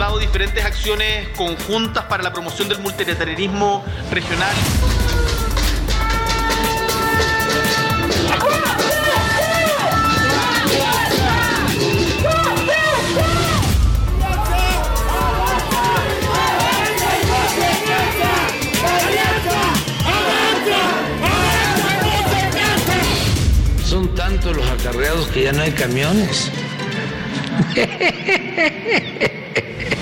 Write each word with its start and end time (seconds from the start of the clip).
Acordado 0.00 0.18
diferentes 0.18 0.64
acciones 0.64 1.28
conjuntas 1.36 2.04
para 2.04 2.22
la 2.22 2.32
promoción 2.32 2.70
del 2.70 2.78
multilateralismo 2.78 3.84
regional. 4.10 4.54
Son 23.84 24.14
tantos 24.14 24.56
los 24.56 24.66
acarreados 24.66 25.26
que 25.26 25.42
ya 25.42 25.52
no 25.52 25.60
hay 25.60 25.72
camiones. 25.72 26.50
La 29.54 29.96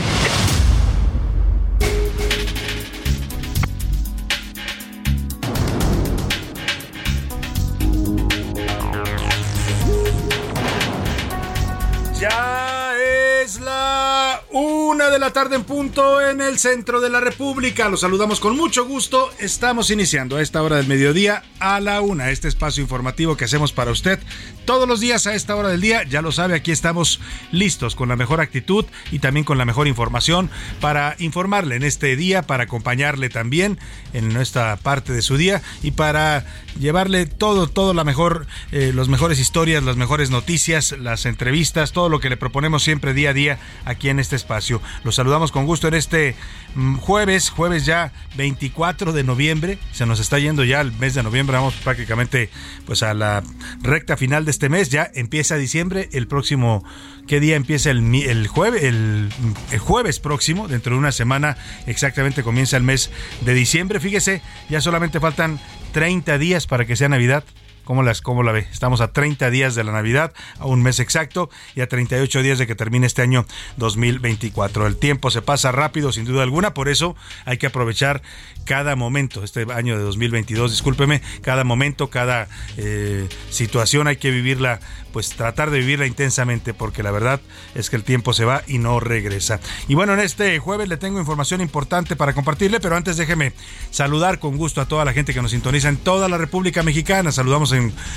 una 14.51 15.11
de 15.11 15.19
la 15.19 15.33
tarde 15.33 15.57
en 15.57 15.65
punto 15.65 16.21
en 16.21 16.41
el 16.41 16.59
centro 16.59 17.01
de 17.01 17.11
la 17.11 17.21
República. 17.21 17.89
Los 17.89 18.01
saludamos 18.01 18.41
con 18.41 18.57
mucho 18.57 18.87
gusto. 18.87 19.31
Estamos 19.39 19.91
iniciando 19.91 20.37
a 20.37 20.43
esta 20.43 20.63
hora 20.63 20.77
del 20.77 20.87
mediodía 20.87 21.43
a 21.61 21.81
la 21.81 22.01
una, 22.01 22.31
este 22.31 22.49
espacio 22.49 22.83
informativo 22.83 23.37
que 23.37 23.45
hacemos 23.45 23.73
para 23.73 23.91
usted 23.91 24.19
todos 24.65 24.89
los 24.89 25.01
días 25.01 25.27
a 25.27 25.35
esta 25.35 25.55
hora 25.55 25.69
del 25.69 25.81
día. 25.81 26.03
Ya 26.05 26.23
lo 26.23 26.33
sabe, 26.33 26.55
aquí 26.55 26.73
estamos 26.73 27.21
listos 27.53 27.95
con 27.95 28.09
la 28.09 28.17
mejor 28.17 28.41
actitud 28.41 28.87
y 29.11 29.19
también 29.19 29.45
con 29.45 29.59
la 29.59 29.65
mejor 29.65 29.87
información 29.87 30.51
para 30.81 31.17
informarle 31.19 31.77
en 31.77 31.83
este 31.83 32.17
día, 32.17 32.43
para 32.43 32.65
acompañarle 32.65 33.29
también 33.29 33.79
en 34.13 34.33
nuestra 34.33 34.77
parte 34.77 35.13
de 35.13 35.23
su 35.23 35.37
día 35.37 35.63
y 35.83 35.91
para 35.91 36.47
llevarle 36.79 37.27
todo, 37.27 37.67
todo 37.67 37.95
la 37.95 38.05
mejor, 38.05 38.47
eh, 38.73 38.93
las 38.95 39.09
mejores 39.09 39.39
historias, 39.39 39.83
las 39.83 39.97
mejores 39.97 40.31
noticias, 40.31 40.93
las 40.99 41.27
entrevistas, 41.27 41.93
todo 41.93 42.09
lo 42.09 42.21
que 42.21 42.31
le 42.31 42.37
proponemos 42.37 42.83
siempre 42.83 43.15
día 43.15 43.31
a 43.31 43.33
día 43.33 43.59
aquí 43.85 44.09
en 44.09 44.21
este 44.21 44.37
espacio. 44.37 44.81
Los 45.05 45.17
saludamos 45.17 45.53
con 45.53 45.67
gusto 45.67 45.89
en 45.89 45.95
este 45.95 46.37
mm, 46.75 46.97
jueves, 46.97 47.51
jueves 47.51 47.85
ya 47.85 48.13
24 48.37 49.13
de 49.13 49.25
noviembre. 49.25 49.79
Se 49.93 50.07
nos 50.07 50.21
está 50.21 50.39
yendo 50.39 50.65
ya 50.65 50.81
el 50.81 50.93
mes 50.93 51.15
de 51.15 51.23
noviembre, 51.23 51.57
vamos 51.57 51.75
prácticamente 51.75 52.51
pues 52.87 53.03
a 53.03 53.15
la 53.15 53.43
recta 53.83 54.17
final 54.17 54.45
de 54.45 54.51
este 54.51 54.69
mes. 54.69 54.91
Ya 54.91 55.11
empieza 55.15 55.57
diciembre, 55.57 56.09
el 56.13 56.29
próximo 56.29 56.85
¿Qué 57.29 57.41
día 57.41 57.57
empieza 57.57 57.91
el, 57.91 58.15
el, 58.15 58.47
jueves, 58.47 58.83
el, 58.83 59.29
el, 59.71 59.79
jueves 59.79 60.19
próximo? 60.19 60.67
Dentro 60.67 60.95
de 60.95 60.99
una 60.99 61.13
semana 61.13 61.59
exactamente 61.87 62.43
comienza 62.43 62.79
el 62.79 62.83
mes 62.83 63.11
de 63.43 63.53
diciembre. 63.53 64.01
Fíjese, 64.01 64.41
ya 64.71 64.81
solamente 64.81 65.21
faltan 65.21 65.61
30 65.93 66.39
días 66.39 66.67
para 66.67 66.85
que 66.85 66.97
sea 66.97 67.09
Navidad. 67.09 67.45
¿Cómo, 67.89 68.03
las, 68.03 68.21
¿Cómo 68.21 68.43
la 68.43 68.53
ve? 68.53 68.69
Estamos 68.71 69.01
a 69.01 69.13
30 69.15 69.49
días 69.49 69.75
de 69.75 69.83
la 69.83 69.93
Navidad, 69.93 70.35
a 70.59 70.67
un 70.67 70.83
mes 70.83 71.01
exacto 71.01 71.49
y 71.75 71.81
a 71.81 71.89
38 71.89 72.43
días 72.43 72.59
de 72.59 72.67
que 72.67 72.75
termine 72.75 73.07
este 73.07 73.23
año 73.23 73.47
2024. 73.79 74.87
El 74.87 74.99
tiempo 74.99 75.31
se 75.31 75.41
pasa 75.41 75.73
rápido, 75.73 76.13
sin 76.13 76.27
duda 76.27 76.43
alguna, 76.43 76.75
por 76.75 76.91
eso 76.91 77.17
hay 77.47 77.57
que 77.57 77.67
aprovechar 77.67 78.21
cada 78.67 78.95
momento, 78.95 79.43
este 79.43 79.65
año 79.73 79.97
de 79.97 80.03
2022, 80.03 80.71
discúlpeme, 80.71 81.23
cada 81.41 81.65
momento, 81.65 82.11
cada 82.11 82.49
eh, 82.77 83.27
situación 83.49 84.07
hay 84.07 84.17
que 84.17 84.31
vivirla, 84.31 84.81
pues 85.15 85.31
tratar 85.31 85.71
de 85.71 85.79
vivirla 85.79 86.07
intensamente, 86.07 86.75
porque 86.75 87.03
la 87.03 87.11
verdad 87.11 87.41
es 87.75 87.89
que 87.89 87.97
el 87.97 88.05
tiempo 88.05 88.35
se 88.35 88.45
va 88.45 88.65
y 88.67 88.77
no 88.77 89.01
regresa. 89.01 89.61
Y 89.89 89.95
bueno, 89.95 90.13
en 90.13 90.21
este 90.21 90.59
jueves 90.59 90.91
le 90.91 90.99
tengo 90.99 91.19
información 91.19 91.63
importante 91.63 92.17
para 92.17 92.35
compartirle, 92.35 92.81
pero 92.81 92.95
antes 92.95 93.17
déjeme 93.17 93.55
saludar 93.91 94.39
con 94.39 94.59
gusto 94.59 94.83
a 94.83 94.87
toda 94.87 95.07
la 95.07 95.15
gente 95.15 95.33
que 95.33 95.41
nos 95.41 95.53
sintoniza 95.53 95.89
en 95.89 95.97
toda 95.97 96.29
la 96.29 96.37
República 96.37 96.83
Mexicana. 96.83 97.33
Saludamos 97.33 97.73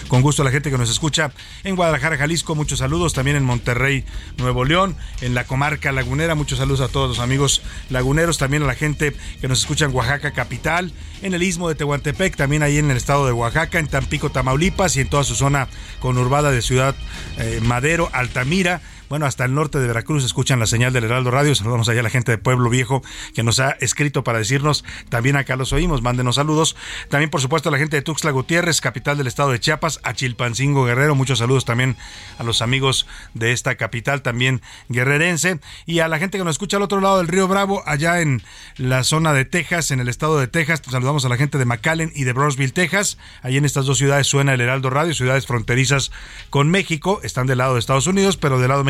con 0.07 0.21
gusto 0.21 0.41
a 0.41 0.45
la 0.45 0.51
gente 0.51 0.69
que 0.69 0.77
nos 0.77 0.89
escucha 0.89 1.31
en 1.63 1.75
Guadalajara, 1.75 2.17
Jalisco, 2.17 2.55
muchos 2.55 2.79
saludos, 2.79 3.13
también 3.13 3.37
en 3.37 3.43
Monterrey, 3.43 4.05
Nuevo 4.37 4.65
León, 4.65 4.95
en 5.21 5.33
la 5.33 5.45
comarca 5.45 5.91
lagunera, 5.91 6.35
muchos 6.35 6.59
saludos 6.59 6.81
a 6.81 6.87
todos 6.87 7.09
los 7.09 7.19
amigos 7.19 7.61
laguneros, 7.89 8.37
también 8.37 8.63
a 8.63 8.67
la 8.67 8.75
gente 8.75 9.15
que 9.39 9.47
nos 9.47 9.59
escucha 9.59 9.85
en 9.85 9.95
Oaxaca, 9.95 10.31
capital, 10.31 10.91
en 11.21 11.33
el 11.33 11.43
istmo 11.43 11.69
de 11.69 11.75
Tehuantepec, 11.75 12.35
también 12.35 12.63
ahí 12.63 12.77
en 12.77 12.91
el 12.91 12.97
estado 12.97 13.25
de 13.25 13.31
Oaxaca, 13.31 13.79
en 13.79 13.87
Tampico, 13.87 14.31
Tamaulipas 14.31 14.95
y 14.95 15.01
en 15.01 15.09
toda 15.09 15.23
su 15.23 15.35
zona 15.35 15.67
conurbada 15.99 16.51
de 16.51 16.61
Ciudad 16.61 16.95
eh, 17.37 17.59
Madero, 17.63 18.09
Altamira 18.13 18.81
bueno, 19.11 19.25
hasta 19.25 19.43
el 19.43 19.53
norte 19.53 19.77
de 19.77 19.87
Veracruz 19.87 20.23
escuchan 20.23 20.57
la 20.57 20.65
señal 20.65 20.93
del 20.93 21.03
Heraldo 21.03 21.31
Radio. 21.31 21.53
Saludamos 21.53 21.89
allá 21.89 21.99
a 21.99 22.03
la 22.03 22.09
gente 22.09 22.31
de 22.31 22.37
Pueblo 22.37 22.69
Viejo 22.69 23.03
que 23.35 23.43
nos 23.43 23.59
ha 23.59 23.71
escrito 23.81 24.23
para 24.23 24.37
decirnos, 24.37 24.85
también 25.09 25.35
acá 25.35 25.57
los 25.57 25.73
oímos, 25.73 26.01
mándenos 26.01 26.35
saludos. 26.35 26.77
También, 27.09 27.29
por 27.29 27.41
supuesto, 27.41 27.67
a 27.67 27.73
la 27.73 27.77
gente 27.77 27.97
de 27.97 28.03
Tuxtla 28.03 28.31
Gutiérrez, 28.31 28.79
capital 28.79 29.17
del 29.17 29.27
estado 29.27 29.51
de 29.51 29.59
Chiapas, 29.59 29.99
a 30.03 30.13
Chilpancingo 30.13 30.85
Guerrero. 30.85 31.13
Muchos 31.13 31.39
saludos 31.39 31.65
también 31.65 31.97
a 32.37 32.43
los 32.43 32.61
amigos 32.61 33.05
de 33.33 33.51
esta 33.51 33.75
capital, 33.75 34.21
también 34.21 34.61
guerrerense. 34.87 35.59
Y 35.85 35.99
a 35.99 36.07
la 36.07 36.17
gente 36.17 36.37
que 36.37 36.45
nos 36.45 36.53
escucha 36.53 36.77
al 36.77 36.83
otro 36.83 37.01
lado 37.01 37.17
del 37.17 37.27
río 37.27 37.49
Bravo, 37.49 37.83
allá 37.85 38.21
en 38.21 38.41
la 38.77 39.03
zona 39.03 39.33
de 39.33 39.43
Texas, 39.43 39.91
en 39.91 39.99
el 39.99 40.07
estado 40.07 40.39
de 40.39 40.47
Texas. 40.47 40.83
Saludamos 40.89 41.25
a 41.25 41.29
la 41.29 41.35
gente 41.35 41.57
de 41.57 41.65
McAllen 41.65 42.13
y 42.15 42.23
de 42.23 42.31
Brownsville, 42.31 42.71
Texas. 42.71 43.17
Allí 43.41 43.57
en 43.57 43.65
estas 43.65 43.85
dos 43.85 43.97
ciudades 43.97 44.27
suena 44.27 44.53
el 44.53 44.61
Heraldo 44.61 44.89
Radio, 44.89 45.13
ciudades 45.13 45.47
fronterizas 45.47 46.13
con 46.49 46.69
México. 46.71 47.19
Están 47.23 47.45
del 47.45 47.57
lado 47.57 47.73
de 47.73 47.81
Estados 47.81 48.07
Unidos, 48.07 48.37
pero 48.37 48.57
del 48.57 48.69
lado 48.69 48.85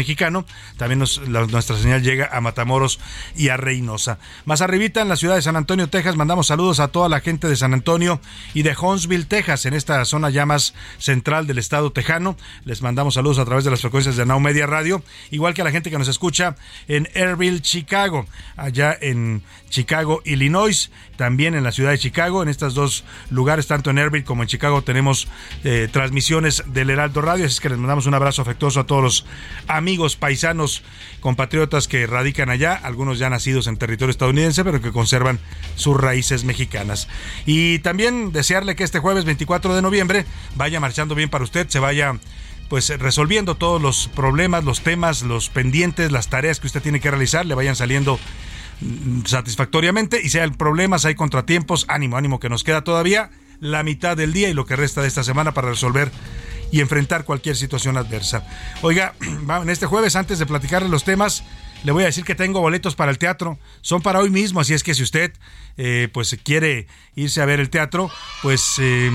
también 0.78 1.00
nos, 1.00 1.18
la, 1.28 1.46
nuestra 1.46 1.78
señal 1.78 2.02
llega 2.02 2.30
a 2.32 2.42
Matamoros 2.42 3.00
y 3.36 3.50
a 3.50 3.58
Reynosa. 3.58 4.20
Más 4.46 4.62
arribita, 4.62 5.02
en 5.02 5.10
la 5.10 5.16
ciudad 5.16 5.36
de 5.36 5.42
San 5.42 5.56
Antonio, 5.56 5.90
Texas, 5.90 6.16
mandamos 6.16 6.48
saludos 6.48 6.80
a 6.80 6.90
toda 6.90 7.10
la 7.10 7.20
gente 7.20 7.48
de 7.48 7.56
San 7.56 7.74
Antonio 7.74 8.20
y 8.54 8.64
de 8.64 8.76
Huntsville, 8.80 9.26
Texas, 9.26 9.66
en 9.66 9.74
esta 9.74 10.04
zona 10.06 10.30
ya 10.30 10.46
más 10.46 10.74
central 10.98 11.48
del 11.48 11.58
estado 11.58 11.92
tejano. 11.92 12.38
Les 12.66 12.82
mandamos 12.82 13.16
saludos 13.16 13.40
a 13.40 13.46
través 13.46 13.64
de 13.64 13.72
las 13.72 13.82
frecuencias 13.82 14.16
de 14.16 14.26
Now 14.26 14.40
Media 14.40 14.68
Radio, 14.68 15.04
igual 15.30 15.54
que 15.54 15.62
a 15.62 15.66
la 15.66 15.72
gente 15.72 15.90
que 15.90 15.98
nos 15.98 16.08
escucha 16.08 16.56
en 16.88 17.08
Airville, 17.16 17.62
Chicago, 17.62 18.26
allá 18.58 18.98
en 19.00 19.44
Chicago, 19.72 20.22
Illinois, 20.26 20.92
también 21.16 21.56
en 21.56 21.64
la 21.64 21.72
ciudad 21.72 21.90
de 21.90 21.98
Chicago. 21.98 22.44
En 22.44 22.50
estos 22.50 22.76
dos 22.76 23.04
lugares, 23.32 23.66
tanto 23.66 23.90
en 23.90 23.98
Airville 23.98 24.24
como 24.24 24.44
en 24.44 24.48
Chicago, 24.48 24.84
tenemos 24.84 25.28
eh, 25.64 25.88
transmisiones 25.92 26.64
del 26.68 26.92
Heraldo 26.92 27.22
Radio. 27.22 27.46
Así 27.46 27.56
es 27.56 27.60
que 27.60 27.70
les 27.70 27.80
mandamos 27.80 28.06
un 28.06 28.14
abrazo 28.14 28.44
afectuoso 28.44 28.82
a 28.82 28.86
todos 28.86 29.02
los 29.02 29.26
amigos, 29.68 30.16
paisanos, 30.16 30.84
compatriotas 31.22 31.88
que 31.88 32.06
radican 32.06 32.50
allá, 32.50 32.76
algunos 32.76 33.18
ya 33.18 33.30
nacidos 33.30 33.66
en 33.66 33.78
territorio 33.78 34.12
estadounidense, 34.12 34.64
pero 34.64 34.82
que 34.82 34.92
conservan 34.92 35.40
sus 35.76 36.00
raíces 36.00 36.44
mexicanas. 36.44 37.08
Y 37.46 37.80
también 37.80 38.32
desearle 38.32 38.76
que 38.76 38.84
este 38.84 39.00
jueves 39.00 39.26
24 39.26 39.74
de 39.74 39.82
noviembre 39.82 40.26
vaya 40.56 40.80
marchando 40.80 41.16
bien 41.16 41.30
para 41.30 41.44
usted, 41.44 41.68
se 41.70 41.80
vaya 41.80 42.20
pues 42.68 42.88
resolviendo 43.00 43.56
todos 43.56 43.82
los 43.82 44.08
problemas, 44.08 44.64
los 44.64 44.80
temas, 44.82 45.24
los 45.24 45.50
pendientes, 45.50 46.12
las 46.12 46.30
tareas 46.30 46.62
que 46.62 46.68
usted 46.68 46.82
tiene 46.82 47.02
que 47.02 47.12
realizar, 47.12 47.46
le 47.46 47.54
vayan 47.54 47.76
saliendo 47.76 48.18
satisfactoriamente 49.26 50.22
y 50.24 50.30
si 50.30 50.40
hay 50.40 50.50
problemas, 50.52 51.06
hay 51.06 51.16
contratiempos, 51.16 51.86
ánimo, 51.88 52.18
ánimo 52.18 52.40
que 52.40 52.50
nos 52.50 52.64
queda 52.64 52.84
todavía 52.84 53.30
la 53.60 53.84
mitad 53.84 54.18
del 54.18 54.34
día 54.34 54.50
y 54.50 54.54
lo 54.54 54.66
que 54.66 54.76
resta 54.76 55.02
de 55.02 55.08
esta 55.08 55.24
semana 55.24 55.54
para 55.54 55.70
resolver 55.70 56.12
y 56.72 56.80
enfrentar 56.80 57.26
cualquier 57.26 57.56
situación 57.56 57.98
adversa. 57.98 58.46
Oiga, 58.82 59.14
en 59.22 59.70
este 59.70 59.86
jueves, 59.86 60.16
antes 60.16 60.40
de 60.40 60.46
platicarle 60.46 60.90
los 60.90 61.04
temas, 61.04 61.44
le 61.84 61.92
voy 61.92 62.04
a 62.04 62.08
decir 62.08 62.24
que 62.24 62.36
tengo 62.36 62.62
boletos 62.62 62.96
para 62.96 63.12
el 63.12 63.18
teatro. 63.18 63.60
Son 63.82 64.02
para 64.02 64.20
hoy 64.20 64.30
mismo, 64.30 64.60
así 64.60 64.74
es 64.74 64.84
que 64.84 64.96
si 64.96 65.04
usted 65.04 65.34
eh, 65.78 66.10
pues 66.12 66.38
quiere 66.44 66.88
irse 67.16 67.42
a 67.42 67.46
ver 67.46 67.60
el 67.60 67.70
teatro, 67.70 68.10
pues 68.42 68.76
eh, 68.80 69.12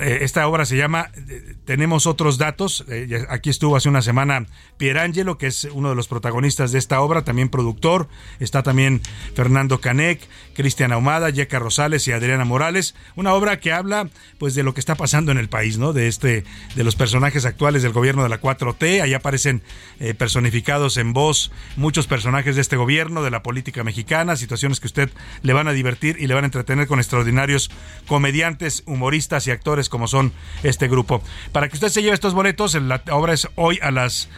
esta 0.00 0.46
obra 0.46 0.64
se 0.64 0.76
llama 0.76 1.10
Tenemos 1.64 2.06
otros 2.06 2.38
datos. 2.38 2.84
aquí 3.28 3.50
estuvo 3.50 3.76
hace 3.76 3.88
una 3.88 4.02
semana 4.02 4.46
Pierangelo, 4.76 5.38
que 5.38 5.46
es 5.46 5.64
uno 5.64 5.90
de 5.90 5.94
los 5.94 6.08
protagonistas 6.08 6.72
de 6.72 6.78
esta 6.78 7.00
obra, 7.00 7.22
también 7.22 7.48
productor. 7.48 8.08
Está 8.38 8.62
también 8.62 9.00
Fernando 9.34 9.80
Canec, 9.80 10.20
Cristian 10.54 10.92
Ahumada, 10.92 11.30
Yeca 11.30 11.58
Rosales 11.58 12.06
y 12.08 12.12
Adriana 12.12 12.44
Morales. 12.44 12.94
Una 13.14 13.34
obra 13.34 13.60
que 13.60 13.72
habla 13.72 14.08
pues 14.38 14.54
de 14.54 14.62
lo 14.62 14.74
que 14.74 14.80
está 14.80 14.94
pasando 14.94 15.32
en 15.32 15.38
el 15.38 15.48
país, 15.48 15.78
¿no? 15.78 15.92
De 15.92 16.08
este, 16.08 16.44
de 16.74 16.84
los 16.84 16.96
personajes 16.96 17.44
actuales 17.44 17.82
del 17.82 17.92
gobierno 17.92 18.22
de 18.22 18.28
la 18.28 18.40
4T. 18.40 19.02
Ahí 19.02 19.14
aparecen 19.14 19.62
personificados 20.18 20.96
en 20.96 21.12
voz 21.12 21.52
muchos 21.76 22.06
personajes 22.06 22.56
de 22.56 22.62
este 22.62 22.76
gobierno, 22.76 23.22
de 23.22 23.30
la 23.30 23.42
política 23.42 23.84
mexicana, 23.84 24.36
situaciones 24.36 24.80
que 24.80 24.86
usted 24.86 25.10
le 25.42 25.52
van 25.52 25.68
a 25.68 25.72
divertir 25.72 26.16
y 26.18 26.26
le 26.26 26.34
van 26.34 26.44
a 26.44 26.46
entretener 26.46 26.86
con 26.86 26.98
extraordinarios 26.98 27.70
comediantes, 28.06 28.82
humoristas 28.86 29.46
y 29.46 29.50
actores 29.50 29.59
como 29.88 30.08
son 30.08 30.32
este 30.62 30.88
grupo. 30.88 31.22
Para 31.52 31.68
que 31.68 31.74
usted 31.74 31.88
se 31.88 32.02
lleve 32.02 32.14
estos 32.14 32.34
boletos, 32.34 32.74
la 32.74 33.02
obra 33.10 33.32
es 33.32 33.48
hoy 33.54 33.78
a 33.82 33.90
las 33.90 34.28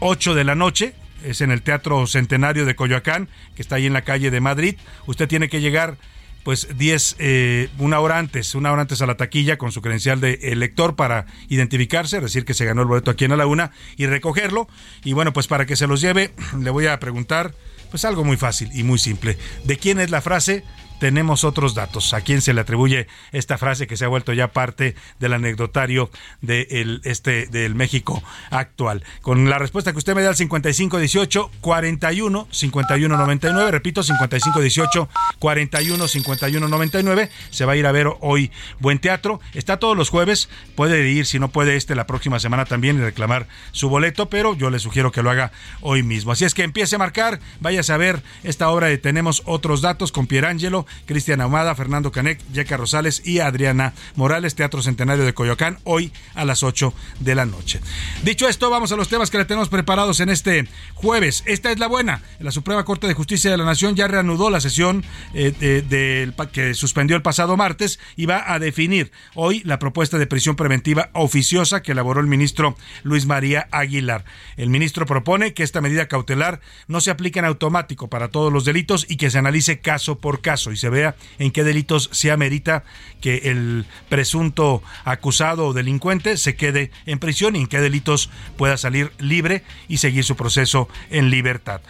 8 0.00 0.34
de 0.34 0.44
la 0.44 0.54
noche. 0.54 0.94
Es 1.24 1.40
en 1.40 1.50
el 1.50 1.62
Teatro 1.62 2.06
Centenario 2.06 2.64
de 2.64 2.76
Coyoacán, 2.76 3.28
que 3.56 3.62
está 3.62 3.76
ahí 3.76 3.86
en 3.86 3.92
la 3.92 4.02
calle 4.02 4.30
de 4.30 4.40
Madrid. 4.40 4.76
Usted 5.06 5.26
tiene 5.26 5.48
que 5.48 5.60
llegar 5.60 5.96
pues 6.44 6.68
10, 6.78 7.16
eh, 7.18 7.68
una 7.78 8.00
hora 8.00 8.18
antes, 8.18 8.54
una 8.54 8.72
hora 8.72 8.82
antes 8.82 9.02
a 9.02 9.06
la 9.06 9.16
taquilla 9.16 9.58
con 9.58 9.72
su 9.72 9.82
credencial 9.82 10.20
de 10.20 10.34
elector 10.42 10.96
para 10.96 11.26
identificarse, 11.48 12.20
decir 12.20 12.44
que 12.44 12.54
se 12.54 12.64
ganó 12.64 12.82
el 12.82 12.88
boleto 12.88 13.10
aquí 13.10 13.24
en 13.24 13.36
la 13.36 13.46
una 13.46 13.72
y 13.96 14.06
recogerlo. 14.06 14.68
Y 15.04 15.12
bueno, 15.12 15.32
pues 15.32 15.46
para 15.48 15.66
que 15.66 15.76
se 15.76 15.86
los 15.86 16.00
lleve, 16.00 16.32
le 16.58 16.70
voy 16.70 16.86
a 16.86 16.98
preguntar 17.00 17.52
pues 17.90 18.04
algo 18.04 18.24
muy 18.24 18.36
fácil 18.36 18.70
y 18.72 18.82
muy 18.82 18.98
simple. 18.98 19.36
¿De 19.64 19.76
quién 19.76 19.98
es 19.98 20.10
la 20.10 20.20
frase? 20.20 20.64
Tenemos 20.98 21.44
otros 21.44 21.74
datos. 21.74 22.12
¿A 22.14 22.20
quién 22.20 22.40
se 22.40 22.52
le 22.52 22.60
atribuye 22.60 23.06
esta 23.32 23.58
frase 23.58 23.86
que 23.86 23.96
se 23.96 24.04
ha 24.04 24.08
vuelto 24.08 24.32
ya 24.32 24.52
parte 24.52 24.94
del 25.18 25.32
anecdotario 25.32 26.10
de 26.40 27.00
este, 27.04 27.46
del 27.46 27.74
México 27.74 28.22
actual? 28.50 29.04
Con 29.22 29.48
la 29.48 29.58
respuesta 29.58 29.92
que 29.92 29.98
usted 29.98 30.14
me 30.14 30.22
da 30.22 30.30
al 30.30 30.36
5518 30.36 31.50
41 31.60 32.48
51 32.50 33.16
99, 33.16 33.70
repito, 33.70 34.02
5518 34.02 35.08
41 35.38 36.08
51 36.08 36.68
99, 36.68 37.30
se 37.50 37.64
va 37.64 37.72
a 37.72 37.76
ir 37.76 37.86
a 37.86 37.92
ver 37.92 38.08
hoy 38.20 38.50
Buen 38.78 38.98
Teatro. 38.98 39.40
Está 39.54 39.78
todos 39.78 39.96
los 39.96 40.10
jueves, 40.10 40.48
puede 40.74 41.08
ir, 41.08 41.26
si 41.26 41.38
no 41.38 41.48
puede 41.48 41.76
este, 41.76 41.94
la 41.94 42.06
próxima 42.06 42.40
semana 42.40 42.64
también 42.64 42.98
y 42.98 43.00
reclamar 43.00 43.46
su 43.72 43.88
boleto, 43.88 44.28
pero 44.28 44.54
yo 44.54 44.70
le 44.70 44.78
sugiero 44.78 45.12
que 45.12 45.22
lo 45.22 45.30
haga 45.30 45.52
hoy 45.80 46.02
mismo. 46.02 46.32
Así 46.32 46.44
es 46.44 46.54
que 46.54 46.62
empiece 46.62 46.96
a 46.96 46.98
marcar, 46.98 47.40
váyase 47.60 47.92
a 47.92 47.96
ver 47.96 48.22
esta 48.42 48.68
obra 48.70 48.88
de 48.88 48.98
Tenemos 48.98 49.42
otros 49.46 49.80
datos 49.80 50.12
con 50.12 50.26
Pierangelo 50.26 50.86
Cristian 51.06 51.40
Ahumada, 51.40 51.74
Fernando 51.74 52.12
Canec, 52.12 52.40
Yeca 52.52 52.76
Rosales 52.76 53.22
y 53.24 53.40
Adriana 53.40 53.94
Morales, 54.14 54.54
Teatro 54.54 54.82
Centenario 54.82 55.24
de 55.24 55.34
Coyoacán, 55.34 55.78
hoy 55.84 56.12
a 56.34 56.44
las 56.44 56.62
8 56.62 56.92
de 57.20 57.34
la 57.34 57.46
noche. 57.46 57.80
Dicho 58.22 58.48
esto, 58.48 58.70
vamos 58.70 58.92
a 58.92 58.96
los 58.96 59.08
temas 59.08 59.30
que 59.30 59.38
le 59.38 59.44
tenemos 59.44 59.68
preparados 59.68 60.20
en 60.20 60.28
este 60.28 60.68
jueves. 60.94 61.42
Esta 61.46 61.70
es 61.70 61.78
la 61.78 61.86
buena. 61.86 62.22
La 62.40 62.50
Suprema 62.50 62.84
Corte 62.84 63.06
de 63.06 63.14
Justicia 63.14 63.50
de 63.50 63.56
la 63.56 63.64
Nación 63.64 63.94
ya 63.94 64.08
reanudó 64.08 64.50
la 64.50 64.60
sesión 64.60 65.04
eh, 65.34 66.32
que 66.52 66.74
suspendió 66.74 67.16
el 67.16 67.22
pasado 67.22 67.56
martes 67.56 67.98
y 68.16 68.26
va 68.26 68.52
a 68.52 68.58
definir 68.58 69.12
hoy 69.34 69.62
la 69.64 69.78
propuesta 69.78 70.18
de 70.18 70.26
prisión 70.26 70.56
preventiva 70.56 71.10
oficiosa 71.12 71.82
que 71.82 71.92
elaboró 71.92 72.20
el 72.20 72.26
ministro 72.26 72.76
Luis 73.02 73.26
María 73.26 73.68
Aguilar. 73.70 74.24
El 74.56 74.70
ministro 74.70 75.06
propone 75.06 75.54
que 75.54 75.62
esta 75.62 75.80
medida 75.80 76.08
cautelar 76.08 76.60
no 76.86 77.00
se 77.00 77.10
aplique 77.10 77.38
en 77.38 77.44
automático 77.44 78.08
para 78.08 78.28
todos 78.28 78.52
los 78.52 78.64
delitos 78.64 79.06
y 79.08 79.16
que 79.16 79.30
se 79.30 79.38
analice 79.38 79.80
caso 79.80 80.18
por 80.18 80.40
caso 80.40 80.70
se 80.78 80.88
vea 80.88 81.16
en 81.38 81.50
qué 81.50 81.64
delitos 81.64 82.08
se 82.12 82.30
amerita 82.30 82.84
que 83.20 83.50
el 83.50 83.84
presunto 84.08 84.82
acusado 85.04 85.66
o 85.66 85.72
delincuente 85.72 86.36
se 86.36 86.56
quede 86.56 86.90
en 87.06 87.18
prisión 87.18 87.56
y 87.56 87.60
en 87.60 87.66
qué 87.66 87.80
delitos 87.80 88.30
pueda 88.56 88.76
salir 88.76 89.12
libre 89.18 89.62
y 89.88 89.98
seguir 89.98 90.24
su 90.24 90.36
proceso 90.36 90.88
en 91.10 91.30
libertad. 91.30 91.80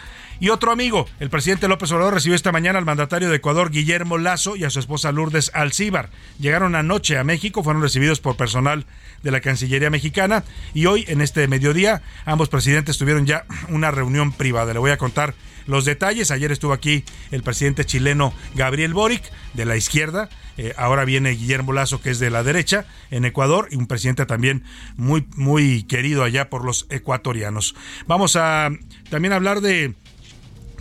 Y 0.41 0.49
otro 0.49 0.71
amigo, 0.71 1.05
el 1.19 1.29
presidente 1.29 1.67
López 1.67 1.91
Obrador 1.91 2.13
recibió 2.13 2.33
esta 2.33 2.53
mañana 2.53 2.79
al 2.79 2.85
mandatario 2.85 3.29
de 3.29 3.35
Ecuador, 3.35 3.71
Guillermo 3.71 4.17
Lazo, 4.17 4.55
y 4.55 4.63
a 4.63 4.69
su 4.69 4.79
esposa 4.79 5.11
Lourdes 5.11 5.51
Alcíbar. 5.53 6.09
Llegaron 6.39 6.75
anoche 6.75 7.17
a 7.17 7.25
México, 7.25 7.61
fueron 7.61 7.81
recibidos 7.81 8.21
por 8.21 8.37
personal 8.37 8.85
de 9.21 9.31
la 9.31 9.41
Cancillería 9.41 9.89
mexicana 9.89 10.45
y 10.73 10.85
hoy, 10.85 11.03
en 11.09 11.19
este 11.19 11.45
mediodía, 11.49 12.01
ambos 12.23 12.47
presidentes 12.47 12.97
tuvieron 12.97 13.25
ya 13.25 13.45
una 13.67 13.91
reunión 13.91 14.31
privada. 14.31 14.71
Le 14.71 14.79
voy 14.79 14.91
a 14.91 14.97
contar 14.97 15.35
los 15.69 15.85
detalles. 15.85 16.31
Ayer 16.31 16.51
estuvo 16.51 16.73
aquí 16.73 17.05
el 17.31 17.43
presidente 17.43 17.85
chileno 17.85 18.33
Gabriel 18.55 18.93
Boric, 18.93 19.23
de 19.53 19.65
la 19.65 19.77
izquierda. 19.77 20.29
Eh, 20.57 20.73
ahora 20.75 21.05
viene 21.05 21.29
Guillermo 21.31 21.71
Lazo, 21.71 22.01
que 22.01 22.09
es 22.09 22.19
de 22.19 22.29
la 22.29 22.43
derecha, 22.43 22.85
en 23.11 23.23
Ecuador, 23.23 23.69
y 23.71 23.75
un 23.77 23.87
presidente 23.87 24.25
también 24.25 24.63
muy, 24.97 25.25
muy 25.35 25.83
querido 25.83 26.23
allá 26.23 26.49
por 26.49 26.65
los 26.65 26.87
ecuatorianos. 26.89 27.75
Vamos 28.07 28.35
a 28.35 28.69
también 29.09 29.31
hablar 29.31 29.61
de 29.61 29.93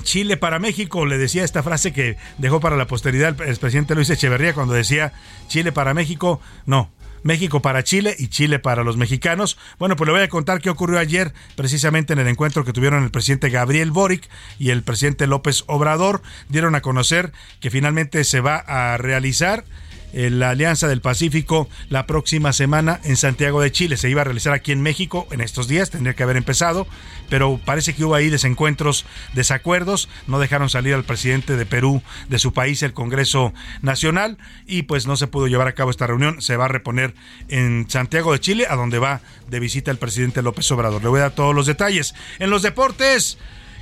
Chile 0.03 0.37
para 0.37 0.59
México, 0.59 1.07
le 1.07 1.19
decía 1.19 1.45
esta 1.45 1.63
frase 1.63 1.93
que 1.93 2.17
dejó 2.39 2.61
para 2.61 2.77
la 2.77 2.87
posteridad 2.87 3.41
el, 3.43 3.57
presidente 3.57 3.95
Luis 3.95 4.09
Echeverría 4.11 4.55
cuando 4.55 4.75
decía 4.75 5.13
Chile 5.49 5.71
para 5.73 5.93
México, 5.93 6.41
no, 6.67 6.91
México 7.23 7.61
para 7.63 7.85
Chile 7.85 8.15
y 8.19 8.29
Chile 8.29 8.59
para 8.59 8.85
los 8.85 8.97
mexicanos. 8.97 9.59
Bueno, 9.79 9.97
pues 9.97 10.07
le 10.07 10.13
voy 10.13 10.23
a 10.23 10.29
contar 10.29 10.61
qué 10.61 10.71
ocurrió 10.71 10.99
ayer 10.99 11.33
precisamente 11.57 12.13
en 12.13 12.19
el 12.19 12.29
encuentro 12.29 12.65
que 12.65 12.73
tuvieron 12.73 13.05
el 13.05 13.11
presidente 13.11 13.51
Gabriel 13.51 13.91
Boric 13.91 14.29
y 14.59 14.71
el 14.71 14.83
presidente 14.83 15.27
López 15.27 15.65
Obrador. 15.67 16.23
Dieron 16.49 16.75
a 16.75 16.81
conocer 16.81 17.33
que 17.61 17.71
finalmente 17.71 18.25
se 18.25 18.41
va 18.41 18.57
a 18.57 18.97
realizar 18.97 19.65
la 20.13 20.51
Alianza 20.51 20.89
del 20.89 21.01
Pacífico 21.01 21.69
la 21.89 22.07
próxima 22.07 22.53
semana 22.53 23.01
en 23.05 23.17
Santiago 23.17 23.61
de 23.61 23.73
Chile. 23.73 23.97
Se 23.97 24.09
iba 24.11 24.23
a 24.23 24.25
realizar 24.25 24.53
aquí 24.53 24.73
en 24.73 24.83
México 24.83 25.27
en 25.31 25.41
estos 25.41 25.69
días, 25.69 25.91
tendría 25.91 26.15
que 26.15 26.23
haber 26.23 26.37
empezado, 26.37 26.87
pero 27.29 27.61
parece 27.65 27.95
que 27.95 28.05
hubo 28.05 28.15
ahí 28.15 28.31
desencuentros, 28.31 29.05
desacuerdos, 29.35 30.09
no 30.27 30.39
dejaron 30.39 30.71
salir 30.71 30.95
al 30.95 31.05
presidente 31.05 31.57
de 31.57 31.67
Perú 31.67 32.03
de 32.29 32.39
su 32.39 32.53
país, 32.53 32.83
el 32.83 32.93
Congreso 32.93 33.53
Nacional, 33.83 34.39
y 34.67 34.83
pues 34.83 35.07
no 35.07 35.17
se 35.17 35.27
pudo 35.27 35.47
llevar 35.47 35.69
a 35.69 35.75
cabo 35.75 35.91
esta 35.91 36.07
reunión. 36.07 36.41
Se 36.43 36.57
va 36.57 36.67
a 36.67 36.69
reponer 36.69 37.15
en 37.49 37.87
Santiago 37.89 38.33
de 38.33 38.41
Chile, 38.41 38.67
a 38.69 38.77
donde 38.77 38.99
va 38.99 39.21
de 39.49 39.61
visita 39.61 39.91
el 39.91 39.99
presidente 39.99 40.43
López 40.43 40.71
Obrador. 40.71 41.03
Le 41.03 41.09
voy 41.09 41.21
a 41.21 41.25
dar 41.25 41.35
todos 41.35 41.55
los 41.55 41.67
detalles. 41.67 42.15
En 42.39 42.51
los 42.51 42.63
deportes, 42.63 43.39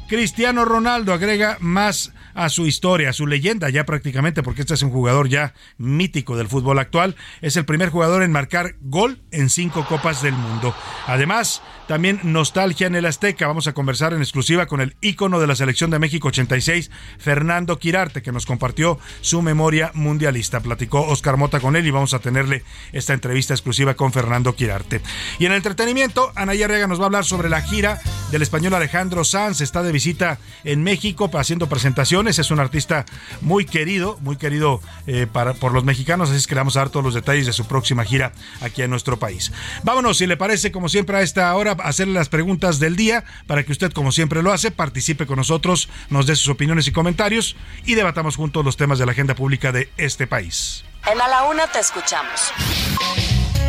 Cristiano 0.08 0.64
Ronaldo 0.64 1.12
agrega 1.12 1.56
más 1.60 2.12
a 2.34 2.48
su 2.48 2.66
historia, 2.66 3.10
a 3.10 3.12
su 3.12 3.26
leyenda 3.26 3.70
ya 3.70 3.84
prácticamente, 3.84 4.42
porque 4.42 4.60
este 4.60 4.74
es 4.74 4.82
un 4.82 4.90
jugador 4.90 5.28
ya 5.28 5.54
mítico 5.78 6.36
del 6.36 6.48
fútbol 6.48 6.78
actual. 6.78 7.16
Es 7.40 7.56
el 7.56 7.64
primer 7.64 7.88
jugador 7.88 8.22
en 8.22 8.30
marcar 8.30 8.76
gol 8.80 9.22
en 9.32 9.50
cinco 9.50 9.84
Copas 9.86 10.22
del 10.22 10.34
Mundo. 10.34 10.74
Además, 11.06 11.62
también 11.88 12.20
nostalgia 12.22 12.86
en 12.86 12.94
el 12.94 13.06
Azteca. 13.06 13.46
Vamos 13.46 13.66
a 13.66 13.72
conversar 13.72 14.12
en 14.12 14.20
exclusiva 14.20 14.66
con 14.66 14.80
el 14.80 14.96
ícono 15.00 15.40
de 15.40 15.46
la 15.46 15.56
selección 15.56 15.90
de 15.90 15.98
México 15.98 16.28
86, 16.28 16.90
Fernando 17.18 17.78
Quirarte, 17.78 18.22
que 18.22 18.32
nos 18.32 18.46
compartió 18.46 18.98
su 19.22 19.40
memoria 19.42 19.90
mundialista. 19.94 20.60
Platicó 20.60 21.02
Oscar 21.02 21.36
Mota 21.36 21.58
con 21.58 21.74
él 21.74 21.86
y 21.86 21.90
vamos 21.90 22.12
a 22.14 22.18
tenerle 22.18 22.64
esta 22.92 23.14
entrevista 23.14 23.54
exclusiva 23.54 23.94
con 23.94 24.12
Fernando 24.12 24.54
Quirarte. 24.54 25.00
Y 25.38 25.46
en 25.46 25.52
el 25.52 25.56
entretenimiento, 25.56 26.32
Anaya 26.34 26.68
Rega 26.68 26.86
nos 26.86 27.00
va 27.00 27.04
a 27.04 27.06
hablar 27.06 27.24
sobre 27.24 27.48
la 27.48 27.62
gira 27.62 28.00
del 28.30 28.42
español 28.42 28.74
Alejandro 28.74 29.24
Sanz. 29.24 29.60
Está 29.60 29.82
de 29.82 29.95
visita 29.96 30.38
en 30.64 30.82
México 30.82 31.30
haciendo 31.32 31.70
presentaciones 31.70 32.38
es 32.38 32.50
un 32.50 32.60
artista 32.60 33.06
muy 33.40 33.64
querido, 33.64 34.18
muy 34.20 34.36
querido 34.36 34.82
eh, 35.06 35.26
para, 35.26 35.54
por 35.54 35.72
los 35.72 35.84
mexicanos, 35.84 36.28
así 36.28 36.36
es 36.36 36.46
que 36.46 36.54
le 36.54 36.60
vamos 36.60 36.76
a 36.76 36.80
dar 36.80 36.90
todos 36.90 37.02
los 37.02 37.14
detalles 37.14 37.46
de 37.46 37.54
su 37.54 37.66
próxima 37.66 38.04
gira 38.04 38.32
aquí 38.60 38.82
en 38.82 38.90
nuestro 38.90 39.18
país. 39.18 39.52
Vámonos, 39.84 40.18
si 40.18 40.26
le 40.26 40.36
parece, 40.36 40.70
como 40.70 40.90
siempre 40.90 41.16
a 41.16 41.22
esta 41.22 41.54
hora, 41.54 41.72
hacerle 41.82 42.12
las 42.12 42.28
preguntas 42.28 42.78
del 42.78 42.94
día 42.94 43.24
para 43.46 43.62
que 43.64 43.72
usted, 43.72 43.90
como 43.92 44.12
siempre 44.12 44.42
lo 44.42 44.52
hace, 44.52 44.70
participe 44.70 45.24
con 45.24 45.36
nosotros, 45.36 45.88
nos 46.10 46.26
dé 46.26 46.36
sus 46.36 46.48
opiniones 46.48 46.86
y 46.88 46.92
comentarios 46.92 47.56
y 47.86 47.94
debatamos 47.94 48.36
juntos 48.36 48.62
los 48.62 48.76
temas 48.76 48.98
de 48.98 49.06
la 49.06 49.12
agenda 49.12 49.34
pública 49.34 49.72
de 49.72 49.88
este 49.96 50.26
país. 50.26 50.84
En 51.06 51.18
A 51.18 51.26
la 51.26 51.44
Una 51.44 51.66
te 51.68 51.78
escuchamos. 51.78 52.52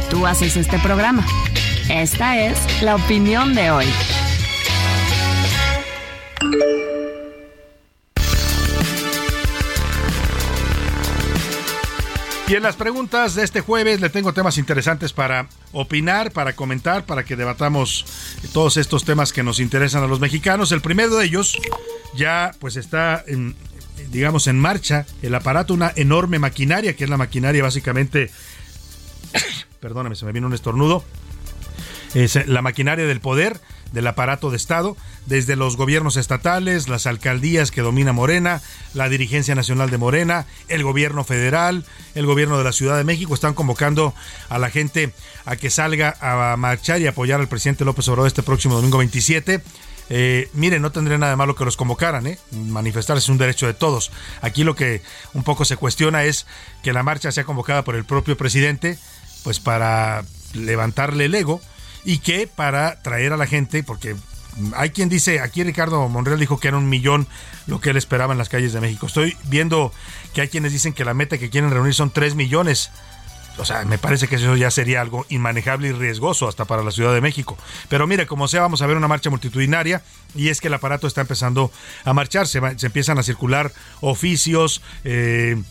Tú 0.10 0.28
haces 0.28 0.58
este 0.58 0.78
programa. 0.80 1.26
Esta 1.90 2.38
es 2.38 2.82
la 2.82 2.96
opinión 2.96 3.56
de 3.56 3.72
hoy. 3.72 3.86
Y 12.50 12.56
en 12.56 12.64
las 12.64 12.78
preguntas 12.78 13.36
de 13.36 13.44
este 13.44 13.60
jueves 13.60 14.00
le 14.00 14.10
tengo 14.10 14.32
temas 14.32 14.58
interesantes 14.58 15.12
para 15.12 15.50
opinar, 15.74 16.32
para 16.32 16.54
comentar, 16.56 17.06
para 17.06 17.26
que 17.26 17.36
debatamos 17.36 18.06
todos 18.54 18.78
estos 18.78 19.04
temas 19.04 19.34
que 19.34 19.44
nos 19.44 19.60
interesan 19.60 20.02
a 20.02 20.08
los 20.08 20.22
mexicanos. 20.22 20.72
El 20.72 20.80
primero 20.80 21.18
de 21.18 21.26
ellos 21.26 21.58
ya 22.16 22.56
pues 22.60 22.78
está 22.78 23.22
en, 23.28 23.54
digamos 24.12 24.48
en 24.48 24.58
marcha 24.58 25.06
el 25.22 25.36
aparato, 25.36 25.74
una 25.74 25.92
enorme 25.98 26.40
maquinaria, 26.40 26.96
que 26.96 27.04
es 27.04 27.10
la 27.10 27.18
maquinaria 27.18 27.64
básicamente, 27.64 28.32
perdóname, 29.82 30.16
se 30.16 30.24
me 30.24 30.32
vino 30.32 30.48
un 30.48 30.54
estornudo, 30.54 31.04
es 32.14 32.48
la 32.48 32.62
maquinaria 32.62 33.06
del 33.06 33.20
poder 33.20 33.60
del 33.92 34.08
aparato 34.08 34.50
de 34.52 34.58
Estado, 34.58 34.98
desde 35.26 35.56
los 35.56 35.78
gobiernos 35.78 36.18
estatales, 36.18 36.88
las 36.88 37.08
alcaldías 37.08 37.72
que 37.72 37.82
domina 37.82 38.14
Morena, 38.14 38.62
la 38.94 39.10
dirigencia 39.10 39.56
nacional 39.56 39.90
de 39.90 39.98
Morena, 39.98 40.46
el 40.68 40.84
gobierno 40.84 41.24
federal, 41.24 41.86
el 42.16 42.26
gobierno 42.26 42.58
de 42.58 42.64
la 42.64 42.72
Ciudad 42.72 42.98
de 42.98 43.04
México, 43.04 43.34
están 43.34 43.54
convocando 43.54 44.14
a 44.50 44.60
la 44.60 44.70
gente 44.70 45.14
a 45.46 45.56
que 45.56 45.70
salga 45.70 46.16
a 46.22 46.56
marchar 46.58 47.02
y 47.02 47.08
apoyar 47.08 47.40
al 47.40 47.48
presidente 47.48 47.86
López 47.86 48.08
Obrador 48.08 48.28
este 48.28 48.44
próximo 48.44 48.76
domingo 48.76 48.98
27. 48.98 49.62
Eh, 50.10 50.50
miren, 50.54 50.82
no 50.82 50.92
tendría 50.92 51.18
nada 51.18 51.32
de 51.32 51.36
malo 51.36 51.56
que 51.56 51.66
los 51.66 51.76
convocaran, 51.76 52.28
¿eh? 52.28 52.40
Manifestarse 52.52 53.20
es 53.20 53.30
un 53.30 53.38
derecho 53.38 53.68
de 53.68 53.74
todos. 53.74 54.12
Aquí 54.42 54.64
lo 54.64 54.76
que 54.76 55.02
un 55.34 55.44
poco 55.44 55.66
se 55.66 55.76
cuestiona 55.76 56.24
es 56.24 56.46
que 56.82 56.94
la 56.94 57.04
marcha 57.04 57.32
sea 57.32 57.44
convocada 57.44 57.84
por 57.84 57.96
el 57.96 58.06
propio 58.06 58.38
presidente, 58.38 58.98
pues 59.44 59.60
para 59.60 60.24
levantarle 60.54 61.26
el 61.26 61.36
ego 61.36 61.62
y 62.04 62.20
que 62.20 62.48
para 62.48 63.02
traer 63.02 63.34
a 63.34 63.38
la 63.38 63.48
gente, 63.48 63.84
porque 63.84 64.16
hay 64.76 64.90
quien 64.90 65.10
dice, 65.10 65.40
aquí 65.40 65.64
Ricardo 65.64 66.08
Monreal 66.10 66.40
dijo 66.40 66.60
que 66.60 66.68
era 66.68 66.78
un 66.78 66.90
millón 66.90 67.28
lo 67.68 67.80
que 67.80 67.92
él 67.92 67.98
esperaba 67.98 68.34
en 68.34 68.38
las 68.38 68.50
calles 68.50 68.74
de 68.74 68.82
México. 68.82 69.08
Estoy 69.08 69.38
viendo 69.46 69.92
que 70.34 70.42
hay 70.42 70.48
quienes 70.48 70.72
dicen 70.72 70.94
que 70.94 71.06
la 71.06 71.14
meta 71.14 71.38
que 71.38 71.50
quieren 71.50 71.70
reunir 71.70 71.94
son 71.94 72.10
3 72.10 72.36
millones. 72.36 72.90
O 73.60 73.66
sea, 73.66 73.84
me 73.86 73.98
parece 73.98 74.28
que 74.28 74.36
eso 74.36 74.56
ya 74.56 74.70
sería 74.70 75.02
algo 75.02 75.26
inmanejable 75.30 75.88
y 75.88 75.92
riesgoso 75.92 76.48
hasta 76.48 76.66
para 76.66 76.84
la 76.84 76.92
Ciudad 76.92 77.14
de 77.14 77.22
México. 77.22 77.58
Pero 77.90 78.06
mire, 78.06 78.28
como 78.28 78.48
sea, 78.48 78.62
vamos 78.62 78.82
a 78.82 78.88
ver 78.88 78.98
una 78.98 79.08
marcha 79.08 79.30
multitudinaria 79.30 80.04
y 80.36 80.50
es 80.50 80.62
que 80.62 80.68
el 80.68 80.76
aparato 80.76 81.08
está 81.08 81.22
empezando 81.22 81.72
a 82.06 82.14
marchar. 82.14 82.48
Se, 82.48 82.60
empiezan 82.60 83.18
a 83.18 83.24
circular 83.24 83.72
oficios, 84.02 84.82
eh, 85.04 85.62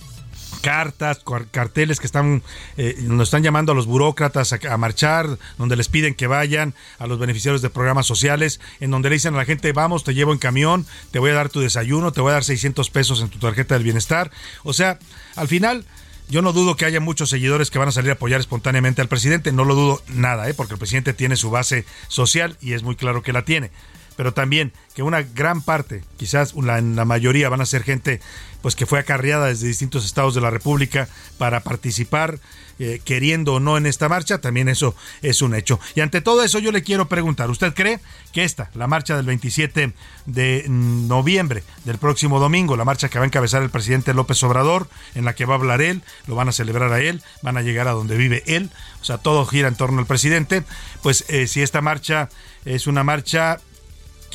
cartas, 0.66 1.20
carteles 1.52 2.00
que 2.00 2.06
están, 2.06 2.42
eh, 2.76 2.96
nos 3.02 3.28
están 3.28 3.44
llamando 3.44 3.70
a 3.70 3.74
los 3.76 3.86
burócratas 3.86 4.52
a, 4.52 4.76
marchar, 4.76 5.38
donde 5.58 5.76
les 5.76 5.88
piden 5.88 6.12
que 6.12 6.26
vayan, 6.26 6.74
a 6.98 7.06
los 7.06 7.20
beneficiarios 7.20 7.62
de 7.62 7.70
programas 7.70 8.04
sociales, 8.04 8.60
en 8.80 8.90
donde 8.90 9.08
le 9.08 9.14
dicen 9.14 9.34
a 9.34 9.36
la 9.36 9.44
gente, 9.44 9.70
vamos, 9.70 10.02
te 10.02 10.12
llevo 10.12 10.32
en 10.32 10.38
camión, 10.38 10.84
te 11.12 11.20
voy 11.20 11.30
a 11.30 11.34
dar 11.34 11.50
tu 11.50 11.60
desayuno, 11.60 12.10
te 12.10 12.20
voy 12.20 12.30
a 12.30 12.34
dar 12.34 12.42
600 12.42 12.90
pesos 12.90 13.20
en 13.20 13.28
tu 13.28 13.38
tarjeta 13.38 13.74
del 13.76 13.84
bienestar. 13.84 14.32
O 14.64 14.72
sea, 14.72 14.98
al 15.36 15.46
final... 15.46 15.84
Yo 16.28 16.42
no 16.42 16.52
dudo 16.52 16.74
que 16.74 16.84
haya 16.84 16.98
muchos 16.98 17.30
seguidores 17.30 17.70
que 17.70 17.78
van 17.78 17.86
a 17.86 17.92
salir 17.92 18.10
a 18.10 18.14
apoyar 18.14 18.40
espontáneamente 18.40 19.00
al 19.00 19.06
presidente, 19.06 19.52
no 19.52 19.64
lo 19.64 19.76
dudo 19.76 20.02
nada, 20.08 20.48
¿eh? 20.48 20.54
porque 20.54 20.72
el 20.72 20.78
presidente 20.80 21.12
tiene 21.12 21.36
su 21.36 21.50
base 21.52 21.84
social 22.08 22.56
y 22.60 22.72
es 22.72 22.82
muy 22.82 22.96
claro 22.96 23.22
que 23.22 23.32
la 23.32 23.44
tiene 23.44 23.70
pero 24.16 24.32
también 24.32 24.72
que 24.94 25.02
una 25.02 25.22
gran 25.22 25.60
parte, 25.60 26.02
quizás 26.16 26.54
la, 26.54 26.80
la 26.80 27.04
mayoría 27.04 27.48
van 27.48 27.60
a 27.60 27.66
ser 27.66 27.82
gente 27.82 28.20
pues 28.66 28.74
que 28.74 28.84
fue 28.84 28.98
acarreada 28.98 29.46
desde 29.46 29.68
distintos 29.68 30.04
estados 30.04 30.34
de 30.34 30.40
la 30.40 30.50
República 30.50 31.08
para 31.38 31.60
participar 31.60 32.40
eh, 32.80 33.00
queriendo 33.04 33.54
o 33.54 33.60
no 33.60 33.76
en 33.76 33.86
esta 33.86 34.08
marcha, 34.08 34.38
también 34.38 34.68
eso 34.68 34.96
es 35.22 35.40
un 35.40 35.54
hecho. 35.54 35.78
Y 35.94 36.00
ante 36.00 36.20
todo 36.20 36.42
eso 36.42 36.58
yo 36.58 36.72
le 36.72 36.82
quiero 36.82 37.06
preguntar, 37.06 37.48
¿usted 37.48 37.74
cree 37.74 38.00
que 38.32 38.42
esta, 38.42 38.68
la 38.74 38.88
marcha 38.88 39.14
del 39.14 39.24
27 39.24 39.92
de 40.26 40.64
noviembre 40.66 41.62
del 41.84 41.98
próximo 41.98 42.40
domingo, 42.40 42.76
la 42.76 42.84
marcha 42.84 43.08
que 43.08 43.20
va 43.20 43.24
a 43.24 43.28
encabezar 43.28 43.62
el 43.62 43.70
presidente 43.70 44.12
López 44.14 44.42
Obrador, 44.42 44.88
en 45.14 45.24
la 45.24 45.36
que 45.36 45.44
va 45.44 45.54
a 45.54 45.58
hablar 45.58 45.80
él, 45.80 46.02
lo 46.26 46.34
van 46.34 46.48
a 46.48 46.52
celebrar 46.52 46.92
a 46.92 47.00
él, 47.00 47.22
van 47.42 47.56
a 47.56 47.62
llegar 47.62 47.86
a 47.86 47.92
donde 47.92 48.16
vive 48.16 48.42
él, 48.46 48.70
o 49.00 49.04
sea, 49.04 49.18
todo 49.18 49.46
gira 49.46 49.68
en 49.68 49.76
torno 49.76 50.00
al 50.00 50.06
presidente, 50.06 50.64
pues 51.04 51.24
eh, 51.28 51.46
si 51.46 51.62
esta 51.62 51.82
marcha 51.82 52.30
es 52.64 52.88
una 52.88 53.04
marcha 53.04 53.60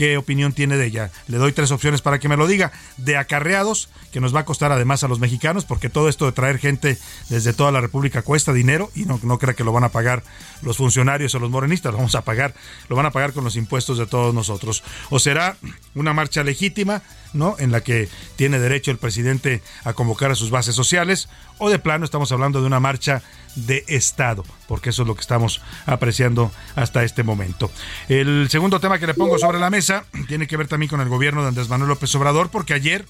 qué 0.01 0.17
opinión 0.17 0.51
tiene 0.51 0.77
de 0.77 0.87
ella. 0.87 1.11
Le 1.27 1.37
doy 1.37 1.51
tres 1.51 1.69
opciones 1.69 2.01
para 2.01 2.17
que 2.17 2.27
me 2.27 2.35
lo 2.35 2.47
diga. 2.47 2.71
De 2.97 3.17
acarreados, 3.17 3.87
que 4.11 4.19
nos 4.19 4.33
va 4.35 4.39
a 4.39 4.45
costar 4.45 4.71
además 4.71 5.03
a 5.03 5.07
los 5.07 5.19
mexicanos, 5.19 5.63
porque 5.63 5.91
todo 5.91 6.09
esto 6.09 6.25
de 6.25 6.31
traer 6.31 6.57
gente 6.57 6.97
desde 7.29 7.53
toda 7.53 7.71
la 7.71 7.81
República 7.81 8.23
cuesta 8.23 8.51
dinero 8.51 8.89
y 8.95 9.05
no, 9.05 9.19
no 9.21 9.37
crea 9.37 9.53
que 9.53 9.63
lo 9.63 9.71
van 9.71 9.83
a 9.83 9.89
pagar 9.89 10.23
los 10.63 10.77
funcionarios 10.77 11.35
o 11.35 11.39
los 11.39 11.51
morenistas, 11.51 11.91
lo 11.91 11.99
vamos 11.99 12.15
a 12.15 12.23
pagar, 12.23 12.55
lo 12.89 12.95
van 12.95 13.05
a 13.05 13.11
pagar 13.11 13.31
con 13.31 13.43
los 13.43 13.55
impuestos 13.55 13.99
de 13.99 14.07
todos 14.07 14.33
nosotros. 14.33 14.83
O 15.11 15.19
será 15.19 15.57
una 15.93 16.13
marcha 16.13 16.43
legítima, 16.43 17.03
¿no? 17.33 17.55
En 17.59 17.71
la 17.71 17.81
que 17.81 18.09
tiene 18.37 18.57
derecho 18.57 18.89
el 18.89 18.97
presidente 18.97 19.61
a 19.83 19.93
convocar 19.93 20.31
a 20.31 20.35
sus 20.35 20.49
bases 20.49 20.73
sociales, 20.73 21.29
o 21.61 21.69
de 21.69 21.77
plano 21.77 22.03
estamos 22.05 22.31
hablando 22.31 22.59
de 22.59 22.65
una 22.65 22.79
marcha 22.79 23.21
de 23.55 23.85
Estado, 23.87 24.43
porque 24.67 24.89
eso 24.89 25.03
es 25.03 25.07
lo 25.07 25.13
que 25.13 25.21
estamos 25.21 25.61
apreciando 25.85 26.51
hasta 26.75 27.03
este 27.03 27.21
momento. 27.21 27.69
El 28.09 28.49
segundo 28.49 28.79
tema 28.79 28.97
que 28.97 29.05
le 29.05 29.13
pongo 29.13 29.37
sobre 29.37 29.59
la 29.59 29.69
mesa 29.69 30.05
tiene 30.27 30.47
que 30.47 30.57
ver 30.57 30.67
también 30.67 30.89
con 30.89 31.01
el 31.01 31.07
gobierno 31.07 31.43
de 31.43 31.49
Andrés 31.49 31.69
Manuel 31.69 31.89
López 31.89 32.13
Obrador, 32.15 32.49
porque 32.49 32.73
ayer 32.73 33.05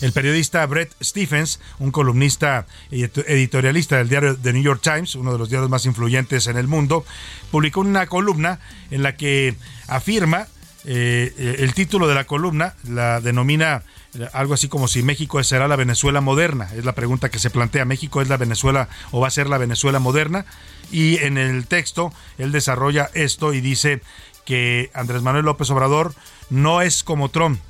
el 0.00 0.12
periodista 0.12 0.64
Brett 0.64 0.94
Stephens, 1.02 1.60
un 1.78 1.90
columnista 1.90 2.66
y 2.90 3.02
editorialista 3.02 3.98
del 3.98 4.08
diario 4.08 4.34
The 4.34 4.54
New 4.54 4.62
York 4.62 4.80
Times, 4.82 5.14
uno 5.14 5.32
de 5.32 5.38
los 5.38 5.50
diarios 5.50 5.68
más 5.68 5.84
influyentes 5.84 6.46
en 6.46 6.56
el 6.56 6.68
mundo, 6.68 7.04
publicó 7.50 7.80
una 7.80 8.06
columna 8.06 8.60
en 8.90 9.02
la 9.02 9.14
que 9.14 9.56
afirma, 9.88 10.46
eh, 10.86 11.56
el 11.58 11.74
título 11.74 12.08
de 12.08 12.14
la 12.14 12.24
columna 12.24 12.76
la 12.88 13.20
denomina 13.20 13.82
algo 14.32 14.54
así 14.54 14.68
como 14.68 14.88
si 14.88 15.02
México 15.02 15.42
será 15.42 15.68
la 15.68 15.76
Venezuela 15.76 16.20
moderna. 16.20 16.68
Es 16.74 16.84
la 16.84 16.94
pregunta 16.94 17.30
que 17.30 17.38
se 17.38 17.50
plantea. 17.50 17.84
¿México 17.84 18.20
es 18.22 18.28
la 18.28 18.36
Venezuela 18.36 18.88
o 19.10 19.20
va 19.20 19.28
a 19.28 19.30
ser 19.30 19.48
la 19.48 19.58
Venezuela 19.58 19.98
moderna? 19.98 20.46
Y 20.90 21.18
en 21.18 21.38
el 21.38 21.66
texto 21.66 22.12
él 22.38 22.52
desarrolla 22.52 23.10
esto 23.14 23.52
y 23.52 23.60
dice 23.60 24.00
que 24.44 24.90
Andrés 24.94 25.22
Manuel 25.22 25.44
López 25.44 25.70
Obrador 25.70 26.14
no 26.50 26.80
es 26.80 27.02
como 27.02 27.30
Trump. 27.30 27.60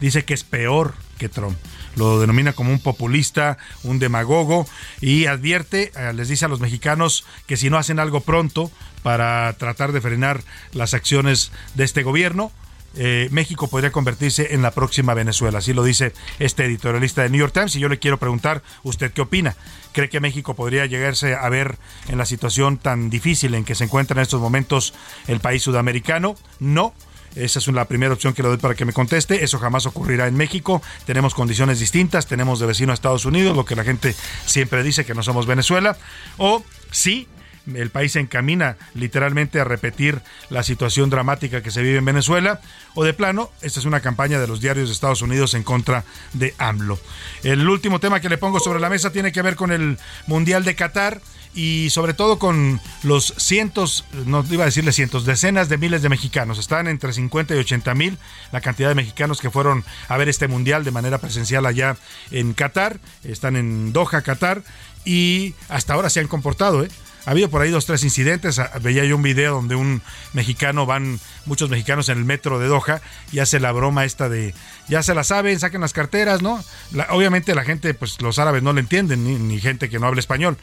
Dice 0.00 0.24
que 0.24 0.34
es 0.34 0.44
peor 0.44 0.94
que 1.18 1.28
Trump. 1.28 1.56
Lo 1.96 2.20
denomina 2.20 2.52
como 2.52 2.72
un 2.72 2.80
populista, 2.80 3.56
un 3.84 3.98
demagogo 4.00 4.66
y 5.00 5.26
advierte, 5.26 5.92
eh, 5.96 6.12
les 6.12 6.28
dice 6.28 6.44
a 6.44 6.48
los 6.48 6.60
mexicanos 6.60 7.24
que 7.46 7.56
si 7.56 7.70
no 7.70 7.78
hacen 7.78 8.00
algo 8.00 8.20
pronto 8.20 8.70
para 9.02 9.52
tratar 9.54 9.92
de 9.92 10.00
frenar 10.00 10.42
las 10.72 10.92
acciones 10.92 11.52
de 11.74 11.84
este 11.84 12.02
gobierno, 12.02 12.50
eh, 12.96 13.28
México 13.30 13.68
podría 13.68 13.90
convertirse 13.92 14.54
en 14.54 14.62
la 14.62 14.70
próxima 14.70 15.14
Venezuela. 15.14 15.58
Así 15.58 15.72
lo 15.72 15.82
dice 15.84 16.12
este 16.38 16.64
editorialista 16.64 17.22
de 17.22 17.30
New 17.30 17.40
York 17.40 17.52
Times. 17.52 17.76
Y 17.76 17.80
yo 17.80 17.88
le 17.88 17.98
quiero 17.98 18.18
preguntar, 18.18 18.62
¿usted 18.82 19.12
qué 19.12 19.22
opina? 19.22 19.56
¿Cree 19.92 20.08
que 20.08 20.20
México 20.20 20.54
podría 20.54 20.86
llegarse 20.86 21.34
a 21.34 21.48
ver 21.48 21.78
en 22.08 22.18
la 22.18 22.26
situación 22.26 22.78
tan 22.78 23.10
difícil 23.10 23.54
en 23.54 23.64
que 23.64 23.74
se 23.74 23.84
encuentra 23.84 24.18
en 24.18 24.22
estos 24.22 24.40
momentos 24.40 24.94
el 25.26 25.40
país 25.40 25.62
sudamericano? 25.62 26.36
No. 26.58 26.94
Esa 27.34 27.58
es 27.58 27.66
la 27.66 27.86
primera 27.86 28.12
opción 28.12 28.32
que 28.32 28.42
le 28.42 28.48
doy 28.48 28.58
para 28.58 28.76
que 28.76 28.84
me 28.84 28.92
conteste. 28.92 29.42
Eso 29.42 29.58
jamás 29.58 29.86
ocurrirá 29.86 30.28
en 30.28 30.36
México. 30.36 30.80
Tenemos 31.04 31.34
condiciones 31.34 31.80
distintas. 31.80 32.26
Tenemos 32.28 32.60
de 32.60 32.66
vecino 32.66 32.92
a 32.92 32.94
Estados 32.94 33.24
Unidos, 33.24 33.56
lo 33.56 33.64
que 33.64 33.74
la 33.74 33.82
gente 33.82 34.14
siempre 34.46 34.84
dice 34.84 35.04
que 35.04 35.14
no 35.14 35.22
somos 35.24 35.46
Venezuela. 35.46 35.96
O 36.36 36.62
sí, 36.92 37.26
el 37.72 37.90
país 37.90 38.12
se 38.12 38.20
encamina 38.20 38.76
literalmente 38.94 39.60
a 39.60 39.64
repetir 39.64 40.20
la 40.50 40.62
situación 40.62 41.10
dramática 41.10 41.62
que 41.62 41.70
se 41.70 41.82
vive 41.82 41.98
en 41.98 42.04
Venezuela, 42.04 42.60
o 42.94 43.04
de 43.04 43.14
plano, 43.14 43.50
esta 43.62 43.80
es 43.80 43.86
una 43.86 44.00
campaña 44.00 44.38
de 44.38 44.46
los 44.46 44.60
diarios 44.60 44.88
de 44.88 44.92
Estados 44.92 45.22
Unidos 45.22 45.54
en 45.54 45.62
contra 45.62 46.04
de 46.32 46.54
AMLO. 46.58 46.98
El 47.42 47.68
último 47.68 48.00
tema 48.00 48.20
que 48.20 48.28
le 48.28 48.38
pongo 48.38 48.60
sobre 48.60 48.80
la 48.80 48.90
mesa 48.90 49.10
tiene 49.10 49.32
que 49.32 49.42
ver 49.42 49.56
con 49.56 49.72
el 49.72 49.98
Mundial 50.26 50.64
de 50.64 50.74
Qatar 50.74 51.20
y 51.54 51.90
sobre 51.90 52.14
todo 52.14 52.38
con 52.38 52.80
los 53.04 53.32
cientos, 53.36 54.04
no 54.26 54.44
iba 54.50 54.64
a 54.64 54.66
decirle 54.66 54.92
cientos, 54.92 55.24
decenas 55.24 55.68
de 55.68 55.78
miles 55.78 56.02
de 56.02 56.08
mexicanos. 56.08 56.58
Están 56.58 56.88
entre 56.88 57.12
50 57.12 57.54
y 57.54 57.58
80 57.58 57.94
mil 57.94 58.18
la 58.50 58.60
cantidad 58.60 58.88
de 58.88 58.96
mexicanos 58.96 59.40
que 59.40 59.50
fueron 59.50 59.84
a 60.08 60.16
ver 60.16 60.28
este 60.28 60.48
mundial 60.48 60.82
de 60.82 60.90
manera 60.90 61.18
presencial 61.18 61.64
allá 61.64 61.96
en 62.32 62.54
Qatar. 62.54 62.98
Están 63.22 63.54
en 63.54 63.92
Doha, 63.92 64.22
Qatar, 64.22 64.62
y 65.04 65.54
hasta 65.68 65.94
ahora 65.94 66.10
se 66.10 66.20
han 66.20 66.28
comportado, 66.28 66.82
¿eh? 66.82 66.88
Ha 67.26 67.30
habido 67.30 67.48
por 67.48 67.62
ahí 67.62 67.70
dos, 67.70 67.86
tres 67.86 68.04
incidentes. 68.04 68.58
Ah, 68.58 68.70
veía 68.82 69.04
yo 69.04 69.16
un 69.16 69.22
video 69.22 69.54
donde 69.54 69.74
un 69.74 70.02
mexicano, 70.32 70.86
van 70.86 71.18
muchos 71.46 71.70
mexicanos 71.70 72.08
en 72.08 72.18
el 72.18 72.24
metro 72.24 72.58
de 72.58 72.66
Doha 72.66 73.00
y 73.32 73.38
hace 73.38 73.60
la 73.60 73.72
broma 73.72 74.04
esta 74.04 74.28
de, 74.28 74.54
ya 74.88 75.02
se 75.02 75.14
la 75.14 75.24
saben, 75.24 75.58
saquen 75.58 75.80
las 75.80 75.92
carteras, 75.92 76.42
¿no? 76.42 76.62
obviamente 77.10 77.54
la 77.54 77.64
gente, 77.64 77.94
pues 77.94 78.20
los 78.20 78.38
árabes 78.38 78.62
no 78.62 78.72
le 78.72 78.80
entienden, 78.80 79.24
ni, 79.24 79.36
ni 79.36 79.60
gente 79.60 79.88
que 79.88 79.98
no 79.98 80.06
habla 80.06 80.20
español 80.20 80.56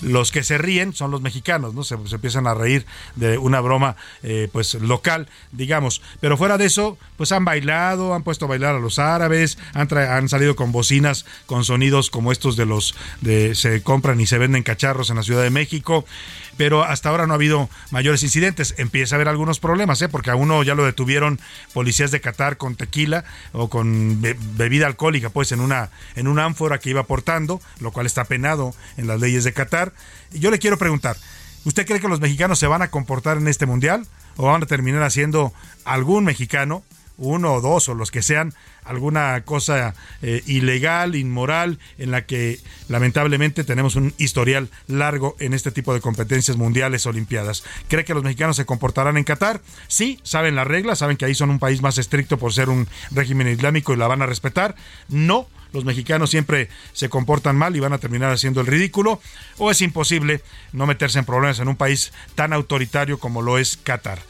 los 0.00 0.32
que 0.32 0.42
se 0.42 0.58
ríen 0.58 0.94
son 0.94 1.10
los 1.10 1.20
mexicanos, 1.20 1.74
¿no? 1.74 1.84
Se, 1.84 1.94
empiezan 1.94 2.46
a 2.46 2.54
reír 2.54 2.86
de 3.16 3.38
una 3.38 3.60
broma, 3.60 3.96
eh, 4.22 4.48
pues, 4.52 4.74
local, 4.74 5.28
digamos. 5.52 6.02
Pero 6.20 6.36
fuera 6.36 6.58
de 6.58 6.66
eso, 6.66 6.98
pues 7.16 7.32
han 7.32 7.44
bailado, 7.44 8.14
han 8.14 8.22
puesto 8.22 8.46
a 8.46 8.48
bailar 8.48 8.74
a 8.74 8.78
los 8.78 8.98
árabes, 8.98 9.58
han, 9.74 9.88
han 9.96 10.28
salido 10.28 10.56
con 10.56 10.72
bocinas 10.72 11.26
con 11.46 11.64
sonidos 11.64 12.10
como 12.10 12.32
estos 12.32 12.56
de 12.56 12.66
los 12.66 12.94
de 13.20 13.54
se 13.54 13.82
compran 13.82 14.20
y 14.20 14.26
se 14.26 14.38
venden 14.38 14.62
cacharros 14.62 15.10
en 15.10 15.16
la 15.16 15.22
Ciudad 15.22 15.42
de 15.42 15.50
México 15.50 15.58
México 15.68 16.06
pero 16.58 16.82
hasta 16.84 17.08
ahora 17.08 17.26
no 17.26 17.32
ha 17.32 17.36
habido 17.36 17.70
mayores 17.90 18.22
incidentes. 18.22 18.74
Empieza 18.76 19.14
a 19.14 19.16
haber 19.16 19.28
algunos 19.28 19.60
problemas, 19.60 20.02
¿eh? 20.02 20.08
porque 20.08 20.30
a 20.30 20.34
uno 20.34 20.62
ya 20.64 20.74
lo 20.74 20.84
detuvieron 20.84 21.40
policías 21.72 22.10
de 22.10 22.20
Qatar 22.20 22.58
con 22.58 22.74
tequila 22.74 23.24
o 23.52 23.70
con 23.70 24.20
bebida 24.20 24.86
alcohólica, 24.86 25.30
pues 25.30 25.52
en 25.52 25.60
una, 25.60 25.88
en 26.16 26.28
una 26.28 26.44
ánfora 26.44 26.78
que 26.78 26.90
iba 26.90 27.04
portando, 27.04 27.62
lo 27.80 27.92
cual 27.92 28.04
está 28.04 28.24
penado 28.24 28.74
en 28.96 29.06
las 29.06 29.20
leyes 29.20 29.44
de 29.44 29.54
Qatar. 29.54 29.92
Y 30.32 30.40
yo 30.40 30.50
le 30.50 30.58
quiero 30.58 30.76
preguntar, 30.76 31.16
¿usted 31.64 31.86
cree 31.86 32.00
que 32.00 32.08
los 32.08 32.20
mexicanos 32.20 32.58
se 32.58 32.66
van 32.66 32.82
a 32.82 32.90
comportar 32.90 33.38
en 33.38 33.46
este 33.46 33.64
mundial 33.64 34.04
o 34.36 34.46
van 34.46 34.62
a 34.62 34.66
terminar 34.66 35.04
haciendo 35.04 35.54
algún 35.84 36.24
mexicano 36.24 36.82
uno 37.18 37.54
o 37.54 37.60
dos 37.60 37.88
o 37.88 37.94
los 37.94 38.10
que 38.10 38.22
sean, 38.22 38.54
alguna 38.88 39.42
cosa 39.44 39.94
eh, 40.22 40.42
ilegal, 40.46 41.14
inmoral, 41.14 41.78
en 41.98 42.10
la 42.10 42.26
que 42.26 42.58
lamentablemente 42.88 43.64
tenemos 43.64 43.96
un 43.96 44.14
historial 44.18 44.68
largo 44.86 45.36
en 45.38 45.54
este 45.54 45.70
tipo 45.70 45.94
de 45.94 46.00
competencias 46.00 46.56
mundiales, 46.56 47.06
olimpiadas. 47.06 47.64
¿Cree 47.88 48.04
que 48.04 48.14
los 48.14 48.24
mexicanos 48.24 48.56
se 48.56 48.66
comportarán 48.66 49.16
en 49.16 49.24
Qatar? 49.24 49.60
Sí, 49.86 50.18
saben 50.22 50.56
las 50.56 50.66
reglas, 50.66 50.98
saben 50.98 51.16
que 51.16 51.26
ahí 51.26 51.34
son 51.34 51.50
un 51.50 51.58
país 51.58 51.82
más 51.82 51.98
estricto 51.98 52.38
por 52.38 52.52
ser 52.52 52.68
un 52.68 52.88
régimen 53.10 53.48
islámico 53.48 53.92
y 53.92 53.96
la 53.96 54.08
van 54.08 54.22
a 54.22 54.26
respetar. 54.26 54.74
No, 55.08 55.48
los 55.72 55.84
mexicanos 55.84 56.30
siempre 56.30 56.68
se 56.92 57.08
comportan 57.08 57.56
mal 57.56 57.76
y 57.76 57.80
van 57.80 57.92
a 57.92 57.98
terminar 57.98 58.32
haciendo 58.32 58.60
el 58.60 58.66
ridículo, 58.66 59.20
o 59.58 59.70
es 59.70 59.80
imposible 59.80 60.42
no 60.72 60.86
meterse 60.86 61.18
en 61.18 61.24
problemas 61.24 61.58
en 61.60 61.68
un 61.68 61.76
país 61.76 62.12
tan 62.34 62.52
autoritario 62.52 63.18
como 63.18 63.42
lo 63.42 63.58
es 63.58 63.76
Qatar. 63.76 64.20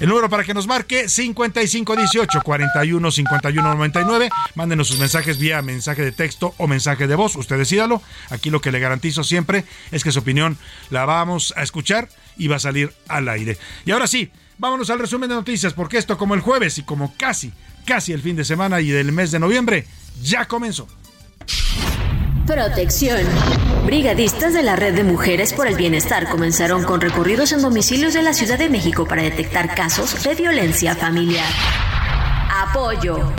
El 0.00 0.08
número 0.08 0.28
para 0.28 0.44
que 0.44 0.54
nos 0.54 0.66
marque 0.66 1.08
5518 1.08 2.40
41 2.42 3.10
51 3.10 3.74
99. 3.74 4.30
Mándenos 4.54 4.88
sus 4.88 4.98
mensajes 4.98 5.38
vía 5.38 5.62
mensaje 5.62 6.02
de 6.02 6.12
texto 6.12 6.54
o 6.58 6.66
mensaje 6.66 7.06
de 7.06 7.14
voz. 7.14 7.36
Usted 7.36 7.58
decídalo. 7.58 8.02
Aquí 8.30 8.50
lo 8.50 8.60
que 8.60 8.72
le 8.72 8.80
garantizo 8.80 9.24
siempre 9.24 9.64
es 9.90 10.04
que 10.04 10.12
su 10.12 10.20
opinión 10.20 10.56
la 10.90 11.04
vamos 11.04 11.52
a 11.56 11.62
escuchar 11.62 12.08
y 12.36 12.48
va 12.48 12.56
a 12.56 12.60
salir 12.60 12.92
al 13.08 13.28
aire. 13.28 13.58
Y 13.84 13.90
ahora 13.90 14.06
sí, 14.06 14.30
vámonos 14.58 14.90
al 14.90 14.98
resumen 14.98 15.28
de 15.28 15.34
noticias, 15.34 15.72
porque 15.72 15.98
esto 15.98 16.16
como 16.18 16.34
el 16.34 16.40
jueves 16.40 16.78
y 16.78 16.82
como 16.82 17.14
casi, 17.16 17.52
casi 17.84 18.12
el 18.12 18.22
fin 18.22 18.36
de 18.36 18.44
semana 18.44 18.80
y 18.80 18.88
del 18.88 19.12
mes 19.12 19.30
de 19.30 19.38
noviembre, 19.38 19.86
ya 20.22 20.46
comenzó. 20.46 20.88
Protección. 22.46 23.20
Brigadistas 23.84 24.54
de 24.54 24.62
la 24.62 24.74
Red 24.74 24.94
de 24.94 25.04
Mujeres 25.04 25.52
por 25.52 25.66
el 25.66 25.76
Bienestar 25.76 26.30
comenzaron 26.30 26.82
con 26.82 27.00
recorridos 27.00 27.52
en 27.52 27.60
domicilios 27.60 28.14
de 28.14 28.22
la 28.22 28.32
Ciudad 28.32 28.58
de 28.58 28.70
México 28.70 29.06
para 29.06 29.22
detectar 29.22 29.74
casos 29.74 30.22
de 30.22 30.34
violencia 30.34 30.94
familiar. 30.94 31.46
Apoyo. 32.50 33.32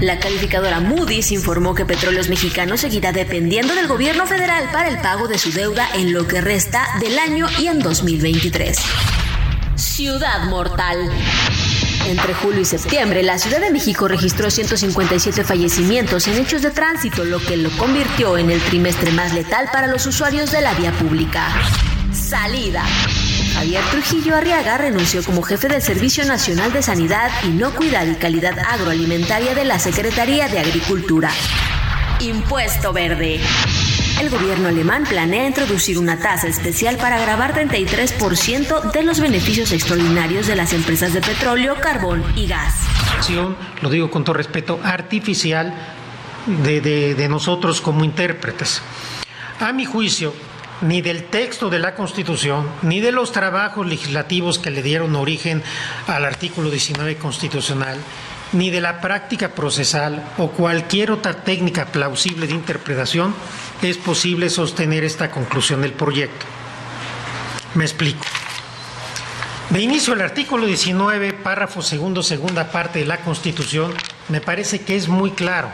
La 0.00 0.18
calificadora 0.18 0.80
Moody's 0.80 1.30
informó 1.30 1.76
que 1.76 1.84
Petróleos 1.84 2.28
Mexicanos 2.28 2.80
seguirá 2.80 3.12
dependiendo 3.12 3.76
del 3.76 3.86
gobierno 3.86 4.26
federal 4.26 4.68
para 4.72 4.88
el 4.88 4.98
pago 4.98 5.28
de 5.28 5.38
su 5.38 5.52
deuda 5.52 5.88
en 5.94 6.12
lo 6.12 6.26
que 6.26 6.40
resta 6.40 6.84
del 6.98 7.16
año 7.20 7.46
y 7.60 7.68
en 7.68 7.78
2023. 7.78 8.76
Ciudad 9.76 10.48
Mortal. 10.48 11.10
Entre 12.06 12.34
julio 12.34 12.60
y 12.60 12.64
septiembre, 12.64 13.22
la 13.22 13.38
Ciudad 13.38 13.60
de 13.60 13.70
México 13.70 14.08
registró 14.08 14.50
157 14.50 15.44
fallecimientos 15.44 16.26
en 16.26 16.38
hechos 16.38 16.62
de 16.62 16.70
tránsito, 16.70 17.24
lo 17.24 17.38
que 17.38 17.56
lo 17.56 17.70
convirtió 17.76 18.36
en 18.36 18.50
el 18.50 18.60
trimestre 18.60 19.12
más 19.12 19.32
letal 19.32 19.68
para 19.72 19.86
los 19.86 20.04
usuarios 20.06 20.50
de 20.50 20.60
la 20.60 20.74
vía 20.74 20.92
pública. 20.92 21.48
Salida. 22.12 22.84
Javier 23.54 23.84
Trujillo 23.90 24.36
Arriaga 24.36 24.78
renunció 24.78 25.22
como 25.22 25.42
jefe 25.42 25.68
del 25.68 25.82
Servicio 25.82 26.24
Nacional 26.24 26.72
de 26.72 26.82
Sanidad, 26.82 27.30
Inocuidad 27.44 28.06
y 28.06 28.14
Calidad 28.16 28.58
Agroalimentaria 28.58 29.54
de 29.54 29.64
la 29.64 29.78
Secretaría 29.78 30.48
de 30.48 30.58
Agricultura. 30.58 31.30
Impuesto 32.20 32.92
Verde. 32.92 33.40
El 34.20 34.30
gobierno 34.30 34.68
alemán 34.68 35.04
planea 35.08 35.46
introducir 35.46 35.98
una 35.98 36.18
tasa 36.18 36.46
especial 36.46 36.96
para 36.96 37.18
grabar 37.18 37.54
33% 37.54 38.92
de 38.92 39.02
los 39.02 39.20
beneficios 39.20 39.72
extraordinarios 39.72 40.46
de 40.46 40.56
las 40.56 40.72
empresas 40.72 41.12
de 41.12 41.20
petróleo, 41.20 41.76
carbón 41.80 42.24
y 42.36 42.46
gas. 42.46 42.74
Lo 43.80 43.90
digo 43.90 44.10
con 44.10 44.24
todo 44.24 44.34
respeto, 44.34 44.80
artificial 44.82 45.74
de, 46.46 46.80
de 46.80 47.28
nosotros 47.28 47.80
como 47.80 48.04
intérpretes. 48.04 48.82
A 49.60 49.72
mi 49.72 49.84
juicio, 49.84 50.34
ni 50.82 51.00
del 51.00 51.24
texto 51.24 51.70
de 51.70 51.78
la 51.78 51.94
Constitución, 51.94 52.68
ni 52.82 53.00
de 53.00 53.12
los 53.12 53.32
trabajos 53.32 53.86
legislativos 53.86 54.58
que 54.58 54.70
le 54.70 54.82
dieron 54.82 55.16
origen 55.16 55.62
al 56.06 56.24
artículo 56.24 56.70
19 56.70 57.16
constitucional, 57.16 57.98
ni 58.52 58.70
de 58.70 58.80
la 58.80 59.00
práctica 59.00 59.50
procesal 59.50 60.22
o 60.38 60.48
cualquier 60.48 61.10
otra 61.10 61.42
técnica 61.44 61.86
plausible 61.86 62.46
de 62.46 62.52
interpretación 62.52 63.34
es 63.90 63.98
posible 63.98 64.50
sostener 64.50 65.04
esta 65.04 65.30
conclusión 65.30 65.82
del 65.82 65.92
proyecto. 65.92 66.46
Me 67.74 67.84
explico. 67.84 68.24
De 69.70 69.80
inicio, 69.80 70.12
el 70.12 70.20
artículo 70.20 70.66
19, 70.66 71.32
párrafo 71.32 71.80
segundo, 71.80 72.22
segunda 72.22 72.70
parte 72.70 72.98
de 72.98 73.06
la 73.06 73.18
Constitución, 73.22 73.94
me 74.28 74.40
parece 74.40 74.82
que 74.82 74.96
es 74.96 75.08
muy 75.08 75.30
claro 75.30 75.70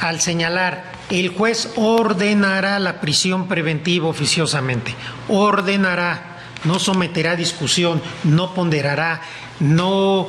al 0.00 0.20
señalar 0.20 0.92
el 1.10 1.28
juez 1.28 1.72
ordenará 1.76 2.78
la 2.78 3.00
prisión 3.00 3.48
preventiva 3.48 4.08
oficiosamente, 4.08 4.94
ordenará, 5.28 6.38
no 6.64 6.78
someterá 6.78 7.32
a 7.32 7.36
discusión, 7.36 8.00
no 8.24 8.54
ponderará, 8.54 9.20
no 9.60 10.28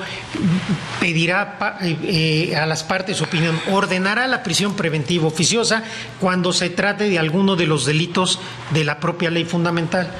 pedirá 0.99 1.77
eh, 1.81 2.55
a 2.55 2.65
las 2.65 2.83
partes 2.83 3.21
opinión, 3.21 3.59
ordenará 3.71 4.27
la 4.27 4.43
prisión 4.43 4.75
preventiva 4.75 5.27
oficiosa 5.27 5.83
cuando 6.19 6.53
se 6.53 6.69
trate 6.69 7.09
de 7.09 7.17
alguno 7.17 7.55
de 7.55 7.67
los 7.67 7.85
delitos 7.85 8.39
de 8.71 8.83
la 8.83 8.99
propia 8.99 9.31
ley 9.31 9.45
fundamental. 9.45 10.11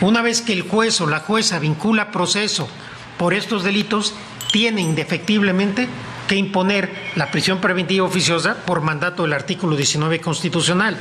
Una 0.00 0.22
vez 0.22 0.40
que 0.40 0.52
el 0.52 0.62
juez 0.62 1.00
o 1.00 1.06
la 1.06 1.20
jueza 1.20 1.58
vincula 1.58 2.10
proceso 2.10 2.68
por 3.18 3.34
estos 3.34 3.64
delitos, 3.64 4.14
tiene 4.52 4.80
indefectiblemente 4.80 5.88
que 6.26 6.36
imponer 6.36 6.90
la 7.16 7.30
prisión 7.30 7.60
preventiva 7.60 8.06
oficiosa 8.06 8.56
por 8.64 8.82
mandato 8.82 9.24
del 9.24 9.32
artículo 9.32 9.76
19 9.76 10.20
constitucional. 10.20 10.96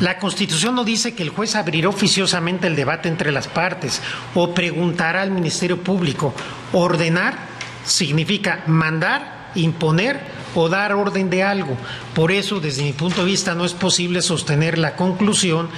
La 0.00 0.18
Constitución 0.18 0.74
no 0.74 0.84
dice 0.84 1.14
que 1.14 1.22
el 1.22 1.30
juez 1.30 1.54
abrirá 1.54 1.88
oficiosamente 1.88 2.66
el 2.66 2.74
debate 2.74 3.08
entre 3.08 3.30
las 3.30 3.46
partes 3.46 4.02
o 4.34 4.52
preguntará 4.52 5.22
al 5.22 5.30
Ministerio 5.30 5.80
Público. 5.80 6.34
Ordenar 6.72 7.38
significa 7.84 8.64
mandar, 8.66 9.50
imponer 9.54 10.20
o 10.54 10.68
dar 10.68 10.92
orden 10.94 11.30
de 11.30 11.42
algo. 11.42 11.76
Por 12.14 12.32
eso, 12.32 12.60
desde 12.60 12.82
mi 12.82 12.92
punto 12.92 13.20
de 13.20 13.30
vista, 13.30 13.54
no 13.54 13.64
es 13.64 13.72
posible 13.72 14.20
sostener 14.22 14.78
la 14.78 14.96
conclusión 14.96 15.68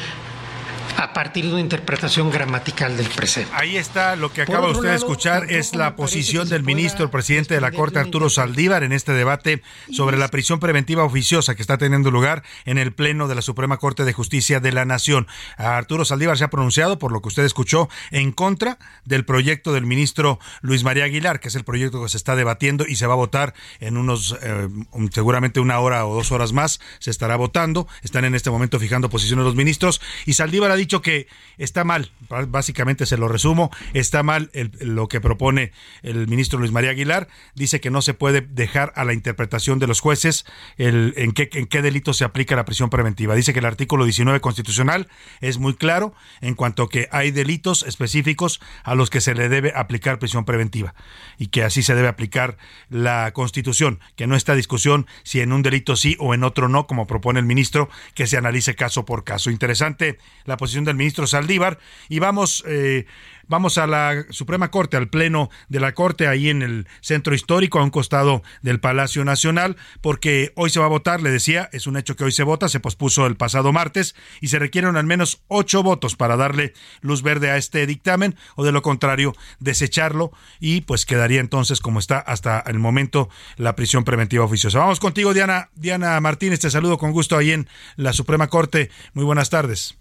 a 0.97 1.13
partir 1.13 1.45
de 1.45 1.53
una 1.53 1.61
interpretación 1.61 2.31
gramatical 2.31 2.97
del 2.97 3.07
precepto. 3.09 3.55
Ahí 3.55 3.77
está 3.77 4.17
lo 4.17 4.33
que 4.33 4.43
acaba 4.43 4.69
usted 4.69 4.89
de 4.89 4.97
escuchar, 4.97 5.51
es 5.51 5.75
la 5.75 5.95
posición 5.97 6.49
del 6.49 6.63
ministro, 6.63 7.11
presidente 7.11 7.55
de 7.55 7.61
la 7.61 7.71
Corte, 7.71 7.99
Arturo 7.99 8.31
Saldívar, 8.31 8.83
en 8.83 8.93
este 8.93 9.13
debate 9.13 9.63
sobre 9.93 10.17
la 10.17 10.29
prisión 10.29 10.59
preventiva 10.59 11.05
oficiosa 11.05 11.55
que 11.55 11.63
está 11.63 11.79
teniendo 11.79 12.11
lugar 12.11 12.43
en 12.65 12.79
el 12.79 12.93
Pleno 12.93 13.29
de 13.29 13.35
la 13.35 13.43
Suprema 13.43 13.77
Corte 13.77 14.05
de 14.05 14.13
Justicia 14.13 14.61
de 14.61 14.73
la 14.73 14.85
Nación. 14.85 15.27
Arturo 15.59 16.05
Saldívar 16.05 16.39
se 16.39 16.45
ha 16.45 16.51
pronunciado, 16.51 16.99
por 16.99 17.13
lo 17.13 17.21
que 17.21 17.29
usted 17.29 17.45
escuchó, 17.45 17.89
en 18.11 18.33
contra 18.33 18.79
del 19.05 19.25
proyecto 19.25 19.73
del 19.73 19.85
ministro 19.85 20.39
Luis 20.63 20.83
María 20.83 21.05
Aguilar, 21.05 21.41
que 21.41 21.49
es 21.49 21.55
el 21.55 21.65
proyecto 21.65 22.03
que 22.03 22.09
se 22.09 22.17
está 22.17 22.37
debatiendo 22.37 22.87
y 22.87 22.97
se 22.97 23.07
va 23.07 23.15
a 23.15 23.17
votar 23.17 23.55
en 23.81 23.97
unos, 23.97 24.37
eh, 24.43 24.69
seguramente 25.13 25.61
una 25.61 25.79
hora 25.79 26.07
o 26.07 26.15
dos 26.15 26.33
horas 26.33 26.53
más, 26.53 26.81
se 26.99 27.11
estará 27.11 27.37
votando. 27.37 27.87
Están 28.03 28.25
en 28.25 28.35
este 28.35 28.51
momento 28.51 28.81
fijando 28.81 29.11
posiciones 29.11 29.45
los 29.45 29.55
ministros 29.55 30.01
y 30.25 30.33
Saldívar 30.33 30.71
ha 30.71 30.77
dicho 30.77 30.86
dicho 30.87 31.03
que 31.03 31.27
está 31.59 31.85
mal, 31.85 32.11
básicamente 32.49 33.07
se 33.07 33.17
lo 33.17 33.29
resumo, 33.29 33.71
está 33.93 34.23
mal 34.23 34.51
lo 34.81 35.09
que 35.09 35.21
propone 35.21 35.73
el 36.03 36.29
ministro 36.29 36.59
Luis 36.59 36.73
María 36.73 36.91
Aguilar, 36.91 37.29
dice 37.55 37.81
que 37.81 37.91
no 37.91 38.03
se 38.03 38.15
puede 38.15 38.41
dejar 38.41 38.93
a 38.97 39.05
la 39.05 39.13
interpretación 39.13 39.79
de 39.79 39.87
los 39.87 40.01
jueces 40.01 40.45
el, 40.77 41.15
en, 41.17 41.33
qué, 41.33 41.49
en 41.53 41.67
qué 41.67 41.83
delito 41.83 42.13
se 42.15 42.25
aplica 42.25 42.57
la 42.57 42.65
prisión 42.65 42.91
preventiva. 42.91 43.35
Dice 43.35 43.53
que 43.53 43.59
el 43.59 43.65
artículo 43.65 44.05
19 44.05 44.41
constitucional 44.41 45.09
es 45.41 45.59
muy 45.59 45.75
claro 45.75 46.15
en 46.41 46.55
cuanto 46.55 46.89
que 46.89 47.09
hay 47.11 47.31
delitos 47.31 47.83
específicos 47.83 48.61
a 48.85 48.95
los 48.95 49.11
que 49.11 49.21
se 49.21 49.35
le 49.35 49.49
debe 49.49 49.73
aplicar 49.75 50.19
prisión 50.19 50.45
preventiva 50.45 50.95
y 51.39 51.49
que 51.49 51.65
así 51.65 51.83
se 51.83 51.95
debe 51.95 52.09
aplicar 52.09 52.57
la 52.89 53.33
Constitución, 53.33 54.01
que 54.15 54.27
no 54.27 54.37
está 54.37 54.55
discusión 54.55 55.07
si 55.23 55.41
en 55.41 55.53
un 55.53 55.63
delito 55.63 55.97
sí 55.97 56.17
o 56.19 56.35
en 56.35 56.45
otro 56.45 56.69
no, 56.69 56.87
como 56.87 57.07
propone 57.07 57.41
el 57.41 57.47
ministro, 57.47 57.89
que 58.15 58.27
se 58.27 58.37
analice 58.37 58.75
caso 58.75 59.05
por 59.05 59.25
caso. 59.25 59.51
Interesante 59.51 60.19
la 60.45 60.57
posición 60.57 60.76
del 60.85 60.97
ministro 60.97 61.27
Saldívar 61.27 61.79
y 62.09 62.19
vamos 62.19 62.65
eh, 62.67 63.07
Vamos 63.49 63.79
a 63.79 63.87
la 63.87 64.25
Suprema 64.31 64.73
Corte, 64.73 64.97
al 64.97 65.09
Pleno 65.09 65.51
de 65.69 65.79
la 65.79 65.95
Corte, 65.95 66.27
ahí 66.27 66.51
en 66.51 66.63
el 66.63 66.89
Centro 67.01 67.33
Histórico, 67.33 67.79
a 67.79 67.85
un 67.85 67.91
costado 67.91 68.43
del 68.63 68.81
Palacio 68.81 69.25
Nacional, 69.25 69.77
porque 70.01 70.53
hoy 70.57 70.71
se 70.71 70.81
va 70.81 70.87
a 70.87 70.91
votar, 70.91 71.23
le 71.23 71.31
decía, 71.31 71.69
es 71.73 71.87
un 71.87 71.97
hecho 71.97 72.17
que 72.17 72.25
hoy 72.25 72.33
se 72.33 72.43
vota, 72.43 72.69
se 72.69 72.81
pospuso 72.81 73.25
el 73.25 73.37
pasado 73.37 73.73
martes 73.73 74.17
y 74.41 74.49
se 74.49 74.59
requieren 74.59 74.97
al 74.97 75.07
menos 75.07 75.43
ocho 75.47 75.85
votos 75.85 76.17
para 76.17 76.37
darle 76.37 76.73
luz 77.03 77.23
verde 77.23 77.51
a 77.51 77.57
este 77.57 77.87
dictamen, 77.87 78.35
o 78.57 78.65
de 78.65 78.73
lo 78.73 78.83
contrario, 78.83 79.33
desecharlo 79.61 80.33
y 80.59 80.81
pues 80.81 81.07
quedaría 81.07 81.39
entonces 81.39 81.81
como 81.81 82.01
está 82.01 82.19
hasta 82.19 82.59
el 82.67 82.81
momento 82.81 83.29
la 83.57 83.77
prisión 83.77 84.03
preventiva 84.03 84.45
oficiosa. 84.45 84.81
Vamos 84.81 84.99
contigo, 84.99 85.35
Diana, 85.35 85.71
Diana 85.77 86.21
Martínez, 86.21 86.59
te 86.59 86.71
saludo 86.71 86.99
con 86.99 87.13
gusto 87.13 87.37
ahí 87.37 87.53
en 87.53 87.69
la 87.95 88.13
Suprema 88.13 88.49
Corte. 88.49 88.91
Muy 89.15 89.25
buenas 89.25 89.51
tardes. 89.51 89.97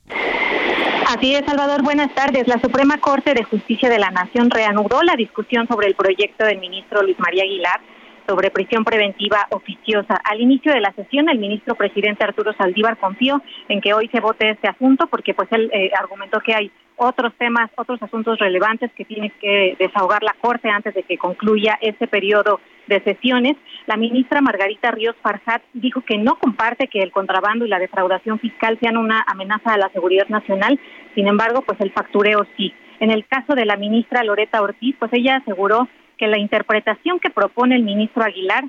Así 1.15 1.33
es, 1.33 1.45
Salvador. 1.45 1.81
Buenas 1.81 2.13
tardes. 2.13 2.45
La 2.45 2.59
Suprema 2.59 2.97
Corte 2.97 3.33
de 3.33 3.45
Justicia 3.45 3.87
de 3.87 3.99
la 3.99 4.11
Nación 4.11 4.49
reanudó 4.49 5.01
la 5.01 5.15
discusión 5.15 5.65
sobre 5.65 5.87
el 5.87 5.95
proyecto 5.95 6.43
del 6.43 6.59
ministro 6.59 7.01
Luis 7.03 7.17
María 7.19 7.43
Aguilar 7.43 7.79
sobre 8.27 8.51
prisión 8.51 8.83
preventiva 8.83 9.47
oficiosa. 9.51 10.19
Al 10.23 10.41
inicio 10.41 10.73
de 10.73 10.81
la 10.81 10.93
sesión, 10.93 11.29
el 11.29 11.39
ministro 11.39 11.75
presidente 11.75 12.23
Arturo 12.23 12.53
Saldívar 12.53 12.97
confió 12.97 13.41
en 13.69 13.81
que 13.81 13.93
hoy 13.93 14.07
se 14.09 14.19
vote 14.19 14.49
este 14.51 14.67
asunto 14.67 15.07
porque 15.07 15.33
pues 15.33 15.47
él 15.51 15.69
eh, 15.73 15.91
argumentó 15.97 16.39
que 16.39 16.53
hay 16.53 16.71
otros 16.97 17.33
temas, 17.37 17.69
otros 17.75 18.01
asuntos 18.01 18.39
relevantes 18.39 18.91
que 18.93 19.05
tiene 19.05 19.31
que 19.41 19.75
desahogar 19.79 20.23
la 20.23 20.35
Corte 20.39 20.69
antes 20.69 20.93
de 20.93 21.03
que 21.03 21.17
concluya 21.17 21.77
ese 21.81 22.07
periodo 22.07 22.59
de 22.87 23.01
sesiones. 23.01 23.57
La 23.85 23.97
ministra 23.97 24.41
Margarita 24.41 24.91
Ríos 24.91 25.15
Farjat 25.21 25.61
dijo 25.73 26.01
que 26.01 26.17
no 26.17 26.35
comparte 26.35 26.87
que 26.87 26.99
el 26.99 27.11
contrabando 27.11 27.65
y 27.65 27.69
la 27.69 27.79
defraudación 27.79 28.39
fiscal 28.39 28.77
sean 28.79 28.97
una 28.97 29.23
amenaza 29.27 29.73
a 29.73 29.77
la 29.77 29.89
seguridad 29.89 30.27
nacional, 30.29 30.79
sin 31.13 31.27
embargo, 31.27 31.61
pues 31.61 31.79
el 31.81 31.91
factureo 31.91 32.45
sí. 32.57 32.73
En 32.99 33.11
el 33.11 33.25
caso 33.27 33.55
de 33.55 33.65
la 33.65 33.75
ministra 33.75 34.23
Loreta 34.23 34.61
Ortiz, 34.61 34.95
pues 34.97 35.11
ella 35.13 35.37
aseguró 35.37 35.87
que 36.17 36.27
la 36.27 36.39
interpretación 36.39 37.19
que 37.19 37.29
propone 37.29 37.75
el 37.75 37.83
ministro 37.83 38.23
Aguilar 38.23 38.65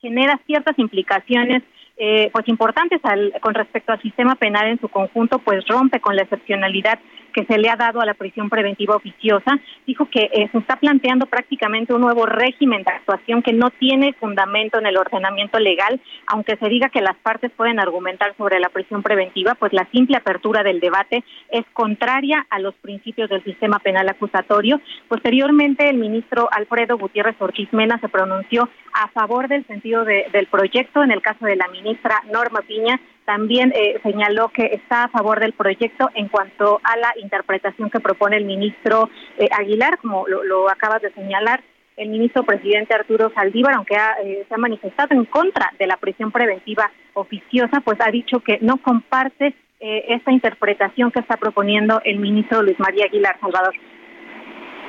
genera 0.00 0.40
ciertas 0.46 0.78
implicaciones 0.78 1.62
eh, 1.96 2.28
pues 2.32 2.48
importantes 2.48 3.00
con 3.40 3.54
respecto 3.54 3.92
al 3.92 4.02
sistema 4.02 4.34
penal 4.34 4.66
en 4.66 4.80
su 4.80 4.88
conjunto, 4.88 5.38
pues 5.38 5.64
rompe 5.66 6.00
con 6.00 6.16
la 6.16 6.22
excepcionalidad 6.22 6.98
que 7.34 7.44
se 7.44 7.58
le 7.58 7.68
ha 7.68 7.76
dado 7.76 8.00
a 8.00 8.06
la 8.06 8.14
prisión 8.14 8.48
preventiva 8.48 8.96
oficiosa. 8.96 9.58
Dijo 9.86 10.08
que 10.10 10.30
eh, 10.32 10.48
se 10.50 10.58
está 10.58 10.76
planteando 10.76 11.26
prácticamente 11.26 11.92
un 11.92 12.00
nuevo 12.00 12.24
régimen 12.24 12.82
de 12.84 12.92
actuación 12.92 13.42
que 13.42 13.52
no 13.52 13.70
tiene 13.70 14.14
fundamento 14.14 14.78
en 14.78 14.86
el 14.86 14.96
ordenamiento 14.96 15.58
legal, 15.58 16.00
aunque 16.28 16.56
se 16.56 16.68
diga 16.68 16.88
que 16.88 17.02
las 17.02 17.16
partes 17.16 17.50
pueden 17.56 17.80
argumentar 17.80 18.34
sobre 18.38 18.60
la 18.60 18.68
prisión 18.68 19.02
preventiva, 19.02 19.54
pues 19.56 19.72
la 19.72 19.86
simple 19.90 20.16
apertura 20.16 20.62
del 20.62 20.80
debate 20.80 21.24
es 21.50 21.64
contraria 21.72 22.46
a 22.48 22.58
los 22.60 22.74
principios 22.76 23.28
del 23.28 23.42
sistema 23.44 23.78
penal 23.80 24.08
acusatorio. 24.08 24.80
Posteriormente, 25.08 25.88
el 25.88 25.98
ministro 25.98 26.48
Alfredo 26.52 26.96
Gutiérrez 26.96 27.36
Ortiz 27.40 27.72
Mena 27.72 27.98
se 27.98 28.08
pronunció 28.08 28.68
a 28.92 29.08
favor 29.08 29.48
del 29.48 29.66
sentido 29.66 30.04
del 30.04 30.46
proyecto 30.46 31.02
en 31.02 31.10
el 31.10 31.20
caso 31.20 31.44
de 31.46 31.56
la 31.56 31.66
ministra 31.68 32.22
Norma 32.32 32.60
Piña 32.60 33.00
también 33.24 33.72
eh, 33.74 33.98
señaló 34.02 34.48
que 34.48 34.66
está 34.66 35.04
a 35.04 35.08
favor 35.08 35.40
del 35.40 35.54
proyecto 35.54 36.10
en 36.14 36.28
cuanto 36.28 36.80
a 36.84 36.96
la 36.96 37.12
interpretación 37.22 37.90
que 37.90 38.00
propone 38.00 38.36
el 38.36 38.44
ministro 38.44 39.08
eh, 39.38 39.48
Aguilar, 39.50 39.98
como 39.98 40.28
lo, 40.28 40.44
lo, 40.44 40.70
acabas 40.70 41.02
de 41.02 41.12
señalar. 41.12 41.62
El 41.96 42.08
ministro 42.08 42.42
presidente 42.42 42.92
Arturo 42.92 43.30
Saldívar, 43.34 43.74
aunque 43.74 43.94
eh, 43.94 44.44
se 44.48 44.54
ha 44.54 44.58
manifestado 44.58 45.14
en 45.14 45.24
contra 45.26 45.72
de 45.78 45.86
la 45.86 45.96
prisión 45.96 46.32
preventiva 46.32 46.90
oficiosa, 47.14 47.80
pues 47.80 47.98
ha 48.00 48.10
dicho 48.10 48.40
que 48.40 48.58
no 48.60 48.78
comparte 48.78 49.54
esta 49.86 50.32
interpretación 50.32 51.10
que 51.10 51.20
está 51.20 51.36
proponiendo 51.36 52.00
el 52.06 52.18
ministro 52.18 52.62
Luis 52.62 52.80
María 52.80 53.04
Aguilar 53.04 53.38
Salvador. 53.38 53.74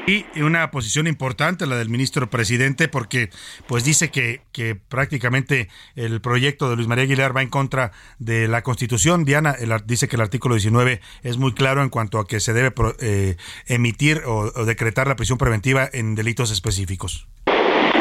Y 0.07 0.23
una 0.39 0.69
posición 0.69 1.07
importante 1.07 1.65
la 1.65 1.77
del 1.77 1.89
ministro 1.89 2.29
presidente 2.29 2.87
porque 2.87 3.31
pues 3.67 3.83
dice 3.83 4.11
que, 4.11 4.41
que 4.51 4.75
prácticamente 4.75 5.67
el 5.95 6.21
proyecto 6.21 6.69
de 6.69 6.75
Luis 6.75 6.87
María 6.87 7.05
Aguilar 7.05 7.35
va 7.35 7.41
en 7.41 7.49
contra 7.49 7.91
de 8.19 8.47
la 8.47 8.61
Constitución. 8.61 9.25
Diana 9.25 9.55
dice 9.85 10.07
que 10.07 10.15
el 10.15 10.21
artículo 10.21 10.53
19 10.55 11.01
es 11.23 11.37
muy 11.37 11.53
claro 11.55 11.81
en 11.81 11.89
cuanto 11.89 12.19
a 12.19 12.27
que 12.27 12.39
se 12.39 12.53
debe 12.53 12.71
eh, 12.99 13.35
emitir 13.65 14.21
o, 14.27 14.51
decretar 14.65 15.07
la 15.07 15.15
prisión 15.15 15.39
preventiva 15.39 15.89
en 15.91 16.13
delitos 16.13 16.51
específicos. 16.51 17.27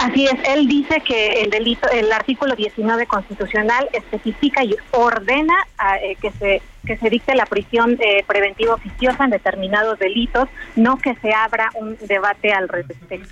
Así 0.04 0.26
es, 0.26 0.34
él 0.54 0.68
dice 0.68 1.00
que 1.00 1.40
el 1.40 1.48
delito, 1.48 1.88
el 1.88 2.12
artículo 2.12 2.54
19 2.54 3.06
constitucional 3.06 3.88
especifica 3.94 4.62
y 4.62 4.76
ordena 4.90 5.54
eh, 6.02 6.14
que 6.20 6.30
se 6.32 6.62
que 6.84 6.98
se 6.98 7.08
dicte 7.08 7.34
la 7.34 7.46
prisión 7.46 7.96
eh, 7.98 8.22
preventiva 8.26 8.74
oficiosa 8.74 9.24
en 9.24 9.30
determinados 9.30 9.98
delitos, 9.98 10.50
no 10.76 10.98
que 10.98 11.14
se 11.22 11.32
abra 11.32 11.70
un 11.76 11.96
debate 12.06 12.52
al 12.52 12.68
respecto. 12.68 13.30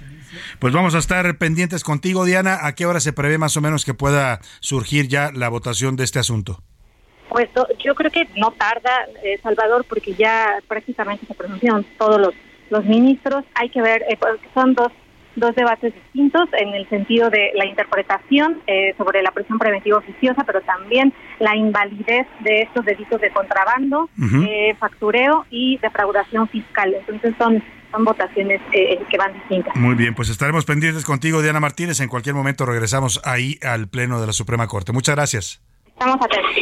Pues 0.59 0.73
vamos 0.73 0.95
a 0.95 0.99
estar 0.99 1.37
pendientes 1.37 1.85
contigo, 1.85 2.25
Diana. 2.25 2.61
¿A 2.63 2.75
qué 2.75 2.87
hora 2.87 3.01
se 3.01 3.13
prevé 3.13 3.37
más 3.37 3.55
o 3.59 3.61
menos 3.61 3.85
que 3.85 3.93
pueda 3.93 4.41
surgir 4.61 5.09
ya 5.09 5.31
la 5.35 5.51
votación 5.51 5.97
de 5.97 6.05
este 6.05 6.19
asunto? 6.19 6.63
Pues 7.29 7.51
yo 7.85 7.95
creo 7.95 8.11
que 8.11 8.27
no 8.37 8.53
tarda, 8.53 9.07
eh, 9.23 9.39
Salvador, 9.43 9.85
porque 9.87 10.15
ya 10.15 10.59
prácticamente 10.67 11.27
se 11.27 11.35
pronunciaron 11.35 11.85
todos 11.99 12.19
los, 12.19 12.35
los 12.71 12.87
ministros. 12.87 13.45
Hay 13.55 13.69
que 13.69 13.83
ver, 13.83 14.03
eh, 14.09 14.17
pues, 14.19 14.41
son 14.55 14.73
dos 14.73 14.93
dos 15.37 15.55
debates 15.55 15.95
distintos 15.95 16.49
en 16.53 16.75
el 16.75 16.89
sentido 16.89 17.31
de 17.31 17.53
la 17.55 17.67
interpretación 17.67 18.61
eh, 18.67 18.95
sobre 18.97 19.23
la 19.23 19.31
prisión 19.31 19.59
preventiva 19.59 19.99
oficiosa, 19.99 20.45
pero 20.45 20.61
también 20.63 21.13
la 21.39 21.57
invalidez 21.57 22.27
de 22.41 22.63
estos 22.63 22.85
delitos 22.85 23.21
de 23.21 23.31
contrabando, 23.31 24.09
eh, 24.49 24.75
factureo 24.79 25.47
y 25.51 25.79
defraudación 25.79 26.49
fiscal. 26.49 26.95
Entonces 26.95 27.35
son 27.39 27.63
son 27.93 28.05
votaciones 28.07 28.61
eh, 28.73 28.99
que 29.11 29.19
van 29.19 29.35
distintas. 29.35 29.77
Muy 29.77 29.95
bien, 29.95 30.15
pues 30.15 30.31
estaremos 30.31 30.65
pendientes 30.65 31.05
contigo, 31.05 31.43
Diana 31.43 31.61
Martínez. 31.61 32.01
En 32.01 32.09
cualquier 32.09 32.35
momento 32.35 32.65
regresamos 32.65 33.21
ahí 33.23 33.59
al 33.63 33.87
Pleno 33.87 34.19
de 34.19 34.27
la 34.27 34.33
Suprema 34.33 34.67
Corte. 34.67 34.93
Muchas 34.93 35.15
gracias. 35.15 35.63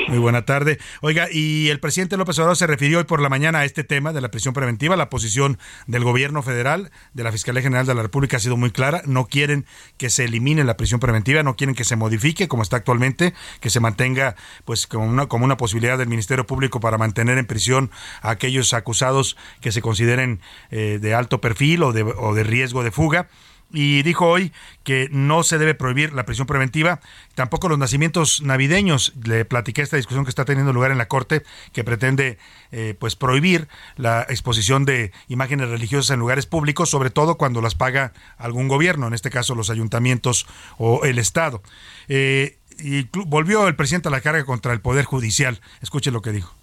Muy 0.09 0.19
buena 0.19 0.45
tarde. 0.45 0.79
Oiga, 1.01 1.29
y 1.31 1.69
el 1.69 1.81
presidente 1.81 2.17
López 2.17 2.39
Obrador 2.39 2.57
se 2.57 2.67
refirió 2.67 2.99
hoy 2.99 3.05
por 3.05 3.21
la 3.21 3.29
mañana 3.29 3.61
a 3.61 3.65
este 3.65 3.85
tema 3.85 4.13
de 4.13 4.21
la 4.21 4.31
prisión 4.31 4.55
preventiva. 4.55 4.97
La 4.97 5.09
posición 5.09 5.59
del 5.87 6.05
gobierno 6.05 6.43
federal, 6.43 6.91
de 7.15 7.25
la 7.25 7.33
Fiscalía 7.33 7.63
General 7.63 7.87
de 7.87 7.95
la 7.95 8.03
República 8.03 8.37
ha 8.37 8.41
sido 8.41 8.57
muy 8.57 8.71
clara. 8.71 9.03
No 9.07 9.27
quieren 9.27 9.67
que 9.97 10.11
se 10.11 10.25
elimine 10.25 10.65
la 10.65 10.77
prisión 10.77 11.01
preventiva, 11.01 11.43
no 11.43 11.57
quieren 11.57 11.75
que 11.75 11.85
se 11.85 11.97
modifique 11.97 12.49
como 12.49 12.63
está 12.63 12.77
actualmente, 12.77 13.33
que 13.61 13.71
se 13.71 13.81
mantenga 13.81 14.37
pues 14.65 14.87
como 14.87 15.07
una, 15.07 15.27
como 15.27 15.45
una 15.45 15.57
posibilidad 15.57 15.97
del 15.97 16.09
Ministerio 16.09 16.47
Público 16.47 16.81
para 16.81 16.99
mantener 16.99 17.39
en 17.39 17.47
prisión 17.47 17.91
a 18.23 18.31
aquellos 18.31 18.75
acusados 18.75 19.37
que 19.61 19.73
se 19.73 19.81
consideren 19.81 20.41
eh, 20.71 20.99
de 21.01 21.15
alto 21.15 21.41
perfil 21.41 21.83
o 21.83 21.93
de, 21.93 22.03
o 22.03 22.35
de 22.35 22.45
riesgo 22.45 22.83
de 22.83 22.91
fuga 22.91 23.29
y 23.73 24.03
dijo 24.03 24.27
hoy 24.27 24.53
que 24.85 25.09
no 25.13 25.43
se 25.43 25.59
debe 25.59 25.75
prohibir 25.75 26.13
la 26.13 26.25
prisión 26.25 26.47
preventiva, 26.47 27.01
tampoco 27.35 27.69
los 27.69 27.79
nacimientos 27.79 28.43
navideños. 28.43 29.13
Le 29.25 29.45
platiqué 29.45 29.83
esta 29.83 29.97
discusión 29.97 30.25
que 30.25 30.31
está 30.31 30.45
teniendo 30.45 30.73
lugar 30.73 30.91
en 30.91 30.99
la 30.99 31.09
Corte, 31.09 31.43
que 31.73 31.85
pretende 31.85 32.39
eh, 32.73 32.95
pues 32.99 33.17
prohibir 33.17 33.69
la 33.97 34.27
exposición 34.29 34.85
de 34.85 35.13
imágenes 35.29 35.69
religiosas 35.69 36.11
en 36.11 36.21
lugares 36.21 36.47
públicos, 36.47 36.91
sobre 36.91 37.11
todo 37.11 37.37
cuando 37.37 37.61
las 37.61 37.75
paga 37.75 38.13
algún 38.37 38.69
gobierno, 38.69 39.07
en 39.07 39.15
este 39.15 39.31
caso 39.31 39.55
los 39.55 39.71
ayuntamientos 39.71 40.47
o 40.79 41.05
el 41.05 41.19
Estado. 41.19 41.63
Eh, 42.09 42.59
y 42.79 43.09
volvió 43.13 43.69
el 43.69 43.77
presidente 43.77 44.09
a 44.09 44.11
la 44.11 44.21
carga 44.21 44.45
contra 44.45 44.73
el 44.73 44.81
Poder 44.81 45.05
Judicial. 45.05 45.61
Escuche 45.83 46.11
lo 46.11 46.23
que 46.23 46.33
dijo. 46.33 46.60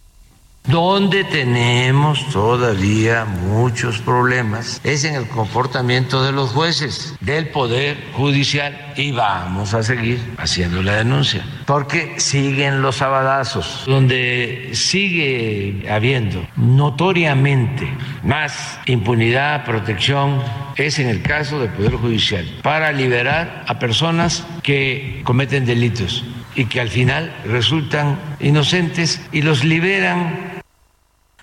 Donde 0.68 1.24
tenemos 1.24 2.28
todavía 2.30 3.24
muchos 3.24 4.00
problemas 4.00 4.82
es 4.84 5.06
en 5.06 5.16
el 5.16 5.26
comportamiento 5.30 6.22
de 6.26 6.34
los 6.34 6.50
jueces, 6.50 7.16
del 7.22 7.48
Poder 7.48 7.98
Judicial, 8.12 8.94
y 8.98 9.14
vamos 9.14 9.74
a 9.74 9.82
seguir 9.82 10.20
haciendo 10.38 10.84
la 10.84 10.96
denuncia, 10.96 11.46
porque 11.66 12.20
siguen 12.20 12.82
los 12.82 13.02
abadazos, 13.02 13.84
donde 13.86 14.72
sigue 14.74 15.86
habiendo 15.90 16.46
notoriamente 16.58 17.90
más 18.24 18.78
impunidad, 18.88 19.64
protección, 19.64 20.42
es 20.76 21.00
en 21.00 21.08
el 21.08 21.22
caso 21.22 21.60
del 21.60 21.70
Poder 21.70 21.94
Judicial, 21.94 22.46
para 22.62 22.92
liberar 22.92 23.64
a 23.68 23.80
personas 23.80 24.46
que 24.64 25.22
cometen 25.24 25.66
delitos 25.66 26.26
y 26.58 26.66
que 26.66 26.82
al 26.82 26.90
final 26.90 27.34
resultan 27.46 28.20
inocentes 28.42 29.22
y 29.32 29.44
los 29.44 29.64
liberan 29.64 30.58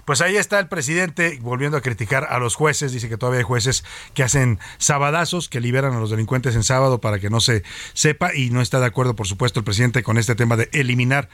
pues 0.04 0.20
ahí 0.20 0.36
está 0.36 0.58
el 0.58 0.68
presidente 0.68 1.38
volviendo 1.40 1.78
a 1.78 1.80
criticar 1.80 2.26
a 2.28 2.38
los 2.38 2.56
jueces. 2.56 2.92
Dice 2.92 3.08
que 3.08 3.16
todavía 3.16 3.38
hay 3.38 3.44
jueces 3.44 3.84
que 4.12 4.22
hacen 4.22 4.58
sabadazos, 4.78 5.48
que 5.48 5.60
liberan 5.60 5.94
a 5.94 5.98
los 5.98 6.10
delincuentes 6.10 6.54
en 6.56 6.62
sábado 6.62 7.00
para 7.00 7.18
que 7.18 7.30
no 7.30 7.40
se 7.40 7.62
sepa 7.94 8.34
y 8.34 8.50
no 8.50 8.60
está 8.60 8.80
de 8.80 8.86
acuerdo, 8.86 9.16
por 9.16 9.26
supuesto, 9.26 9.60
el 9.60 9.64
presidente 9.64 10.02
con 10.02 10.18
este 10.18 10.34
tema 10.34 10.56
de 10.56 10.68
eliminar 10.72 11.30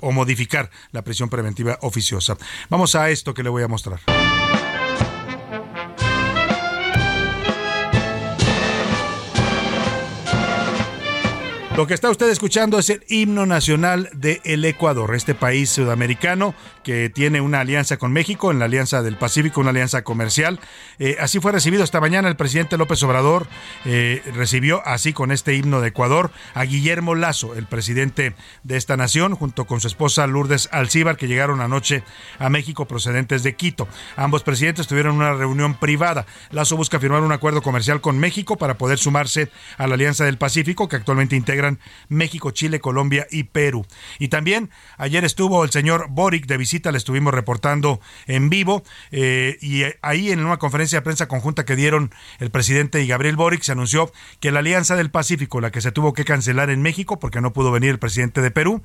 o 0.00 0.12
modificar 0.12 0.70
la 0.92 1.02
prisión 1.02 1.30
preventiva 1.30 1.78
oficiosa. 1.80 2.36
Vamos 2.68 2.94
a 2.94 3.10
esto 3.10 3.32
que 3.32 3.42
le 3.42 3.48
voy 3.48 3.62
a 3.62 3.68
mostrar. 3.68 4.00
Lo 11.80 11.86
que 11.86 11.94
está 11.94 12.10
usted 12.10 12.28
escuchando 12.28 12.78
es 12.78 12.90
el 12.90 13.02
himno 13.08 13.46
nacional 13.46 14.10
de 14.12 14.42
Ecuador, 14.44 15.14
este 15.14 15.34
país 15.34 15.70
sudamericano 15.70 16.54
que 16.84 17.08
tiene 17.08 17.40
una 17.40 17.60
alianza 17.60 17.96
con 17.96 18.12
México, 18.12 18.50
en 18.50 18.58
la 18.58 18.66
Alianza 18.66 19.02
del 19.02 19.16
Pacífico, 19.16 19.62
una 19.62 19.70
alianza 19.70 20.02
comercial. 20.02 20.60
Eh, 20.98 21.16
así 21.20 21.40
fue 21.40 21.52
recibido 21.52 21.82
esta 21.82 21.98
mañana 21.98 22.28
el 22.28 22.36
presidente 22.36 22.76
López 22.76 23.02
Obrador, 23.02 23.46
eh, 23.86 24.22
recibió 24.34 24.86
así 24.86 25.14
con 25.14 25.32
este 25.32 25.54
himno 25.54 25.80
de 25.80 25.88
Ecuador 25.88 26.30
a 26.52 26.64
Guillermo 26.64 27.14
Lazo, 27.14 27.54
el 27.54 27.64
presidente 27.64 28.34
de 28.62 28.76
esta 28.76 28.98
nación, 28.98 29.34
junto 29.34 29.66
con 29.66 29.80
su 29.80 29.86
esposa 29.86 30.26
Lourdes 30.26 30.68
Alcíbar, 30.72 31.16
que 31.16 31.28
llegaron 31.28 31.62
anoche 31.62 32.02
a 32.38 32.50
México 32.50 32.84
procedentes 32.84 33.42
de 33.42 33.54
Quito. 33.56 33.88
Ambos 34.16 34.42
presidentes 34.42 34.86
tuvieron 34.86 35.16
una 35.16 35.32
reunión 35.32 35.78
privada. 35.78 36.26
Lazo 36.50 36.76
busca 36.76 37.00
firmar 37.00 37.22
un 37.22 37.32
acuerdo 37.32 37.62
comercial 37.62 38.02
con 38.02 38.18
México 38.18 38.58
para 38.58 38.76
poder 38.76 38.98
sumarse 38.98 39.50
a 39.78 39.86
la 39.86 39.94
Alianza 39.94 40.26
del 40.26 40.36
Pacífico, 40.36 40.86
que 40.86 40.96
actualmente 40.96 41.36
integra 41.36 41.69
México, 42.08 42.50
Chile, 42.50 42.80
Colombia 42.80 43.26
y 43.30 43.44
Perú. 43.44 43.86
Y 44.18 44.28
también 44.28 44.70
ayer 44.96 45.24
estuvo 45.24 45.64
el 45.64 45.70
señor 45.70 46.06
Boric 46.10 46.46
de 46.46 46.56
visita, 46.56 46.92
le 46.92 46.98
estuvimos 46.98 47.34
reportando 47.34 48.00
en 48.26 48.50
vivo 48.50 48.82
eh, 49.10 49.58
y 49.60 49.84
ahí 50.02 50.30
en 50.30 50.44
una 50.44 50.58
conferencia 50.58 50.98
de 50.98 51.02
prensa 51.02 51.28
conjunta 51.28 51.64
que 51.64 51.76
dieron 51.76 52.12
el 52.38 52.50
presidente 52.50 53.02
y 53.02 53.06
Gabriel 53.06 53.36
Boric 53.36 53.62
se 53.62 53.72
anunció 53.72 54.12
que 54.40 54.50
la 54.50 54.60
Alianza 54.60 54.96
del 54.96 55.10
Pacífico, 55.10 55.60
la 55.60 55.70
que 55.70 55.80
se 55.80 55.92
tuvo 55.92 56.12
que 56.12 56.24
cancelar 56.24 56.70
en 56.70 56.82
México 56.82 57.18
porque 57.18 57.40
no 57.40 57.52
pudo 57.52 57.70
venir 57.70 57.90
el 57.90 57.98
presidente 57.98 58.40
de 58.40 58.50
Perú, 58.50 58.82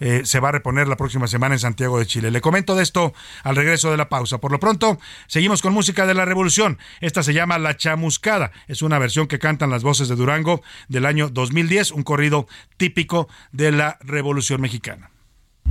eh, 0.00 0.22
se 0.24 0.40
va 0.40 0.48
a 0.48 0.52
reponer 0.52 0.88
la 0.88 0.96
próxima 0.96 1.26
semana 1.26 1.54
en 1.54 1.58
Santiago 1.58 1.98
de 1.98 2.06
Chile. 2.06 2.30
Le 2.30 2.40
comento 2.40 2.74
de 2.74 2.82
esto 2.82 3.12
al 3.42 3.56
regreso 3.56 3.90
de 3.90 3.96
la 3.96 4.08
pausa. 4.08 4.38
Por 4.38 4.52
lo 4.52 4.60
pronto, 4.60 4.98
seguimos 5.26 5.62
con 5.62 5.72
música 5.72 6.06
de 6.06 6.14
la 6.14 6.24
revolución. 6.24 6.78
Esta 7.00 7.22
se 7.22 7.34
llama 7.34 7.58
La 7.58 7.76
Chamuscada. 7.76 8.52
Es 8.68 8.82
una 8.82 8.98
versión 8.98 9.26
que 9.26 9.38
cantan 9.38 9.70
las 9.70 9.82
voces 9.82 10.08
de 10.08 10.16
Durango 10.16 10.62
del 10.88 11.06
año 11.06 11.28
2010, 11.28 11.92
un 11.92 12.02
corrido 12.02 12.46
típico 12.76 13.28
de 13.52 13.72
la 13.72 13.98
revolución 14.00 14.60
mexicana. 14.60 15.10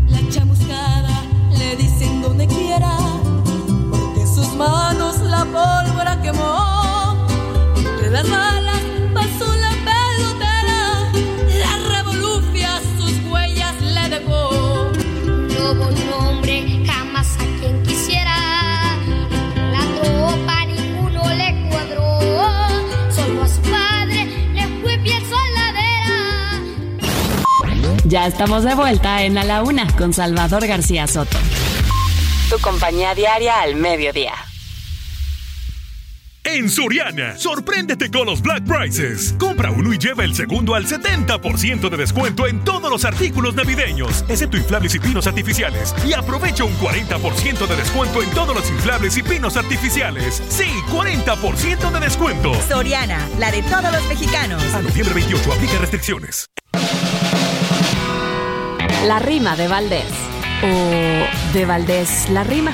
La 0.07 0.19
chamuscada 0.29 0.82
Ya 28.13 28.27
estamos 28.27 28.63
de 28.63 28.75
vuelta 28.75 29.23
en 29.23 29.39
A 29.39 29.43
la 29.43 29.63
Una 29.63 29.87
con 29.95 30.13
Salvador 30.13 30.67
García 30.67 31.07
Soto. 31.07 31.35
Tu 32.47 32.59
compañía 32.59 33.15
diaria 33.15 33.59
al 33.59 33.75
mediodía. 33.75 34.33
En 36.43 36.69
Soriana, 36.69 37.39
sorpréndete 37.39 38.11
con 38.11 38.27
los 38.27 38.43
Black 38.43 38.65
Prices. 38.65 39.33
Compra 39.39 39.71
uno 39.71 39.91
y 39.91 39.97
lleva 39.97 40.23
el 40.25 40.35
segundo 40.35 40.75
al 40.75 40.85
70% 40.85 41.89
de 41.89 41.97
descuento 41.97 42.45
en 42.45 42.63
todos 42.63 42.91
los 42.91 43.03
artículos 43.03 43.55
navideños, 43.55 44.23
excepto 44.29 44.57
inflables 44.57 44.93
y 44.93 44.99
pinos 44.99 45.25
artificiales. 45.25 45.95
Y 46.05 46.13
aprovecha 46.13 46.65
un 46.65 46.73
40% 46.77 47.65
de 47.65 47.75
descuento 47.75 48.21
en 48.21 48.29
todos 48.29 48.55
los 48.55 48.69
inflables 48.69 49.17
y 49.17 49.23
pinos 49.23 49.57
artificiales. 49.57 50.43
Sí, 50.49 50.69
40% 50.91 51.91
de 51.91 51.99
descuento. 51.99 52.53
Soriana, 52.69 53.27
la 53.39 53.51
de 53.51 53.63
todos 53.63 53.91
los 53.91 54.07
mexicanos. 54.07 54.61
A 54.75 54.83
noviembre 54.83 55.15
28, 55.15 55.51
aplica 55.51 55.79
restricciones. 55.79 56.52
La 59.03 59.19
rima 59.19 59.57
de 59.57 59.67
Valdés. 59.67 60.05
O 60.63 61.53
de 61.53 61.65
Valdés 61.65 62.29
la 62.29 62.45
rima. 62.45 62.71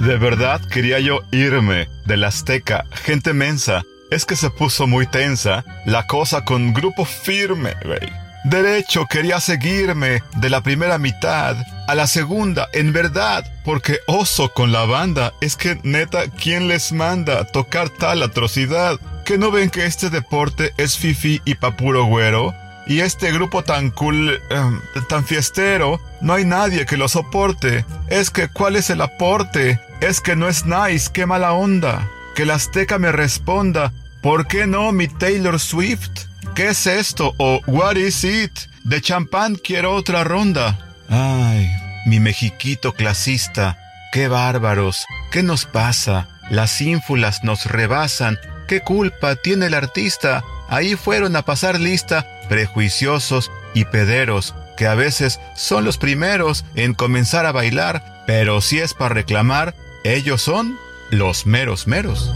De 0.00 0.16
verdad 0.16 0.60
quería 0.72 0.98
yo 0.98 1.20
irme 1.30 1.88
del 2.04 2.24
Azteca, 2.24 2.84
gente 2.90 3.32
mensa. 3.32 3.82
Es 4.10 4.24
que 4.24 4.34
se 4.34 4.50
puso 4.50 4.88
muy 4.88 5.06
tensa 5.06 5.64
la 5.86 6.08
cosa 6.08 6.44
con 6.44 6.74
grupo 6.74 7.04
firme, 7.04 7.74
güey. 7.84 8.12
Derecho 8.42 9.06
quería 9.06 9.38
seguirme 9.38 10.20
de 10.38 10.50
la 10.50 10.62
primera 10.62 10.98
mitad 10.98 11.56
a 11.86 11.94
la 11.94 12.08
segunda, 12.08 12.68
en 12.72 12.92
verdad, 12.92 13.44
porque 13.64 13.98
oso 14.08 14.52
con 14.52 14.72
la 14.72 14.84
banda. 14.84 15.32
Es 15.40 15.54
que 15.54 15.78
neta, 15.84 16.24
¿quién 16.28 16.66
les 16.66 16.90
manda 16.90 17.44
tocar 17.44 17.88
tal 17.88 18.20
atrocidad? 18.24 18.98
¿Que 19.24 19.38
no 19.38 19.52
ven 19.52 19.70
que 19.70 19.86
este 19.86 20.10
deporte 20.10 20.72
es 20.76 20.98
fifi 20.98 21.40
y 21.44 21.54
pa' 21.54 21.76
puro 21.76 22.06
güero? 22.06 22.52
Y 22.86 23.00
este 23.00 23.30
grupo 23.32 23.62
tan 23.62 23.90
cool, 23.90 24.40
em, 24.50 24.80
tan 25.08 25.24
fiestero, 25.24 26.00
no 26.20 26.34
hay 26.34 26.44
nadie 26.44 26.86
que 26.86 26.96
lo 26.96 27.08
soporte. 27.08 27.84
Es 28.08 28.30
que, 28.30 28.48
¿cuál 28.48 28.76
es 28.76 28.90
el 28.90 29.00
aporte? 29.00 29.80
Es 30.00 30.20
que 30.20 30.36
no 30.36 30.48
es 30.48 30.64
nice, 30.66 31.10
qué 31.12 31.26
mala 31.26 31.52
onda. 31.52 32.08
Que 32.34 32.46
la 32.46 32.54
Azteca 32.54 32.98
me 32.98 33.12
responda, 33.12 33.92
¿por 34.22 34.46
qué 34.46 34.66
no 34.66 34.92
mi 34.92 35.08
Taylor 35.08 35.60
Swift? 35.60 36.26
¿Qué 36.54 36.68
es 36.68 36.86
esto? 36.86 37.34
O 37.38 37.60
What 37.66 37.96
is 37.96 38.24
it? 38.24 38.52
De 38.84 39.00
champán 39.00 39.56
quiero 39.56 39.94
otra 39.94 40.24
ronda. 40.24 40.78
Ay, 41.08 41.70
mi 42.06 42.18
mexiquito 42.18 42.94
clasista, 42.94 43.78
qué 44.12 44.28
bárbaros, 44.28 45.06
¿qué 45.30 45.42
nos 45.42 45.66
pasa? 45.66 46.28
Las 46.50 46.80
ínfulas 46.80 47.44
nos 47.44 47.66
rebasan. 47.66 48.38
¿Qué 48.66 48.80
culpa 48.80 49.36
tiene 49.36 49.66
el 49.66 49.74
artista? 49.74 50.42
Ahí 50.68 50.94
fueron 50.94 51.36
a 51.36 51.42
pasar 51.42 51.78
lista 51.78 52.26
prejuiciosos 52.50 53.52
y 53.74 53.84
pederos, 53.84 54.56
que 54.76 54.88
a 54.88 54.96
veces 54.96 55.38
son 55.54 55.84
los 55.84 55.98
primeros 55.98 56.64
en 56.74 56.94
comenzar 56.94 57.46
a 57.46 57.52
bailar, 57.52 58.24
pero 58.26 58.60
si 58.60 58.80
es 58.80 58.92
para 58.92 59.14
reclamar, 59.14 59.76
ellos 60.02 60.42
son 60.42 60.76
los 61.10 61.46
meros 61.46 61.86
meros. 61.86 62.28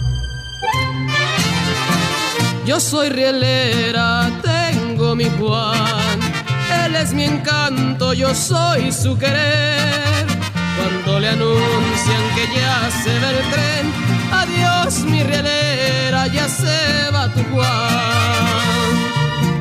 Yo 2.64 2.78
soy 2.78 3.08
rielera, 3.08 4.30
tengo 4.40 5.16
mi 5.16 5.28
Juan. 5.36 6.20
Él 6.84 6.94
es 6.94 7.12
mi 7.12 7.24
encanto, 7.24 8.12
yo 8.12 8.32
soy 8.36 8.92
su 8.92 9.18
querer. 9.18 10.26
Cuando 10.78 11.18
le 11.18 11.28
anuncian 11.30 12.22
que 12.36 12.46
ya 12.56 12.88
se 13.02 13.18
va 13.18 13.30
el 13.30 13.50
tren, 13.50 13.92
adiós 14.30 15.00
mi 15.00 15.24
rielera, 15.24 16.28
ya 16.28 16.48
se 16.48 17.10
va 17.10 17.28
tu 17.34 17.42
Juan. 17.52 19.13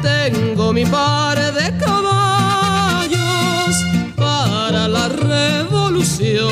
Tengo 0.03 0.73
mi 0.73 0.85
par 0.85 1.37
de 1.53 1.77
caballos 1.77 3.73
para 4.17 4.87
la 4.87 5.07
revolución. 5.07 6.51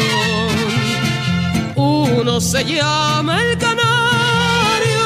Uno 1.75 2.39
se 2.39 2.63
llama 2.63 3.43
el 3.43 3.57
canario 3.57 5.05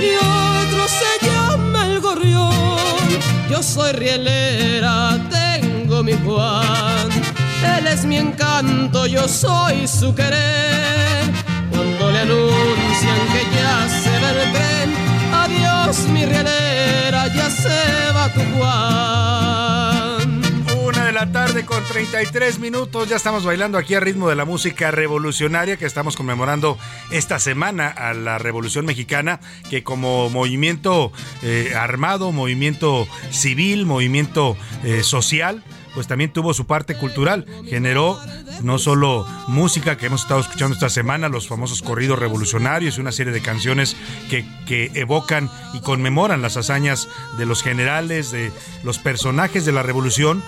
y 0.00 0.14
otro 0.14 0.86
se 1.00 1.26
llama 1.26 1.86
el 1.86 2.00
gorrión. 2.00 2.52
Yo 3.50 3.62
soy 3.62 3.92
rielera, 3.92 5.18
tengo 5.28 6.04
mi 6.04 6.12
Juan. 6.24 7.08
Él 7.78 7.86
es 7.88 8.04
mi 8.04 8.16
encanto, 8.16 9.06
yo 9.06 9.26
soy 9.26 9.88
su 9.88 10.14
querer. 10.14 11.24
Cuando 11.70 12.12
le 12.12 12.20
anuncian 12.20 13.20
que 13.32 13.42
ya 13.56 13.88
se 14.02 14.12
va 14.20 14.30
el 14.30 14.52
tren, 14.52 14.88
adiós 15.32 15.98
mi 16.14 16.24
rielera, 16.24 16.61
ya 17.34 17.50
se 17.50 18.12
va 18.14 18.32
tu 18.32 18.40
Juan. 18.56 20.42
Una 20.84 21.06
de 21.06 21.12
la 21.12 21.30
tarde 21.30 21.64
con 21.64 21.82
33 21.84 22.58
minutos. 22.58 23.08
Ya 23.08 23.16
estamos 23.16 23.44
bailando 23.44 23.78
aquí 23.78 23.94
a 23.94 24.00
ritmo 24.00 24.28
de 24.28 24.36
la 24.36 24.44
música 24.44 24.90
revolucionaria 24.90 25.76
que 25.76 25.86
estamos 25.86 26.16
conmemorando 26.16 26.78
esta 27.10 27.38
semana 27.38 27.88
a 27.88 28.14
la 28.14 28.38
Revolución 28.38 28.84
Mexicana, 28.84 29.40
que 29.70 29.82
como 29.82 30.28
movimiento 30.30 31.12
eh, 31.42 31.72
armado, 31.76 32.32
movimiento 32.32 33.06
civil, 33.30 33.86
movimiento 33.86 34.56
eh, 34.84 35.02
social, 35.02 35.62
pues 35.94 36.06
también 36.06 36.32
tuvo 36.32 36.54
su 36.54 36.66
parte 36.66 36.96
cultural. 36.96 37.46
Generó 37.66 38.18
no 38.62 38.78
solo 38.78 39.26
música 39.48 39.96
que 39.96 40.06
hemos 40.06 40.22
estado 40.22 40.40
escuchando 40.40 40.74
esta 40.74 40.88
semana, 40.88 41.28
los 41.28 41.48
famosos 41.48 41.82
corridos 41.82 42.18
revolucionarios 42.18 42.96
y 42.96 43.00
una 43.00 43.12
serie 43.12 43.32
de 43.32 43.42
canciones 43.42 43.96
que, 44.30 44.44
que 44.66 44.90
evocan 44.94 45.50
y 45.74 45.80
conmemoran 45.80 46.42
las 46.42 46.56
hazañas 46.56 47.08
de 47.38 47.46
los 47.46 47.62
generales, 47.62 48.30
de 48.30 48.52
los 48.82 48.98
personajes 48.98 49.64
de 49.64 49.72
la 49.72 49.82
revolución. 49.82 50.42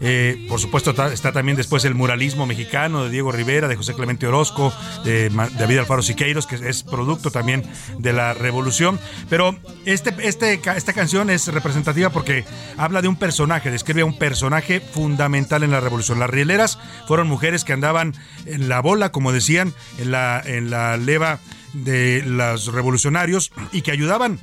Eh, 0.00 0.46
por 0.48 0.58
supuesto 0.58 0.90
está, 0.90 1.32
también 1.32 1.56
después 1.56 1.84
el 1.84 1.94
muralismo 1.94 2.46
mexicano 2.46 3.04
de 3.04 3.10
Diego 3.10 3.32
Rivera, 3.32 3.68
de 3.68 3.76
José 3.76 3.94
Clemente 3.94 4.26
Orozco, 4.26 4.72
de 5.04 5.28
David 5.28 5.78
Alfaro 5.78 6.02
Siqueiros, 6.02 6.46
que 6.46 6.56
es 6.56 6.82
producto 6.82 7.30
también 7.30 7.64
de 7.98 8.12
la 8.12 8.32
revolución. 8.32 8.98
Pero 9.28 9.56
este, 9.84 10.14
este, 10.26 10.60
esta 10.76 10.92
canción 10.92 11.30
es 11.30 11.48
representativa 11.48 12.10
porque 12.10 12.44
habla 12.76 13.02
de 13.02 13.08
un 13.08 13.16
personaje, 13.16 13.70
describe 13.70 14.02
a 14.02 14.06
un 14.06 14.18
personaje 14.18 14.80
fundamental 14.80 15.62
en 15.62 15.70
la 15.70 15.80
revolución. 15.80 16.18
Las 16.18 16.30
rieleras 16.30 16.78
fueron 17.06 17.28
mujeres 17.28 17.64
que 17.64 17.72
andaban 17.72 18.14
en 18.46 18.68
la 18.68 18.80
bola, 18.80 19.12
como 19.12 19.32
decían, 19.32 19.74
en 19.98 20.10
la, 20.10 20.42
en 20.44 20.70
la 20.70 20.96
leva 20.96 21.40
de 21.72 22.22
los 22.22 22.72
revolucionarios 22.72 23.52
y 23.72 23.82
que 23.82 23.92
ayudaban 23.92 24.40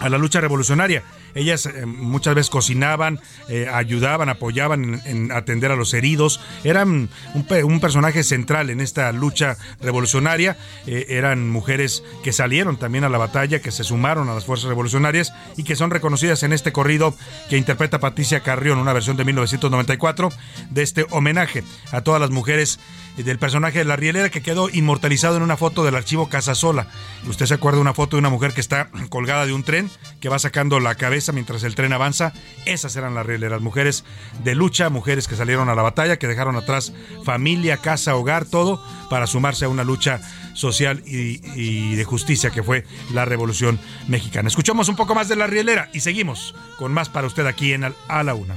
a 0.00 0.08
la 0.08 0.18
lucha 0.18 0.40
revolucionaria. 0.40 1.02
Ellas 1.34 1.66
eh, 1.66 1.86
muchas 1.86 2.34
veces 2.34 2.50
cocinaban, 2.50 3.20
eh, 3.48 3.68
ayudaban, 3.72 4.28
apoyaban 4.28 4.84
en, 4.84 5.02
en, 5.04 5.32
atender 5.32 5.72
a 5.72 5.76
los 5.76 5.94
heridos. 5.94 6.40
Eran 6.62 7.08
un, 7.34 7.46
un, 7.64 7.80
personaje 7.80 8.22
central 8.22 8.70
en 8.70 8.80
esta 8.80 9.10
lucha 9.12 9.56
revolucionaria. 9.80 10.56
Eh, 10.86 11.06
eran 11.10 11.50
mujeres 11.50 12.02
que 12.22 12.32
salieron 12.32 12.76
también 12.76 13.04
a 13.04 13.08
la 13.08 13.18
batalla, 13.18 13.60
que 13.60 13.70
se 13.70 13.84
sumaron 13.84 14.28
a 14.28 14.34
las 14.34 14.44
fuerzas 14.44 14.68
revolucionarias 14.68 15.32
y 15.56 15.64
que 15.64 15.76
son 15.76 15.90
reconocidas 15.90 16.42
en 16.42 16.52
este 16.52 16.72
corrido 16.72 17.14
que 17.48 17.56
interpreta 17.56 17.98
Patricia 17.98 18.40
Carrión, 18.40 18.78
una 18.78 18.92
versión 18.92 19.16
de 19.16 19.24
1994 19.24 20.30
de 20.70 20.82
este 20.82 21.06
homenaje 21.10 21.64
a 21.92 22.02
todas 22.02 22.20
las 22.20 22.30
mujeres 22.30 22.78
del 23.16 23.38
personaje 23.38 23.78
de 23.78 23.84
la 23.84 23.96
rielera 23.96 24.28
que 24.28 24.42
quedó 24.42 24.68
inmortalizado 24.68 25.36
en 25.36 25.42
una 25.42 25.56
foto 25.56 25.84
del 25.84 25.94
archivo 25.94 26.28
Casasola. 26.28 26.88
Usted 27.28 27.46
se 27.46 27.54
acuerda 27.54 27.76
de 27.76 27.82
una 27.82 27.94
foto 27.94 28.16
de 28.16 28.20
una 28.20 28.30
mujer 28.30 28.52
que 28.52 28.60
está 28.60 28.88
colgada 29.08 29.46
de 29.46 29.52
un 29.52 29.62
tren, 29.62 29.88
que 30.20 30.28
va 30.28 30.38
sacando 30.38 30.80
la 30.80 30.96
cabeza 30.96 31.23
mientras 31.32 31.62
el 31.62 31.74
tren 31.74 31.92
avanza. 31.92 32.32
Esas 32.66 32.94
eran 32.96 33.14
las 33.14 33.26
rieleras, 33.26 33.60
mujeres 33.60 34.04
de 34.42 34.54
lucha, 34.54 34.90
mujeres 34.90 35.28
que 35.28 35.36
salieron 35.36 35.68
a 35.68 35.74
la 35.74 35.82
batalla, 35.82 36.18
que 36.18 36.26
dejaron 36.26 36.56
atrás 36.56 36.92
familia, 37.24 37.76
casa, 37.78 38.16
hogar, 38.16 38.44
todo, 38.44 38.82
para 39.10 39.26
sumarse 39.26 39.64
a 39.64 39.68
una 39.68 39.84
lucha 39.84 40.20
social 40.54 41.02
y, 41.06 41.94
de 41.94 42.04
justicia 42.04 42.50
que 42.50 42.62
fue 42.62 42.84
la 43.12 43.24
Revolución 43.24 43.78
Mexicana. 44.08 44.48
Escuchamos 44.48 44.88
un 44.88 44.96
poco 44.96 45.14
más 45.14 45.28
de 45.28 45.36
la 45.36 45.46
rielera 45.46 45.88
y 45.92 46.00
seguimos 46.00 46.54
con 46.78 46.92
más 46.92 47.08
para 47.08 47.26
usted 47.26 47.46
aquí 47.46 47.72
en 47.72 47.84
A 48.08 48.22
la 48.22 48.34
Una. 48.34 48.56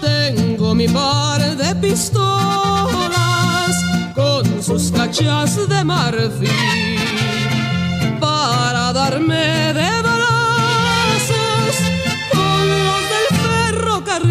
Tengo 0.00 0.74
mi 0.74 0.88
par 0.88 1.56
de 1.56 1.74
pistolas 1.76 3.08
con 4.14 4.62
sus 4.62 4.92
cachas 4.92 5.68
de 5.68 5.84
marfil 5.84 6.98
para 8.20 8.92
darme 8.92 9.72
de 9.72 10.17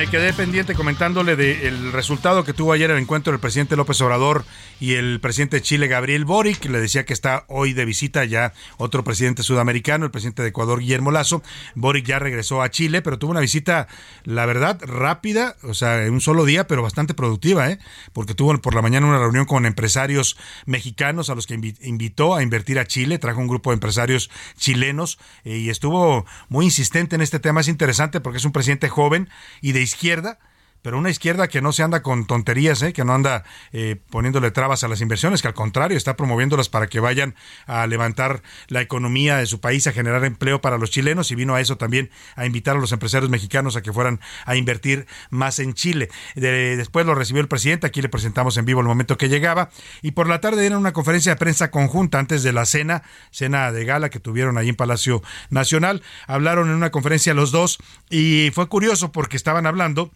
Me 0.00 0.06
quedé 0.06 0.32
pendiente 0.32 0.74
comentándole 0.74 1.36
del 1.36 1.92
resultado 1.92 2.42
que 2.42 2.54
tuvo 2.54 2.72
ayer 2.72 2.90
el 2.90 2.96
encuentro 2.96 3.34
del 3.34 3.38
presidente 3.40 3.76
López 3.76 4.00
Obrador 4.00 4.46
y 4.80 4.94
el 4.94 5.20
presidente 5.20 5.58
de 5.58 5.62
Chile, 5.62 5.88
Gabriel 5.88 6.24
Boric, 6.24 6.64
le 6.64 6.80
decía 6.80 7.04
que 7.04 7.12
está 7.12 7.44
hoy 7.48 7.74
de 7.74 7.84
visita 7.84 8.24
ya 8.24 8.54
otro 8.78 9.04
presidente 9.04 9.42
sudamericano, 9.42 10.06
el 10.06 10.10
presidente 10.10 10.40
de 10.40 10.48
Ecuador, 10.48 10.80
Guillermo 10.80 11.10
Lazo. 11.10 11.42
Boric 11.74 12.06
ya 12.06 12.18
regresó 12.18 12.62
a 12.62 12.70
Chile, 12.70 13.02
pero 13.02 13.18
tuvo 13.18 13.32
una 13.32 13.40
visita, 13.40 13.88
la 14.24 14.46
verdad, 14.46 14.80
rápida, 14.80 15.56
o 15.64 15.74
sea, 15.74 16.06
en 16.06 16.14
un 16.14 16.22
solo 16.22 16.46
día, 16.46 16.66
pero 16.66 16.82
bastante 16.82 17.12
productiva, 17.12 17.70
¿eh? 17.70 17.78
porque 18.14 18.32
tuvo 18.32 18.56
por 18.62 18.74
la 18.74 18.80
mañana 18.80 19.06
una 19.06 19.18
reunión 19.18 19.44
con 19.44 19.66
empresarios 19.66 20.38
mexicanos 20.64 21.28
a 21.28 21.34
los 21.34 21.46
que 21.46 21.60
invitó 21.82 22.34
a 22.34 22.42
invertir 22.42 22.78
a 22.78 22.86
Chile, 22.86 23.18
trajo 23.18 23.38
un 23.38 23.48
grupo 23.48 23.68
de 23.68 23.74
empresarios 23.74 24.30
chilenos 24.56 25.18
eh, 25.44 25.58
y 25.58 25.68
estuvo 25.68 26.24
muy 26.48 26.64
insistente 26.64 27.16
en 27.16 27.20
este 27.20 27.38
tema. 27.38 27.60
Es 27.60 27.68
interesante 27.68 28.20
porque 28.20 28.38
es 28.38 28.46
un 28.46 28.52
presidente 28.52 28.88
joven 28.88 29.28
y 29.60 29.72
de 29.72 29.89
izquierda, 29.90 30.38
pero 30.82 30.98
una 30.98 31.10
izquierda 31.10 31.48
que 31.48 31.60
no 31.60 31.72
se 31.72 31.82
anda 31.82 32.02
con 32.02 32.26
tonterías, 32.26 32.82
¿eh? 32.82 32.92
que 32.92 33.04
no 33.04 33.14
anda 33.14 33.44
eh, 33.72 33.96
poniéndole 34.10 34.50
trabas 34.50 34.84
a 34.84 34.88
las 34.88 35.00
inversiones, 35.00 35.42
que 35.42 35.48
al 35.48 35.54
contrario 35.54 35.96
está 35.96 36.16
promoviéndolas 36.16 36.68
para 36.68 36.86
que 36.88 37.00
vayan 37.00 37.34
a 37.66 37.86
levantar 37.86 38.42
la 38.68 38.80
economía 38.80 39.36
de 39.36 39.46
su 39.46 39.60
país, 39.60 39.86
a 39.86 39.92
generar 39.92 40.24
empleo 40.24 40.60
para 40.60 40.78
los 40.78 40.90
chilenos 40.90 41.30
y 41.30 41.34
vino 41.34 41.54
a 41.54 41.60
eso 41.60 41.76
también 41.76 42.10
a 42.36 42.46
invitar 42.46 42.76
a 42.76 42.80
los 42.80 42.92
empresarios 42.92 43.30
mexicanos 43.30 43.76
a 43.76 43.82
que 43.82 43.92
fueran 43.92 44.20
a 44.46 44.56
invertir 44.56 45.06
más 45.30 45.58
en 45.58 45.74
Chile. 45.74 46.08
después 46.34 47.06
lo 47.06 47.14
recibió 47.14 47.42
el 47.42 47.48
presidente, 47.48 47.86
aquí 47.86 48.02
le 48.02 48.08
presentamos 48.08 48.56
en 48.56 48.64
vivo 48.64 48.80
el 48.80 48.86
momento 48.86 49.16
que 49.16 49.28
llegaba 49.28 49.70
y 50.02 50.12
por 50.12 50.28
la 50.28 50.40
tarde 50.40 50.60
dieron 50.60 50.80
una 50.80 50.92
conferencia 50.92 51.32
de 51.32 51.38
prensa 51.38 51.70
conjunta 51.70 52.18
antes 52.18 52.42
de 52.42 52.52
la 52.52 52.66
cena, 52.66 53.02
cena 53.30 53.72
de 53.72 53.84
gala 53.84 54.10
que 54.10 54.20
tuvieron 54.20 54.58
ahí 54.58 54.68
en 54.68 54.76
Palacio 54.76 55.22
Nacional. 55.50 56.02
Hablaron 56.26 56.68
en 56.68 56.74
una 56.74 56.90
conferencia 56.90 57.34
los 57.34 57.50
dos 57.50 57.78
y 58.08 58.50
fue 58.54 58.68
curioso 58.68 59.12
porque 59.12 59.36
estaban 59.36 59.66
hablando 59.66 60.10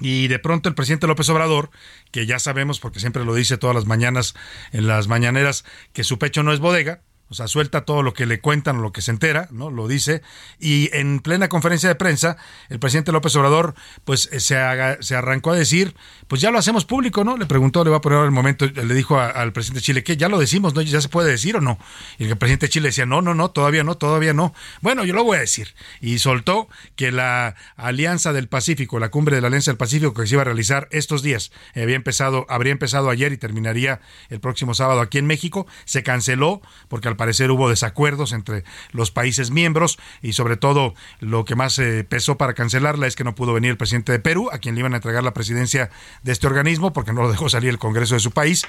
y 0.00 0.28
de 0.28 0.38
pronto 0.38 0.68
el 0.68 0.74
presidente 0.74 1.06
López 1.06 1.28
Obrador, 1.28 1.70
que 2.10 2.26
ya 2.26 2.38
sabemos, 2.38 2.80
porque 2.80 3.00
siempre 3.00 3.24
lo 3.24 3.34
dice 3.34 3.56
todas 3.56 3.74
las 3.74 3.86
mañanas 3.86 4.34
en 4.72 4.86
las 4.86 5.08
mañaneras, 5.08 5.64
que 5.92 6.04
su 6.04 6.18
pecho 6.18 6.42
no 6.42 6.52
es 6.52 6.60
bodega, 6.60 7.02
o 7.28 7.34
sea, 7.34 7.48
suelta 7.48 7.84
todo 7.84 8.02
lo 8.02 8.14
que 8.14 8.24
le 8.24 8.40
cuentan 8.40 8.78
o 8.78 8.82
lo 8.82 8.92
que 8.92 9.02
se 9.02 9.10
entera, 9.10 9.48
¿no? 9.50 9.70
Lo 9.70 9.88
dice. 9.88 10.22
Y 10.60 10.90
en 10.92 11.18
plena 11.18 11.48
conferencia 11.48 11.88
de 11.88 11.96
prensa, 11.96 12.36
el 12.68 12.78
presidente 12.78 13.10
López 13.10 13.34
Obrador, 13.34 13.74
pues 14.04 14.28
eh, 14.32 14.38
se, 14.38 14.56
se 15.00 15.16
arrancó 15.16 15.50
a 15.50 15.56
decir, 15.56 15.96
pues 16.28 16.40
ya 16.40 16.50
lo 16.50 16.58
hacemos 16.58 16.84
público, 16.84 17.24
¿no? 17.24 17.36
Le 17.36 17.46
preguntó, 17.46 17.82
le 17.84 17.90
va 17.90 17.96
a 17.96 18.00
poner 18.00 18.24
el 18.24 18.30
momento, 18.30 18.66
le 18.66 18.94
dijo 18.94 19.18
al 19.18 19.52
presidente 19.52 19.80
de 19.80 19.84
Chile, 19.84 20.04
que 20.04 20.16
ya 20.16 20.28
lo 20.28 20.38
decimos, 20.38 20.74
¿no? 20.74 20.82
Ya 20.82 21.00
se 21.00 21.08
puede 21.08 21.30
decir 21.30 21.56
o 21.56 21.60
no. 21.60 21.78
Y 22.18 22.24
el 22.24 22.36
presidente 22.36 22.66
de 22.66 22.70
Chile 22.70 22.88
decía, 22.88 23.06
no, 23.06 23.22
no, 23.22 23.34
no, 23.34 23.50
todavía 23.50 23.82
no, 23.82 23.96
todavía 23.96 24.32
no. 24.32 24.54
Bueno, 24.80 25.04
yo 25.04 25.12
lo 25.12 25.24
voy 25.24 25.38
a 25.38 25.40
decir. 25.40 25.74
Y 26.00 26.18
soltó 26.20 26.68
que 26.94 27.10
la 27.10 27.56
Alianza 27.76 28.32
del 28.32 28.48
Pacífico, 28.48 29.00
la 29.00 29.10
cumbre 29.10 29.34
de 29.34 29.40
la 29.40 29.48
Alianza 29.48 29.72
del 29.72 29.78
Pacífico 29.78 30.14
que 30.14 30.26
se 30.26 30.34
iba 30.34 30.42
a 30.42 30.44
realizar 30.44 30.88
estos 30.92 31.22
días, 31.22 31.50
había 31.74 31.96
empezado, 31.96 32.46
habría 32.48 32.72
empezado 32.72 33.10
ayer 33.10 33.32
y 33.32 33.36
terminaría 33.36 34.00
el 34.28 34.38
próximo 34.38 34.74
sábado 34.74 35.00
aquí 35.00 35.18
en 35.18 35.26
México, 35.26 35.66
se 35.84 36.02
canceló 36.02 36.62
porque 36.88 37.08
al 37.08 37.15
parecer 37.16 37.50
hubo 37.50 37.68
desacuerdos 37.68 38.32
entre 38.32 38.64
los 38.92 39.10
países 39.10 39.50
miembros 39.50 39.98
y 40.22 40.32
sobre 40.32 40.56
todo 40.56 40.94
lo 41.20 41.44
que 41.44 41.54
más 41.54 41.78
eh, 41.78 42.04
pesó 42.04 42.36
para 42.36 42.54
cancelarla 42.54 43.06
es 43.06 43.16
que 43.16 43.24
no 43.24 43.34
pudo 43.34 43.52
venir 43.52 43.70
el 43.70 43.76
presidente 43.76 44.12
de 44.12 44.18
Perú, 44.18 44.48
a 44.52 44.58
quien 44.58 44.74
le 44.74 44.80
iban 44.80 44.92
a 44.94 44.96
entregar 44.96 45.22
la 45.22 45.34
presidencia 45.34 45.90
de 46.22 46.32
este 46.32 46.46
organismo 46.46 46.92
porque 46.92 47.12
no 47.12 47.22
lo 47.22 47.30
dejó 47.30 47.48
salir 47.48 47.70
el 47.70 47.78
Congreso 47.78 48.14
de 48.14 48.20
su 48.20 48.30
país. 48.30 48.66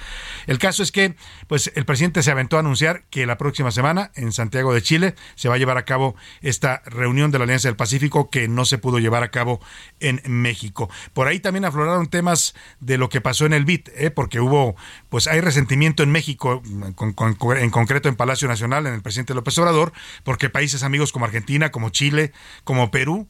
El 0.48 0.60
caso 0.60 0.84
es 0.84 0.92
que 0.92 1.16
pues 1.48 1.72
el 1.76 1.86
presidente 1.86 2.24
se 2.24 2.32
aventó 2.32 2.58
a 2.58 2.60
anunciar 2.60 3.04
que 3.10 3.26
la 3.26 3.38
próxima 3.38 3.72
semana 3.72 4.12
en 4.16 4.32
Santiago 4.32 4.74
de 4.74 4.82
Chile 4.82 5.16
se 5.36 5.50
va 5.50 5.56
a 5.56 5.58
llevar 5.58 5.78
a 5.78 5.86
cabo 5.86 6.16
esta 6.42 6.82
reunión 6.86 7.32
de 7.32 7.40
la 7.40 7.44
Alianza 7.44 7.68
del 7.68 7.76
Pacífico 7.76 8.30
que 8.30 8.48
no 8.48 8.66
se 8.66 8.78
pudo 8.78 9.00
llevar 9.00 9.24
a 9.24 9.32
cabo 9.32 9.60
en 10.00 10.22
México. 10.26 10.90
Por 11.14 11.28
ahí 11.28 11.40
también 11.40 11.66
afloraron 11.66 12.08
temas 12.08 12.56
de 12.80 12.98
lo 12.98 13.10
que 13.10 13.22
pasó 13.22 13.46
en 13.46 13.54
el 13.54 13.66
BIT, 13.66 13.90
¿eh? 13.96 14.12
porque 14.12 14.40
hubo, 14.40 14.76
pues 15.10 15.28
hay 15.28 15.42
resentimiento 15.42 16.04
en 16.04 16.12
México, 16.12 16.62
en 16.66 17.70
concreto 17.72 18.10
en 18.10 18.16
Palacio 18.16 18.37
Nacional 18.46 18.86
en 18.86 18.94
el 18.94 19.02
presidente 19.02 19.34
López 19.34 19.58
Obrador, 19.58 19.94
porque 20.24 20.50
países 20.50 20.84
amigos 20.84 21.12
como 21.12 21.26
Argentina, 21.26 21.72
como 21.72 21.90
Chile, 21.90 22.34
como 22.64 22.92
Perú, 22.92 23.28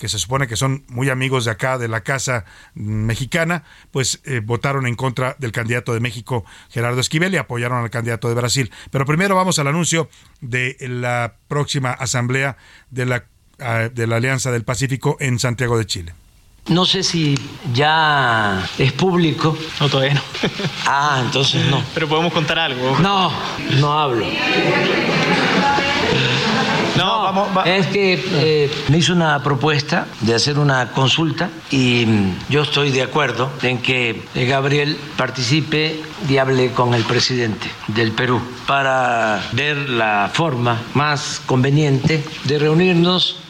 que 0.00 0.08
se 0.08 0.18
supone 0.18 0.48
que 0.48 0.56
son 0.56 0.84
muy 0.88 1.10
amigos 1.10 1.44
de 1.44 1.50
acá, 1.50 1.76
de 1.76 1.86
la 1.86 2.00
Casa 2.00 2.46
Mexicana, 2.74 3.64
pues 3.90 4.20
eh, 4.24 4.40
votaron 4.42 4.86
en 4.86 4.96
contra 4.96 5.36
del 5.38 5.52
candidato 5.52 5.92
de 5.92 6.00
México, 6.00 6.44
Gerardo 6.70 7.00
Esquivel, 7.00 7.34
y 7.34 7.36
apoyaron 7.36 7.82
al 7.82 7.90
candidato 7.90 8.28
de 8.28 8.34
Brasil. 8.34 8.72
Pero 8.90 9.04
primero 9.04 9.36
vamos 9.36 9.58
al 9.58 9.66
anuncio 9.66 10.08
de 10.40 10.76
la 10.80 11.34
próxima 11.48 11.90
asamblea 11.92 12.56
de 12.90 13.04
la, 13.04 13.24
ah, 13.58 13.90
de 13.92 14.06
la 14.06 14.16
Alianza 14.16 14.50
del 14.50 14.64
Pacífico 14.64 15.18
en 15.20 15.38
Santiago 15.38 15.76
de 15.76 15.84
Chile. 15.84 16.14
No 16.70 16.86
sé 16.86 17.02
si 17.02 17.36
ya 17.74 18.64
es 18.78 18.92
público. 18.92 19.58
No, 19.80 19.88
todavía 19.88 20.14
no. 20.14 20.22
Ah, 20.86 21.20
entonces 21.24 21.66
no. 21.66 21.82
Pero 21.92 22.08
podemos 22.08 22.32
contar 22.32 22.60
algo. 22.60 22.96
No, 23.00 23.32
no 23.80 23.98
hablo. 23.98 24.24
No, 26.96 27.22
vamos, 27.22 27.48
es 27.64 27.86
que 27.88 28.22
eh, 28.34 28.70
me 28.88 28.98
hizo 28.98 29.12
una 29.12 29.42
propuesta 29.42 30.06
de 30.20 30.34
hacer 30.34 30.58
una 30.58 30.92
consulta 30.92 31.48
y 31.70 32.04
mm, 32.06 32.34
yo 32.50 32.62
estoy 32.62 32.90
de 32.90 33.02
acuerdo 33.02 33.50
en 33.62 33.78
que 33.78 34.22
eh, 34.34 34.44
Gabriel 34.44 34.96
participe 35.16 36.00
y 36.28 36.36
hable 36.36 36.72
con 36.72 36.94
el 36.94 37.02
presidente 37.04 37.68
del 37.88 38.12
Perú 38.12 38.40
para 38.66 39.42
ver 39.52 39.88
la 39.88 40.30
forma 40.32 40.78
más 40.94 41.40
conveniente 41.46 42.22
de 42.44 42.58
reunirnos 42.58 43.49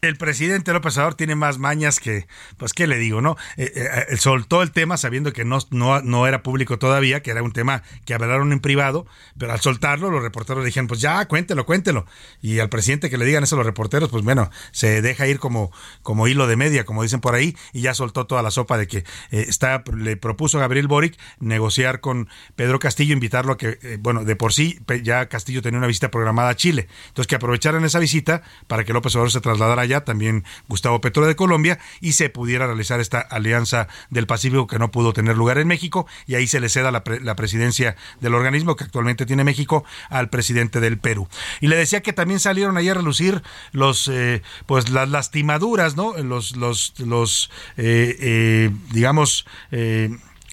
el 0.00 0.16
presidente 0.16 0.72
López 0.72 0.96
Obrador 0.96 1.14
tiene 1.14 1.34
más 1.34 1.58
mañas 1.58 1.98
que, 1.98 2.26
pues, 2.56 2.72
¿qué 2.72 2.86
le 2.86 2.98
digo, 2.98 3.20
no? 3.20 3.36
Eh, 3.56 3.72
eh, 3.74 4.06
eh, 4.10 4.16
soltó 4.16 4.62
el 4.62 4.70
tema 4.70 4.96
sabiendo 4.96 5.32
que 5.32 5.44
no, 5.44 5.58
no, 5.70 6.00
no, 6.02 6.26
era 6.26 6.42
público 6.42 6.78
todavía, 6.78 7.20
que 7.22 7.32
era 7.32 7.42
un 7.42 7.52
tema 7.52 7.82
que 8.04 8.14
hablaron 8.14 8.52
en 8.52 8.60
privado, 8.60 9.06
pero 9.36 9.52
al 9.52 9.60
soltarlo, 9.60 10.10
los 10.10 10.22
reporteros 10.22 10.62
le 10.62 10.66
dijeron, 10.66 10.86
pues 10.86 11.00
ya, 11.00 11.26
cuéntelo, 11.26 11.66
cuéntelo. 11.66 12.06
Y 12.40 12.60
al 12.60 12.68
presidente 12.68 13.10
que 13.10 13.18
le 13.18 13.24
digan 13.24 13.42
eso 13.42 13.56
a 13.56 13.58
los 13.58 13.66
reporteros, 13.66 14.08
pues 14.08 14.22
bueno, 14.22 14.50
se 14.70 15.02
deja 15.02 15.26
ir 15.26 15.40
como, 15.40 15.72
como 16.02 16.28
hilo 16.28 16.46
de 16.46 16.56
media, 16.56 16.84
como 16.84 17.02
dicen 17.02 17.20
por 17.20 17.34
ahí, 17.34 17.56
y 17.72 17.80
ya 17.80 17.94
soltó 17.94 18.26
toda 18.26 18.42
la 18.42 18.50
sopa 18.50 18.78
de 18.78 18.86
que 18.86 19.04
está, 19.30 19.82
le 19.96 20.16
propuso 20.16 20.58
a 20.58 20.60
Gabriel 20.60 20.86
Boric 20.86 21.18
negociar 21.40 22.00
con 22.00 22.28
Pedro 22.54 22.78
Castillo, 22.78 23.14
invitarlo 23.14 23.52
a 23.52 23.56
que, 23.56 23.98
bueno, 24.00 24.24
de 24.24 24.36
por 24.36 24.52
sí, 24.52 24.78
ya 25.02 25.28
Castillo 25.28 25.60
tenía 25.60 25.78
una 25.78 25.86
visita 25.88 26.10
programada 26.10 26.50
a 26.50 26.56
Chile. 26.56 26.88
Entonces, 27.08 27.26
que 27.26 27.34
aprovecharan 27.34 27.84
esa 27.84 27.98
visita 27.98 28.42
para 28.68 28.84
que 28.84 28.92
López 28.92 29.14
Obrador 29.16 29.32
se 29.32 29.40
trasladara 29.40 29.87
también 30.04 30.44
Gustavo 30.68 31.00
Petro 31.00 31.26
de 31.26 31.36
Colombia, 31.36 31.78
y 32.00 32.12
se 32.12 32.28
pudiera 32.28 32.66
realizar 32.66 33.00
esta 33.00 33.20
alianza 33.20 33.88
del 34.10 34.26
Pacífico 34.26 34.66
que 34.66 34.78
no 34.78 34.90
pudo 34.90 35.12
tener 35.12 35.36
lugar 35.36 35.58
en 35.58 35.68
México, 35.68 36.06
y 36.26 36.34
ahí 36.34 36.46
se 36.46 36.60
le 36.60 36.68
ceda 36.68 36.90
la, 36.90 37.02
presidencia 37.36 37.96
del 38.20 38.34
organismo 38.34 38.76
que 38.76 38.84
actualmente 38.84 39.26
tiene 39.26 39.44
México 39.44 39.84
al 40.10 40.28
presidente 40.28 40.80
del 40.80 40.98
Perú. 40.98 41.28
Y 41.60 41.68
le 41.68 41.76
decía 41.76 42.02
que 42.02 42.12
también 42.12 42.40
salieron 42.40 42.76
ayer 42.76 42.92
a 42.92 43.00
relucir 43.00 43.42
los, 43.72 44.08
eh, 44.08 44.42
pues 44.66 44.90
las 44.90 45.08
lastimaduras, 45.08 45.96
¿no? 45.96 46.16
Los, 46.18 46.56
los, 46.56 46.94
los, 46.98 47.50
eh, 47.76 48.16
eh, 48.20 48.70
digamos, 48.92 49.46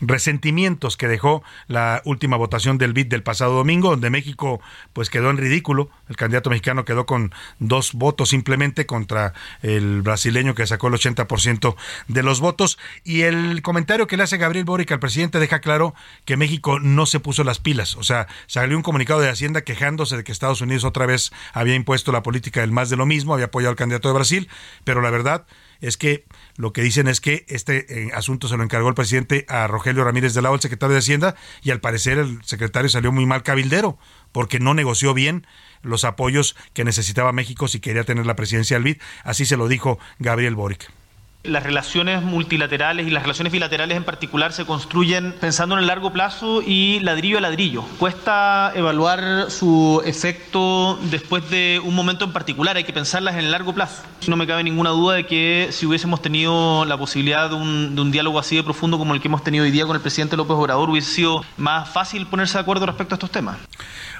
resentimientos 0.01 0.97
que 0.97 1.07
dejó 1.07 1.43
la 1.67 2.01
última 2.05 2.37
votación 2.37 2.77
del 2.77 2.93
BID 2.93 3.07
del 3.07 3.23
pasado 3.23 3.53
domingo, 3.53 3.91
donde 3.91 4.09
México 4.09 4.61
pues 4.93 5.09
quedó 5.09 5.29
en 5.29 5.37
ridículo. 5.37 5.89
El 6.09 6.15
candidato 6.15 6.49
mexicano 6.49 6.85
quedó 6.85 7.05
con 7.05 7.33
dos 7.59 7.93
votos 7.93 8.29
simplemente 8.29 8.85
contra 8.85 9.33
el 9.61 10.01
brasileño 10.01 10.55
que 10.55 10.67
sacó 10.67 10.87
el 10.87 10.93
80% 10.95 11.75
de 12.07 12.23
los 12.23 12.39
votos. 12.39 12.77
Y 13.03 13.21
el 13.21 13.61
comentario 13.61 14.07
que 14.07 14.17
le 14.17 14.23
hace 14.23 14.37
Gabriel 14.37 14.65
Boric 14.65 14.91
al 14.91 14.99
presidente 14.99 15.39
deja 15.39 15.59
claro 15.59 15.95
que 16.25 16.37
México 16.37 16.79
no 16.79 17.05
se 17.05 17.19
puso 17.19 17.43
las 17.43 17.59
pilas. 17.59 17.95
O 17.95 18.03
sea, 18.03 18.27
salió 18.47 18.75
un 18.77 18.83
comunicado 18.83 19.21
de 19.21 19.29
Hacienda 19.29 19.61
quejándose 19.61 20.17
de 20.17 20.23
que 20.23 20.31
Estados 20.31 20.61
Unidos 20.61 20.83
otra 20.83 21.05
vez 21.05 21.31
había 21.53 21.75
impuesto 21.75 22.11
la 22.11 22.23
política 22.23 22.61
del 22.61 22.71
más 22.71 22.89
de 22.89 22.97
lo 22.97 23.05
mismo, 23.05 23.33
había 23.33 23.45
apoyado 23.45 23.71
al 23.71 23.77
candidato 23.77 24.09
de 24.09 24.13
Brasil, 24.13 24.49
pero 24.83 25.01
la 25.01 25.09
verdad 25.09 25.45
es 25.81 25.97
que 25.97 26.25
lo 26.57 26.73
que 26.73 26.81
dicen 26.81 27.07
es 27.07 27.21
que 27.21 27.45
este 27.49 27.85
eh, 28.07 28.11
asunto 28.13 28.47
se 28.47 28.57
lo 28.57 28.63
encargó 28.63 28.87
el 28.87 28.95
presidente 28.95 29.45
a 29.49 29.67
Rogelio 29.67 30.03
Ramírez 30.03 30.33
de 30.33 30.41
la 30.41 30.53
el 30.53 30.61
secretario 30.61 30.93
de 30.93 30.99
Hacienda, 30.99 31.35
y 31.61 31.71
al 31.71 31.81
parecer 31.81 32.17
el 32.17 32.43
secretario 32.43 32.89
salió 32.89 33.11
muy 33.11 33.25
mal 33.25 33.43
cabildero, 33.43 33.97
porque 34.31 34.59
no 34.59 34.73
negoció 34.73 35.13
bien 35.13 35.45
los 35.81 36.03
apoyos 36.03 36.55
que 36.73 36.83
necesitaba 36.83 37.31
México 37.31 37.67
si 37.67 37.79
quería 37.79 38.03
tener 38.03 38.25
la 38.25 38.35
presidencia 38.35 38.77
del 38.77 38.83
BID. 38.83 39.01
Así 39.23 39.45
se 39.45 39.57
lo 39.57 39.67
dijo 39.67 39.99
Gabriel 40.19 40.55
Boric. 40.55 40.89
Las 41.47 41.63
relaciones 41.63 42.21
multilaterales 42.21 43.07
y 43.07 43.09
las 43.09 43.23
relaciones 43.23 43.53
bilaterales 43.53 43.97
en 43.97 44.03
particular 44.03 44.53
se 44.53 44.65
construyen 44.65 45.33
pensando 45.39 45.75
en 45.75 45.81
el 45.81 45.87
largo 45.87 46.11
plazo 46.11 46.61
y 46.65 46.99
ladrillo 47.01 47.37
a 47.37 47.41
ladrillo. 47.41 47.83
Cuesta 47.99 48.71
evaluar 48.75 49.49
su 49.49 50.01
efecto 50.05 50.97
después 51.09 51.49
de 51.49 51.81
un 51.83 51.95
momento 51.95 52.25
en 52.25 52.33
particular, 52.33 52.77
hay 52.77 52.83
que 52.83 52.93
pensarlas 52.93 53.35
en 53.35 53.41
el 53.41 53.51
largo 53.51 53.73
plazo. 53.73 54.03
No 54.27 54.35
me 54.35 54.47
cabe 54.47 54.63
ninguna 54.63 54.89
duda 54.89 55.15
de 55.15 55.25
que 55.25 55.69
si 55.71 55.85
hubiésemos 55.85 56.21
tenido 56.21 56.85
la 56.85 56.97
posibilidad 56.97 57.49
de 57.49 57.55
un, 57.55 57.95
de 57.95 58.01
un 58.01 58.11
diálogo 58.11 58.39
así 58.39 58.55
de 58.55 58.63
profundo 58.63 58.97
como 58.97 59.13
el 59.13 59.21
que 59.21 59.27
hemos 59.27 59.43
tenido 59.43 59.63
hoy 59.65 59.71
día 59.71 59.85
con 59.85 59.95
el 59.95 60.01
presidente 60.01 60.35
López 60.35 60.55
Obrador, 60.55 60.89
hubiese 60.89 61.11
sido 61.11 61.43
más 61.57 61.89
fácil 61.89 62.25
ponerse 62.25 62.57
de 62.57 62.61
acuerdo 62.61 62.85
respecto 62.85 63.13
a 63.13 63.17
estos 63.17 63.31
temas. 63.31 63.57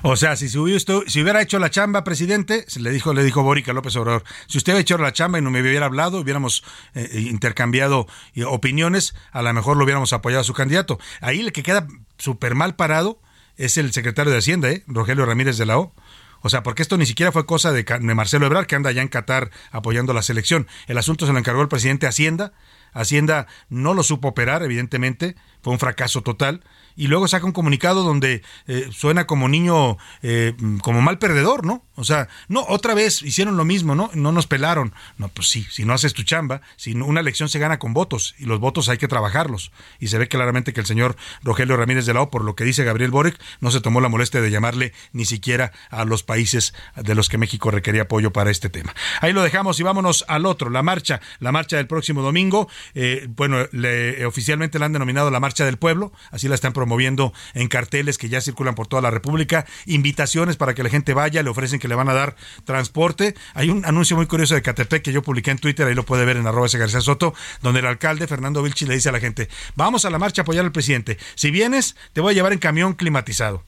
O 0.03 0.15
sea, 0.15 0.35
si, 0.35 0.49
si 0.49 0.57
hubiera 0.57 1.41
hecho 1.41 1.59
la 1.59 1.69
chamba, 1.69 2.03
presidente, 2.03 2.65
le 2.77 2.91
dijo, 2.91 3.13
le 3.13 3.23
dijo 3.23 3.43
Boric 3.43 3.69
a 3.69 3.73
López 3.73 3.95
Obrador, 3.95 4.23
si 4.47 4.57
usted 4.57 4.73
hubiera 4.73 4.81
hecho 4.81 4.97
la 4.97 5.13
chamba 5.13 5.39
y 5.39 5.41
no 5.41 5.51
me 5.51 5.61
hubiera 5.61 5.85
hablado, 5.85 6.19
hubiéramos 6.19 6.63
eh, 6.93 7.21
intercambiado 7.29 8.07
eh, 8.33 8.43
opiniones, 8.43 9.15
a 9.31 9.41
lo 9.41 9.53
mejor 9.53 9.77
lo 9.77 9.83
hubiéramos 9.83 10.13
apoyado 10.13 10.41
a 10.41 10.45
su 10.45 10.53
candidato. 10.53 10.99
Ahí 11.21 11.39
el 11.39 11.51
que 11.51 11.63
queda 11.63 11.87
súper 12.17 12.55
mal 12.55 12.75
parado 12.75 13.19
es 13.57 13.77
el 13.77 13.93
secretario 13.93 14.31
de 14.31 14.39
Hacienda, 14.39 14.69
¿eh? 14.69 14.83
Rogelio 14.87 15.25
Ramírez 15.25 15.57
de 15.57 15.65
la 15.65 15.79
O. 15.79 15.93
O 16.41 16.49
sea, 16.49 16.61
porque 16.61 16.83
esto 16.83 16.97
ni 16.97 17.07
siquiera 17.07 17.31
fue 17.31 17.45
cosa 17.45 17.71
de, 17.71 17.83
de 17.83 18.13
Marcelo 18.13 18.45
Ebrard, 18.45 18.67
que 18.67 18.75
anda 18.75 18.91
allá 18.91 19.01
en 19.01 19.07
Qatar 19.07 19.49
apoyando 19.71 20.13
la 20.13 20.21
selección. 20.21 20.67
El 20.87 20.97
asunto 20.97 21.25
se 21.25 21.33
lo 21.33 21.39
encargó 21.39 21.61
el 21.61 21.69
presidente 21.69 22.05
Hacienda. 22.05 22.53
Hacienda 22.93 23.47
no 23.69 23.93
lo 23.93 24.03
supo 24.03 24.27
operar, 24.27 24.61
evidentemente, 24.61 25.35
fue 25.63 25.73
un 25.73 25.79
fracaso 25.79 26.21
total 26.21 26.63
y 26.95 27.07
luego 27.07 27.27
saca 27.27 27.45
un 27.45 27.51
comunicado 27.51 28.03
donde 28.03 28.41
eh, 28.67 28.89
suena 28.91 29.27
como 29.27 29.47
niño, 29.47 29.97
eh, 30.21 30.53
como 30.81 31.01
mal 31.01 31.19
perdedor, 31.19 31.65
¿no? 31.65 31.83
O 31.95 32.03
sea, 32.03 32.27
no, 32.47 32.65
otra 32.67 32.93
vez 32.93 33.21
hicieron 33.21 33.57
lo 33.57 33.65
mismo, 33.65 33.95
¿no? 33.95 34.09
No 34.13 34.31
nos 34.31 34.47
pelaron. 34.47 34.93
No, 35.17 35.29
pues 35.29 35.49
sí, 35.49 35.65
si 35.69 35.85
no 35.85 35.93
haces 35.93 36.13
tu 36.13 36.23
chamba, 36.23 36.61
si 36.75 36.93
una 36.93 37.21
elección 37.21 37.49
se 37.49 37.59
gana 37.59 37.79
con 37.79 37.93
votos 37.93 38.35
y 38.37 38.45
los 38.45 38.59
votos 38.59 38.89
hay 38.89 38.97
que 38.97 39.07
trabajarlos. 39.07 39.71
Y 39.99 40.07
se 40.07 40.17
ve 40.17 40.27
claramente 40.27 40.73
que 40.73 40.81
el 40.81 40.85
señor 40.85 41.15
Rogelio 41.43 41.77
Ramírez 41.77 42.05
de 42.05 42.13
la 42.13 42.21
O, 42.21 42.29
por 42.29 42.43
lo 42.43 42.55
que 42.55 42.63
dice 42.63 42.83
Gabriel 42.83 43.11
Boric, 43.11 43.39
no 43.61 43.71
se 43.71 43.81
tomó 43.81 44.01
la 44.01 44.09
molestia 44.09 44.41
de 44.41 44.51
llamarle 44.51 44.93
ni 45.13 45.25
siquiera 45.25 45.71
a 45.89 46.05
los 46.05 46.23
países 46.23 46.73
de 46.95 47.15
los 47.15 47.29
que 47.29 47.37
México 47.37 47.71
requería 47.71 48.03
apoyo 48.03 48.31
para 48.31 48.51
este 48.51 48.69
tema. 48.69 48.93
Ahí 49.21 49.33
lo 49.33 49.41
dejamos 49.41 49.79
y 49.79 49.83
vámonos 49.83 50.25
al 50.27 50.45
otro, 50.45 50.69
la 50.69 50.83
marcha, 50.83 51.21
la 51.39 51.51
marcha 51.51 51.77
del 51.77 51.87
próximo 51.87 52.21
domingo. 52.21 52.69
Eh, 52.93 53.27
bueno, 53.29 53.67
le, 53.71 54.25
oficialmente 54.25 54.79
la 54.79 54.87
han 54.87 54.93
denominado 54.93 55.31
la 55.31 55.39
marcha 55.39 55.65
del 55.65 55.77
pueblo, 55.77 56.11
así 56.31 56.47
la 56.47 56.55
están 56.55 56.73
promoviendo 56.85 57.33
en 57.55 57.67
carteles 57.67 58.19
que 58.19 58.29
ya 58.29 58.41
circulan 58.41 58.75
por 58.75 58.85
toda 58.85 59.01
la 59.01 59.09
República, 59.09 59.65
invitaciones 59.87 60.55
para 60.55 60.75
que 60.75 60.83
la 60.83 60.89
gente 60.89 61.15
vaya, 61.15 61.41
le 61.41 61.49
ofrecen 61.49 61.79
que 61.79 61.87
le 61.87 61.95
van 61.95 62.09
a 62.09 62.13
dar 62.13 62.35
transporte. 62.63 63.33
Hay 63.55 63.71
un 63.71 63.83
anuncio 63.85 64.15
muy 64.15 64.27
curioso 64.27 64.53
de 64.53 64.61
Catepec 64.61 65.01
que 65.01 65.11
yo 65.11 65.23
publiqué 65.23 65.49
en 65.49 65.57
Twitter, 65.57 65.87
ahí 65.87 65.95
lo 65.95 66.05
puede 66.05 66.25
ver 66.25 66.37
en 66.37 66.45
arroba 66.45 66.67
ese 66.67 66.77
García 66.77 67.01
Soto, 67.01 67.33
donde 67.63 67.79
el 67.79 67.87
alcalde 67.87 68.27
Fernando 68.27 68.61
Vilchi 68.61 68.85
le 68.85 68.93
dice 68.93 69.09
a 69.09 69.11
la 69.11 69.19
gente, 69.19 69.49
vamos 69.75 70.05
a 70.05 70.11
la 70.11 70.19
marcha 70.19 70.41
a 70.41 70.43
apoyar 70.43 70.63
al 70.63 70.71
presidente. 70.71 71.17
Si 71.33 71.49
vienes, 71.49 71.95
te 72.13 72.21
voy 72.21 72.33
a 72.33 72.35
llevar 72.35 72.53
en 72.53 72.59
camión 72.59 72.93
climatizado. 72.93 73.63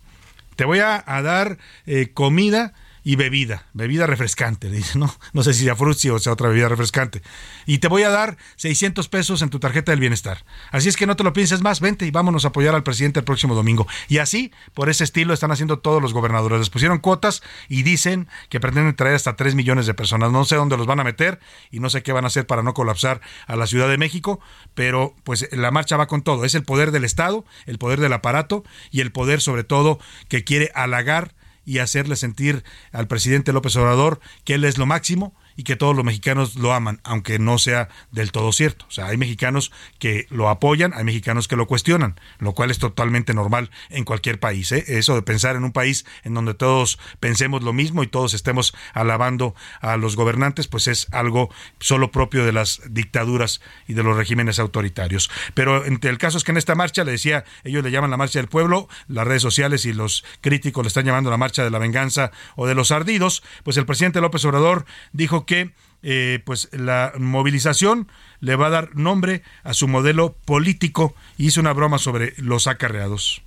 Te 0.55 0.65
voy 0.65 0.79
a, 0.79 1.03
dar 1.07 1.57
eh, 1.87 2.11
comida 2.13 2.73
y 3.07 3.15
bebida, 3.15 3.63
bebida 3.71 4.05
refrescante, 4.05 4.69
dice, 4.69 4.99
¿no? 4.99 5.09
No 5.31 5.41
sé 5.41 5.53
si 5.53 5.63
sea 5.63 5.77
frutzi 5.77 6.09
o 6.09 6.19
sea 6.19 6.33
otra 6.33 6.49
bebida 6.49 6.67
refrescante. 6.67 7.21
Y 7.65 7.77
te 7.77 7.87
voy 7.87 8.03
a 8.03 8.09
dar 8.09 8.35
600 8.57 9.07
pesos 9.07 9.41
en 9.41 9.49
tu 9.49 9.61
tarjeta 9.61 9.93
del 9.93 10.01
bienestar. 10.01 10.43
Así 10.71 10.89
es 10.89 10.97
que 10.97 11.07
no 11.07 11.15
te 11.15 11.23
lo 11.23 11.31
pienses 11.31 11.61
más, 11.61 11.79
vente 11.79 12.05
y 12.05 12.11
vámonos 12.11 12.43
a 12.43 12.49
apoyar 12.49 12.75
al 12.75 12.83
presidente 12.83 13.19
el 13.19 13.23
próximo 13.23 13.55
domingo. 13.55 13.87
Y 14.09 14.17
así, 14.17 14.51
por 14.73 14.89
ese 14.89 15.05
estilo, 15.05 15.33
están 15.33 15.53
haciendo 15.53 15.79
todos 15.79 16.01
los 16.01 16.11
gobernadores. 16.11 16.59
Les 16.59 16.69
pusieron 16.69 16.99
cuotas 16.99 17.43
y 17.69 17.83
dicen 17.83 18.27
que 18.49 18.59
pretenden 18.59 18.93
traer 18.93 19.15
hasta 19.15 19.37
3 19.37 19.55
millones 19.55 19.85
de 19.85 19.93
personas. 19.93 20.33
No 20.33 20.43
sé 20.43 20.57
dónde 20.57 20.75
los 20.75 20.85
van 20.85 20.99
a 20.99 21.05
meter 21.05 21.39
y 21.71 21.79
no 21.79 21.89
sé 21.89 22.03
qué 22.03 22.11
van 22.11 22.25
a 22.25 22.27
hacer 22.27 22.45
para 22.45 22.61
no 22.61 22.73
colapsar 22.73 23.21
a 23.45 23.55
la 23.55 23.67
Ciudad 23.67 23.87
de 23.87 23.97
México, 23.97 24.41
pero 24.73 25.15
pues 25.23 25.47
la 25.53 25.71
marcha 25.71 25.95
va 25.95 26.07
con 26.07 26.23
todo. 26.23 26.43
Es 26.43 26.55
el 26.55 26.63
poder 26.63 26.91
del 26.91 27.05
Estado, 27.05 27.45
el 27.67 27.77
poder 27.77 28.01
del 28.01 28.11
aparato 28.11 28.65
y 28.91 28.99
el 28.99 29.13
poder 29.13 29.39
sobre 29.39 29.63
todo 29.63 29.97
que 30.27 30.43
quiere 30.43 30.71
halagar 30.75 31.36
y 31.67 31.79
hacerle 31.79 32.15
sentir 32.15 32.63
al 32.93 33.07
presidente 33.07 33.51
López 33.51 33.75
Obrador 33.75 34.21
que 34.45 34.53
él 34.53 34.63
es 34.63 34.77
lo 34.77 34.85
máximo 34.85 35.35
y 35.57 35.63
que 35.63 35.75
todos 35.75 35.95
los 35.95 36.05
mexicanos 36.05 36.55
lo 36.55 36.71
aman, 36.71 37.01
aunque 37.03 37.39
no 37.39 37.57
sea 37.57 37.89
del 38.11 38.31
todo 38.31 38.53
cierto. 38.53 38.85
O 38.87 38.91
sea, 38.91 39.07
hay 39.07 39.17
mexicanos 39.17 39.71
que 39.99 40.27
lo 40.29 40.49
apoyan, 40.49 40.93
hay 40.93 41.03
mexicanos 41.03 41.47
que 41.47 41.55
lo 41.55 41.67
cuestionan, 41.67 42.19
lo 42.39 42.53
cual 42.53 42.71
es 42.71 42.77
totalmente 42.77 43.33
normal 43.33 43.71
en 43.89 44.05
cualquier 44.05 44.39
país. 44.39 44.71
¿eh? 44.71 44.85
Eso 44.87 45.15
de 45.15 45.23
pensar 45.23 45.55
en 45.55 45.63
un 45.63 45.71
país 45.71 46.05
en 46.23 46.35
donde 46.35 46.53
todos 46.53 46.99
pensemos 47.19 47.63
lo 47.63 47.73
mismo 47.73 48.03
y 48.03 48.07
todos 48.07 48.35
estemos 48.35 48.75
alabando 48.93 49.55
a 49.81 49.97
los 49.97 50.15
gobernantes, 50.15 50.67
pues 50.67 50.87
es 50.87 51.07
algo 51.11 51.49
solo 51.79 52.11
propio 52.11 52.45
de 52.45 52.53
las 52.53 52.81
dictaduras 52.89 53.59
y 53.87 53.93
de 53.93 54.03
los 54.03 54.15
regímenes 54.15 54.59
autoritarios. 54.59 55.31
Pero 55.55 55.83
el 55.83 56.17
caso 56.19 56.37
es 56.37 56.43
que 56.43 56.51
en 56.51 56.57
esta 56.57 56.75
marcha, 56.75 57.03
le 57.03 57.11
decía, 57.11 57.45
ellos 57.63 57.83
le 57.83 57.89
llaman 57.89 58.11
la 58.11 58.17
marcha 58.17 58.37
del 58.37 58.47
pueblo, 58.47 58.87
las 59.07 59.25
redes 59.25 59.41
sociales 59.41 59.85
y 59.85 59.93
los 59.93 60.23
críticos 60.41 60.83
le 60.83 60.89
están 60.89 61.05
llamando 61.05 61.31
la 61.31 61.37
marcha 61.37 61.63
de 61.63 61.71
la 61.71 61.79
venganza 61.79 62.31
o 62.55 62.67
de 62.67 62.75
los 62.75 62.91
ardidos, 62.91 63.41
pues 63.63 63.77
el 63.77 63.87
presidente 63.87 64.21
López 64.21 64.45
Obrador 64.45 64.85
dijo 65.13 65.46
que 65.47 65.71
eh, 66.03 66.43
pues 66.45 66.69
la 66.71 67.13
movilización 67.17 68.07
le 68.39 68.55
va 68.55 68.67
a 68.67 68.69
dar 68.69 68.95
nombre 68.95 69.41
a 69.63 69.73
su 69.73 69.87
modelo 69.87 70.35
político 70.45 71.15
y 71.37 71.47
hizo 71.47 71.59
una 71.59 71.73
broma 71.73 71.97
sobre 71.97 72.33
los 72.37 72.67
acarreados. 72.67 73.41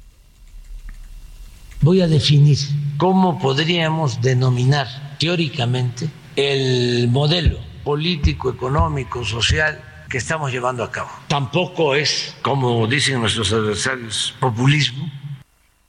Voy 1.80 2.03
a 2.03 2.09
definir 2.09 2.59
cómo 2.98 3.38
podríamos 3.38 4.20
denominar 4.20 5.16
teóricamente 5.18 6.11
el 6.36 7.09
modelo 7.09 7.59
político, 7.84 8.51
económico, 8.51 9.24
social 9.24 9.82
que 10.11 10.18
estamos 10.18 10.51
llevando 10.53 10.82
a 10.82 10.90
cabo. 10.90 11.09
Tampoco 11.28 11.94
es, 11.94 12.36
como 12.42 12.86
dicen 12.86 13.20
nuestros 13.20 13.53
adversarios, 13.53 14.34
populismo. 14.40 15.11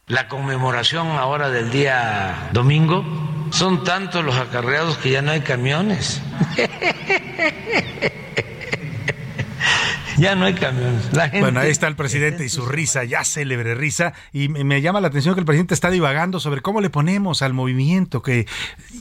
La 0.08 0.28
conmemoración 0.28 1.08
ahora 1.08 1.50
del 1.50 1.72
día 1.72 2.50
domingo 2.54 3.04
son 3.52 3.84
tantos 3.84 4.26
los 4.26 4.36
acarreados 4.36 4.98
que 4.98 5.12
ya 5.12 5.22
no 5.22 5.32
hay 5.32 5.42
camiones. 5.42 6.22
Ya 10.18 10.36
no 10.36 10.46
hay 10.46 10.54
camiones. 10.54 11.10
Bueno, 11.40 11.62
ahí 11.62 11.72
está 11.72 11.88
el 11.88 11.96
presidente 11.96 12.46
y 12.46 12.50
su 12.50 12.68
risa, 12.68 13.04
ya 13.04 13.26
célebre 13.26 13.74
risa. 13.74 14.14
Y 14.32 14.50
me 14.50 14.80
llama 14.80 15.02
la 15.02 15.08
atención 15.08 15.34
que 15.34 15.40
el 15.40 15.48
presidente 15.48 15.74
está 15.74 15.90
divagando 15.90 16.40
sobre 16.40 16.62
cómo 16.62 16.80
le 16.80 16.92
ponemos 16.92 17.42
al 17.42 17.54
movimiento. 17.54 18.22
Que 18.22 18.46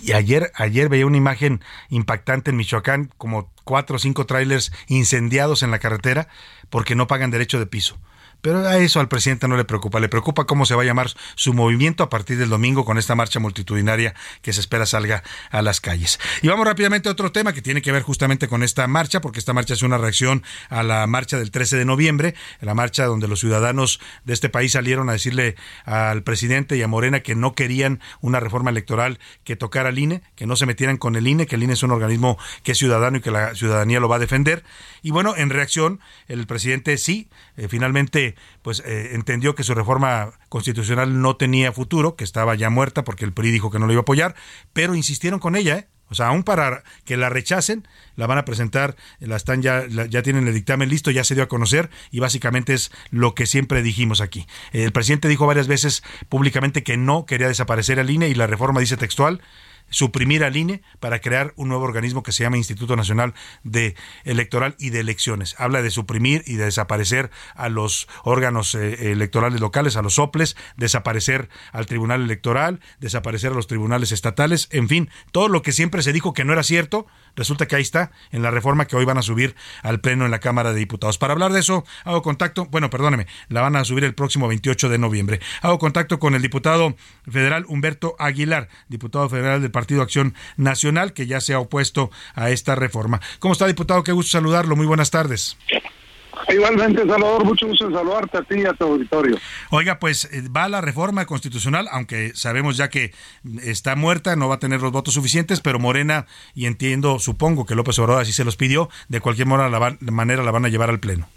y 0.02 0.12
ayer, 0.12 0.50
ayer 0.54 0.88
veía 0.88 1.04
una 1.04 1.18
imagen 1.18 1.60
impactante 1.90 2.52
en 2.52 2.56
Michoacán, 2.56 3.10
como 3.18 3.50
cuatro 3.64 3.96
o 3.96 3.98
cinco 3.98 4.24
trailers 4.24 4.72
incendiados 4.86 5.62
en 5.62 5.70
la 5.70 5.78
carretera 5.78 6.28
porque 6.70 6.94
no 6.94 7.06
pagan 7.06 7.30
derecho 7.30 7.58
de 7.58 7.66
piso. 7.66 7.98
Pero 8.42 8.66
a 8.66 8.78
eso 8.78 9.00
al 9.00 9.08
presidente 9.08 9.48
no 9.48 9.56
le 9.56 9.64
preocupa, 9.64 10.00
le 10.00 10.08
preocupa 10.08 10.46
cómo 10.46 10.66
se 10.66 10.74
va 10.74 10.82
a 10.82 10.86
llamar 10.86 11.10
su 11.34 11.52
movimiento 11.52 12.02
a 12.02 12.10
partir 12.10 12.38
del 12.38 12.48
domingo 12.48 12.84
con 12.84 12.98
esta 12.98 13.14
marcha 13.14 13.40
multitudinaria 13.40 14.14
que 14.42 14.52
se 14.52 14.60
espera 14.60 14.86
salga 14.86 15.22
a 15.50 15.62
las 15.62 15.80
calles. 15.80 16.18
Y 16.42 16.48
vamos 16.48 16.66
rápidamente 16.66 17.08
a 17.08 17.12
otro 17.12 17.32
tema 17.32 17.52
que 17.52 17.62
tiene 17.62 17.82
que 17.82 17.92
ver 17.92 18.02
justamente 18.02 18.48
con 18.48 18.62
esta 18.62 18.86
marcha, 18.86 19.20
porque 19.20 19.38
esta 19.38 19.52
marcha 19.52 19.74
es 19.74 19.82
una 19.82 19.98
reacción 19.98 20.42
a 20.68 20.82
la 20.82 21.06
marcha 21.06 21.38
del 21.38 21.50
13 21.50 21.76
de 21.76 21.84
noviembre, 21.84 22.34
la 22.60 22.74
marcha 22.74 23.04
donde 23.06 23.28
los 23.28 23.40
ciudadanos 23.40 24.00
de 24.24 24.32
este 24.32 24.48
país 24.48 24.72
salieron 24.72 25.08
a 25.08 25.12
decirle 25.12 25.56
al 25.84 26.22
presidente 26.22 26.76
y 26.76 26.82
a 26.82 26.88
Morena 26.88 27.20
que 27.20 27.34
no 27.34 27.54
querían 27.54 28.00
una 28.20 28.40
reforma 28.40 28.70
electoral 28.70 29.18
que 29.44 29.56
tocara 29.56 29.90
al 29.90 29.98
INE, 29.98 30.22
que 30.34 30.46
no 30.46 30.56
se 30.56 30.66
metieran 30.66 30.96
con 30.96 31.16
el 31.16 31.26
INE, 31.26 31.46
que 31.46 31.56
el 31.56 31.62
INE 31.62 31.74
es 31.74 31.82
un 31.82 31.90
organismo 31.90 32.38
que 32.62 32.72
es 32.72 32.78
ciudadano 32.78 33.18
y 33.18 33.20
que 33.20 33.30
la 33.30 33.54
ciudadanía 33.54 34.00
lo 34.00 34.08
va 34.08 34.16
a 34.16 34.20
defender. 34.20 34.64
Y 35.02 35.10
bueno, 35.10 35.34
en 35.36 35.50
reacción, 35.50 36.00
el 36.28 36.46
presidente 36.46 36.96
sí, 36.98 37.28
eh, 37.56 37.68
finalmente 37.68 38.29
pues 38.62 38.82
eh, 38.86 39.10
entendió 39.14 39.54
que 39.54 39.62
su 39.62 39.74
reforma 39.74 40.32
constitucional 40.48 41.20
no 41.20 41.36
tenía 41.36 41.72
futuro, 41.72 42.16
que 42.16 42.24
estaba 42.24 42.54
ya 42.54 42.70
muerta 42.70 43.04
porque 43.04 43.24
el 43.24 43.32
PRI 43.32 43.50
dijo 43.50 43.70
que 43.70 43.78
no 43.78 43.86
lo 43.86 43.92
iba 43.92 44.00
a 44.00 44.02
apoyar, 44.02 44.34
pero 44.72 44.94
insistieron 44.94 45.40
con 45.40 45.56
ella, 45.56 45.78
¿eh? 45.78 45.88
O 46.10 46.14
sea, 46.16 46.26
aún 46.26 46.42
para 46.42 46.82
que 47.04 47.16
la 47.16 47.28
rechacen, 47.28 47.86
la 48.16 48.26
van 48.26 48.36
a 48.36 48.44
presentar, 48.44 48.96
la 49.20 49.36
están 49.36 49.62
ya, 49.62 49.86
ya 49.86 50.22
tienen 50.22 50.48
el 50.48 50.54
dictamen 50.54 50.88
listo, 50.88 51.12
ya 51.12 51.22
se 51.22 51.36
dio 51.36 51.44
a 51.44 51.48
conocer 51.48 51.88
y 52.10 52.18
básicamente 52.18 52.74
es 52.74 52.90
lo 53.10 53.34
que 53.36 53.46
siempre 53.46 53.80
dijimos 53.80 54.20
aquí. 54.20 54.46
El 54.72 54.90
presidente 54.90 55.28
dijo 55.28 55.46
varias 55.46 55.68
veces 55.68 56.02
públicamente 56.28 56.82
que 56.82 56.96
no 56.96 57.26
quería 57.26 57.46
desaparecer 57.46 58.00
el 58.00 58.10
INE 58.10 58.28
y 58.28 58.34
la 58.34 58.48
reforma 58.48 58.80
dice 58.80 58.96
textual, 58.96 59.40
suprimir 59.90 60.44
al 60.44 60.56
INE 60.56 60.82
para 60.98 61.20
crear 61.20 61.52
un 61.56 61.68
nuevo 61.68 61.84
organismo 61.84 62.22
que 62.22 62.32
se 62.32 62.42
llama 62.42 62.56
Instituto 62.56 62.96
Nacional 62.96 63.34
de 63.64 63.94
Electoral 64.24 64.76
y 64.78 64.90
de 64.90 65.00
Elecciones. 65.00 65.54
Habla 65.58 65.82
de 65.82 65.90
suprimir 65.90 66.42
y 66.46 66.54
de 66.54 66.64
desaparecer 66.66 67.30
a 67.54 67.68
los 67.68 68.08
órganos 68.24 68.74
eh, 68.74 69.12
electorales 69.12 69.60
locales, 69.60 69.96
a 69.96 70.02
los 70.02 70.14
soples, 70.14 70.56
desaparecer 70.76 71.48
al 71.72 71.86
Tribunal 71.86 72.22
Electoral, 72.22 72.80
desaparecer 73.00 73.52
a 73.52 73.54
los 73.54 73.66
tribunales 73.66 74.12
estatales, 74.12 74.68
en 74.70 74.88
fin, 74.88 75.10
todo 75.32 75.48
lo 75.48 75.62
que 75.62 75.72
siempre 75.72 76.02
se 76.02 76.12
dijo 76.12 76.32
que 76.32 76.44
no 76.44 76.52
era 76.52 76.62
cierto, 76.62 77.06
resulta 77.36 77.66
que 77.66 77.76
ahí 77.76 77.82
está 77.82 78.12
en 78.30 78.42
la 78.42 78.50
reforma 78.50 78.86
que 78.86 78.96
hoy 78.96 79.04
van 79.04 79.18
a 79.18 79.22
subir 79.22 79.54
al 79.82 80.00
Pleno 80.00 80.24
en 80.24 80.30
la 80.30 80.40
Cámara 80.40 80.72
de 80.72 80.78
Diputados. 80.78 81.18
Para 81.18 81.32
hablar 81.32 81.52
de 81.52 81.60
eso, 81.60 81.84
hago 82.04 82.22
contacto, 82.22 82.66
bueno, 82.66 82.90
perdóneme, 82.90 83.26
la 83.48 83.60
van 83.60 83.76
a 83.76 83.84
subir 83.84 84.04
el 84.04 84.14
próximo 84.14 84.48
28 84.48 84.88
de 84.88 84.98
noviembre. 84.98 85.40
Hago 85.62 85.78
contacto 85.78 86.18
con 86.18 86.34
el 86.34 86.42
diputado 86.42 86.96
federal 87.30 87.64
Humberto 87.68 88.14
Aguilar, 88.18 88.68
diputado 88.88 89.28
federal 89.28 89.60
del 89.60 89.70
Partido 89.70 89.79
Acción 90.00 90.34
Nacional, 90.56 91.12
que 91.12 91.26
ya 91.26 91.40
se 91.40 91.54
ha 91.54 91.58
opuesto 91.58 92.10
a 92.34 92.50
esta 92.50 92.74
reforma. 92.74 93.20
¿Cómo 93.38 93.52
está, 93.52 93.66
diputado? 93.66 94.02
Qué 94.02 94.12
gusto 94.12 94.30
saludarlo. 94.32 94.76
Muy 94.76 94.86
buenas 94.86 95.10
tardes. 95.10 95.56
Igualmente, 96.48 97.06
Salvador, 97.06 97.44
mucho 97.44 97.66
gusto 97.66 97.86
en 97.86 97.92
saludarte 97.92 98.38
a 98.38 98.42
ti 98.42 98.60
y 98.60 98.64
a 98.64 98.72
tu 98.72 98.84
auditorio. 98.84 99.36
Oiga, 99.70 99.98
pues 99.98 100.24
eh, 100.32 100.42
va 100.48 100.68
la 100.68 100.80
reforma 100.80 101.26
constitucional, 101.26 101.86
aunque 101.92 102.32
sabemos 102.34 102.76
ya 102.76 102.88
que 102.88 103.12
está 103.62 103.94
muerta, 103.94 104.34
no 104.36 104.48
va 104.48 104.56
a 104.56 104.58
tener 104.58 104.80
los 104.80 104.90
votos 104.90 105.14
suficientes, 105.14 105.60
pero 105.60 105.78
Morena, 105.78 106.26
y 106.54 106.66
entiendo, 106.66 107.18
supongo 107.18 107.66
que 107.66 107.74
López 107.74 107.98
Obrador 107.98 108.22
así 108.22 108.32
se 108.32 108.44
los 108.44 108.56
pidió, 108.56 108.88
de 109.08 109.20
cualquier 109.20 109.46
manera 109.46 110.42
la 110.42 110.50
van 110.50 110.64
a 110.64 110.68
llevar 110.68 110.90
al 110.90 111.00
Pleno. 111.00 111.28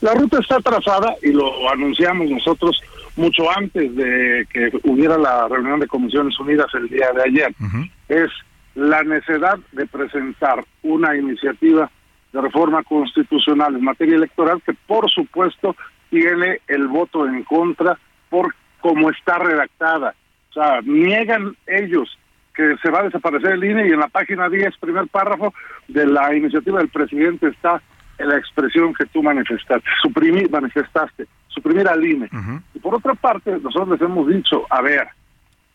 La 0.00 0.14
ruta 0.14 0.38
está 0.40 0.58
trazada 0.60 1.14
y 1.22 1.28
lo 1.28 1.70
anunciamos 1.70 2.28
nosotros 2.28 2.80
mucho 3.18 3.50
antes 3.50 3.94
de 3.94 4.46
que 4.50 4.70
hubiera 4.84 5.18
la 5.18 5.48
reunión 5.48 5.80
de 5.80 5.86
Comisiones 5.86 6.38
Unidas 6.38 6.66
el 6.74 6.88
día 6.88 7.10
de 7.12 7.22
ayer. 7.22 7.54
Es 8.08 8.30
la 8.74 9.02
necesidad 9.02 9.58
de 9.72 9.86
presentar 9.86 10.64
una 10.82 11.16
iniciativa 11.16 11.90
de 12.32 12.40
reforma 12.40 12.82
constitucional 12.84 13.74
en 13.74 13.84
materia 13.84 14.16
electoral 14.16 14.62
que 14.64 14.72
por 14.86 15.10
supuesto 15.10 15.74
tiene 16.10 16.60
el 16.68 16.86
voto 16.86 17.26
en 17.26 17.42
contra 17.42 17.98
por 18.30 18.54
cómo 18.80 19.10
está 19.10 19.38
redactada. 19.38 20.14
O 20.50 20.52
sea, 20.52 20.80
niegan 20.82 21.56
ellos 21.66 22.16
que 22.54 22.76
se 22.82 22.90
va 22.90 23.00
a 23.00 23.04
desaparecer 23.04 23.52
el 23.52 23.64
INE 23.64 23.88
y 23.88 23.92
en 23.92 24.00
la 24.00 24.08
página 24.08 24.48
10, 24.48 24.76
primer 24.78 25.06
párrafo 25.08 25.52
de 25.88 26.06
la 26.06 26.34
iniciativa 26.34 26.78
del 26.78 26.88
presidente 26.88 27.48
está 27.48 27.82
la 28.18 28.36
expresión 28.36 28.92
que 28.94 29.06
tú 29.06 29.22
manifestaste, 29.22 29.88
suprimir, 30.02 30.50
manifestaste, 30.50 31.26
suprimir 31.58 31.88
al 31.88 32.04
INE. 32.04 32.28
Y 32.74 32.78
por 32.78 32.94
otra 32.94 33.14
parte, 33.14 33.50
nosotros 33.58 33.90
les 33.90 34.00
hemos 34.00 34.26
dicho, 34.28 34.66
a 34.70 34.82
ver, 34.82 35.08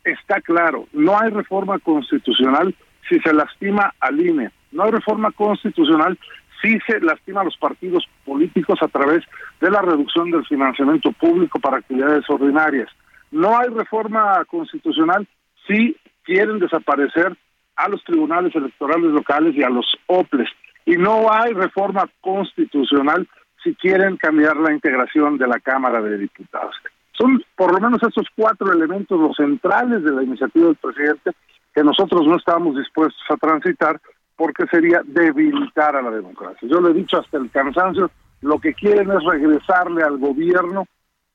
está 0.04 0.42
claro, 0.42 0.88
no 0.94 1.20
hay 1.20 1.30
reforma 1.30 1.80
constitucional 1.80 2.76
si 3.10 3.20
se 3.20 3.34
lastima 3.34 3.94
al 4.00 4.20
INE, 4.20 4.52
no 4.72 4.84
hay 4.84 4.92
reforma 4.92 5.32
constitucional 5.32 6.18
sí 6.64 6.80
se 6.88 7.00
lastima 7.02 7.42
a 7.42 7.44
los 7.44 7.58
partidos 7.58 8.08
políticos 8.26 8.80
a 8.82 8.88
través 8.88 9.24
de 9.60 9.70
la 9.70 9.82
reducción 9.82 10.32
del 10.32 10.46
financiamiento 10.46 11.12
público 11.12 11.60
para 11.60 11.78
actividades 11.78 12.24
ordinarias. 12.30 12.90
No 13.32 13.58
hay 13.58 13.68
reforma 13.68 14.44
constitucional 14.46 15.28
si 15.68 15.98
quieren 16.24 16.60
desaparecer 16.60 17.38
a 17.76 17.90
los 17.90 18.04
tribunales 18.04 18.56
electorales 18.56 19.12
locales 19.12 19.56
y 19.56 19.64
a 19.64 19.70
los 19.70 19.86
OPLES. 20.08 20.50
Y 20.86 20.96
no 20.96 21.32
hay 21.32 21.54
reforma 21.54 22.10
constitucional 22.22 23.28
si 23.64 23.74
quieren 23.76 24.18
cambiar 24.18 24.58
la 24.58 24.74
integración 24.74 25.38
de 25.38 25.48
la 25.48 25.60
Cámara 25.60 26.02
de 26.02 26.18
Diputados. 26.18 26.76
Son 27.18 27.42
por 27.56 27.72
lo 27.72 27.80
menos 27.80 28.02
esos 28.04 28.28
cuatro 28.36 28.72
elementos 28.72 29.20
los 29.20 29.36
centrales 29.36 30.04
de 30.04 30.12
la 30.12 30.24
iniciativa 30.24 30.68
del 30.68 30.76
presidente 30.76 31.32
que 31.74 31.84
nosotros 31.84 32.26
no 32.26 32.36
estábamos 32.36 32.76
dispuestos 32.76 33.22
a 33.30 33.38
transitar 33.38 34.00
porque 34.36 34.66
sería 34.68 35.02
debilitar 35.06 35.96
a 35.96 36.02
la 36.02 36.12
democracia. 36.12 36.68
Yo 36.68 36.82
lo 36.82 36.90
he 36.90 36.94
dicho 36.94 37.20
hasta 37.20 37.38
el 37.38 37.50
cansancio, 37.52 38.10
lo 38.42 38.60
que 38.60 38.74
quieren 38.74 39.10
es 39.12 39.24
regresarle 39.24 40.04
al 40.04 40.18
gobierno 40.18 40.86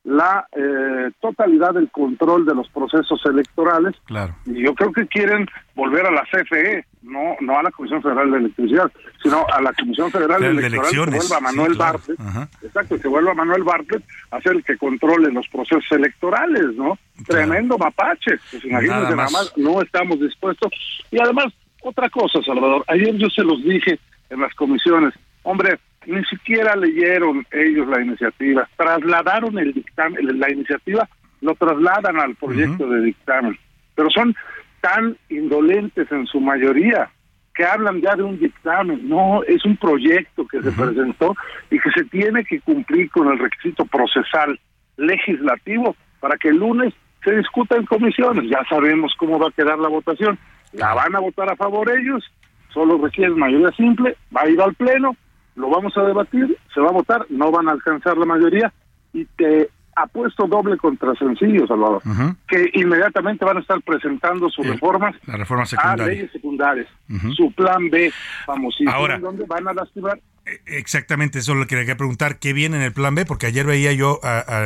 la 0.09 0.48
eh, 0.56 1.11
totalidad 1.20 1.74
del 1.74 1.90
control 1.90 2.46
de 2.46 2.54
los 2.54 2.66
procesos 2.70 3.20
electorales. 3.26 3.94
Claro. 4.06 4.34
Y 4.46 4.62
yo 4.62 4.74
creo 4.74 4.90
que 4.90 5.06
quieren 5.06 5.46
volver 5.74 6.06
a 6.06 6.11
la 6.11 6.22
CFE, 6.22 6.86
no 7.02 7.36
no 7.40 7.59
a 7.59 7.62
la 7.62 7.70
Comisión 7.70 8.02
Federal 8.02 8.30
de 8.30 8.38
Electricidad, 8.38 8.90
sino 9.22 9.44
a 9.52 9.61
la 9.61 9.70
Comisión 9.74 10.11
Federal 10.11 10.40
de, 10.40 10.48
Electoral 10.48 10.90
que 10.90 11.18
vuelva 11.18 11.40
Manuel 11.40 11.74
Bartlett. 11.74 12.20
Exacto, 12.62 12.98
que 12.98 13.09
vuelva 13.09 13.34
Manuel 13.34 13.64
Bartlett 13.64 14.02
a 14.30 14.40
ser 14.40 14.52
el 14.52 14.64
que 14.64 14.78
controle 14.78 15.30
los 15.30 15.46
procesos 15.48 15.84
electorales, 15.90 16.74
¿no? 16.74 16.98
Tremendo 17.26 17.76
mapache. 17.76 18.38
Pues 18.50 18.64
imagínense, 18.64 19.14
nada 19.14 19.28
más 19.28 19.52
no 19.59 19.82
estamos 19.82 20.18
dispuestos. 20.20 20.72
Y 21.11 21.20
además, 21.20 21.52
otra 21.82 22.09
cosa, 22.09 22.42
Salvador, 22.42 22.82
ayer 22.88 23.14
yo 23.16 23.28
se 23.28 23.42
los 23.42 23.62
dije 23.62 24.00
en 24.30 24.40
las 24.40 24.54
comisiones, 24.54 25.12
hombre, 25.42 25.78
ni 26.09 26.24
siquiera 26.24 26.74
leyeron 26.74 27.46
ellos 27.52 27.86
la 27.86 28.00
iniciativa, 28.00 28.68
trasladaron 28.76 29.59
el 29.59 29.74
dictamen, 29.74 30.40
la 30.40 30.50
iniciativa 30.50 31.09
lo 31.42 31.54
trasladan 31.54 32.18
al 32.18 32.34
proyecto 32.34 32.88
de 32.88 33.02
dictamen, 33.02 33.59
pero 33.94 34.09
son 34.11 34.34
tan 34.80 35.16
indolentes 35.28 36.11
en 36.11 36.26
su 36.26 36.40
mayoría 36.40 37.11
que 37.54 37.64
hablan 37.64 38.00
ya 38.00 38.14
de 38.16 38.22
un 38.22 38.38
dictamen, 38.38 39.06
no, 39.09 39.42
es 39.44 39.64
un 39.64 39.76
proyecto 39.76 40.46
que 40.46 40.62
se 40.62 40.72
presentó 40.72 41.34
y 41.70 41.78
que 41.78 41.90
se 41.90 42.04
tiene 42.04 42.44
que 42.44 42.61
cumplir 42.61 43.11
con 43.11 43.28
el 43.28 43.38
requisito 43.38 43.84
procesal 43.84 44.59
legislativo 44.96 45.94
para 46.20 46.36
que 46.38 46.48
el 46.48 46.56
lunes 46.56 46.94
se 47.22 47.36
discuta 47.36 47.76
en 47.76 47.84
comisiones, 47.84 48.48
ya 48.48 48.64
sabemos 48.68 49.12
cómo 49.18 49.38
va 49.38 49.48
a 49.48 49.52
quedar 49.52 49.78
la 49.78 49.88
votación, 49.88 50.38
la 50.72 50.94
van 50.94 51.14
a 51.16 51.20
votar 51.20 51.50
a 51.50 51.56
favor 51.56 51.90
ellos, 51.90 52.24
solo 52.72 52.96
requieren 52.96 53.38
mayoría 53.38 53.72
simple, 53.72 54.16
va 54.34 54.42
a 54.42 54.48
ir 54.48 54.61
al 54.61 54.74
pleno, 54.74 55.16
lo 55.59 55.68
vamos 55.68 55.96
a 55.96 56.02
debatir, 56.02 56.56
se 56.72 56.80
va 56.80 56.88
a 56.88 56.92
votar, 56.92 57.26
no 57.28 57.50
van 57.50 57.68
a 57.68 57.72
alcanzar 57.72 58.16
la 58.16 58.24
mayoría 58.24 58.72
y 59.12 59.24
te 59.24 59.68
apuesto 59.96 60.46
doble 60.46 60.76
contra 60.76 61.14
sencillo, 61.16 61.66
Salvador, 61.66 62.02
que 62.46 62.70
inmediatamente 62.74 63.44
van 63.44 63.56
a 63.56 63.61
estar 63.61 63.82
presentando 63.82 64.48
sus 64.48 64.66
reformas 64.66 65.16
a 65.78 65.96
leyes 65.96 66.30
secundarias, 66.30 66.86
su 67.36 67.52
plan 67.52 67.90
B, 67.90 68.12
famosísimo, 68.46 68.92
Ahora, 68.92 69.18
donde 69.18 69.44
van 69.46 69.66
a 69.66 69.72
lastimar 69.72 70.20
Exactamente, 70.66 71.40
eso 71.40 71.55
lo 71.55 71.66
que 71.66 71.76
quería 71.76 71.96
preguntar. 71.96 72.38
¿Qué 72.38 72.53
viene 72.53 72.76
en 72.76 72.82
el 72.82 72.92
plan 72.92 73.14
B? 73.14 73.26
Porque 73.26 73.46
ayer 73.46 73.66
veía 73.66 73.92
yo, 73.92 74.20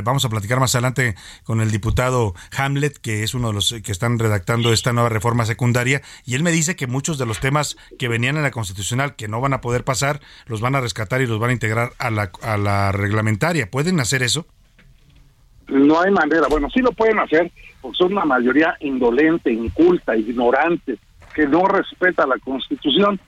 vamos 0.05 0.25
a 0.25 0.29
platicar 0.29 0.61
más 0.61 0.75
adelante 0.75 1.17
con 1.45 1.61
el 1.61 1.71
diputado 1.71 2.35
Hamlet, 2.57 2.99
que 2.99 3.23
es 3.23 3.35
uno 3.35 3.49
de 3.49 3.55
los 3.55 3.75
que 3.83 3.93
están 3.93 4.19
redactando 4.19 4.73
esta 4.73 4.93
nueva 4.93 5.09
reforma 5.09 5.45
secundaria, 5.45 6.03
y 6.25 6.35
él 6.35 6.43
me 6.43 6.53
dice 6.53 6.77
que 6.77 6.87
muchos 6.87 7.19
de 7.19 7.27
los 7.27 7.41
temas 7.41 7.77
que 7.99 8.09
venían 8.09 8.37
en 8.37 8.43
la 8.43 8.51
constitucional 8.51 9.17
que 9.17 9.29
no 9.29 9.41
van 9.41 9.55
a 9.55 9.61
poder 9.61 9.83
pasar, 9.85 10.21
los 10.47 10.61
van 10.61 10.75
a 10.75 10.81
rescatar 10.81 11.21
y 11.21 11.27
los 11.27 11.39
van 11.39 11.51
a 11.51 11.55
integrar 11.55 11.93
a 11.99 12.11
la, 12.11 12.31
a 12.43 12.57
la 12.57 12.93
reglamentaria. 12.93 13.71
¿Pueden 13.71 13.99
hacer 13.99 14.23
eso? 14.23 14.47
No 15.69 16.01
hay 16.01 16.11
manera. 16.13 16.47
Bueno, 16.49 16.69
sí 16.71 16.81
lo 16.81 16.93
pueden 16.93 17.19
hacer, 17.19 17.51
porque 17.81 17.97
son 17.97 18.13
una 18.13 18.25
mayoría 18.25 18.77
indolente, 18.81 19.53
inculta, 19.53 20.17
ignorante, 20.17 20.99
que 21.35 21.47
no 21.47 21.67
respeta 21.67 22.27
la 22.27 22.39
constitución 22.39 23.19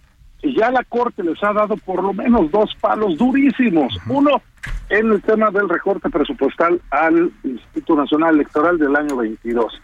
ya 0.52 0.70
la 0.70 0.84
Corte 0.84 1.22
les 1.22 1.42
ha 1.42 1.52
dado 1.52 1.76
por 1.76 2.02
lo 2.02 2.12
menos 2.12 2.50
dos 2.50 2.74
palos 2.80 3.16
durísimos. 3.16 3.96
Uno, 4.08 4.42
en 4.88 5.12
el 5.12 5.22
tema 5.22 5.50
del 5.50 5.68
recorte 5.68 6.10
presupuestal 6.10 6.80
al 6.90 7.32
Instituto 7.42 7.96
Nacional 7.96 8.34
Electoral 8.34 8.78
del 8.78 8.94
año 8.96 9.16
22. 9.16 9.80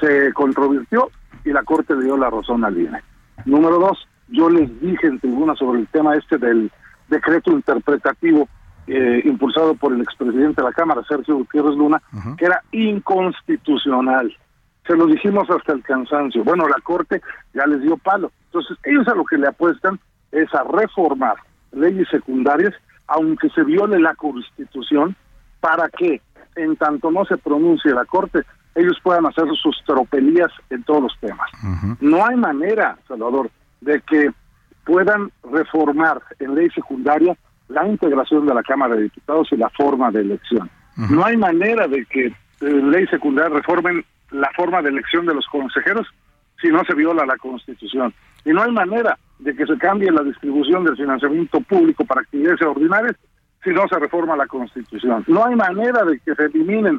Se 0.00 0.32
controvirtió 0.32 1.10
y 1.44 1.50
la 1.50 1.62
Corte 1.62 1.94
le 1.96 2.04
dio 2.04 2.16
la 2.16 2.30
razón 2.30 2.64
al 2.64 2.78
INE. 2.78 3.00
Número 3.44 3.78
dos, 3.78 4.06
yo 4.28 4.48
les 4.50 4.80
dije 4.80 5.06
en 5.06 5.18
tribuna 5.18 5.54
sobre 5.56 5.80
el 5.80 5.88
tema 5.88 6.14
este 6.14 6.38
del 6.38 6.70
decreto 7.08 7.50
interpretativo 7.50 8.48
eh, 8.86 9.22
impulsado 9.24 9.74
por 9.74 9.92
el 9.92 10.00
expresidente 10.00 10.62
de 10.62 10.68
la 10.68 10.72
Cámara, 10.72 11.02
Sergio 11.08 11.36
Gutiérrez 11.36 11.74
Luna, 11.74 12.00
que 12.36 12.44
era 12.44 12.62
inconstitucional 12.72 14.34
se 14.88 14.96
lo 14.96 15.06
dijimos 15.06 15.48
hasta 15.50 15.74
el 15.74 15.82
cansancio. 15.82 16.42
Bueno, 16.42 16.66
la 16.66 16.80
Corte 16.82 17.20
ya 17.52 17.66
les 17.66 17.82
dio 17.82 17.96
palo. 17.98 18.32
Entonces, 18.48 18.78
ellos 18.84 19.06
a 19.08 19.14
lo 19.14 19.24
que 19.24 19.38
le 19.38 19.48
apuestan 19.48 19.98
es 20.32 20.52
a 20.54 20.64
reformar 20.64 21.36
leyes 21.72 22.08
secundarias, 22.10 22.74
aunque 23.06 23.48
se 23.50 23.62
viole 23.62 23.98
la 24.00 24.14
Constitución, 24.14 25.16
para 25.60 25.88
que, 25.88 26.20
en 26.56 26.76
tanto 26.76 27.10
no 27.10 27.24
se 27.24 27.36
pronuncie 27.36 27.92
la 27.92 28.04
Corte, 28.04 28.42
ellos 28.74 28.98
puedan 29.02 29.26
hacer 29.26 29.44
sus 29.60 29.76
tropelías 29.84 30.50
en 30.70 30.82
todos 30.84 31.02
los 31.02 31.18
temas. 31.20 31.50
No 32.00 32.24
hay 32.24 32.36
manera, 32.36 32.96
Salvador, 33.08 33.50
de 33.80 34.00
que 34.02 34.30
puedan 34.84 35.30
reformar 35.50 36.22
en 36.38 36.54
ley 36.54 36.70
secundaria 36.70 37.36
la 37.68 37.86
integración 37.86 38.46
de 38.46 38.54
la 38.54 38.62
Cámara 38.62 38.94
de 38.94 39.02
Diputados 39.02 39.48
y 39.52 39.56
la 39.56 39.68
forma 39.70 40.10
de 40.10 40.20
elección. 40.20 40.70
No 41.10 41.24
hay 41.24 41.36
manera 41.36 41.86
de 41.86 42.04
que 42.06 42.32
en 42.60 42.90
ley 42.90 43.06
secundaria 43.08 43.54
reformen 43.54 44.04
la 44.30 44.50
forma 44.56 44.82
de 44.82 44.88
elección 44.88 45.26
de 45.26 45.34
los 45.34 45.46
consejeros 45.46 46.06
si 46.60 46.68
no 46.68 46.82
se 46.84 46.94
viola 46.94 47.24
la 47.24 47.36
Constitución. 47.36 48.12
Y 48.48 48.52
no 48.52 48.62
hay 48.62 48.72
manera 48.72 49.18
de 49.40 49.54
que 49.54 49.66
se 49.66 49.76
cambie 49.76 50.10
la 50.10 50.22
distribución 50.22 50.82
del 50.82 50.96
financiamiento 50.96 51.60
público 51.60 52.02
para 52.06 52.22
actividades 52.22 52.62
ordinarias 52.62 53.14
si 53.62 53.70
no 53.70 53.86
se 53.86 53.98
reforma 53.98 54.36
la 54.36 54.46
Constitución. 54.46 55.22
No 55.26 55.44
hay 55.44 55.54
manera 55.54 56.02
de 56.04 56.18
que 56.20 56.34
se 56.34 56.44
eliminen 56.46 56.98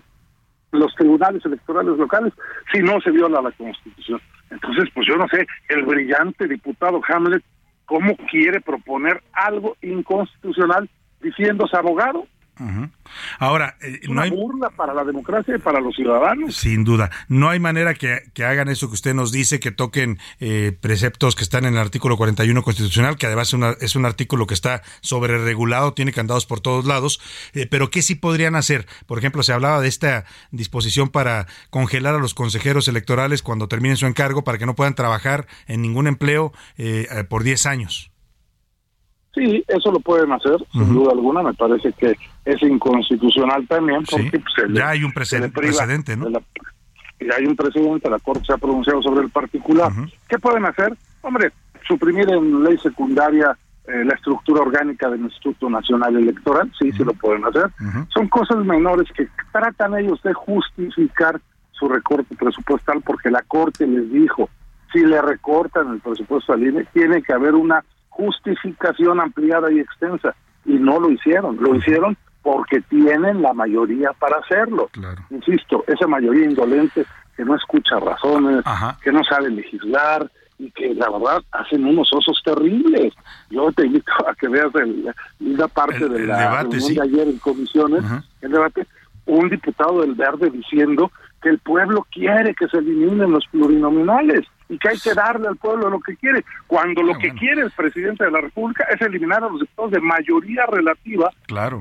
los 0.71 0.93
tribunales 0.93 1.43
electorales 1.43 1.97
locales 1.97 2.33
si 2.71 2.81
no 2.83 3.01
se 3.01 3.09
viola 3.09 3.41
la 3.41 3.51
Constitución. 3.51 4.21
Entonces, 4.51 4.89
pues 4.93 5.07
yo 5.07 5.17
no 5.17 5.27
sé, 5.27 5.47
el 5.69 5.85
brillante 5.85 6.47
diputado 6.47 7.01
Hamlet, 7.07 7.43
¿cómo 7.85 8.15
quiere 8.29 8.61
proponer 8.61 9.23
algo 9.33 9.75
inconstitucional 9.81 10.87
diciéndose 11.19 11.75
abogado? 11.75 12.27
Ahora, 13.39 13.75
eh, 13.81 14.01
no 14.09 14.21
hay 14.21 14.29
burla 14.29 14.69
para 14.69 14.93
la 14.93 15.03
democracia 15.03 15.55
y 15.55 15.59
para 15.59 15.79
los 15.79 15.95
ciudadanos. 15.95 16.55
Sin 16.55 16.83
duda, 16.83 17.09
no 17.27 17.49
hay 17.49 17.59
manera 17.59 17.93
que, 17.93 18.19
hagan 18.43 18.67
eso 18.69 18.87
que 18.87 18.95
usted 18.95 19.13
nos 19.13 19.31
dice, 19.31 19.59
que 19.59 19.71
toquen 19.71 20.19
eh, 20.39 20.77
preceptos 20.79 21.35
que 21.35 21.43
están 21.43 21.65
en 21.65 21.73
el 21.73 21.79
artículo 21.79 22.17
41 22.17 22.61
constitucional, 22.63 23.17
que 23.17 23.27
además 23.27 23.55
es, 23.79 23.95
un 23.95 24.05
artículo 24.05 24.45
que 24.45 24.53
está 24.53 24.81
sobre 25.01 25.37
regulado, 25.37 25.93
tiene 25.93 26.11
candados 26.11 26.45
por 26.45 26.59
todos 26.59 26.85
lados, 26.85 27.21
eh, 27.53 27.67
pero 27.69 27.89
¿qué 27.89 28.01
sí 28.01 28.15
podrían 28.15 28.55
hacer? 28.55 28.85
Por 29.07 29.17
ejemplo, 29.17 29.43
se 29.43 29.53
hablaba 29.53 29.81
de 29.81 29.87
esta 29.87 30.25
disposición 30.51 31.09
para 31.09 31.47
congelar 31.69 32.15
a 32.15 32.19
los 32.19 32.33
consejeros 32.33 32.87
electorales 32.87 33.41
cuando 33.41 33.67
terminen 33.67 33.97
su 33.97 34.05
encargo 34.05 34.43
para 34.43 34.57
que 34.57 34.65
no 34.65 34.75
puedan 34.75 34.95
trabajar 34.95 35.47
en 35.67 35.81
ningún 35.81 36.07
empleo 36.07 36.51
por 37.29 37.43
10 37.43 37.65
años. 37.65 38.11
Sí, 39.33 39.63
eso 39.67 39.91
lo 39.91 39.99
pueden 39.99 40.31
hacer, 40.31 40.57
sin 40.71 40.93
duda 40.93 41.11
alguna. 41.11 41.43
Me 41.43 41.53
parece 41.53 41.93
que 41.93 42.15
es 42.49 42.61
inconstitucional 42.63 43.67
también 43.67 44.03
porque 44.09 44.39
pues, 44.39 44.73
ya 44.73 44.89
hay 44.89 45.03
un 45.03 45.11
precedente, 45.11 46.17
¿no? 46.17 46.29
ya 46.29 47.35
hay 47.37 47.45
un 47.45 47.55
precedente, 47.55 48.09
la 48.09 48.19
Corte 48.19 48.45
se 48.45 48.53
ha 48.53 48.57
pronunciado 48.57 49.01
sobre 49.01 49.21
el 49.21 49.29
particular. 49.29 49.91
¿Qué 50.27 50.39
pueden 50.39 50.65
hacer? 50.65 50.95
Hombre, 51.21 51.51
suprimir 51.87 52.29
en 52.31 52.63
ley 52.63 52.77
secundaria 52.77 53.57
eh, 53.87 54.03
la 54.05 54.15
estructura 54.15 54.61
orgánica 54.61 55.09
del 55.09 55.21
Instituto 55.21 55.69
Nacional 55.69 56.15
Electoral, 56.15 56.71
sí, 56.79 56.91
sí 56.91 57.03
lo 57.03 57.13
pueden 57.13 57.45
hacer. 57.45 57.69
Son 58.13 58.27
cosas 58.29 58.57
menores 58.65 59.07
que 59.15 59.27
tratan 59.51 59.97
ellos 59.97 60.21
de 60.23 60.33
justificar 60.33 61.39
su 61.71 61.87
recorte 61.87 62.35
presupuestal 62.35 63.01
porque 63.01 63.29
la 63.29 63.41
Corte 63.43 63.85
les 63.85 64.11
dijo, 64.11 64.49
si 64.91 64.99
le 64.99 65.21
recortan 65.21 65.93
el 65.93 65.99
presupuesto 65.99 66.53
al 66.53 66.63
INE, 66.63 66.85
tiene 66.93 67.21
que 67.21 67.33
haber 67.33 67.53
una 67.55 67.83
justificación 68.09 69.19
ampliada 69.19 69.71
y 69.71 69.79
extensa 69.79 70.35
y 70.65 70.73
no 70.73 70.99
lo 70.99 71.11
hicieron, 71.11 71.57
lo 71.61 71.75
hicieron 71.75 72.17
porque 72.41 72.81
tienen 72.89 73.41
la 73.41 73.53
mayoría 73.53 74.11
para 74.13 74.37
hacerlo. 74.37 74.89
Insisto, 75.29 75.83
esa 75.87 76.07
mayoría 76.07 76.45
indolente 76.45 77.05
que 77.35 77.45
no 77.45 77.55
escucha 77.55 77.99
razones, 77.99 78.63
que 79.01 79.11
no 79.11 79.23
sabe 79.23 79.49
legislar 79.49 80.29
y 80.57 80.71
que 80.71 80.93
la 80.93 81.09
verdad 81.09 81.41
hacen 81.51 81.85
unos 81.85 82.11
osos 82.11 82.41
terribles. 82.43 83.13
Yo 83.49 83.71
te 83.71 83.85
invito 83.85 84.11
a 84.27 84.35
que 84.35 84.47
veas 84.47 84.73
el, 84.75 85.13
una 85.39 85.67
parte 85.67 86.07
de 86.07 86.25
la 86.25 86.63
reunión 86.63 86.93
de 86.93 87.01
ayer 87.01 87.27
en 87.27 87.37
comisiones, 87.39 88.03
el 88.41 88.51
debate, 88.51 88.87
un 89.25 89.49
diputado 89.49 90.01
del 90.01 90.15
Verde 90.15 90.49
diciendo 90.49 91.11
que 91.41 91.49
el 91.49 91.59
pueblo 91.59 92.05
quiere 92.11 92.53
que 92.55 92.67
se 92.67 92.77
eliminen 92.77 93.31
los 93.31 93.45
plurinominales 93.47 94.45
y 94.69 94.77
que 94.77 94.89
hay 94.89 94.99
que 94.99 95.13
darle 95.13 95.47
al 95.47 95.57
pueblo 95.57 95.89
lo 95.89 95.99
que 95.99 96.15
quiere, 96.15 96.45
cuando 96.67 97.01
lo 97.01 97.15
ah, 97.15 97.17
que 97.19 97.31
quiere 97.31 97.63
el 97.63 97.71
presidente 97.71 98.23
de 98.23 98.31
la 98.31 98.39
República 98.39 98.85
es 98.93 99.01
eliminar 99.01 99.43
a 99.43 99.49
los 99.49 99.61
diputados 99.61 99.91
de 99.91 99.99
mayoría 99.99 100.65
relativa 100.67 101.31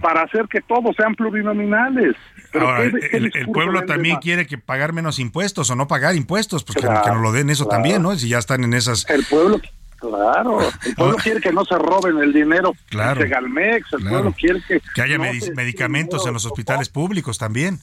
para 0.00 0.22
hacer 0.22 0.46
que 0.48 0.62
todos 0.62 0.96
sean 0.96 1.14
plurinominales. 1.14 2.16
Pero 2.50 2.82
el, 2.82 3.30
pueblo 3.52 3.84
también 3.84 4.16
quiere 4.16 4.46
que 4.46 4.56
pagar 4.56 4.94
menos 4.94 5.18
impuestos 5.18 5.70
o 5.70 5.76
no 5.76 5.86
pagar 5.86 6.14
impuestos, 6.16 6.64
pues 6.64 6.78
que, 6.78 6.86
nos 6.86 7.20
lo 7.20 7.32
den 7.32 7.50
eso 7.50 7.66
también, 7.66 8.02
¿no? 8.02 8.16
Si 8.16 8.28
ya 8.28 8.38
están 8.38 8.64
en 8.64 8.74
esas... 8.74 9.08
El 9.10 9.24
pueblo... 9.24 9.60
Claro, 9.98 10.60
el 10.86 10.94
pueblo 10.94 11.16
quiere 11.22 11.40
que 11.40 11.52
no 11.52 11.64
se 11.64 11.76
roben 11.76 12.18
el 12.18 12.32
dinero 12.32 12.72
claro, 12.88 13.20
de 13.20 13.28
Galmex, 13.28 13.92
el 13.94 14.08
pueblo 14.08 14.32
quiere 14.32 14.62
que... 14.66 14.80
Que 14.94 15.02
haya 15.02 15.18
medicamentos 15.18 16.24
en 16.24 16.34
los 16.34 16.46
hospitales 16.46 16.88
públicos 16.88 17.36
también. 17.36 17.80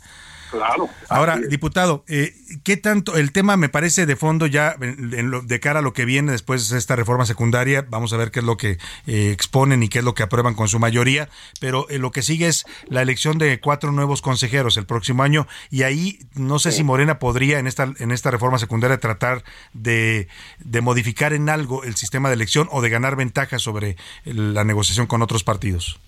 Claro. 0.55 0.89
Ahora, 1.09 1.37
diputado, 1.37 2.03
eh, 2.07 2.33
¿qué 2.63 2.77
tanto 2.77 3.17
el 3.17 3.31
tema 3.31 3.57
me 3.57 3.67
parece 3.67 4.05
de 4.05 4.15
fondo 4.15 4.47
ya 4.47 4.75
de 4.77 5.59
cara 5.59 5.79
a 5.79 5.81
lo 5.81 5.93
que 5.93 6.05
viene 6.05 6.31
después 6.31 6.69
de 6.69 6.77
esta 6.77 6.95
reforma 6.95 7.25
secundaria? 7.25 7.85
Vamos 7.89 8.13
a 8.13 8.17
ver 8.17 8.31
qué 8.31 8.39
es 8.39 8.45
lo 8.45 8.55
que 8.55 8.77
eh, 9.05 9.31
exponen 9.31 9.83
y 9.83 9.89
qué 9.89 9.99
es 9.99 10.05
lo 10.05 10.13
que 10.13 10.23
aprueban 10.23 10.53
con 10.53 10.67
su 10.67 10.79
mayoría, 10.79 11.29
pero 11.59 11.89
eh, 11.89 11.99
lo 11.99 12.11
que 12.11 12.21
sigue 12.21 12.47
es 12.47 12.65
la 12.87 13.01
elección 13.01 13.37
de 13.37 13.59
cuatro 13.59 13.91
nuevos 13.91 14.21
consejeros 14.21 14.77
el 14.77 14.85
próximo 14.85 15.23
año 15.23 15.47
y 15.69 15.83
ahí 15.83 16.19
no 16.33 16.59
sé 16.59 16.71
si 16.71 16.83
Morena 16.83 17.19
podría 17.19 17.59
en 17.59 17.67
esta 17.67 17.93
en 17.97 18.11
esta 18.11 18.31
reforma 18.31 18.57
secundaria 18.57 18.97
tratar 18.99 19.43
de, 19.73 20.27
de 20.59 20.81
modificar 20.81 21.33
en 21.33 21.49
algo 21.49 21.83
el 21.83 21.95
sistema 21.95 22.29
de 22.29 22.35
elección 22.35 22.69
o 22.71 22.81
de 22.81 22.89
ganar 22.89 23.15
ventaja 23.15 23.59
sobre 23.59 23.97
la 24.23 24.63
negociación 24.63 25.07
con 25.07 25.21
otros 25.21 25.43
partidos. 25.43 25.99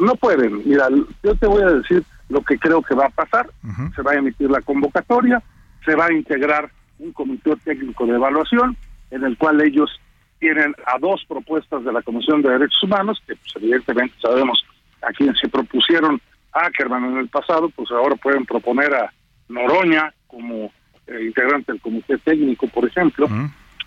No 0.00 0.14
pueden. 0.14 0.62
Mira, 0.68 0.88
yo 1.22 1.34
te 1.34 1.46
voy 1.46 1.62
a 1.62 1.70
decir 1.70 2.02
lo 2.28 2.42
que 2.42 2.58
creo 2.58 2.82
que 2.82 2.94
va 2.94 3.06
a 3.06 3.10
pasar. 3.10 3.50
Se 3.94 4.02
va 4.02 4.12
a 4.12 4.16
emitir 4.16 4.50
la 4.50 4.60
convocatoria, 4.62 5.42
se 5.84 5.94
va 5.94 6.06
a 6.06 6.12
integrar 6.12 6.70
un 6.98 7.12
comité 7.12 7.54
técnico 7.56 8.06
de 8.06 8.14
evaluación 8.14 8.76
en 9.10 9.24
el 9.24 9.36
cual 9.36 9.60
ellos 9.60 9.90
tienen 10.38 10.74
a 10.86 10.98
dos 10.98 11.24
propuestas 11.28 11.84
de 11.84 11.92
la 11.92 12.02
Comisión 12.02 12.42
de 12.42 12.50
Derechos 12.50 12.82
Humanos, 12.82 13.22
que 13.26 13.36
pues, 13.36 13.52
evidentemente 13.56 14.14
sabemos 14.20 14.64
a 15.02 15.12
quien 15.12 15.34
se 15.34 15.48
propusieron 15.48 16.20
Ackerman 16.52 17.04
en 17.04 17.18
el 17.18 17.28
pasado, 17.28 17.68
pues 17.70 17.90
ahora 17.90 18.16
pueden 18.16 18.46
proponer 18.46 18.94
a 18.94 19.12
Noroña 19.48 20.12
como 20.26 20.72
eh, 21.06 21.24
integrante 21.26 21.72
del 21.72 21.80
comité 21.80 22.18
técnico, 22.18 22.66
por 22.68 22.86
ejemplo, 22.86 23.28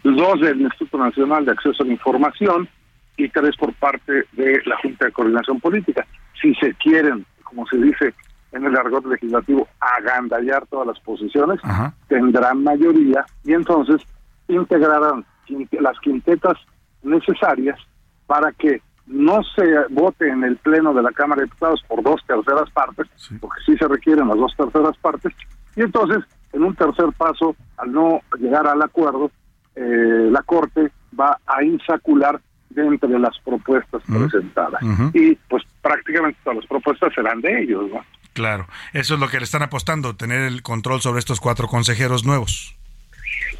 dos 0.03 0.41
del 0.41 0.61
Instituto 0.61 0.97
Nacional 0.97 1.45
de 1.45 1.51
Acceso 1.51 1.83
a 1.83 1.85
la 1.85 1.93
Información 1.93 2.69
y 3.17 3.29
tres 3.29 3.55
por 3.57 3.73
parte 3.73 4.25
de 4.33 4.61
la 4.65 4.77
Junta 4.77 5.05
de 5.05 5.11
Coordinación 5.11 5.59
Política. 5.59 6.05
Si 6.41 6.53
se 6.55 6.73
quieren, 6.75 7.25
como 7.43 7.65
se 7.67 7.77
dice 7.77 8.13
en 8.51 8.65
el 8.65 8.75
argot 8.75 9.05
legislativo 9.05 9.67
agandallar 9.79 10.65
todas 10.67 10.87
las 10.87 10.99
posiciones, 10.99 11.59
tendrán 12.07 12.63
mayoría 12.63 13.25
y 13.43 13.53
entonces 13.53 14.01
integrarán 14.47 15.25
las 15.71 15.99
quintetas 15.99 16.57
necesarias 17.01 17.79
para 18.27 18.51
que 18.51 18.81
no 19.05 19.41
se 19.55 19.63
vote 19.89 20.29
en 20.29 20.43
el 20.43 20.55
Pleno 20.57 20.93
de 20.93 21.01
la 21.01 21.11
Cámara 21.11 21.41
de 21.41 21.45
Diputados 21.45 21.83
por 21.87 22.01
dos 22.03 22.21
terceras 22.25 22.69
partes, 22.71 23.07
porque 23.41 23.61
sí 23.65 23.75
se 23.77 23.87
requieren 23.87 24.27
las 24.27 24.37
dos 24.37 24.53
terceras 24.55 24.97
partes, 24.97 25.33
y 25.75 25.81
entonces, 25.81 26.23
en 26.51 26.63
un 26.63 26.75
tercer 26.75 27.07
paso, 27.17 27.55
al 27.77 27.91
no 27.91 28.21
llegar 28.39 28.67
al 28.67 28.81
acuerdo, 28.81 29.31
eh, 29.75 30.29
la 30.31 30.41
Corte 30.43 30.91
va 31.19 31.37
a 31.45 31.63
insacular 31.63 32.39
de 32.73 32.85
entre 32.85 33.19
las 33.19 33.37
propuestas 33.39 34.01
presentadas. 34.07 34.81
Y 35.13 35.35
pues 35.47 35.63
prácticamente 35.81 36.39
todas 36.43 36.57
las 36.57 36.67
propuestas 36.67 37.13
serán 37.13 37.41
de 37.41 37.61
ellos, 37.61 37.89
¿no? 37.91 38.03
Claro, 38.33 38.67
eso 38.93 39.13
es 39.13 39.19
lo 39.19 39.27
que 39.27 39.37
le 39.37 39.43
están 39.43 39.61
apostando, 39.61 40.15
tener 40.15 40.41
el 40.41 40.63
control 40.63 41.01
sobre 41.01 41.19
estos 41.19 41.39
cuatro 41.39 41.67
consejeros 41.67 42.25
nuevos. 42.25 42.75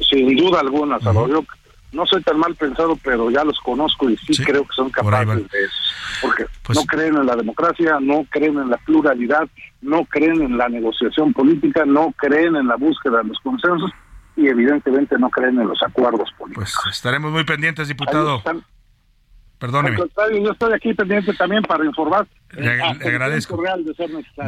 Sin 0.00 0.36
duda 0.36 0.60
alguna, 0.60 0.98
Salvador. 0.98 1.44
no 1.92 2.06
soy 2.06 2.22
tan 2.22 2.38
mal 2.38 2.56
pensado, 2.56 2.98
pero 3.02 3.30
ya 3.30 3.44
los 3.44 3.58
conozco 3.60 4.10
y 4.10 4.16
sí, 4.16 4.42
creo 4.42 4.64
que 4.64 4.74
son 4.74 4.90
capaces 4.90 5.48
de 5.48 5.58
eso. 5.64 5.76
Porque 6.22 6.46
pues 6.62 6.78
no 6.78 6.84
creen 6.86 7.16
en 7.16 7.26
la 7.26 7.36
democracia, 7.36 7.98
no 8.00 8.26
creen 8.30 8.58
en 8.58 8.70
la 8.70 8.76
pluralidad, 8.78 9.48
no 9.80 10.04
creen 10.06 10.42
en 10.42 10.58
la 10.58 10.68
negociación 10.68 11.32
política, 11.32 11.84
no 11.86 12.12
creen 12.16 12.56
en 12.56 12.66
la 12.66 12.76
búsqueda 12.76 13.18
de 13.18 13.28
los 13.28 13.38
consensos 13.40 13.92
y 14.36 14.48
evidentemente 14.48 15.16
no 15.18 15.30
creen 15.30 15.60
en 15.60 15.68
los 15.68 15.80
acuerdos 15.82 16.28
políticos. 16.36 16.74
Pues 16.82 16.96
estaremos 16.96 17.30
muy 17.30 17.44
pendientes, 17.44 17.86
diputado. 17.86 18.42
Perdóneme. 19.64 19.96
yo 19.96 20.52
estoy 20.52 20.72
aquí 20.74 20.92
pendiente 20.92 21.32
también 21.32 21.62
para 21.62 21.86
informar. 21.86 22.26
Le, 22.56 22.82
agradezco. 22.82 23.60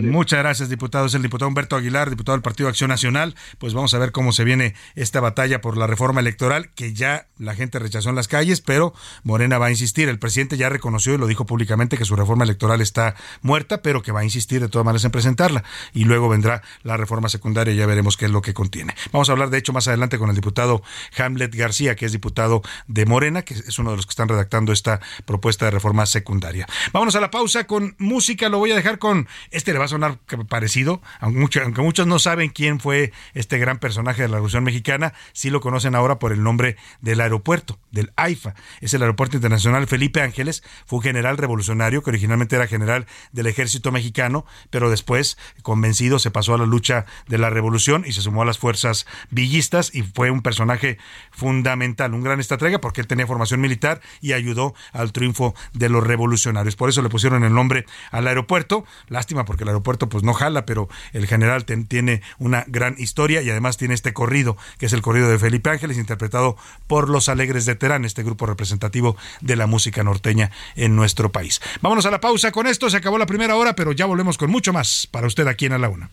Muchas 0.02 0.38
gracias, 0.38 0.68
diputado. 0.68 1.06
Es 1.06 1.14
el 1.14 1.22
diputado 1.22 1.48
Humberto 1.48 1.76
Aguilar, 1.76 2.10
diputado 2.10 2.36
del 2.36 2.42
Partido 2.42 2.68
Acción 2.68 2.88
Nacional. 2.88 3.34
Pues 3.58 3.74
vamos 3.74 3.94
a 3.94 3.98
ver 3.98 4.12
cómo 4.12 4.32
se 4.32 4.44
viene 4.44 4.74
esta 4.94 5.20
batalla 5.20 5.60
por 5.60 5.76
la 5.76 5.86
reforma 5.86 6.20
electoral, 6.20 6.70
que 6.74 6.92
ya 6.92 7.26
la 7.38 7.54
gente 7.54 7.78
rechazó 7.78 8.10
en 8.10 8.16
las 8.16 8.28
calles, 8.28 8.60
pero 8.60 8.94
Morena 9.22 9.58
va 9.58 9.66
a 9.66 9.70
insistir. 9.70 10.08
El 10.08 10.18
presidente 10.18 10.56
ya 10.56 10.68
reconoció 10.68 11.14
y 11.14 11.18
lo 11.18 11.26
dijo 11.26 11.46
públicamente 11.46 11.96
que 11.96 12.04
su 12.04 12.16
reforma 12.16 12.44
electoral 12.44 12.80
está 12.80 13.14
muerta, 13.42 13.82
pero 13.82 14.02
que 14.02 14.12
va 14.12 14.20
a 14.20 14.24
insistir 14.24 14.60
de 14.60 14.68
todas 14.68 14.84
maneras 14.84 15.04
en 15.04 15.10
presentarla. 15.10 15.64
Y 15.92 16.04
luego 16.04 16.28
vendrá 16.28 16.62
la 16.82 16.96
reforma 16.96 17.28
secundaria 17.28 17.74
y 17.74 17.76
ya 17.76 17.86
veremos 17.86 18.16
qué 18.16 18.26
es 18.26 18.30
lo 18.30 18.42
que 18.42 18.54
contiene. 18.54 18.94
Vamos 19.12 19.28
a 19.28 19.32
hablar, 19.32 19.50
de 19.50 19.58
hecho, 19.58 19.72
más 19.72 19.88
adelante 19.88 20.18
con 20.18 20.30
el 20.30 20.36
diputado 20.36 20.82
Hamlet 21.18 21.54
García, 21.54 21.96
que 21.96 22.06
es 22.06 22.12
diputado 22.12 22.62
de 22.86 23.06
Morena, 23.06 23.42
que 23.42 23.54
es 23.54 23.78
uno 23.78 23.90
de 23.90 23.96
los 23.96 24.06
que 24.06 24.10
están 24.10 24.28
redactando 24.28 24.72
esta 24.72 25.00
propuesta 25.24 25.64
de 25.66 25.70
reforma 25.72 26.06
secundaria. 26.06 26.66
Vámonos 26.92 27.16
a 27.16 27.20
la 27.20 27.30
pausa 27.30 27.64
con 27.64 27.95
música. 27.98 28.48
Lo 28.48 28.58
voy 28.58 28.72
a 28.72 28.76
dejar 28.76 28.98
con, 28.98 29.28
este 29.50 29.72
le 29.72 29.78
va 29.78 29.84
a 29.84 29.88
sonar 29.88 30.18
parecido, 30.48 31.02
aunque, 31.20 31.60
aunque 31.60 31.82
muchos 31.82 32.06
no 32.06 32.18
saben 32.18 32.50
quién 32.50 32.80
fue 32.80 33.12
este 33.34 33.58
gran 33.58 33.78
personaje 33.78 34.22
de 34.22 34.28
la 34.28 34.36
Revolución 34.36 34.64
Mexicana, 34.64 35.12
sí 35.32 35.50
lo 35.50 35.60
conocen 35.60 35.94
ahora 35.94 36.18
por 36.18 36.32
el 36.32 36.42
nombre 36.42 36.76
del 37.00 37.20
aeropuerto, 37.20 37.78
del 37.90 38.12
AIFA. 38.16 38.54
Es 38.80 38.94
el 38.94 39.02
Aeropuerto 39.02 39.36
Internacional 39.36 39.86
Felipe 39.86 40.22
Ángeles, 40.22 40.62
fue 40.86 40.98
un 40.98 41.02
general 41.02 41.36
revolucionario 41.36 42.02
que 42.02 42.10
originalmente 42.10 42.56
era 42.56 42.66
general 42.66 43.06
del 43.32 43.46
ejército 43.46 43.92
mexicano, 43.92 44.46
pero 44.70 44.88
después, 44.88 45.36
convencido, 45.62 46.18
se 46.18 46.30
pasó 46.30 46.54
a 46.54 46.58
la 46.58 46.66
lucha 46.66 47.04
de 47.28 47.38
la 47.38 47.50
revolución 47.50 48.04
y 48.06 48.12
se 48.12 48.22
sumó 48.22 48.42
a 48.42 48.46
las 48.46 48.58
fuerzas 48.58 49.06
villistas 49.30 49.94
y 49.94 50.02
fue 50.02 50.30
un 50.30 50.42
personaje 50.42 50.98
fundamental, 51.30 52.14
un 52.14 52.22
gran 52.22 52.40
estratega 52.40 52.80
porque 52.80 53.02
él 53.02 53.06
tenía 53.06 53.26
formación 53.26 53.60
militar 53.60 54.00
y 54.20 54.32
ayudó 54.32 54.74
al 54.92 55.12
triunfo 55.12 55.54
de 55.72 55.88
los 55.88 56.02
revolucionarios. 56.02 56.76
Por 56.76 56.88
eso 56.88 57.02
le 57.02 57.08
pusieron 57.08 57.44
el 57.44 57.52
nombre 57.52 57.66
nombre 57.66 57.85
al 58.10 58.26
aeropuerto. 58.26 58.84
Lástima 59.08 59.44
porque 59.44 59.64
el 59.64 59.68
aeropuerto 59.68 60.08
pues 60.08 60.24
no 60.24 60.34
jala, 60.34 60.66
pero 60.66 60.88
el 61.12 61.26
general 61.26 61.64
tiene 61.64 62.22
una 62.38 62.64
gran 62.66 62.96
historia 62.98 63.42
y 63.42 63.50
además 63.50 63.76
tiene 63.76 63.94
este 63.94 64.12
corrido, 64.12 64.56
que 64.78 64.86
es 64.86 64.92
el 64.92 65.02
corrido 65.02 65.28
de 65.28 65.38
Felipe 65.38 65.70
Ángeles, 65.70 65.98
interpretado 65.98 66.56
por 66.86 67.08
Los 67.08 67.28
Alegres 67.28 67.66
de 67.66 67.74
Terán, 67.74 68.04
este 68.04 68.22
grupo 68.22 68.46
representativo 68.46 69.16
de 69.40 69.56
la 69.56 69.66
música 69.66 70.02
norteña 70.02 70.50
en 70.74 70.96
nuestro 70.96 71.32
país. 71.32 71.60
Vámonos 71.80 72.06
a 72.06 72.10
la 72.10 72.20
pausa 72.20 72.52
con 72.52 72.66
esto, 72.66 72.90
se 72.90 72.96
acabó 72.96 73.18
la 73.18 73.26
primera 73.26 73.56
hora, 73.56 73.74
pero 73.74 73.92
ya 73.92 74.06
volvemos 74.06 74.38
con 74.38 74.50
mucho 74.50 74.72
más 74.72 75.08
para 75.10 75.26
usted 75.26 75.46
aquí 75.46 75.66
en 75.66 75.72
A 75.72 75.78
la 75.78 75.88
Una. 75.88 76.10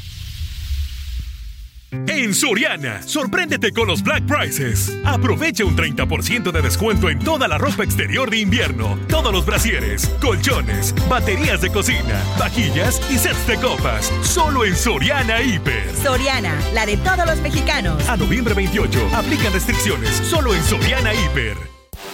En 2.13 2.33
Soriana, 2.33 3.01
sorpréndete 3.03 3.71
con 3.71 3.87
los 3.87 4.03
Black 4.03 4.25
Prices. 4.25 4.91
Aprovecha 5.05 5.63
un 5.63 5.77
30% 5.77 6.51
de 6.51 6.61
descuento 6.61 7.09
en 7.09 7.19
toda 7.19 7.47
la 7.47 7.57
ropa 7.57 7.85
exterior 7.85 8.29
de 8.29 8.39
invierno, 8.39 8.99
todos 9.07 9.31
los 9.31 9.45
brasieres, 9.45 10.09
colchones, 10.19 10.93
baterías 11.07 11.61
de 11.61 11.71
cocina, 11.71 12.21
vajillas 12.37 13.01
y 13.09 13.17
sets 13.17 13.47
de 13.47 13.55
copas. 13.55 14.11
Solo 14.23 14.65
en 14.65 14.75
Soriana 14.75 15.41
Hiper. 15.41 15.95
Soriana, 16.03 16.53
la 16.73 16.85
de 16.85 16.97
todos 16.97 17.25
los 17.25 17.39
mexicanos. 17.39 18.05
A 18.09 18.17
noviembre 18.17 18.55
28, 18.55 19.11
aplican 19.15 19.53
restricciones. 19.53 20.09
Solo 20.17 20.53
en 20.53 20.61
Soriana 20.65 21.13
Hiper. 21.13 21.55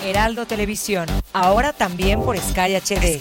Heraldo 0.04 0.46
Televisión, 0.46 1.08
ahora 1.34 1.74
también 1.74 2.22
por 2.22 2.38
Sky 2.38 2.76
HD. 2.76 3.20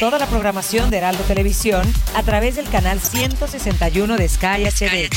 Toda 0.00 0.18
la 0.18 0.26
programación 0.26 0.88
de 0.88 0.96
Heraldo 0.96 1.22
Televisión 1.24 1.82
a 2.14 2.22
través 2.22 2.56
del 2.56 2.68
canal 2.70 2.98
161 2.98 4.16
de 4.16 4.28
Sky 4.28 4.64
HD. 4.64 5.10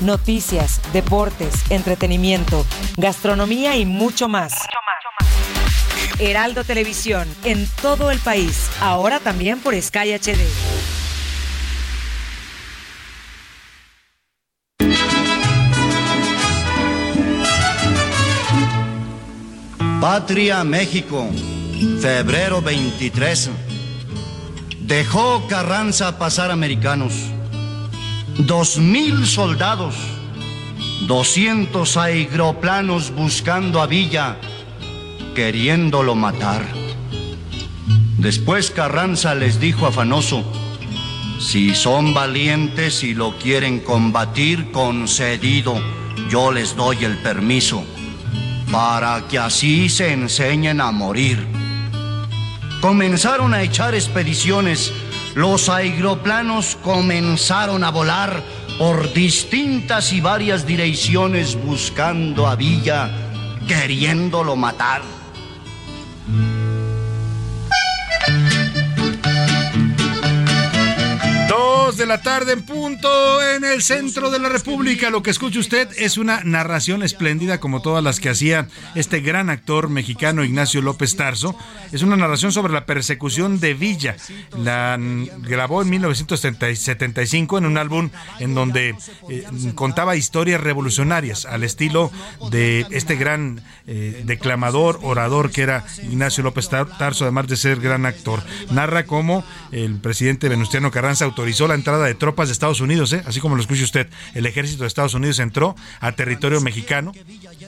Noticias, 0.00 0.80
deportes, 0.94 1.70
entretenimiento, 1.70 2.64
gastronomía 2.96 3.76
y 3.76 3.84
mucho 3.84 4.28
más. 4.28 4.54
Heraldo 6.18 6.64
Televisión, 6.64 7.28
en 7.44 7.66
todo 7.82 8.10
el 8.10 8.18
país, 8.18 8.70
ahora 8.80 9.20
también 9.20 9.60
por 9.60 9.74
Sky 9.80 10.14
HD. 10.14 10.40
Patria 20.00 20.64
México, 20.64 21.28
febrero 22.00 22.62
23. 22.62 23.50
Dejó 24.80 25.46
Carranza 25.46 26.18
pasar 26.18 26.50
americanos. 26.50 27.12
Dos 28.38 28.78
mil 28.78 29.26
soldados, 29.26 29.94
doscientos 31.06 31.96
aeroplanos 31.96 33.10
buscando 33.14 33.82
a 33.82 33.86
Villa, 33.86 34.38
queriéndolo 35.34 36.14
matar. 36.14 36.62
Después 38.18 38.70
Carranza 38.70 39.34
les 39.34 39.60
dijo 39.60 39.86
afanoso, 39.86 40.44
si 41.38 41.74
son 41.74 42.12
valientes 42.12 43.02
y 43.02 43.14
lo 43.14 43.36
quieren 43.38 43.80
combatir, 43.80 44.70
concedido, 44.72 45.80
yo 46.28 46.52
les 46.52 46.76
doy 46.76 47.04
el 47.04 47.16
permiso 47.18 47.84
para 48.70 49.26
que 49.26 49.38
así 49.38 49.88
se 49.88 50.12
enseñen 50.12 50.80
a 50.80 50.92
morir. 50.92 51.44
Comenzaron 52.80 53.52
a 53.52 53.62
echar 53.62 53.94
expediciones, 53.94 54.92
los 55.40 55.70
aeroplanos 55.70 56.76
comenzaron 56.82 57.82
a 57.82 57.90
volar 57.90 58.42
por 58.78 59.10
distintas 59.14 60.12
y 60.12 60.20
varias 60.20 60.66
direcciones 60.66 61.56
buscando 61.64 62.46
a 62.46 62.56
Villa, 62.56 63.10
queriéndolo 63.66 64.54
matar. 64.54 65.00
Dos 71.60 71.98
de 71.98 72.06
la 72.06 72.22
tarde 72.22 72.52
en 72.54 72.62
punto 72.62 73.10
en 73.54 73.64
el 73.64 73.82
centro 73.82 74.30
de 74.30 74.38
la 74.38 74.48
República. 74.48 75.10
Lo 75.10 75.22
que 75.22 75.30
escucha 75.30 75.58
usted 75.58 75.90
es 75.98 76.16
una 76.16 76.40
narración 76.42 77.02
espléndida 77.02 77.60
como 77.60 77.82
todas 77.82 78.02
las 78.02 78.18
que 78.18 78.30
hacía 78.30 78.66
este 78.94 79.20
gran 79.20 79.50
actor 79.50 79.90
mexicano 79.90 80.42
Ignacio 80.42 80.80
López 80.80 81.16
Tarso. 81.16 81.54
Es 81.92 82.02
una 82.02 82.16
narración 82.16 82.50
sobre 82.52 82.72
la 82.72 82.86
persecución 82.86 83.60
de 83.60 83.74
Villa. 83.74 84.16
La 84.56 84.98
grabó 85.42 85.82
en 85.82 85.90
1975 85.90 87.58
en 87.58 87.66
un 87.66 87.76
álbum 87.76 88.08
en 88.38 88.54
donde 88.54 88.96
eh, 89.28 89.44
contaba 89.74 90.16
historias 90.16 90.62
revolucionarias 90.62 91.44
al 91.44 91.62
estilo 91.62 92.10
de 92.50 92.86
este 92.90 93.16
gran 93.16 93.60
eh, 93.86 94.22
declamador, 94.24 94.98
orador 95.02 95.50
que 95.50 95.60
era 95.60 95.84
Ignacio 96.04 96.42
López 96.42 96.70
Tar- 96.70 96.96
Tarso, 96.96 97.24
además 97.24 97.48
de 97.48 97.56
ser 97.58 97.80
gran 97.80 98.06
actor. 98.06 98.42
Narra 98.70 99.04
cómo 99.04 99.44
el 99.72 99.96
presidente 100.00 100.48
Venustiano 100.48 100.90
Carranza 100.90 101.26
autorizó 101.26 101.49
la 101.58 101.74
entrada 101.74 102.06
de 102.06 102.14
tropas 102.14 102.48
de 102.48 102.52
Estados 102.52 102.80
Unidos, 102.80 103.12
¿eh? 103.12 103.22
así 103.26 103.40
como 103.40 103.56
lo 103.56 103.60
escucha 103.60 103.84
usted. 103.84 104.08
El 104.34 104.46
ejército 104.46 104.84
de 104.84 104.88
Estados 104.88 105.14
Unidos 105.14 105.38
entró 105.38 105.74
a 106.00 106.12
territorio 106.12 106.60
mexicano, 106.60 107.12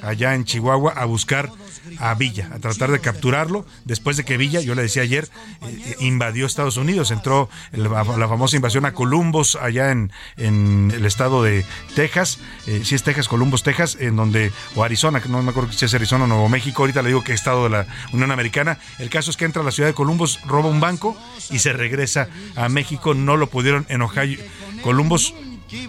allá 0.02 0.34
en 0.34 0.44
Chihuahua, 0.44 0.92
a 0.92 1.04
buscar 1.04 1.50
a 1.98 2.14
Villa, 2.14 2.50
a 2.52 2.58
tratar 2.58 2.90
de 2.90 3.00
capturarlo, 3.00 3.66
después 3.84 4.16
de 4.16 4.24
que 4.24 4.36
Villa, 4.36 4.60
yo 4.60 4.74
le 4.74 4.82
decía 4.82 5.02
ayer, 5.02 5.28
eh, 5.62 5.96
invadió 6.00 6.46
Estados 6.46 6.76
Unidos, 6.76 7.10
entró 7.10 7.48
la 7.72 8.04
famosa 8.28 8.56
invasión 8.56 8.84
a 8.84 8.92
Columbus, 8.92 9.56
allá 9.56 9.90
en, 9.90 10.12
en 10.36 10.92
el 10.94 11.06
estado 11.06 11.42
de 11.42 11.64
Texas, 11.94 12.38
eh, 12.66 12.82
si 12.84 12.94
es 12.94 13.02
Texas, 13.02 13.28
Columbus, 13.28 13.62
Texas, 13.62 13.96
en 14.00 14.16
donde, 14.16 14.52
o 14.74 14.84
Arizona, 14.84 15.22
no 15.28 15.42
me 15.42 15.50
acuerdo 15.50 15.72
si 15.72 15.84
es 15.84 15.94
Arizona 15.94 16.24
o 16.24 16.26
Nuevo 16.26 16.48
México, 16.48 16.82
ahorita 16.82 17.02
le 17.02 17.08
digo 17.08 17.24
que 17.24 17.32
estado 17.32 17.64
de 17.64 17.70
la 17.70 17.86
Unión 18.12 18.30
Americana, 18.30 18.78
el 18.98 19.10
caso 19.10 19.30
es 19.30 19.36
que 19.36 19.44
entra 19.44 19.62
a 19.62 19.64
la 19.64 19.70
ciudad 19.70 19.88
de 19.88 19.94
Columbus, 19.94 20.40
roba 20.46 20.68
un 20.68 20.80
banco 20.80 21.16
y 21.50 21.58
se 21.58 21.72
regresa 21.72 22.28
a 22.56 22.68
México, 22.68 23.14
no 23.14 23.36
lo 23.36 23.48
pudieron 23.48 23.86
en 23.88 24.02
Ohio, 24.02 24.38
Columbus, 24.82 25.34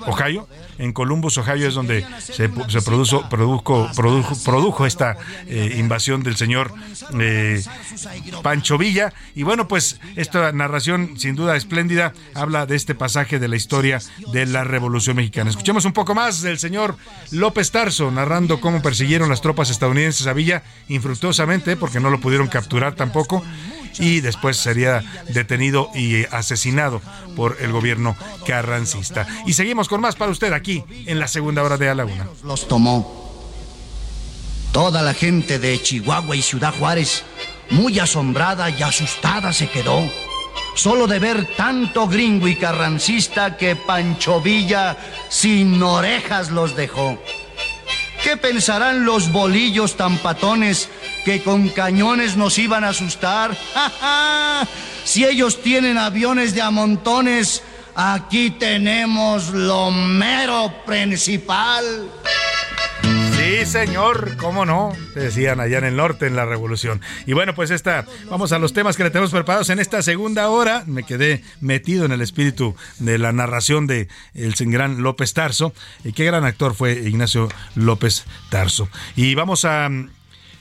Ohio. 0.07 0.47
En 0.77 0.93
Columbus, 0.93 1.37
Ohio 1.37 1.67
es 1.67 1.73
donde 1.73 2.05
se, 2.19 2.49
se 2.67 2.81
produjo, 2.81 3.27
produjo, 3.29 3.89
produjo, 3.95 4.35
produjo 4.43 4.85
esta 4.85 5.17
eh, 5.47 5.75
invasión 5.77 6.23
del 6.23 6.35
señor 6.35 6.73
eh, 7.19 7.61
Pancho 8.41 8.77
Villa. 8.77 9.13
Y 9.35 9.43
bueno, 9.43 9.67
pues 9.67 9.99
esta 10.15 10.51
narración 10.51 11.17
sin 11.17 11.35
duda 11.35 11.55
espléndida 11.55 12.13
habla 12.33 12.65
de 12.65 12.75
este 12.75 12.95
pasaje 12.95 13.39
de 13.39 13.47
la 13.47 13.55
historia 13.55 13.99
de 14.31 14.45
la 14.45 14.63
Revolución 14.63 15.15
Mexicana. 15.15 15.49
Escuchemos 15.49 15.85
un 15.85 15.93
poco 15.93 16.15
más 16.15 16.41
del 16.41 16.59
señor 16.59 16.95
López 17.31 17.71
Tarso 17.71 18.11
narrando 18.11 18.59
cómo 18.59 18.81
persiguieron 18.81 19.29
las 19.29 19.41
tropas 19.41 19.69
estadounidenses 19.69 20.27
a 20.27 20.33
Villa 20.33 20.63
infructuosamente 20.87 21.75
porque 21.75 21.99
no 21.99 22.09
lo 22.09 22.19
pudieron 22.19 22.47
capturar 22.47 22.95
tampoco 22.95 23.43
y 23.99 24.21
después 24.21 24.57
sería 24.57 25.03
detenido 25.29 25.89
y 25.93 26.25
asesinado 26.25 27.01
por 27.35 27.57
el 27.61 27.71
gobierno 27.71 28.15
carrancista. 28.45 29.27
Y 29.45 29.53
seguimos 29.53 29.87
con 29.87 30.01
más 30.01 30.15
para 30.15 30.31
usted 30.31 30.53
aquí 30.53 30.83
en 31.05 31.19
la 31.19 31.27
segunda 31.27 31.63
hora 31.63 31.77
de 31.77 31.89
A 31.89 31.95
la 31.95 32.05
Una. 32.05 32.27
Los 32.43 32.67
tomó. 32.67 33.21
Toda 34.71 35.01
la 35.03 35.13
gente 35.13 35.59
de 35.59 35.81
Chihuahua 35.81 36.35
y 36.35 36.41
Ciudad 36.41 36.73
Juárez, 36.77 37.23
muy 37.69 37.99
asombrada 37.99 38.69
y 38.69 38.81
asustada, 38.81 39.53
se 39.53 39.69
quedó. 39.69 40.01
solo 40.75 41.07
de 41.07 41.19
ver 41.19 41.47
tanto 41.55 42.07
gringo 42.07 42.47
y 42.47 42.55
carrancista 42.55 43.57
que 43.57 43.75
Pancho 43.75 44.41
Villa 44.41 44.97
sin 45.29 45.81
orejas 45.81 46.49
los 46.49 46.75
dejó. 46.75 47.17
¿Qué 48.23 48.37
pensarán 48.37 49.05
los 49.05 49.31
bolillos 49.31 49.97
tan 49.97 50.17
patones 50.17 50.89
que 51.23 51.41
con 51.41 51.69
cañones 51.69 52.37
nos 52.37 52.57
iban 52.59 52.83
a 52.83 52.89
asustar? 52.89 53.55
¡Ja! 53.73 54.67
Si 55.03 55.25
ellos 55.25 55.61
tienen 55.61 55.97
aviones 55.97 56.55
de 56.55 56.61
a 56.61 56.71
montones, 56.71 57.61
aquí 57.95 58.51
tenemos 58.51 59.49
lo 59.49 59.91
mero 59.91 60.73
principal. 60.85 62.09
Sí, 63.35 63.65
señor, 63.65 64.37
cómo 64.37 64.65
no, 64.65 64.93
decían 65.15 65.59
allá 65.59 65.77
en 65.77 65.83
el 65.83 65.97
norte 65.97 66.27
en 66.27 66.37
la 66.37 66.45
revolución. 66.45 67.01
Y 67.25 67.33
bueno, 67.33 67.53
pues 67.53 67.71
esta, 67.71 68.05
vamos 68.29 68.53
a 68.53 68.59
los 68.59 68.71
temas 68.71 68.95
que 68.95 69.03
le 69.03 69.09
tenemos 69.09 69.31
preparados 69.31 69.69
en 69.69 69.79
esta 69.79 70.01
segunda 70.01 70.47
hora. 70.49 70.83
Me 70.87 71.03
quedé 71.03 71.43
metido 71.59 72.05
en 72.05 72.13
el 72.13 72.21
espíritu 72.21 72.75
de 72.99 73.17
la 73.17 73.33
narración 73.33 73.85
de 73.85 74.07
el 74.33 74.53
gran 74.53 75.03
López 75.03 75.33
Tarso. 75.33 75.73
Y 76.05 76.13
qué 76.13 76.23
gran 76.23 76.45
actor 76.45 76.73
fue 76.73 76.93
Ignacio 76.93 77.49
López 77.75 78.23
Tarso. 78.49 78.87
Y 79.17 79.35
vamos 79.35 79.65
a 79.65 79.89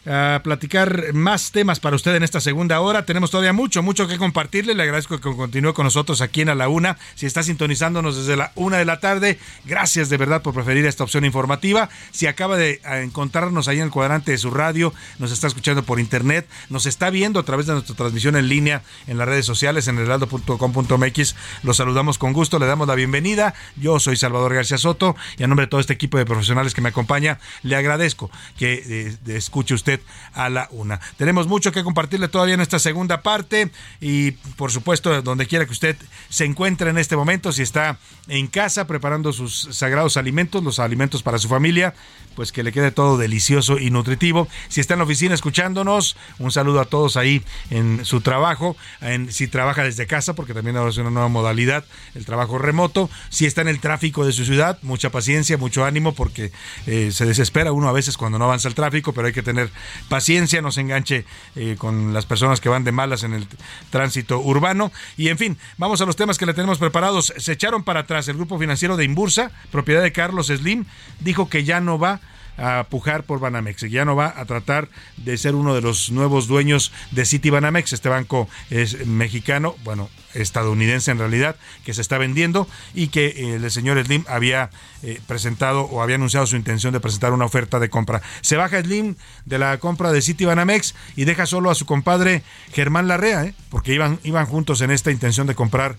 a 0.07 0.41
platicar 0.43 1.13
más 1.13 1.53
temas 1.53 1.81
para 1.81 1.97
usted 1.97 2.15
en 2.15 2.23
esta 2.23 2.41
segunda 2.41 2.81
hora. 2.81 3.05
Tenemos 3.05 3.31
todavía 3.31 3.53
mucho, 3.53 3.83
mucho 3.83 4.09
que 4.09 4.19
compartirle. 4.19 4.75
Le 4.75 4.83
agradezco 4.83 5.21
que 5.21 5.37
continúe 5.37 5.75
con 5.75 5.85
nosotros 5.85 6.21
aquí 6.21 6.41
en 6.41 6.49
A 6.49 6.55
la 6.55 6.69
Una. 6.69 6.99
Si 7.15 7.27
está 7.27 7.43
sintonizándonos 7.43 8.17
desde 8.17 8.37
la 8.37 8.53
una 8.55 8.79
de 8.79 8.85
la 8.85 9.01
tarde, 9.01 9.39
gracias 9.65 10.09
de 10.09 10.17
verdad 10.17 10.43
por 10.43 10.55
preferir 10.55 10.87
esta 10.87 11.05
opción 11.05 11.25
informativa. 11.25 11.89
Si 12.11 12.27
acaba 12.27 12.57
de 12.57 12.81
encontrarnos 12.85 13.69
ahí 13.69 13.79
en 13.79 13.85
el 13.85 13.91
cuadrante 13.91 14.33
de 14.33 14.39
su 14.39 14.51
radio, 14.51 14.93
nos 15.19 15.31
está 15.31 15.47
escuchando 15.47 15.83
por 15.83 16.01
internet, 16.01 16.49
nos 16.69 16.87
está 16.87 17.11
viendo 17.11 17.39
a 17.41 17.45
través 17.45 17.67
de 17.67 17.75
nuestra 17.75 17.95
transmisión 17.95 18.37
en 18.37 18.49
línea 18.49 18.83
en 19.07 19.19
las 19.19 19.29
redes 19.29 19.47
sociales 19.47 19.89
en 19.89 19.99
heraldo.com.mx, 19.99 21.35
los 21.63 21.77
saludamos 21.77 22.19
con 22.19 22.33
gusto, 22.33 22.59
le 22.59 22.67
damos 22.67 22.89
la 22.89 22.95
bienvenida. 22.95 23.55
Yo 23.77 24.01
soy 24.01 24.17
Salvador 24.17 24.55
García 24.55 24.79
Soto 24.79 25.17
y 25.39 25.43
a 25.43 25.47
nombre 25.47 25.67
de 25.67 25.71
todo 25.71 25.81
este 25.81 25.93
equipo 25.93 26.19
de 26.19 26.25
profesionales 26.25 26.75
que 26.75 26.81
me 26.81 26.89
acompaña, 26.89 27.39
le 27.63 27.77
agradezco 27.77 28.31
que 28.59 28.83
eh, 28.87 29.37
escuche 29.37 29.75
usted 29.75 29.92
a 30.35 30.49
la 30.49 30.69
una. 30.71 31.01
Tenemos 31.17 31.47
mucho 31.47 31.73
que 31.73 31.85
compartirle 31.85 32.29
todavía 32.29 32.55
en 32.55 32.61
esta 32.61 32.79
segunda 32.79 33.23
parte 33.23 33.71
y 34.01 34.33
por 34.57 34.71
supuesto 34.71 35.23
donde 35.23 35.47
quiera 35.47 35.67
que 35.67 35.73
usted 35.73 35.97
se 36.29 36.45
encuentre 36.45 36.91
en 36.91 36.99
este 36.99 37.17
momento, 37.17 37.53
si 37.53 37.63
está 37.63 37.99
en 38.29 38.47
casa 38.47 38.87
preparando 38.87 39.33
sus 39.33 39.69
sagrados 39.73 40.17
alimentos, 40.17 40.63
los 40.63 40.79
alimentos 40.79 41.23
para 41.23 41.39
su 41.39 41.49
familia, 41.49 41.95
pues 42.35 42.53
que 42.53 42.63
le 42.63 42.73
quede 42.73 42.91
todo 42.91 43.19
delicioso 43.19 43.79
y 43.79 43.91
nutritivo. 43.91 44.49
Si 44.69 44.81
está 44.81 44.95
en 44.95 44.99
la 44.99 45.05
oficina 45.05 45.35
escuchándonos, 45.35 46.17
un 46.39 46.51
saludo 46.51 46.81
a 46.81 46.85
todos 46.85 47.17
ahí 47.17 47.43
en 47.71 48.05
su 48.05 48.21
trabajo, 48.21 48.77
en, 49.01 49.33
si 49.33 49.49
trabaja 49.49 49.85
desde 49.85 50.07
casa, 50.07 50.35
porque 50.35 50.55
también 50.55 50.77
ahora 50.77 50.91
es 50.91 50.99
una 50.99 51.11
nueva 51.11 51.29
modalidad, 51.29 51.85
el 52.15 52.25
trabajo 52.25 52.59
remoto. 52.59 53.11
Si 53.29 53.47
está 53.47 53.61
en 53.63 53.69
el 53.69 53.81
tráfico 53.81 54.25
de 54.27 54.33
su 54.33 54.45
ciudad, 54.45 54.79
mucha 54.83 55.11
paciencia, 55.11 55.59
mucho 55.59 55.85
ánimo, 55.85 56.15
porque 56.15 56.53
eh, 56.87 57.11
se 57.13 57.27
desespera 57.27 57.73
uno 57.73 57.89
a 57.89 57.93
veces 57.93 58.17
cuando 58.17 58.39
no 58.39 58.45
avanza 58.45 58.69
el 58.69 58.75
tráfico, 58.75 59.13
pero 59.13 59.27
hay 59.27 59.33
que 59.33 59.43
tener 59.43 59.71
paciencia, 60.09 60.63
no 60.63 60.73
se 60.73 60.81
enganche 60.81 61.25
eh, 61.57 61.77
con 61.79 62.13
las 62.13 62.27
personas 62.27 62.61
que 62.61 62.69
van 62.69 62.85
de 62.85 62.93
malas 62.93 63.23
en 63.23 63.33
el 63.35 63.47
tránsito 63.91 64.41
urbano. 64.41 64.93
Y 65.17 65.29
en 65.29 65.39
fin, 65.39 65.59
vamos 65.79 66.01
a 66.01 66.07
los 66.07 66.17
temas 66.17 66.39
que 66.39 66.47
le 66.47 66.55
tenemos 66.55 66.79
preparados. 66.79 67.33
Se 67.37 67.53
echaron 67.53 67.85
para 67.85 68.01
atrás 68.01 68.29
el 68.29 68.37
grupo 68.37 68.59
financiero 68.59 68.97
de 68.97 69.05
Imbursa, 69.05 69.51
propiedad 69.71 70.03
de 70.03 70.13
Carlos 70.13 70.49
Slim, 70.49 70.85
dijo 71.21 71.49
que 71.49 71.65
ya 71.65 71.81
no 71.81 71.99
va 71.99 72.21
a 72.57 72.85
pujar 72.89 73.25
por 73.25 73.41
Banamex. 73.41 73.83
Ya 73.91 74.05
no 74.05 74.17
va 74.17 74.35
a 74.37 74.45
tratar 74.45 74.89
de 75.17 75.37
ser 75.39 75.55
uno 75.55 75.75
de 75.75 75.81
los 75.81 76.11
nuevos 76.11 76.49
dueños 76.49 76.93
de 77.11 77.25
City 77.25 77.51
Banamex. 77.51 77.93
Este 77.93 78.09
banco 78.09 78.49
es 78.71 79.07
mexicano, 79.07 79.77
bueno, 79.85 80.09
estadounidense 80.35 81.11
en 81.11 81.19
realidad, 81.19 81.57
que 81.85 81.95
se 81.95 82.01
está 82.01 82.19
vendiendo 82.19 82.69
y 82.95 83.09
que 83.09 83.27
eh, 83.27 83.55
el 83.57 83.71
señor 83.71 84.03
Slim 84.05 84.25
había 84.29 84.71
eh, 85.03 85.21
presentado 85.27 85.83
o 85.83 86.03
había 86.03 86.17
anunciado 86.17 86.47
su 86.47 86.57
intención 86.57 86.93
de 86.93 87.01
presentar 87.01 87.33
una 87.33 87.45
oferta 87.45 87.79
de 87.79 87.91
compra. 87.91 88.23
Se 88.41 88.57
baja 88.57 88.81
Slim 88.81 89.17
de 89.45 89.59
la 89.59 89.79
compra 89.79 90.13
de 90.13 90.23
City 90.23 90.45
Banamex 90.45 90.95
y 91.17 91.25
deja 91.25 91.47
solo 91.47 91.71
a 91.71 91.75
su 91.75 91.87
compadre 91.87 92.43
Germán 92.73 93.09
Larrea, 93.09 93.45
¿eh? 93.45 93.55
porque 93.71 93.95
iban, 93.95 94.19
iban 94.23 94.47
juntos 94.47 94.81
en 94.81 94.91
esta 94.91 95.11
intención 95.11 95.47
de 95.47 95.55
comprar 95.55 95.97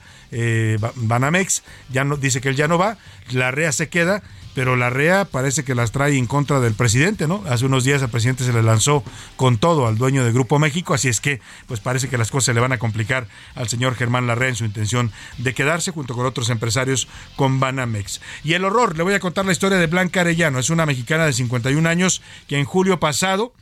Banamex. 0.96 1.64
Ya 1.90 2.04
no, 2.04 2.18
dice 2.18 2.42
que 2.42 2.50
él 2.50 2.56
ya 2.56 2.68
no 2.68 2.78
va, 2.78 2.98
Larrea 3.32 3.72
se 3.72 3.90
queda 3.90 4.24
pero 4.54 4.76
la 4.76 4.90
REA 4.90 5.26
parece 5.26 5.64
que 5.64 5.76
las 5.76 5.92
trae 5.92 6.18
en 6.18 6.28
contra 6.28 6.60
del 6.60 6.74
presidente, 6.74 7.28
¿no? 7.28 7.44
Hace 7.48 7.66
unos 7.66 7.84
días 7.84 8.02
el 8.02 8.10
presidente 8.10 8.44
se 8.44 8.54
le 8.54 8.64
lanzó 8.64 9.04
con 9.36 9.58
todo 9.58 9.88
al 9.88 9.98
dueño 9.98 10.24
de 10.24 10.32
Grupo 10.32 10.60
México, 10.60 10.94
así 10.94 11.10
es 11.10 11.20
que 11.20 11.42
pues 11.68 11.80
parece 11.80 12.10
que 12.10 12.18
las 12.18 12.32
cosas 12.32 12.46
se 12.46 12.54
le 12.54 12.60
van 12.60 12.72
a 12.72 12.78
complicar 12.78 13.28
al 13.56 13.68
señor 13.68 13.96
Germán 13.96 14.23
Larrea 14.28 14.50
en 14.50 14.56
su 14.56 14.66
intención 14.66 15.12
de 15.38 15.54
quedarse 15.54 15.92
junto 15.92 16.14
con 16.14 16.26
otros 16.26 16.50
empresarios 16.50 17.08
con 17.36 17.60
Banamex. 17.60 18.22
Y 18.44 18.54
el 18.54 18.66
horror, 18.66 18.98
le 18.98 19.04
voy 19.04 19.14
a 19.14 19.20
contar 19.20 19.46
la 19.46 19.52
historia 19.52 19.78
de 19.78 19.88
Blanca 19.88 20.22
Arellano, 20.22 20.60
es 20.60 20.70
una 20.70 20.86
mexicana 20.86 21.26
de 21.26 21.34
51 21.34 21.88
años 21.88 22.22
que 22.48 22.58
en 22.58 22.66
julio 22.66 23.00
pasado 23.00 23.54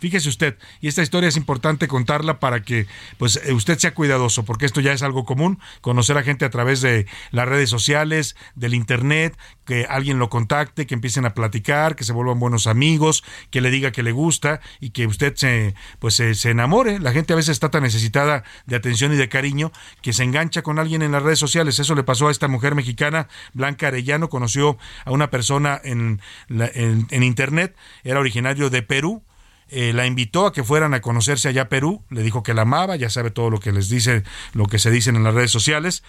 Fíjese 0.00 0.30
usted, 0.30 0.56
y 0.80 0.88
esta 0.88 1.02
historia 1.02 1.28
es 1.28 1.36
importante 1.36 1.86
contarla 1.86 2.40
para 2.40 2.62
que 2.62 2.86
pues 3.18 3.38
eh, 3.44 3.52
usted 3.52 3.78
sea 3.78 3.92
cuidadoso, 3.92 4.46
porque 4.46 4.64
esto 4.64 4.80
ya 4.80 4.92
es 4.92 5.02
algo 5.02 5.26
común, 5.26 5.58
conocer 5.82 6.16
a 6.16 6.22
gente 6.22 6.46
a 6.46 6.50
través 6.50 6.80
de 6.80 7.06
las 7.32 7.46
redes 7.46 7.68
sociales, 7.68 8.34
del 8.54 8.72
internet, 8.72 9.36
que 9.66 9.84
alguien 9.84 10.18
lo 10.18 10.30
contacte, 10.30 10.86
que 10.86 10.94
empiecen 10.94 11.26
a 11.26 11.34
platicar, 11.34 11.96
que 11.96 12.04
se 12.04 12.14
vuelvan 12.14 12.40
buenos 12.40 12.66
amigos, 12.66 13.22
que 13.50 13.60
le 13.60 13.70
diga 13.70 13.92
que 13.92 14.02
le 14.02 14.12
gusta 14.12 14.60
y 14.80 14.90
que 14.90 15.06
usted 15.06 15.34
se 15.36 15.74
pues 15.98 16.14
se, 16.14 16.50
enamore. 16.50 16.98
La 16.98 17.12
gente 17.12 17.34
a 17.34 17.36
veces 17.36 17.50
está 17.50 17.70
tan 17.70 17.82
necesitada 17.82 18.42
de 18.66 18.76
atención 18.76 19.12
y 19.12 19.16
de 19.16 19.28
cariño 19.28 19.70
que 20.00 20.14
se 20.14 20.24
engancha 20.24 20.62
con 20.62 20.78
alguien 20.78 21.02
en 21.02 21.12
las 21.12 21.22
redes 21.22 21.38
sociales. 21.38 21.78
Eso 21.78 21.94
le 21.94 22.04
pasó 22.04 22.28
a 22.28 22.30
esta 22.30 22.48
mujer 22.48 22.74
mexicana, 22.74 23.28
Blanca 23.52 23.88
Arellano, 23.88 24.30
conoció 24.30 24.78
a 25.04 25.10
una 25.10 25.30
persona 25.30 25.80
en, 25.84 26.20
en 26.48 27.22
internet, 27.22 27.76
era 28.02 28.18
originario 28.18 28.70
de 28.70 28.82
Perú, 28.82 29.22
eh, 29.70 29.92
la 29.92 30.06
invitó 30.06 30.46
a 30.46 30.52
que 30.52 30.64
fueran 30.64 30.94
a 30.94 31.00
conocerse 31.00 31.48
allá 31.48 31.62
a 31.62 31.68
Perú, 31.68 32.04
le 32.10 32.22
dijo 32.22 32.42
que 32.42 32.54
la 32.54 32.62
amaba, 32.62 32.96
ya 32.96 33.08
sabe 33.08 33.30
todo 33.30 33.50
lo 33.50 33.60
que 33.60 33.72
les 33.72 33.88
dice, 33.88 34.24
lo 34.52 34.66
que 34.66 34.78
se 34.78 34.90
dicen 34.90 35.16
en 35.16 35.24
las 35.24 35.34
redes 35.34 35.50
sociales, 35.50 36.02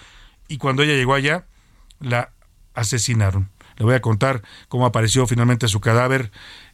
y 0.47 0.57
cuando 0.57 0.83
ella 0.83 0.93
llegó 0.93 1.13
allá, 1.13 1.45
la 1.99 2.31
asesinaron. 2.73 3.49
Le 3.77 3.85
voy 3.85 3.95
a 3.95 4.01
contar 4.01 4.41
cómo 4.67 4.85
apareció 4.85 5.27
finalmente 5.27 5.67
su 5.67 5.79
cadáver 5.79 6.31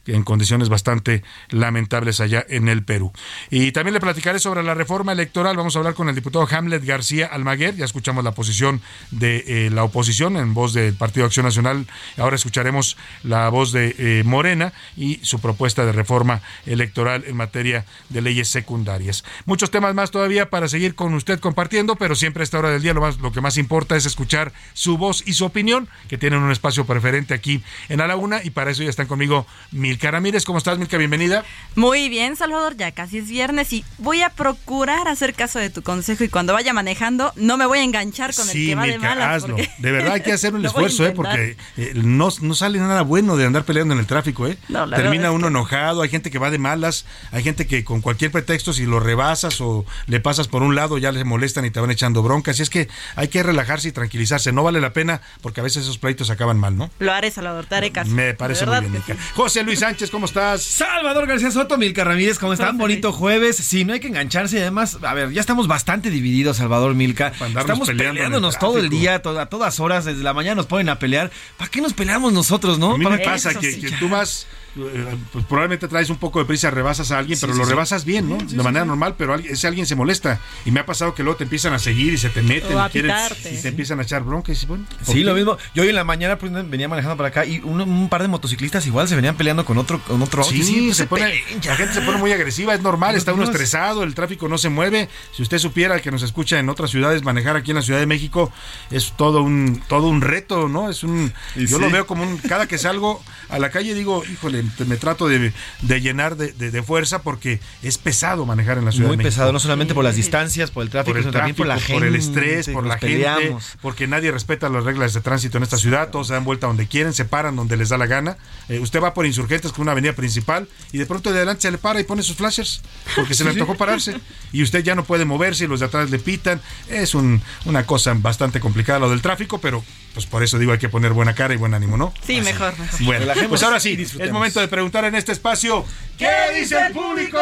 en 0.08 0.22
condiciones 0.24 0.68
bastante 0.68 1.22
lamentables 1.50 2.20
allá 2.20 2.44
en 2.48 2.68
el 2.68 2.84
Perú. 2.84 3.12
Y 3.50 3.72
también 3.72 3.94
le 3.94 4.00
platicaré 4.00 4.38
sobre 4.38 4.62
la 4.62 4.74
reforma 4.74 5.12
electoral. 5.12 5.56
Vamos 5.56 5.76
a 5.76 5.78
hablar 5.78 5.94
con 5.94 6.08
el 6.08 6.14
diputado 6.14 6.46
Hamlet 6.50 6.84
García 6.84 7.26
Almaguer. 7.26 7.76
Ya 7.76 7.84
escuchamos 7.84 8.24
la 8.24 8.32
posición 8.32 8.80
de 9.10 9.44
eh, 9.46 9.70
la 9.70 9.84
oposición 9.84 10.36
en 10.36 10.54
voz 10.54 10.72
del 10.72 10.94
Partido 10.94 11.26
Acción 11.26 11.44
Nacional. 11.44 11.86
Ahora 12.16 12.36
escucharemos 12.36 12.96
la 13.22 13.48
voz 13.48 13.72
de 13.72 13.94
eh, 13.98 14.22
Morena 14.24 14.72
y 14.96 15.20
su 15.22 15.40
propuesta 15.40 15.84
de 15.84 15.92
reforma 15.92 16.40
electoral 16.66 17.24
en 17.26 17.36
materia 17.36 17.84
de 18.08 18.22
leyes 18.22 18.48
secundarias. 18.48 19.24
Muchos 19.44 19.70
temas 19.70 19.94
más 19.94 20.10
todavía 20.10 20.50
para 20.50 20.68
seguir 20.68 20.94
con 20.94 21.14
usted 21.14 21.40
compartiendo, 21.40 21.96
pero 21.96 22.14
siempre 22.14 22.42
a 22.42 22.44
esta 22.44 22.58
hora 22.58 22.70
del 22.70 22.82
día 22.82 22.94
lo, 22.94 23.00
más, 23.00 23.18
lo 23.18 23.32
que 23.32 23.40
más 23.40 23.56
importa 23.58 23.96
es 23.96 24.06
escuchar 24.06 24.52
su 24.72 24.98
voz 24.98 25.22
y 25.26 25.34
su 25.34 25.44
opinión, 25.44 25.88
que 26.08 26.18
tienen 26.18 26.40
un 26.40 26.50
espacio 26.50 26.86
preferente 26.86 27.34
aquí 27.34 27.62
en 27.88 28.00
A 28.00 28.06
la 28.06 28.16
Una, 28.16 28.42
y 28.42 28.50
para 28.50 28.70
eso 28.70 28.82
ya 28.82 28.90
están 28.90 29.06
conmigo 29.06 29.46
mil 29.72 29.97
Milka 29.98 30.12
Ramírez. 30.12 30.44
¿Cómo 30.44 30.58
estás, 30.58 30.78
Milka? 30.78 30.96
Bienvenida. 30.96 31.44
Muy 31.74 32.08
bien, 32.08 32.36
Salvador. 32.36 32.76
Ya 32.76 32.92
casi 32.92 33.18
es 33.18 33.28
viernes 33.28 33.72
y 33.72 33.84
voy 33.98 34.22
a 34.22 34.30
procurar 34.30 35.08
hacer 35.08 35.34
caso 35.34 35.58
de 35.58 35.70
tu 35.70 35.82
consejo 35.82 36.22
y 36.22 36.28
cuando 36.28 36.52
vaya 36.52 36.72
manejando 36.72 37.32
no 37.34 37.56
me 37.56 37.66
voy 37.66 37.78
a 37.78 37.82
enganchar 37.82 38.32
con 38.32 38.48
el 38.48 38.54
que 38.54 38.74
va 38.76 38.86
de 38.86 38.96
malas. 39.00 39.42
Hazlo. 39.42 39.56
De 39.56 39.90
verdad 39.90 40.12
hay 40.12 40.20
que 40.20 40.30
hacer 40.30 40.54
un 40.54 40.64
esfuerzo, 40.64 41.04
¿eh? 41.04 41.10
Porque 41.10 41.56
eh, 41.76 41.94
no, 41.96 42.28
no, 42.42 42.54
sale 42.54 42.78
nada 42.78 43.02
bueno 43.02 43.36
de 43.36 43.46
andar 43.46 43.64
peleando 43.64 43.92
en 43.92 43.98
el 43.98 44.06
tráfico, 44.06 44.46
¿eh? 44.46 44.56
Termina 44.68 45.32
uno 45.32 45.48
enojado, 45.48 46.02
hay 46.02 46.08
gente 46.10 46.30
que 46.30 46.38
va 46.38 46.52
de 46.52 46.58
malas, 46.58 47.04
hay 47.32 47.42
gente 47.42 47.66
que 47.66 47.82
con 47.82 48.00
cualquier 48.00 48.30
pretexto, 48.30 48.72
si 48.72 48.86
lo 48.86 49.00
rebasas 49.00 49.60
o 49.60 49.84
le 50.06 50.20
pasas 50.20 50.46
por 50.46 50.62
un 50.62 50.76
lado, 50.76 50.98
ya 50.98 51.10
les 51.10 51.24
molestan 51.24 51.64
y 51.64 51.72
te 51.72 51.80
van 51.80 51.90
echando 51.90 52.22
broncas. 52.22 52.60
Y 52.60 52.62
es 52.62 52.70
que 52.70 52.86
hay 53.16 53.26
que 53.26 53.42
relajarse 53.42 53.88
y 53.88 53.92
tranquilizarse. 53.92 54.52
No 54.52 54.62
vale 54.62 54.80
la 54.80 54.92
pena 54.92 55.22
porque 55.42 55.58
a 55.60 55.64
veces 55.64 55.82
esos 55.82 55.98
pleitos 55.98 56.30
acaban 56.30 56.56
mal, 56.56 56.76
¿no? 56.76 56.88
Lo 57.00 57.12
haré, 57.12 57.32
Salvador, 57.32 57.66
te 57.66 57.74
haré 57.74 57.90
caso. 57.90 58.12
Me 58.12 58.34
parece 58.34 58.64
muy 58.64 58.78
bien, 58.78 58.92
Milka. 58.92 59.16
José 59.34 59.64
Luis 59.64 59.87
Sánchez, 59.88 60.10
¿cómo 60.10 60.26
estás? 60.26 60.62
Salvador 60.64 61.26
García 61.26 61.50
Soto, 61.50 61.78
Milka 61.78 62.04
Ramírez, 62.04 62.38
¿cómo 62.38 62.52
están? 62.52 62.76
Bonito 62.76 63.10
jueves. 63.10 63.56
Sí, 63.56 63.86
no 63.86 63.94
hay 63.94 64.00
que 64.00 64.08
engancharse 64.08 64.58
y 64.58 64.60
además, 64.60 64.98
a 65.00 65.14
ver, 65.14 65.32
ya 65.32 65.40
estamos 65.40 65.66
bastante 65.66 66.10
divididos, 66.10 66.58
Salvador 66.58 66.94
Milka. 66.94 67.32
Estamos 67.56 67.88
peleándonos 67.88 68.58
todo 68.58 68.76
el 68.76 68.90
día, 68.90 69.14
a 69.14 69.46
todas 69.46 69.80
horas, 69.80 70.04
desde 70.04 70.22
la 70.22 70.34
mañana 70.34 70.56
nos 70.56 70.66
ponen 70.66 70.90
a 70.90 70.98
pelear. 70.98 71.30
¿Para 71.56 71.70
qué 71.70 71.80
nos 71.80 71.94
peleamos 71.94 72.34
nosotros, 72.34 72.78
no? 72.78 72.96
A 72.96 72.98
mí 72.98 73.06
me 73.06 73.20
pasa 73.20 73.54
que, 73.54 73.80
que 73.80 73.90
tú 73.92 74.10
vas 74.10 74.46
eh, 74.76 75.16
pues 75.32 75.44
probablemente 75.46 75.88
traes 75.88 76.10
un 76.10 76.18
poco 76.18 76.38
de 76.38 76.44
prisa, 76.44 76.70
rebasas 76.70 77.10
a 77.10 77.18
alguien, 77.18 77.38
pero 77.40 77.54
lo 77.54 77.64
rebasas 77.64 78.04
bien, 78.04 78.28
¿no? 78.28 78.38
de 78.38 78.62
manera 78.62 78.84
normal, 78.84 79.14
pero 79.16 79.34
ese 79.34 79.66
alguien 79.66 79.86
se 79.86 79.96
molesta. 79.96 80.40
Y 80.64 80.70
me 80.70 80.80
ha 80.80 80.86
pasado 80.86 81.14
que 81.14 81.22
luego 81.22 81.36
te 81.36 81.44
empiezan 81.44 81.72
a 81.72 81.78
seguir 81.78 82.12
y 82.12 82.18
se 82.18 82.28
te 82.28 82.42
meten 82.42 82.76
y, 82.76 82.98
y, 82.98 83.62
te 83.62 83.68
empiezan 83.68 83.98
a 83.98 84.02
echar 84.02 84.22
bronca. 84.22 84.52
Y 84.52 84.66
bueno, 84.66 84.84
sí, 85.02 85.24
lo 85.24 85.34
mismo. 85.34 85.56
Yo 85.74 85.82
hoy 85.82 85.88
en 85.88 85.94
la 85.94 86.04
mañana 86.04 86.38
pues, 86.38 86.52
venía 86.68 86.88
manejando 86.88 87.16
para 87.16 87.30
acá 87.30 87.44
y 87.44 87.60
un, 87.60 88.08
par 88.08 88.22
de 88.22 88.28
motociclistas 88.28 88.86
igual 88.86 89.08
se 89.08 89.16
venían 89.16 89.36
peleando 89.36 89.64
con 89.64 89.77
con 89.78 89.96
otro, 89.96 90.00
con 90.06 90.22
otro 90.22 90.42
auto. 90.42 90.54
Sí, 90.54 90.92
se 90.92 91.06
pone, 91.06 91.42
la 91.64 91.76
gente 91.76 91.94
se 91.94 92.00
pone 92.02 92.18
muy 92.18 92.32
agresiva, 92.32 92.74
es 92.74 92.82
normal, 92.82 93.14
está 93.14 93.32
uno 93.32 93.44
estresado, 93.44 94.02
el 94.02 94.14
tráfico 94.14 94.48
no 94.48 94.58
se 94.58 94.68
mueve. 94.68 95.08
Si 95.32 95.42
usted 95.42 95.58
supiera 95.58 96.00
que 96.00 96.10
nos 96.10 96.22
escucha 96.22 96.58
en 96.58 96.68
otras 96.68 96.90
ciudades, 96.90 97.22
manejar 97.22 97.56
aquí 97.56 97.70
en 97.70 97.76
la 97.76 97.82
Ciudad 97.82 98.00
de 98.00 98.06
México 98.06 98.52
es 98.90 99.12
todo 99.16 99.42
un, 99.42 99.82
todo 99.88 100.08
un 100.08 100.20
reto, 100.20 100.68
¿no? 100.68 100.90
Es 100.90 101.02
un, 101.04 101.32
yo 101.56 101.78
lo 101.78 101.90
veo 101.90 102.06
como 102.06 102.22
un, 102.22 102.38
cada 102.38 102.66
que 102.66 102.78
salgo 102.78 103.22
a 103.48 103.58
la 103.58 103.70
calle 103.70 103.94
digo, 103.94 104.22
híjole, 104.24 104.64
me 104.86 104.96
trato 104.96 105.28
de, 105.28 105.52
llenar 105.82 106.36
de, 106.36 106.82
fuerza 106.82 107.22
porque 107.22 107.60
es 107.82 107.98
pesado 107.98 108.46
manejar 108.46 108.78
en 108.78 108.84
la 108.84 108.92
Ciudad 108.92 109.10
de 109.10 109.16
México. 109.16 109.28
Muy 109.28 109.30
pesado, 109.30 109.52
no 109.52 109.60
solamente 109.60 109.94
por 109.94 110.04
las 110.04 110.16
distancias, 110.16 110.70
por 110.70 110.82
el 110.82 110.90
tráfico, 110.90 111.18
sino 111.18 111.32
también 111.32 111.56
por 111.56 111.66
la 111.66 111.78
gente. 111.78 111.94
Por 111.94 112.04
el 112.04 112.16
estrés, 112.16 112.68
por 112.68 112.86
la 112.86 112.98
gente, 112.98 113.56
porque 113.80 114.06
nadie 114.06 114.30
respeta 114.32 114.68
las 114.68 114.84
reglas 114.84 115.14
de 115.14 115.20
tránsito 115.20 115.58
en 115.58 115.64
esta 115.64 115.76
ciudad, 115.76 116.10
todos 116.10 116.28
se 116.28 116.34
dan 116.34 116.44
vuelta 116.44 116.66
donde 116.66 116.86
quieren, 116.86 117.12
se 117.12 117.24
paran 117.24 117.56
donde 117.56 117.76
les 117.76 117.90
da 117.90 117.98
la 117.98 118.06
gana. 118.06 118.36
Eh, 118.68 118.80
usted 118.80 119.02
va 119.02 119.14
por 119.14 119.26
insurgentes 119.58 119.72
con 119.72 119.82
una 119.82 119.92
avenida 119.92 120.12
principal 120.12 120.68
y 120.92 120.98
de 120.98 121.06
pronto 121.06 121.30
de 121.30 121.38
adelante 121.38 121.62
se 121.62 121.70
le 121.70 121.78
para 121.78 122.00
y 122.00 122.04
pone 122.04 122.22
sus 122.22 122.36
flashers 122.36 122.80
porque 123.14 123.34
se 123.34 123.44
le 123.44 123.50
antojó 123.54 123.74
pararse 123.74 124.16
y 124.52 124.62
usted 124.62 124.82
ya 124.82 124.94
no 124.94 125.04
puede 125.04 125.24
moverse 125.24 125.64
y 125.64 125.66
los 125.66 125.80
de 125.80 125.86
atrás 125.86 126.10
le 126.10 126.18
pitan. 126.18 126.60
Es 126.88 127.14
una 127.14 127.86
cosa 127.86 128.14
bastante 128.16 128.60
complicada 128.60 128.98
lo 128.98 129.10
del 129.10 129.22
tráfico, 129.22 129.58
pero 129.60 129.84
pues 130.14 130.26
por 130.26 130.42
eso 130.42 130.58
digo 130.58 130.72
hay 130.72 130.78
que 130.78 130.88
poner 130.88 131.12
buena 131.12 131.34
cara 131.34 131.54
y 131.54 131.56
buen 131.56 131.74
ánimo, 131.74 131.96
¿no? 131.96 132.12
Sí, 132.26 132.40
mejor, 132.40 132.74
Bueno, 133.00 133.26
pues 133.48 133.62
ahora 133.62 133.80
sí, 133.80 133.96
es 134.00 134.32
momento 134.32 134.60
de 134.60 134.68
preguntar 134.68 135.04
en 135.04 135.14
este 135.14 135.32
espacio, 135.32 135.84
¿qué 136.16 136.58
dice 136.58 136.76
el 136.86 136.92
público? 136.92 137.38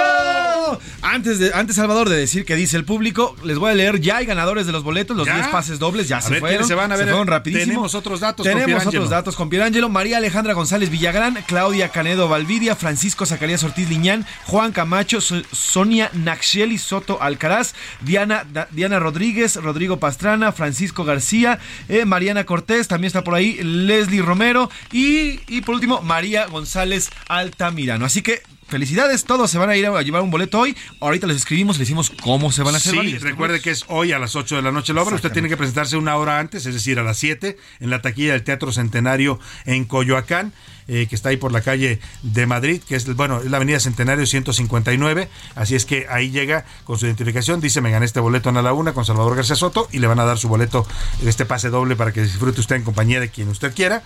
Antes, 1.17 1.39
de, 1.39 1.51
antes 1.55 1.77
Salvador, 1.77 2.11
de 2.11 2.17
decir 2.17 2.45
qué 2.45 2.57
dice 2.57 2.77
el 2.77 2.85
público, 2.85 3.35
les 3.43 3.57
voy 3.57 3.71
a 3.71 3.75
leer, 3.75 4.03
ya 4.03 4.19
hay 4.19 4.27
ganadores 4.27 4.67
de 4.67 4.73
los 4.73 4.83
boletos, 4.83 5.17
los 5.17 5.25
10 5.25 5.49
pases 5.49 5.79
dobles, 5.79 6.09
ya 6.09 6.21
se 6.21 6.39
fueron. 6.41 6.69
Se 6.69 6.75
van 6.75 6.93
a 6.93 6.97
ver, 6.97 7.09
fueron 7.09 7.27
rapidísimo. 7.27 7.65
Tenemos 7.65 7.95
otros 7.95 8.21
datos 8.21 8.45
Tenemos 8.45 8.85
otros 8.85 9.09
datos 9.09 9.35
con 9.35 9.49
Pierangelo, 9.49 9.89
María 9.89 10.19
Alejandra 10.19 10.53
González 10.53 10.91
Villagrán, 10.91 11.43
Claudia 11.47 11.89
Canedo 11.89 12.29
Valvidia, 12.29 12.77
Francisco 12.77 13.25
Zacarías 13.25 13.65
Ortiz 13.65 13.89
Liñán, 13.89 14.27
Juan 14.45 14.73
Camacho, 14.73 15.23
Sonia 15.23 16.11
Naxieli 16.13 16.77
Soto 16.77 17.23
Alcaraz, 17.23 17.73
Diana, 18.03 18.45
Diana 18.73 18.99
Rodríguez, 18.99 19.57
Rodrigo 19.57 19.99
Pastrana, 19.99 20.53
Francisco 20.53 21.05
García, 21.05 21.59
eh, 21.89 22.05
Mariana 22.05 22.45
Cortés, 22.45 22.89
también 22.89 23.07
está 23.07 23.25
por 23.25 23.35
ahí 23.35 23.59
Leslie 23.63 24.21
Romero 24.21 24.71
y, 24.93 25.41
y 25.49 25.63
por 25.63 25.77
último 25.77 26.03
María 26.03 26.45
González 26.45 27.09
Altamirano. 27.27 28.05
Así 28.05 28.21
que 28.21 28.43
felicidades, 28.69 29.25
todos 29.25 29.51
se 29.51 29.59
van 29.59 29.71
a 29.71 29.77
ir 29.77 29.87
a 29.87 30.03
llevar 30.03 30.23
un 30.23 30.31
boleto 30.31 30.61
hoy. 30.61 30.77
Ahorita 31.01 31.27
les 31.27 31.39
escribimos, 31.39 31.77
les 31.79 31.87
decimos 31.89 32.13
cómo 32.23 32.53
se 32.53 32.63
van 32.63 32.75
a 32.75 32.79
hacer. 32.79 32.95
Sí, 33.01 33.19
recuerde 33.19 33.61
que 33.61 33.71
es 33.71 33.85
hoy 33.89 34.13
a 34.13 34.19
las 34.19 34.37
8 34.37 34.57
de 34.57 34.63
la 34.63 34.73
noche 34.73 34.93
la 34.93 35.03
obra. 35.03 35.17
Usted 35.17 35.33
tiene 35.33 35.49
que 35.49 35.57
presentarse 35.57 35.97
una 35.97 36.17
hora 36.17 36.39
antes, 36.39 36.67
es 36.67 36.75
decir, 36.75 36.99
a 36.99 37.03
las 37.03 37.19
7, 37.19 37.57
en 37.81 37.91
la 37.91 38.03
taquilla 38.03 38.33
del 38.33 38.43
Teatro 38.43 38.73
Centenario 38.73 39.39
en 39.65 39.85
Coyoacán. 39.85 40.53
Eh, 40.89 41.09
que 41.09 41.17
está 41.17 41.31
ahí 41.31 41.37
por 41.37 41.51
la 41.51 41.63
calle 41.63 41.99
de 42.23 42.47
Madrid, 42.47 42.81
que 42.81 42.95
es, 42.95 43.13
bueno, 43.17 43.41
es 43.41 43.51
la 43.51 43.57
avenida 43.57 43.81
Centenario 43.81 44.25
159. 44.25 45.29
Así 45.57 45.75
es 45.75 45.85
que 45.85 46.07
ahí 46.09 46.31
llega 46.31 46.65
con 46.85 46.97
su 46.97 47.07
identificación, 47.07 47.61
dice, 47.61 47.81
me 47.81 47.91
gané 47.91 48.07
este 48.07 48.21
boleto 48.21 48.51
en 48.51 48.63
la 48.63 48.73
una 48.73 48.95
con 48.95 49.05
Salvador 49.05 49.35
García 49.35 49.57
Soto 49.57 49.89
y 49.91 49.99
le 49.99 50.07
van 50.07 50.21
a 50.21 50.25
dar 50.25 50.39
su 50.39 50.49
boleto, 50.49 50.87
este 51.25 51.45
pase 51.45 51.71
doble 51.71 51.97
para 51.97 52.13
que 52.13 52.23
disfrute 52.23 52.61
usted 52.61 52.77
en 52.77 52.85
compañía 52.85 53.19
de 53.19 53.31
quien 53.31 53.49
usted 53.49 53.75
quiera 53.75 54.05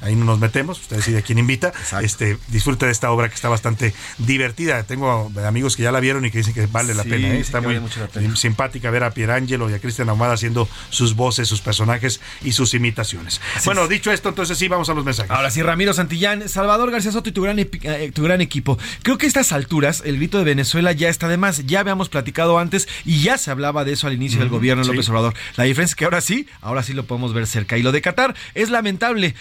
ahí 0.00 0.16
no 0.16 0.24
nos 0.24 0.38
metemos, 0.38 0.80
usted 0.80 0.96
decide 0.96 1.18
a 1.18 1.22
quién 1.22 1.38
invita. 1.38 1.72
Este, 2.02 2.38
disfrute 2.48 2.86
de 2.86 2.92
esta 2.92 3.10
obra 3.10 3.28
que 3.28 3.34
está 3.34 3.48
bastante 3.48 3.94
divertida. 4.18 4.82
Tengo 4.84 5.32
amigos 5.46 5.76
que 5.76 5.82
ya 5.82 5.92
la 5.92 6.00
vieron 6.00 6.24
y 6.24 6.30
que 6.30 6.38
dicen 6.38 6.54
que 6.54 6.66
vale 6.66 6.94
la 6.94 7.04
pena. 7.04 7.28
¿eh? 7.28 7.40
Está 7.40 7.60
muy 7.60 7.80
simpática 8.36 8.90
ver 8.90 9.04
a 9.04 9.10
Pierangelo 9.10 9.70
y 9.70 9.74
a 9.74 9.78
Cristian 9.78 10.08
Ahumada 10.08 10.34
haciendo 10.34 10.68
sus 10.90 11.14
voces, 11.14 11.48
sus 11.48 11.60
personajes 11.60 12.20
y 12.42 12.52
sus 12.52 12.74
imitaciones. 12.74 13.40
bueno, 13.64 13.88
dicho 13.88 14.12
esto, 14.12 14.28
entonces 14.28 14.58
sí, 14.58 14.68
vamos 14.68 14.88
a 14.88 14.94
los 14.94 15.04
mensajes. 15.04 15.30
Ahora 15.30 15.50
sí, 15.50 15.62
Ramiro 15.62 15.92
Santillán, 15.92 16.48
Salvador 16.48 16.90
García 16.90 17.12
Soto 17.12 17.28
y 17.30 17.32
tu 17.32 17.42
gran, 17.42 17.58
eh, 17.58 18.10
tu 18.14 18.22
gran 18.22 18.40
equipo. 18.40 18.78
Creo 19.02 19.18
que 19.18 19.26
a 19.26 19.28
estas 19.28 19.52
alturas 19.52 20.02
el 20.04 20.16
grito 20.16 20.38
de 20.38 20.44
Venezuela 20.44 20.92
ya 20.92 21.08
está 21.08 21.28
de 21.28 21.36
más. 21.36 21.66
Ya 21.66 21.80
habíamos 21.80 22.08
platicado 22.08 22.58
antes 22.58 22.88
y 23.04 23.22
ya 23.22 23.38
se 23.38 23.50
hablaba 23.50 23.84
de 23.84 23.92
eso 23.92 24.06
al 24.06 24.14
inicio 24.14 24.40
del 24.40 24.48
gobierno 24.48 24.82
de 24.82 24.88
López 24.88 25.08
Obrador. 25.08 25.34
La 25.56 25.64
diferencia 25.64 25.92
es 25.92 25.96
que 25.96 26.04
ahora 26.04 26.20
sí, 26.20 26.46
ahora 26.60 26.82
sí 26.82 26.92
lo 26.92 27.04
podemos 27.04 27.32
ver 27.32 27.46
cerca. 27.46 27.78
Y 27.78 27.82
lo 27.82 27.92
de 27.92 28.02
Qatar 28.02 28.34
es 28.54 28.70
lamentable. 28.70 29.34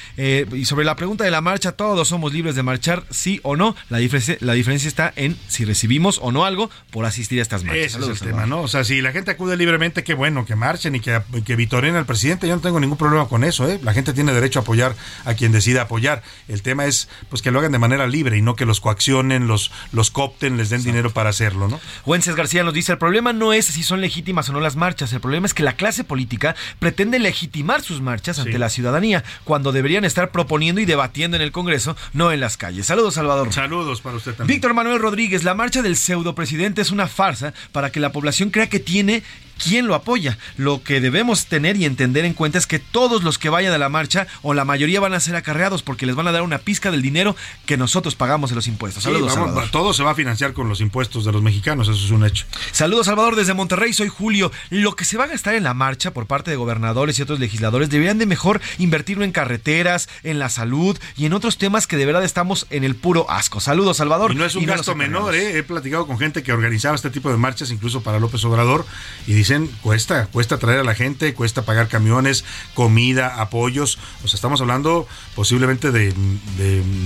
Eh, 0.51 0.57
y 0.57 0.65
sobre 0.65 0.85
la 0.85 0.95
pregunta 0.95 1.23
de 1.23 1.31
la 1.31 1.41
marcha, 1.41 1.73
todos 1.73 2.07
somos 2.07 2.33
libres 2.33 2.55
de 2.55 2.63
marchar, 2.63 3.03
sí 3.09 3.39
o 3.43 3.55
no. 3.55 3.75
La 3.89 3.97
diferencia, 3.97 4.37
la 4.39 4.53
diferencia 4.53 4.87
está 4.87 5.13
en 5.15 5.37
si 5.47 5.65
recibimos 5.65 6.19
o 6.21 6.31
no 6.31 6.45
algo 6.45 6.69
por 6.91 7.05
asistir 7.05 7.39
a 7.39 7.41
estas 7.41 7.63
marchas. 7.63 7.95
Ese 7.95 7.99
es 7.99 8.07
el 8.07 8.19
tema, 8.19 8.45
¿no? 8.45 8.61
O 8.61 8.67
sea, 8.67 8.83
si 8.83 9.01
la 9.01 9.11
gente 9.11 9.31
acude 9.31 9.57
libremente, 9.57 10.03
qué 10.03 10.13
bueno, 10.13 10.45
que 10.45 10.55
marchen 10.55 10.95
y 10.95 10.99
que, 10.99 11.21
que 11.45 11.55
vitoren 11.55 11.95
al 11.95 12.05
presidente. 12.05 12.47
Yo 12.47 12.55
no 12.55 12.61
tengo 12.61 12.79
ningún 12.79 12.97
problema 12.97 13.27
con 13.27 13.43
eso, 13.43 13.69
¿eh? 13.69 13.79
La 13.83 13.93
gente 13.93 14.13
tiene 14.13 14.33
derecho 14.33 14.59
a 14.59 14.61
apoyar 14.61 14.95
a 15.25 15.33
quien 15.33 15.51
decida 15.51 15.83
apoyar. 15.83 16.23
El 16.47 16.61
tema 16.61 16.85
es 16.85 17.09
pues 17.29 17.41
que 17.41 17.51
lo 17.51 17.59
hagan 17.59 17.71
de 17.71 17.79
manera 17.79 18.07
libre 18.07 18.37
y 18.37 18.41
no 18.41 18.55
que 18.55 18.65
los 18.65 18.79
coaccionen, 18.79 19.47
los, 19.47 19.71
los 19.91 20.11
copten, 20.11 20.57
les 20.57 20.69
den 20.69 20.83
dinero 20.83 21.11
para 21.11 21.29
hacerlo, 21.29 21.67
¿no? 21.67 21.79
Wences 22.05 22.35
García 22.35 22.63
nos 22.63 22.73
dice, 22.73 22.91
el 22.93 22.97
problema 22.97 23.33
no 23.33 23.53
es 23.53 23.65
si 23.65 23.83
son 23.83 24.01
legítimas 24.01 24.49
o 24.49 24.53
no 24.53 24.59
las 24.59 24.75
marchas, 24.75 25.13
el 25.13 25.19
problema 25.21 25.47
es 25.47 25.53
que 25.53 25.63
la 25.63 25.73
clase 25.73 26.03
política 26.03 26.55
pretende 26.79 27.19
legitimar 27.19 27.81
sus 27.81 28.01
marchas 28.01 28.39
ante 28.39 28.57
la 28.59 28.69
ciudadanía, 28.69 29.23
cuando 29.43 29.71
deberían 29.71 30.05
estar 30.05 30.31
proponiendo 30.33 30.81
y 30.81 30.85
debatiendo 30.85 31.37
en 31.37 31.41
el 31.43 31.53
Congreso, 31.53 31.95
no 32.11 32.33
en 32.33 32.41
las 32.41 32.57
calles. 32.57 32.87
Saludos, 32.87 33.13
Salvador. 33.13 33.53
Saludos 33.53 34.01
para 34.01 34.17
usted 34.17 34.33
también. 34.33 34.57
Víctor 34.57 34.73
Manuel 34.73 34.99
Rodríguez, 34.99 35.45
la 35.45 35.53
marcha 35.53 35.81
del 35.81 35.95
pseudo 35.95 36.35
presidente 36.35 36.81
es 36.81 36.91
una 36.91 37.07
farsa 37.07 37.53
para 37.71 37.91
que 37.91 38.01
la 38.01 38.11
población 38.11 38.49
crea 38.49 38.67
que 38.67 38.81
tiene 38.81 39.23
quién 39.61 39.87
lo 39.87 39.95
apoya. 39.95 40.37
Lo 40.57 40.83
que 40.83 41.01
debemos 41.01 41.45
tener 41.45 41.77
y 41.77 41.85
entender 41.85 42.25
en 42.25 42.33
cuenta 42.33 42.57
es 42.57 42.67
que 42.67 42.79
todos 42.79 43.23
los 43.23 43.37
que 43.37 43.49
vayan 43.49 43.73
a 43.73 43.77
la 43.77 43.89
marcha 43.89 44.27
o 44.41 44.53
la 44.53 44.65
mayoría 44.65 44.99
van 44.99 45.13
a 45.13 45.19
ser 45.19 45.35
acarreados 45.35 45.83
porque 45.83 46.05
les 46.05 46.15
van 46.15 46.27
a 46.27 46.31
dar 46.31 46.41
una 46.41 46.57
pizca 46.57 46.91
del 46.91 47.01
dinero 47.01 47.35
que 47.65 47.77
nosotros 47.77 48.15
pagamos 48.15 48.49
de 48.49 48.55
los 48.55 48.67
impuestos. 48.67 49.03
Saludos, 49.03 49.33
Salvador. 49.33 49.69
Todo 49.71 49.93
se 49.93 50.03
va 50.03 50.11
a 50.11 50.15
financiar 50.15 50.53
con 50.53 50.69
los 50.69 50.81
impuestos 50.81 51.25
de 51.25 51.31
los 51.31 51.41
mexicanos, 51.41 51.87
eso 51.87 52.05
es 52.05 52.11
un 52.11 52.25
hecho. 52.25 52.45
Saludos, 52.71 53.05
Salvador, 53.05 53.35
desde 53.35 53.53
Monterrey, 53.53 53.93
soy 53.93 54.09
Julio. 54.09 54.51
Lo 54.69 54.95
que 54.95 55.05
se 55.05 55.17
va 55.17 55.25
a 55.25 55.27
gastar 55.27 55.55
en 55.55 55.63
la 55.63 55.73
marcha 55.73 56.11
por 56.11 56.27
parte 56.27 56.51
de 56.51 56.57
gobernadores 56.57 57.19
y 57.19 57.21
otros 57.21 57.39
legisladores 57.39 57.89
deberían 57.89 58.17
de 58.17 58.25
mejor 58.25 58.61
invertirlo 58.77 59.23
en 59.23 59.31
carreteras, 59.31 60.09
en 60.23 60.39
la 60.39 60.49
salud 60.49 60.97
y 61.17 61.25
en 61.25 61.33
otros 61.33 61.57
temas 61.57 61.87
que 61.87 61.97
de 61.97 62.05
verdad 62.05 62.23
estamos 62.23 62.67
en 62.69 62.83
el 62.83 62.95
puro 62.95 63.29
asco. 63.29 63.59
Saludos, 63.59 63.97
Salvador. 63.97 64.31
Y 64.31 64.35
no 64.35 64.45
es 64.45 64.55
un 64.55 64.65
gasto 64.65 64.95
menor, 64.95 65.35
¿eh? 65.35 65.57
he 65.57 65.63
platicado 65.63 66.07
con 66.07 66.17
gente 66.17 66.43
que 66.43 66.51
organizaba 66.51 66.95
este 66.95 67.09
tipo 67.09 67.29
de 67.29 67.37
marchas, 67.37 67.71
incluso 67.71 68.01
para 68.01 68.19
López 68.19 68.43
Obrador, 68.45 68.85
y 69.27 69.33
dicen, 69.43 69.69
cuesta, 69.81 70.27
cuesta 70.27 70.57
traer 70.57 70.79
a 70.79 70.83
la 70.83 70.95
gente, 70.95 71.33
cuesta 71.33 71.63
pagar 71.63 71.89
camiones, 71.89 72.45
comida, 72.73 73.41
apoyos. 73.41 73.99
O 74.23 74.27
sea, 74.29 74.35
estamos 74.35 74.61
hablando 74.61 75.05
posiblemente 75.35 75.91
de, 75.91 76.13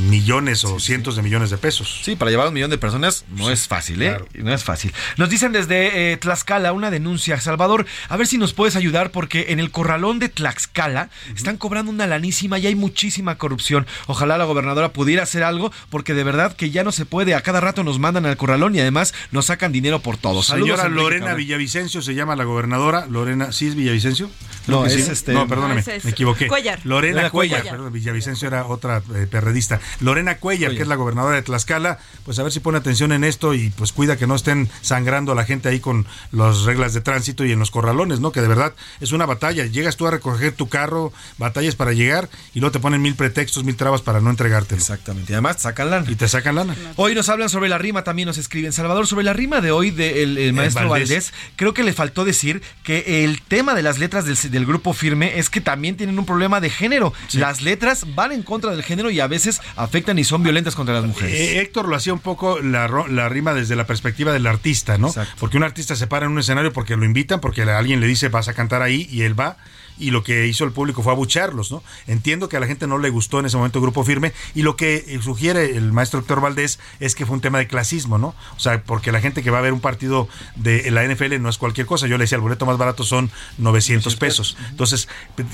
millones 0.07 0.63
o 0.63 0.79
cientos 0.79 1.15
de 1.15 1.23
millones 1.23 1.49
de 1.49 1.57
pesos. 1.57 2.01
Sí, 2.03 2.15
para 2.15 2.29
llevar 2.29 2.45
a 2.45 2.49
un 2.49 2.53
millón 2.53 2.69
de 2.69 2.77
personas 2.77 3.25
no 3.29 3.49
es 3.49 3.67
fácil, 3.67 4.01
¿eh? 4.03 4.17
No 4.35 4.53
es 4.53 4.63
fácil. 4.63 4.93
Nos 5.17 5.29
dicen 5.29 5.51
desde 5.51 6.13
eh, 6.13 6.17
Tlaxcala 6.17 6.73
una 6.73 6.91
denuncia, 6.91 7.39
Salvador, 7.41 7.87
a 8.07 8.17
ver 8.17 8.27
si 8.27 8.37
nos 8.37 8.53
puedes 8.53 8.75
ayudar 8.75 9.11
porque 9.11 9.47
en 9.49 9.59
el 9.59 9.71
corralón 9.71 10.19
de 10.19 10.29
Tlaxcala 10.29 11.09
están 11.35 11.57
cobrando 11.57 11.91
una 11.91 12.05
lanísima 12.05 12.59
y 12.59 12.67
hay 12.67 12.75
muchísima 12.75 13.37
corrupción. 13.37 13.87
Ojalá 14.05 14.37
la 14.37 14.45
gobernadora 14.45 14.93
pudiera 14.93 15.23
hacer 15.23 15.43
algo 15.43 15.71
porque 15.89 16.13
de 16.13 16.23
verdad 16.23 16.55
que 16.55 16.69
ya 16.69 16.83
no 16.83 16.91
se 16.91 17.05
puede. 17.05 17.33
A 17.33 17.41
cada 17.41 17.61
rato 17.61 17.83
nos 17.83 17.97
mandan 17.97 18.27
al 18.27 18.37
corralón 18.37 18.75
y 18.75 18.79
además 18.79 19.15
nos 19.31 19.47
sacan 19.47 19.71
dinero 19.71 20.01
por 20.01 20.17
todo. 20.17 20.43
Saludos 20.43 20.79
Señora 20.79 20.89
Lorena 20.89 21.33
Villavicencio 21.33 22.03
se 22.03 22.13
llama 22.13 22.26
la 22.35 22.43
gobernadora 22.43 23.05
Lorena, 23.07 23.51
¿sí 23.51 23.67
es 23.67 23.75
Villavicencio? 23.75 24.29
No, 24.67 24.85
es 24.85 25.07
este. 25.07 25.33
No, 25.33 25.47
perdóname, 25.47 25.83
me 26.03 26.11
equivoqué. 26.11 26.47
Cuellar. 26.47 26.79
Lorena, 26.83 27.29
Cuellar, 27.29 27.63
perdón, 27.63 27.93
Villavicencio 27.93 28.47
era 28.47 28.65
otra 28.65 29.01
eh, 29.15 29.27
perredista. 29.29 29.79
Lorena 30.01 30.37
Cuellar, 30.37 30.75
que 30.75 30.81
es 30.81 30.87
la 30.87 30.95
gobernadora 30.95 31.35
de 31.35 31.41
Tlaxcala, 31.41 31.99
pues 32.25 32.37
a 32.39 32.43
ver 32.43 32.51
si 32.51 32.59
pone 32.59 32.77
atención 32.77 33.11
en 33.11 33.23
esto 33.23 33.53
y 33.53 33.69
pues 33.69 33.93
cuida 33.93 34.17
que 34.17 34.27
no 34.27 34.35
estén 34.35 34.69
sangrando 34.81 35.31
a 35.31 35.35
la 35.35 35.45
gente 35.45 35.69
ahí 35.69 35.79
con 35.79 36.05
las 36.31 36.63
reglas 36.63 36.93
de 36.93 37.01
tránsito 37.01 37.45
y 37.45 37.51
en 37.51 37.59
los 37.59 37.71
corralones, 37.71 38.19
¿no? 38.19 38.31
Que 38.31 38.41
de 38.41 38.47
verdad 38.47 38.73
es 38.99 39.11
una 39.11 39.25
batalla. 39.25 39.65
Llegas 39.65 39.95
tú 39.95 40.07
a 40.07 40.11
recoger 40.11 40.51
tu 40.51 40.67
carro, 40.67 41.13
batallas 41.37 41.75
para 41.75 41.93
llegar 41.93 42.29
y 42.53 42.59
luego 42.59 42.71
te 42.71 42.79
ponen 42.79 43.01
mil 43.01 43.15
pretextos, 43.15 43.63
mil 43.63 43.75
trabas 43.75 44.01
para 44.01 44.19
no 44.19 44.29
entregártelo. 44.29 44.79
Exactamente. 44.79 45.31
Y 45.31 45.35
además 45.35 45.61
sacan 45.61 45.89
lana. 45.89 46.11
Y 46.11 46.15
te 46.15 46.27
sacan 46.27 46.55
lana. 46.55 46.75
Hoy 46.97 47.15
nos 47.15 47.29
hablan 47.29 47.49
sobre 47.49 47.69
la 47.69 47.77
rima, 47.77 48.03
también 48.03 48.27
nos 48.27 48.37
escriben. 48.37 48.73
Salvador, 48.73 49.07
sobre 49.07 49.23
la 49.23 49.33
rima 49.33 49.61
de 49.61 49.71
hoy 49.71 49.91
del 49.91 50.37
eh, 50.37 50.51
maestro 50.51 50.89
Valdés, 50.89 51.33
creo 51.55 51.73
que 51.73 51.83
le 51.83 51.93
faltó 51.93 52.16
decir 52.25 52.61
que 52.83 53.23
el 53.23 53.41
tema 53.41 53.75
de 53.75 53.81
las 53.81 53.99
letras 53.99 54.25
del, 54.25 54.65
grupo 54.65 54.93
firme 54.93 55.39
es 55.39 55.49
que 55.49 55.61
también 55.61 55.95
tienen 55.97 56.19
un 56.19 56.25
problema 56.25 56.59
de 56.59 56.69
género. 56.69 57.13
Las 57.33 57.61
letras 57.61 58.05
van 58.15 58.31
en 58.31 58.43
contra 58.43 58.71
del 58.71 58.83
género 58.83 59.09
y 59.09 59.19
a 59.19 59.27
veces 59.27 59.61
afectan 59.75 60.19
y 60.19 60.23
son 60.23 60.43
violentas 60.43 60.75
contra 60.75 60.95
las 60.95 61.05
mujeres. 61.05 61.39
Eh, 61.39 61.61
Héctor 61.61 61.87
lo 61.87 61.95
hacía 61.95 62.13
un 62.13 62.19
poco 62.19 62.59
la, 62.59 62.87
rima 63.29 63.53
desde 63.53 63.75
la 63.75 63.87
perspectiva 63.87 64.33
del 64.33 64.47
artista, 64.47 64.97
¿no? 64.97 65.13
Porque 65.39 65.57
un 65.57 65.63
artista 65.63 65.95
se 65.95 66.07
para 66.07 66.25
en 66.25 66.31
un 66.31 66.39
escenario 66.39 66.73
porque 66.73 66.95
lo 66.95 67.05
invitan, 67.05 67.39
porque 67.39 67.63
alguien 67.63 67.99
le 67.99 68.07
dice 68.07 68.29
vas 68.29 68.47
a 68.47 68.53
cantar 68.53 68.81
ahí 68.81 69.07
y 69.11 69.21
él 69.21 69.39
va 69.39 69.57
y 69.99 70.11
lo 70.11 70.23
que 70.23 70.47
hizo 70.47 70.63
el 70.63 70.71
público 70.71 71.03
fue 71.03 71.11
abucharlos, 71.11 71.71
¿no? 71.71 71.83
Entiendo 72.07 72.49
que 72.49 72.57
a 72.57 72.59
la 72.59 72.67
gente 72.67 72.87
no 72.87 72.97
le 72.97 73.09
gustó 73.09 73.39
en 73.39 73.45
ese 73.45 73.57
momento 73.57 73.81
Grupo 73.81 74.03
Firme 74.03 74.33
y 74.55 74.61
lo 74.61 74.75
que 74.75 75.05
eh, 75.07 75.19
sugiere 75.21 75.77
el 75.77 75.91
maestro 75.91 76.19
Héctor 76.19 76.41
Valdés 76.41 76.79
es 76.99 77.15
que 77.15 77.25
fue 77.25 77.35
un 77.35 77.41
tema 77.41 77.57
de 77.57 77.67
clasismo, 77.67 78.17
¿no? 78.17 78.35
O 78.55 78.59
sea, 78.59 78.83
porque 78.83 79.11
la 79.11 79.21
gente 79.21 79.43
que 79.43 79.51
va 79.51 79.59
a 79.59 79.61
ver 79.61 79.73
un 79.73 79.79
partido 79.79 80.27
de 80.55 80.89
la 80.91 81.03
NFL 81.05 81.41
no 81.41 81.49
es 81.49 81.57
cualquier 81.57 81.87
cosa. 81.87 82.07
Yo 82.07 82.17
le 82.17 82.23
decía, 82.23 82.35
el 82.35 82.41
boleto 82.41 82.65
más 82.65 82.77
barato 82.77 83.03
son 83.03 83.31
900 83.57 84.15
pesos. 84.15 84.57
Entonces, 84.69 85.07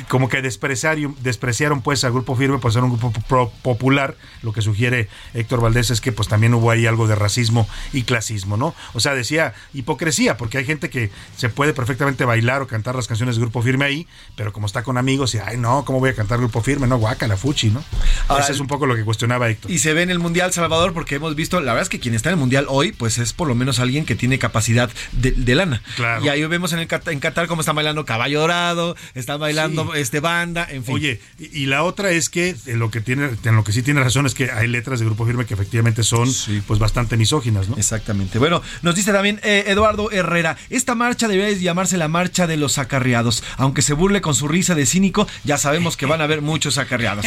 como 0.10 0.30
que 0.30 0.42
despreciaron, 0.42 1.16
despreciaron 1.22 1.82
pues 1.82 2.04
al 2.04 2.12
Grupo 2.12 2.36
Firme 2.36 2.60
por 2.60 2.74
ser 2.74 2.84
un 2.84 2.98
grupo 2.98 3.52
popular. 3.62 4.16
Lo 4.42 4.54
que 4.54 4.62
sugiere 4.62 5.08
Héctor 5.34 5.62
Valdés 5.62 5.90
es 5.90 6.02
que 6.02 6.12
pues 6.12 6.28
también 6.28 6.54
hubo 6.54 6.72
ahí 6.72 6.86
algo 6.86 7.08
de 7.08 7.16
racismo 7.16 7.68
y 7.92 8.04
clasismo, 8.04 8.58
¿no? 8.58 8.76
O 8.94 9.00
sea, 9.00 9.16
decía 9.16 9.54
hipocresía, 9.74 10.38
porque 10.38 10.58
hay 10.58 10.66
gente 10.66 10.90
que 10.90 11.12
se 11.38 11.50
puede 11.50 11.74
perfectamente 11.74 12.26
bailar 12.26 12.62
o 12.62 12.68
cantar 12.68 12.96
las 12.96 13.08
canciones 13.08 13.36
de 13.36 13.42
Grupo 13.42 13.62
Firme 13.62 13.86
ahí, 13.86 14.08
pero 14.36 14.52
como 14.52 14.68
está 14.68 14.84
con 14.84 14.98
amigos 14.98 15.36
y, 15.36 15.40
ay, 15.40 15.58
no, 15.58 15.86
¿cómo 15.86 16.00
voy 16.00 16.10
a 16.10 16.16
cantar 16.16 16.40
Grupo 16.40 16.62
Firme? 16.62 16.88
No, 16.88 16.98
guaca, 16.98 17.28
la 17.28 17.38
fuchi, 17.38 17.70
¿no? 17.70 17.84
Ahora, 18.28 18.44
Ese 18.44 18.54
es 18.54 18.60
un 18.60 18.68
poco 18.68 18.86
lo 18.86 18.96
que 18.96 19.04
cuestionaba 19.04 19.50
Héctor. 19.50 19.70
Y 19.70 19.80
se 19.80 19.94
ve 19.94 20.02
en 20.02 20.10
el 20.10 20.20
Mundial 20.20 20.52
Salvador 20.54 20.94
porque 20.94 21.16
hemos 21.16 21.36
visto, 21.36 21.60
la 21.60 21.74
verdad 21.74 21.84
es 21.84 21.90
que 21.90 22.00
quien 22.00 22.16
está 22.16 22.30
en 22.30 22.34
el 22.34 22.40
Mundial 22.40 22.66
hoy, 22.70 22.92
pues 22.92 23.18
es 23.18 23.34
por 23.34 23.48
lo 23.48 23.56
menos 23.56 23.80
alguien 23.80 24.06
que 24.06 24.16
tiene 24.16 24.40
capacidad 24.40 24.90
de, 25.12 25.56
lana. 25.56 25.84
Claro. 25.96 26.26
Y 26.26 26.30
ahí 26.30 26.44
vemos 26.46 26.74
en, 26.74 26.80
el, 26.80 26.88
en 27.08 27.20
Qatar 27.20 27.48
cómo 27.48 27.62
está 27.62 27.74
bailando 27.74 28.06
Caballo 28.06 28.40
Dorado, 28.40 28.96
está 29.14 29.38
bailando 29.38 29.94
este 29.94 30.20
banda, 30.20 30.68
en 30.70 30.84
fin. 30.84 30.96
Oye, 30.96 31.22
y, 31.38 31.68
la 31.68 31.84
otra 31.84 32.12
es 32.12 32.30
que 32.30 32.56
en 32.66 32.80
lo 32.80 32.90
que 32.92 33.02
tiene, 33.02 33.30
en 33.44 33.56
lo 33.56 33.64
que 33.64 33.72
sí 33.72 33.84
tiene 33.84 34.04
razón 34.04 34.26
es 34.26 34.34
que 34.34 34.52
hay 34.52 34.68
letras 34.68 35.00
de 35.00 35.06
Grupo 35.06 35.26
Firme 35.26 35.46
que 35.46 35.54
efectivamente 35.54 36.04
son 36.04 36.30
pues 36.68 36.80
bastante 36.80 37.18
misóginas, 37.18 37.70
¿no? 37.70 37.78
Exactamente. 37.78 38.40
Bueno, 38.40 38.62
nos 38.82 38.96
dice 38.96 39.12
también 39.12 39.40
eh, 39.44 39.66
Eduardo 39.68 40.12
Herrera, 40.12 40.58
esta 40.70 40.96
marcha 40.96 41.28
debería 41.28 41.58
llamarse 41.58 41.98
la 41.98 42.08
marcha 42.08 42.48
de 42.48 42.58
los 42.58 42.78
acarreados. 42.78 43.44
Aunque 43.58 43.82
se 43.82 43.94
burle 43.94 44.22
con 44.24 44.34
su 44.34 44.48
risa 44.48 44.74
de 44.74 44.88
cínico, 44.88 45.28
ya 45.44 45.60
sabemos 45.60 45.96
que 45.96 46.08
van 46.08 46.22
a 46.22 46.24
haber 46.24 46.42
muchos 46.42 46.80
acarreados. 46.80 47.24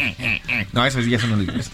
no, 0.72 0.86
eso 0.86 1.00
ya 1.00 1.18
son 1.18 1.46
los 1.46 1.70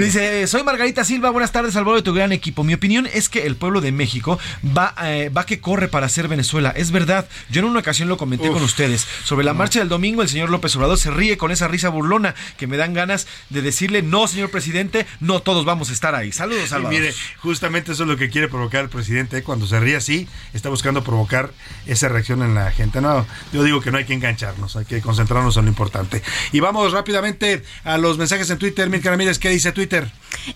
Dice, 0.00 0.48
soy 0.48 0.64
Margarita 0.64 1.04
Silva, 1.04 1.30
buenas 1.30 1.52
tardes, 1.52 1.76
al 1.76 1.84
de 1.84 2.02
tu 2.02 2.12
gran 2.12 2.32
equipo. 2.32 2.64
Mi 2.64 2.74
opinión 2.74 3.08
es 3.12 3.28
que 3.28 3.46
el 3.46 3.56
pueblo 3.56 3.80
de 3.80 3.92
México 3.92 4.38
va, 4.76 4.94
eh, 5.04 5.28
va 5.28 5.46
que 5.46 5.60
corre 5.60 5.88
para 5.88 6.08
ser 6.08 6.26
Venezuela. 6.26 6.72
Es 6.74 6.90
verdad, 6.90 7.28
yo 7.50 7.60
en 7.60 7.66
una 7.66 7.80
ocasión 7.80 8.08
lo 8.08 8.16
comenté 8.16 8.48
con 8.50 8.62
ustedes. 8.62 9.06
Sobre 9.24 9.44
la 9.44 9.54
marcha 9.54 9.78
del 9.78 9.88
domingo, 9.88 10.22
el 10.22 10.28
señor 10.28 10.50
López 10.50 10.74
Obrador 10.76 10.98
se 10.98 11.10
ríe 11.10 11.36
con 11.36 11.50
esa 11.50 11.68
risa 11.68 11.90
burlona 11.90 12.34
que 12.56 12.66
me 12.66 12.76
dan 12.76 12.94
ganas 12.94 13.26
de 13.50 13.62
decirle, 13.62 14.02
no, 14.02 14.26
señor 14.26 14.50
presidente, 14.50 15.06
no 15.20 15.40
todos 15.40 15.64
vamos 15.64 15.90
a 15.90 15.92
estar 15.92 16.14
ahí. 16.14 16.32
Saludos, 16.32 16.70
Salvador. 16.70 16.98
mire, 16.98 17.14
justamente 17.38 17.92
eso 17.92 18.04
es 18.04 18.08
lo 18.08 18.16
que 18.16 18.30
quiere 18.30 18.48
provocar 18.48 18.84
el 18.84 18.88
presidente. 18.88 19.42
Cuando 19.42 19.66
se 19.66 19.78
ríe 19.78 19.96
así, 19.96 20.26
está 20.54 20.70
buscando 20.70 21.04
provocar 21.04 21.50
esa 21.86 22.08
reacción 22.08 22.42
en 22.42 22.54
la 22.54 22.70
gente. 22.70 23.00
No, 23.00 23.26
yo 23.52 23.62
digo 23.62 23.80
que 23.82 23.90
no 23.90 23.98
hay 23.98 24.04
que 24.04 24.14
engancharnos, 24.14 24.76
hay 24.76 24.84
que 24.84 25.00
concentrarnos 25.00 25.56
en 25.56 25.64
lo 25.64 25.68
importante. 25.68 26.22
Y 26.52 26.60
vamos 26.60 26.92
rápidamente 26.92 27.62
a 27.84 27.98
los 27.98 28.18
mensajes 28.18 28.48
en 28.50 28.58
Twitter. 28.58 28.88
Mirka 28.88 29.10
Ramírez, 29.10 29.38
¿qué 29.38 29.48
dice 29.50 29.72
Twitter? 29.72 30.10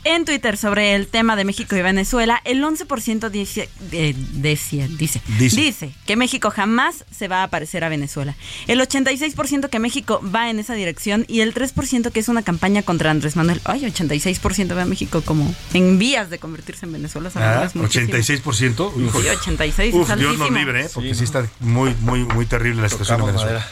En 0.04 0.24
Twitter 0.24 0.56
sobre 0.56 0.94
el 0.94 1.06
tema 1.06 1.36
de 1.36 1.44
México 1.44 1.76
y 1.76 1.82
Venezuela, 1.82 2.40
el 2.44 2.62
11% 2.62 3.30
dice, 3.30 3.68
eh, 3.92 4.14
dice, 4.32 4.88
dice, 4.88 5.20
dice 5.38 5.94
que 6.06 6.16
México 6.16 6.50
jamás 6.50 7.04
se 7.10 7.28
va 7.28 7.42
a 7.42 7.48
parecer 7.48 7.84
a 7.84 7.88
Venezuela. 7.88 8.34
El 8.66 8.80
86% 8.80 9.68
que 9.68 9.78
México 9.78 10.20
va 10.34 10.50
en 10.50 10.58
esa 10.58 10.74
dirección 10.74 11.24
y 11.28 11.40
el 11.40 11.54
3% 11.54 12.10
que 12.10 12.20
es 12.20 12.28
una 12.28 12.42
campaña 12.42 12.82
contra 12.82 13.10
Andrés 13.10 13.36
Manuel. 13.36 13.60
Ay, 13.64 13.82
86% 13.82 14.74
ve 14.74 14.82
a 14.82 14.86
México 14.86 15.22
como 15.22 15.54
en 15.72 15.98
vías 15.98 16.30
de 16.30 16.38
convertirse 16.38 16.86
en 16.86 16.92
Venezuela. 16.92 17.30
Ah, 17.34 17.68
86%. 17.74 18.92
sí, 18.94 19.28
86. 19.28 19.94
Uf, 19.94 20.14
Dios 20.16 20.38
nos 20.38 20.50
libre, 20.50 20.86
¿eh? 20.86 20.88
porque 20.92 21.14
sí, 21.14 21.24
está 21.24 21.46
muy, 21.60 21.94
muy, 22.00 22.24
muy 22.24 22.46
terrible 22.46 22.82
la 22.82 22.88
situación 22.88 23.15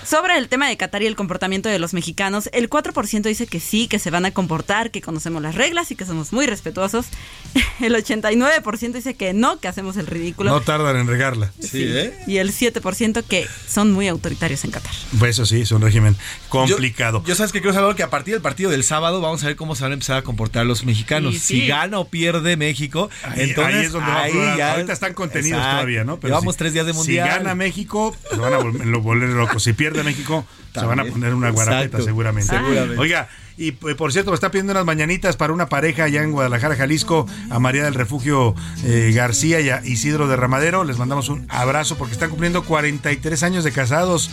Sobre 0.04 0.38
el 0.38 0.48
tema 0.48 0.68
de 0.68 0.76
Qatar 0.76 1.02
y 1.02 1.06
el 1.06 1.16
comportamiento 1.16 1.68
de 1.68 1.78
los 1.78 1.94
mexicanos, 1.94 2.48
el 2.52 2.70
4% 2.70 3.22
dice 3.22 3.46
que 3.46 3.60
sí, 3.60 3.88
que 3.88 3.98
se 3.98 4.10
van 4.10 4.24
a 4.24 4.30
comportar, 4.32 4.90
que 4.90 5.00
conocemos 5.00 5.42
las 5.42 5.54
reglas 5.54 5.90
y 5.90 5.96
que 5.96 6.04
somos 6.04 6.32
muy 6.32 6.46
respetuosos. 6.46 7.06
El 7.80 7.94
89% 7.94 8.92
dice 8.92 9.14
que 9.14 9.32
no, 9.32 9.58
que 9.58 9.68
hacemos 9.68 9.96
el 9.96 10.06
ridículo. 10.06 10.50
No 10.50 10.60
tardan 10.60 10.96
en 10.96 11.06
regarla. 11.06 11.50
Sí, 11.60 11.84
¿eh? 11.84 12.16
Y 12.26 12.38
el 12.38 12.52
7% 12.52 13.24
que 13.24 13.46
son 13.68 13.92
muy 13.92 14.08
autoritarios 14.08 14.64
en 14.64 14.70
Qatar. 14.70 14.92
Pues 15.18 15.32
eso 15.32 15.46
sí, 15.46 15.60
es 15.60 15.72
un 15.72 15.82
régimen 15.82 16.16
complicado. 16.48 17.22
Yo, 17.26 17.34
sabes 17.34 17.52
que 17.52 17.60
quiero 17.60 17.74
saber 17.74 17.96
que 17.96 18.02
a 18.02 18.10
partir 18.10 18.34
del 18.34 18.42
partido 18.42 18.70
del 18.70 18.84
sábado 18.84 19.20
vamos 19.20 19.42
a 19.42 19.48
ver 19.48 19.56
cómo 19.56 19.74
se 19.74 19.82
van 19.82 19.92
a 19.92 19.94
empezar 19.94 20.16
a 20.16 20.22
comportar 20.22 20.66
los 20.66 20.84
mexicanos. 20.84 21.36
Si 21.38 21.66
gana 21.66 21.98
o 21.98 22.08
pierde 22.08 22.56
México, 22.56 23.10
entonces 23.34 23.74
ahí 23.74 23.84
es 23.84 23.92
donde 23.92 24.10
va 24.10 24.22
a 24.22 24.72
Ahorita 24.72 24.92
están 24.92 25.14
contenidos 25.14 25.60
todavía, 25.60 26.04
¿no? 26.04 26.18
Pero 26.18 26.34
Llevamos 26.34 26.56
tres 26.56 26.72
días 26.72 26.86
de 26.86 26.92
mundial. 26.92 27.28
Si 27.28 27.34
gana 27.36 27.54
México, 27.54 28.16
se 28.30 28.36
van 28.36 28.54
a 28.54 28.58
volver 28.58 29.33
locos. 29.34 29.62
Si 29.62 29.72
pierde 29.72 30.02
México, 30.02 30.46
se 30.72 30.84
van 30.84 31.00
a 31.00 31.04
poner 31.04 31.34
una 31.34 31.50
guarapeta 31.50 32.00
seguramente. 32.00 32.54
seguramente. 32.54 32.98
Oiga, 32.98 33.28
y 33.56 33.68
eh, 33.68 33.94
por 33.96 34.12
cierto, 34.12 34.30
me 34.30 34.34
está 34.34 34.50
pidiendo 34.50 34.72
unas 34.72 34.84
mañanitas 34.84 35.36
para 35.36 35.52
una 35.52 35.68
pareja 35.68 36.04
allá 36.04 36.22
en 36.22 36.32
Guadalajara, 36.32 36.74
Jalisco, 36.76 37.26
a 37.50 37.58
María 37.58 37.84
del 37.84 37.94
Refugio 37.94 38.54
eh, 38.84 39.12
García 39.14 39.60
y 39.60 39.70
a 39.70 39.84
Isidro 39.84 40.26
de 40.26 40.36
Ramadero. 40.36 40.84
Les 40.84 40.98
mandamos 40.98 41.28
un 41.28 41.46
abrazo 41.48 41.96
porque 41.96 42.14
están 42.14 42.30
cumpliendo 42.30 42.64
43 42.64 43.42
años 43.44 43.64
de 43.64 43.72
casados. 43.72 44.30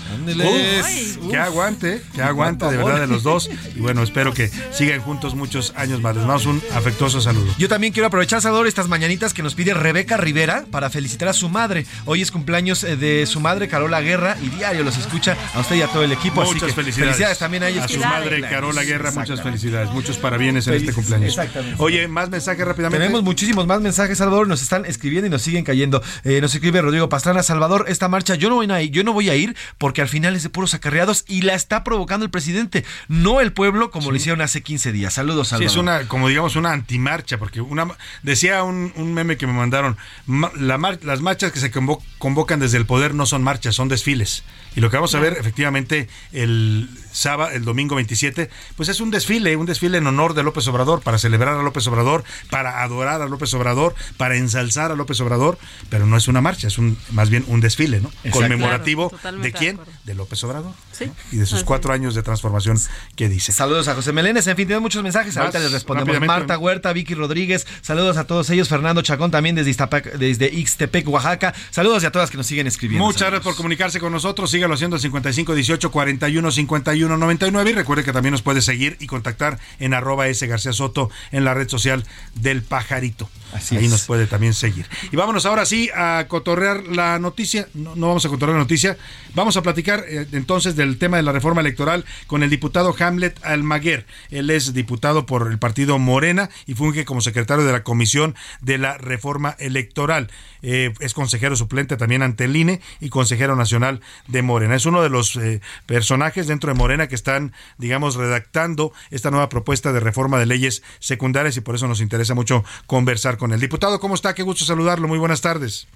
que 1.30 1.38
aguante, 1.38 2.01
que 2.13 2.22
aguante 2.22 2.65
de 2.65 2.78
verdad 2.78 3.01
de 3.01 3.07
los 3.07 3.24
dos. 3.24 3.49
Y 3.76 3.80
bueno, 3.80 4.01
espero 4.01 4.34
que 4.34 4.49
sigan 4.72 5.01
juntos 5.01 5.36
muchos 5.36 5.74
años 5.76 6.01
más. 6.01 6.15
Les 6.15 6.26
mandamos 6.26 6.45
un 6.47 6.61
afectuoso 6.74 7.22
saludo. 7.22 7.53
Yo 7.57 7.69
también 7.69 7.93
quiero 7.93 8.07
aprovechar, 8.07 8.41
Salvador, 8.41 8.67
estas 8.67 8.88
mañanitas 8.88 9.34
que 9.34 9.43
nos 9.43 9.53
pide 9.53 9.74
Rebeca 9.74 10.17
Rivera 10.17 10.65
para 10.72 10.89
felicitar 10.89 11.28
a 11.28 11.34
su 11.34 11.47
madre. 11.49 11.86
Hoy 12.05 12.22
es 12.22 12.32
cumpleaños 12.32 12.84
eh, 12.84 12.95
de 12.95 13.26
su 13.28 13.39
madre, 13.39 13.67
Carola 13.67 14.01
Guerra, 14.01 14.36
y 14.41 14.49
diario 14.49 14.84
los 14.84 14.97
escucha 14.97 15.38
a 15.53 15.59
usted 15.59 15.76
y 15.76 15.82
a 15.84 15.88
todo 15.88 16.03
el 16.03 16.11
equipo. 16.11 16.43
Muchas 16.43 16.74
felicidades. 16.74 17.38
también 17.38 17.63
a 17.63 17.69
ellos. 17.69 17.84
A 17.84 17.88
su 17.88 17.99
madre, 17.99 18.41
Carola 18.41 18.84
Guerra 18.84 19.11
muchas 19.16 19.41
felicidades, 19.41 19.91
muchos 19.91 20.18
parabienes 20.18 20.68
en 20.68 20.76
este 20.76 20.93
cumpleaños. 20.93 21.30
Exactamente. 21.30 21.76
Oye, 21.80 22.07
más 22.07 22.30
mensajes 22.30 22.66
rápidamente. 22.66 23.03
Tenemos 23.03 23.24
muchísimos 23.24 23.68
más 23.68 23.82
mensajes, 23.82 24.18
Salvador, 24.18 24.47
nos 24.47 24.62
están 24.62 24.86
escribiendo 24.86 25.28
y 25.28 25.30
nos 25.30 25.41
siguen 25.41 25.64
cayendo. 25.64 26.01
Eh, 26.24 26.41
nos 26.41 26.53
escribe 26.53 26.82
Rodrigo 26.82 27.09
Pastrana, 27.09 27.43
Salvador, 27.43 27.86
esta 27.88 28.07
marcha 28.07 28.36
yo 28.36 28.49
no 28.49 28.55
voy 28.55 28.72
a 28.72 28.82
ir, 28.82 28.91
yo 28.91 29.03
no 29.03 29.14
voy 29.14 29.30
a 29.30 29.36
ir 29.36 29.55
porque 29.78 30.01
al 30.01 30.07
final 30.07 30.36
es 30.36 30.43
de 30.43 30.49
puros 30.49 30.74
acarreados 30.74 31.26
y 31.28 31.41
la 31.41 31.53
está 31.53 31.84
provocando 31.84 32.26
el 32.26 32.32
presidente, 32.32 32.86
no 33.07 33.41
el 33.41 33.53
pueblo 33.53 33.91
como 33.91 34.12
lo 34.12 34.18
hicieron 34.18 34.41
hace 34.41 34.62
15 34.62 34.91
días. 34.91 35.14
Saludos, 35.14 35.49
Salvador. 35.49 35.70
Sí, 35.70 35.74
es 35.76 35.82
una, 35.82 36.07
como 36.07 36.28
digamos, 36.28 36.55
una 36.55 36.72
antimarcha, 36.72 37.38
porque 37.38 37.62
una 37.62 37.88
decía 38.24 38.64
un, 38.64 38.91
meme 39.14 39.38
que 39.38 39.47
me 39.47 39.53
mandaron, 39.53 39.97
las 40.28 41.22
marchas 41.22 41.51
que 41.51 41.59
se 41.59 41.72
convocan 41.72 42.59
desde 42.59 42.78
el 42.78 42.86
poder 42.86 43.14
no 43.14 43.26
son 43.26 43.43
marchas, 43.43 43.76
son 43.76 43.89
desfiles. 43.89 44.43
Y 44.76 44.80
lo 44.80 44.89
que 44.89 44.97
vamos 44.97 45.13
a 45.15 45.19
ver 45.19 45.38
efectivamente 45.39 46.07
el 46.32 46.89
sábado, 47.11 47.51
el 47.51 47.65
domingo 47.65 47.95
27, 47.95 48.49
pues 48.78 48.89
es 48.89 49.01
un 49.01 49.11
desfile, 49.11 49.55
un 49.57 49.65
desfile 49.65 49.97
en 49.97 50.07
honor 50.07 50.34
de 50.34 50.43
López 50.43 50.67
Obrador, 50.67 51.01
para 51.01 51.17
celebrar 51.17 51.57
a 51.57 51.63
López 51.63 51.86
Obrador, 51.88 52.24
para 52.49 52.84
adorar 52.84 53.22
a 53.22 53.26
López 53.26 53.53
Obrador, 53.53 53.95
para 54.17 54.38
ensalzar 54.38 54.91
a 54.91 54.95
López 54.95 55.19
Obrador, 55.19 55.57
pero 55.89 56.05
no 56.05 56.15
es 56.15 56.28
una 56.28 56.41
marcha, 56.41 56.67
es 56.67 56.78
un 56.78 56.97
más 57.11 57.30
bien 57.30 57.43
un 57.47 57.59
desfile, 57.59 57.99
¿no? 57.99 58.11
Conmemorativo 58.32 59.11
de 59.41 59.51
quién? 59.51 59.78
De, 59.78 59.84
López 60.14 60.43
Obrador. 60.43 60.74
Sí. 60.91 61.12
Y 61.32 61.38
de 61.38 61.45
sus 61.45 61.64
cuatro 61.64 61.93
años 61.93 62.16
de 62.16 62.24
transformación 62.24 62.80
que 63.16 63.30
dice. 63.30 63.52
Saludos 63.52 63.88
a 63.88 63.95
José 63.95 64.12
Meléndez, 64.12 64.47
en 64.47 64.56
fin, 64.56 64.68
tenemos 64.68 64.84
muchos 64.84 65.04
mensajes, 65.04 65.36
ahorita 65.38 65.60
les 65.60 65.72
respondemos. 65.72 66.20
Marta 66.22 66.58
Huerta, 66.58 66.93
Vicky 66.93 67.16
Rodríguez, 67.16 67.66
saludos 67.82 68.18
a 68.18 68.26
todos 68.26 68.49
ellos, 68.49 68.70
Fernando 68.70 69.02
Chacón 69.02 69.32
también 69.32 69.56
desde 69.56 69.72
desde 70.18 70.54
Ixtepec, 70.54 71.08
Oaxaca. 71.08 71.54
Saludos 71.72 72.04
a 72.04 72.12
todas 72.12 72.30
que 72.30 72.38
nos 72.38 72.45
siguen 72.45 72.68
escribiendo. 72.68 73.06
Muchas 73.06 73.30
gracias 73.30 73.43
por 73.43 73.56
comunicarse 73.56 73.99
con 73.99 74.12
nosotros 74.12 74.52
sígalo 74.52 74.74
haciendo 74.76 74.97
al 74.97 75.02
55 75.02 75.56
18 75.56 75.91
41 75.91 76.52
51 76.52 77.18
99 77.18 77.72
y 77.72 77.74
recuerde 77.74 78.04
que 78.04 78.14
también 78.14 78.32
nos 78.32 78.41
puede 78.41 78.62
seguir 78.62 78.97
y 78.99 79.08
contactar 79.08 79.58
en 79.80 79.93
arroba 79.93 80.28
S 80.28 80.45
García 80.45 80.74
Soto 80.74 81.10
en 81.32 81.45
la 81.45 81.54
red 81.54 81.70
social 81.70 82.06
del 82.36 82.62
pajarito. 82.62 83.30
Ahí 83.54 83.88
nos 83.88 84.04
puede 84.04 84.28
también 84.28 84.54
seguir. 84.54 84.86
Y 85.12 85.16
vámonos 85.16 85.45
ahora 85.45 85.66
sí 85.66 85.89
a 85.95 86.26
cotorrear 86.28 86.88
la 86.88 87.20
noticia. 87.20 87.68
No, 87.74 87.95
vamos 87.95 88.26
a 88.26 88.30
cotorrear 88.30 88.58
la 88.58 88.64
noticia. 88.64 88.97
Vamos 89.34 89.58
a 89.58 89.62
platicar 89.62 90.06
eh, 90.08 90.28
entonces 90.32 90.76
del 90.76 90.97
tema 90.97 91.18
de 91.18 91.24
la 91.24 91.32
reforma 91.32 91.62
electoral 91.62 92.06
con 92.28 92.43
el 92.43 92.49
diputado 92.49 92.95
Hamlet 92.97 93.38
Almaguer. 93.43 94.06
Él 94.30 94.49
es 94.49 94.74
diputado 94.74 95.26
por 95.26 95.52
el 95.52 95.60
partido 95.60 95.99
Morena 95.99 96.49
y 96.66 96.74
funge 96.74 97.06
como 97.06 97.22
secretario 97.22 97.66
de 97.66 97.72
la 97.72 97.84
Comisión 97.84 98.36
de 98.62 98.78
la 98.78 98.97
Reforma 98.97 99.56
Electoral. 99.60 100.30
Eh, 100.64 100.93
es 100.99 101.14
consejero 101.14 101.55
suplente 101.55 101.97
también 101.97 102.22
ante 102.22 102.45
el 102.45 102.55
INE 102.55 102.82
y 102.99 103.09
consejero 103.09 103.55
nacional 103.55 104.01
de 104.28 104.41
Morena. 104.41 104.76
Es 104.76 104.86
uno 104.86 105.01
de 105.01 105.09
los 105.09 105.36
eh, 105.36 105.62
personajes 105.86 106.47
dentro 106.47 106.72
de 106.72 106.78
Morena 106.78 107.07
que 107.07 107.16
están, 107.16 107.53
digamos, 107.78 108.16
redactando 108.16 108.93
esta 109.09 109.32
nueva 109.32 109.49
propuesta 109.49 109.91
de 109.91 109.99
reforma 109.99 110.39
de 110.39 110.45
leyes 110.45 110.84
secundarias 110.99 111.57
y 111.57 111.62
por 111.62 111.76
eso 111.76 111.88
nos 111.88 112.01
interesa 112.01 112.36
mucho 112.36 112.64
conversar 112.86 113.38
con 113.38 113.53
el 113.53 113.59
diputado. 113.59 113.99
¿Cómo 113.99 114.16
está? 114.16 114.34
Qué 114.34 114.43
gusto 114.43 114.66
saludarlo. 114.66 115.07
Muy 115.07 115.20
buenas 115.20 115.41
tardes. 115.41 115.88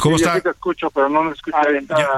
¿Cómo 0.00 0.16
está? 0.16 0.36
escucho, 0.38 0.90
pero 0.90 1.08
no 1.08 1.24
me 1.24 1.32
escucha 1.32 1.58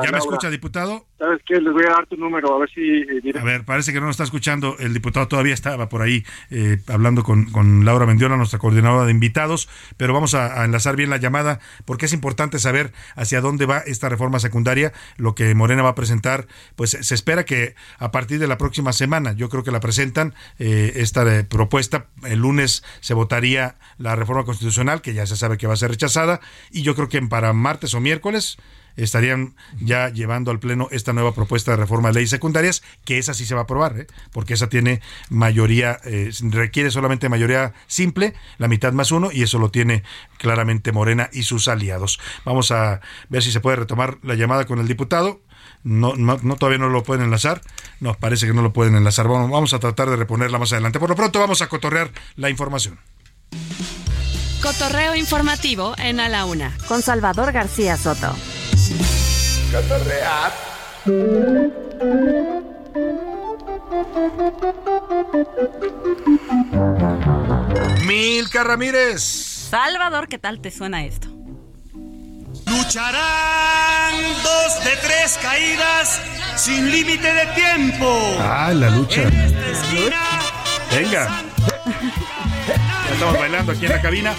¿Ya, 0.03 0.11
me 0.11 0.19
escucha, 0.19 0.51
diputado? 0.51 1.05
¿Sabes 1.19 1.43
qué? 1.45 1.61
Les 1.61 1.73
voy 1.73 1.83
a 1.85 1.95
dar 1.95 2.07
tu 2.07 2.17
número, 2.17 2.55
a 2.55 2.61
ver 2.61 2.71
si... 2.71 2.81
Eh, 2.81 3.33
a 3.37 3.43
ver, 3.43 3.65
parece 3.65 3.93
que 3.93 3.99
no 3.99 4.07
nos 4.07 4.15
está 4.15 4.23
escuchando. 4.23 4.77
El 4.79 4.95
diputado 4.95 5.27
todavía 5.27 5.53
estaba 5.53 5.89
por 5.89 6.01
ahí 6.01 6.25
eh, 6.51 6.79
hablando 6.87 7.25
con, 7.25 7.47
con, 7.47 7.85
Laura 7.85 8.07
Mendiola, 8.07 8.37
nuestra 8.37 8.61
coordinadora 8.61 9.05
de 9.05 9.11
invitados, 9.11 9.69
pero 9.97 10.15
vamos 10.15 10.35
a, 10.35 10.65
enlazar 10.65 10.95
bien 10.95 11.11
la 11.11 11.17
llamada 11.17 11.59
porque 11.85 12.07
es 12.07 12.13
importante 12.13 12.61
saber 12.61 12.93
hacia 13.17 13.41
dónde 13.41 13.67
va 13.67 13.79
esta 13.79 14.09
reforma 14.09 14.39
secundaria, 14.39 14.93
lo 15.17 15.35
que 15.35 15.53
Morena 15.57 15.83
va 15.83 15.91
a 15.91 15.95
presentar. 15.97 16.47
Pues 16.77 16.91
se 16.91 17.15
espera 17.15 17.45
que 17.45 17.75
a 17.99 18.13
partir 18.13 18.39
de 18.39 18.47
la 18.47 18.57
próxima 18.57 18.93
semana, 18.93 19.33
yo 19.33 19.49
creo 19.49 19.65
que 19.65 19.73
la 19.73 19.81
presentan 19.81 20.35
eh, 20.61 20.93
esta 20.97 21.25
propuesta. 21.49 22.07
El 22.25 22.41
lunes 22.41 22.85
se 23.01 23.15
votaría 23.15 23.75
la 23.99 24.15
reforma 24.15 24.45
constitucional, 24.45 25.03
que 25.03 25.15
ya 25.15 25.27
se 25.27 25.37
sabe 25.37 25.59
que 25.59 25.67
va 25.67 25.73
a 25.73 25.77
ser 25.77 25.91
rechazada, 25.91 26.41
y 26.71 26.83
yo 26.83 26.95
creo 26.95 27.09
que 27.09 27.21
para 27.23 27.53
martes 27.53 27.93
o 27.95 28.01
miércoles 28.01 28.57
estarían 28.99 29.55
ya 29.81 30.11
llevando 30.11 30.51
al 30.51 30.59
Pleno 30.59 30.89
esta 30.91 31.13
nueva 31.13 31.35
propuesta 31.35 31.71
de 31.71 31.79
reforma 31.79 32.09
de 32.09 32.15
leyes 32.15 32.31
secundarias, 32.31 32.83
que 33.05 33.19
esa 33.19 33.33
sí 33.33 33.47
se 33.47 33.55
va 33.55 33.63
a 33.63 33.65
aprobar, 33.65 33.99
¿eh? 34.01 34.07
porque 34.33 34.55
esa 34.55 34.69
tiene 34.69 35.01
mayoría, 35.31 36.01
eh, 36.05 36.31
requiere 36.51 36.91
solamente 36.91 37.29
mayoría 37.29 37.73
simple, 37.87 38.35
la 38.59 38.69
mitad 38.69 38.93
más 38.93 39.13
uno, 39.13 39.31
y 39.33 39.43
eso 39.43 39.59
lo 39.59 39.71
tiene 39.71 40.03
claramente 40.37 40.93
Morena 40.93 41.31
y 41.33 41.45
sus 41.45 41.69
aliados. 41.69 42.21
Vamos 42.45 42.71
a 42.71 43.01
ver 43.29 43.43
si 43.43 43.53
se 43.53 43.61
puede 43.61 43.77
retomar 43.77 44.19
la 44.23 44.35
llamada 44.35 44.67
con 44.67 44.79
el 44.81 44.89
diputado. 44.89 45.41
No, 45.85 46.15
no, 46.17 46.37
todavía 46.57 46.79
no 46.79 46.89
lo 46.89 47.05
pueden 47.05 47.25
enlazar. 47.25 47.63
Nos 48.01 48.17
parece 48.17 48.47
que 48.47 48.53
no 48.53 48.63
lo 48.63 48.73
pueden 48.73 48.97
enlazar. 48.97 49.29
Vamos, 49.29 49.51
vamos 49.51 49.75
a 49.75 49.79
tratar 49.79 50.11
de 50.11 50.17
reponerla 50.17 50.59
más 50.59 50.73
adelante. 50.73 50.99
Por 50.99 51.09
lo 51.09 51.17
pronto 51.17 51.39
vamos 51.39 51.63
a 51.63 51.69
cotorrear 51.69 52.11
la 52.35 52.51
información. 52.51 52.99
Cotorreo 54.61 55.15
informativo 55.15 55.95
en 55.99 56.19
A 56.19 56.29
la 56.29 56.45
Una, 56.45 56.77
con 56.89 57.01
Salvador 57.01 57.53
García 57.53 57.97
Soto. 57.97 58.35
Cotorrear. 59.73 60.53
Milka 68.07 68.65
Ramírez. 68.65 69.23
Salvador, 69.71 70.29
¿qué 70.29 70.39
tal 70.39 70.61
te 70.61 70.71
suena 70.71 71.05
esto? 71.05 71.29
Lucharán 72.67 74.15
dos 74.43 74.85
de 74.85 74.97
tres 75.07 75.39
caídas 75.43 76.21
sin 76.57 76.91
límite 76.91 77.33
de 77.33 77.47
tiempo. 77.55 78.37
Ah, 78.41 78.73
la 78.75 78.91
lucha. 78.91 79.23
Venga. 80.91 81.45
Estamos 83.19 83.41
bailando 83.41 83.73
aquí 83.73 83.85
en 83.87 83.93
la 83.93 84.01
cabina. 84.01 84.35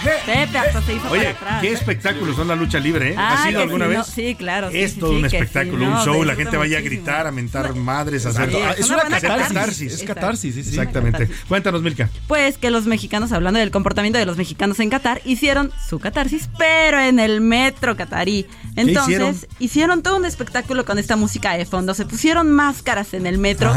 Oye, 1.09 1.35
qué 1.61 1.71
espectáculos 1.71 2.35
son 2.35 2.47
la 2.47 2.55
lucha 2.55 2.79
libre, 2.79 3.11
¿eh? 3.11 3.15
¿Has 3.17 3.43
sido 3.43 3.61
alguna 3.61 3.87
vez? 3.87 4.07
sí, 4.07 4.35
claro. 4.35 4.69
es 4.71 4.97
todo 4.97 5.11
un 5.11 5.25
espectáculo, 5.25 5.85
un 5.85 5.97
show. 6.05 6.23
La 6.23 6.35
gente 6.35 6.55
vaya 6.57 6.77
a 6.77 6.81
gritar, 6.81 7.27
a 7.27 7.31
mentar 7.31 7.75
madres, 7.75 8.25
a 8.25 8.29
hacer. 8.29 8.49
es 8.77 8.89
una 8.89 9.03
catarsis. 9.03 9.93
Es 9.93 10.03
catarsis, 10.03 10.55
sí, 10.55 10.61
Exactamente. 10.61 11.29
Cuéntanos, 11.47 11.81
Milka. 11.81 12.09
Pues 12.27 12.57
que 12.57 12.69
los 12.69 12.85
mexicanos, 12.85 13.31
hablando 13.31 13.59
del 13.59 13.71
comportamiento 13.71 14.19
de 14.19 14.25
los 14.25 14.37
mexicanos 14.37 14.79
en 14.79 14.89
Qatar, 14.89 15.21
hicieron 15.25 15.71
su 15.87 15.99
catarsis, 15.99 16.49
pero 16.57 16.99
en 16.99 17.19
el 17.19 17.41
metro 17.41 17.97
catarí. 17.97 18.45
Entonces, 18.75 19.47
hicieron? 19.59 19.89
todo 20.03 20.17
un 20.17 20.25
espectáculo 20.25 20.85
con 20.85 20.99
esta 20.99 21.15
música 21.15 21.57
de 21.57 21.65
fondo. 21.65 21.93
Se 21.93 22.05
pusieron 22.05 22.51
máscaras 22.51 23.13
en 23.13 23.25
el 23.25 23.37
metro 23.37 23.73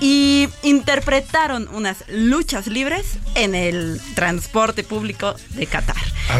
y 0.00 0.48
interpretaron 0.62 1.68
unas 1.72 2.04
luchas 2.08 2.66
libres 2.66 3.18
en 3.34 3.54
el 3.54 4.00
transporte 4.14 4.82
público 4.82 5.34
de 5.50 5.66
Qatar. 5.66 5.96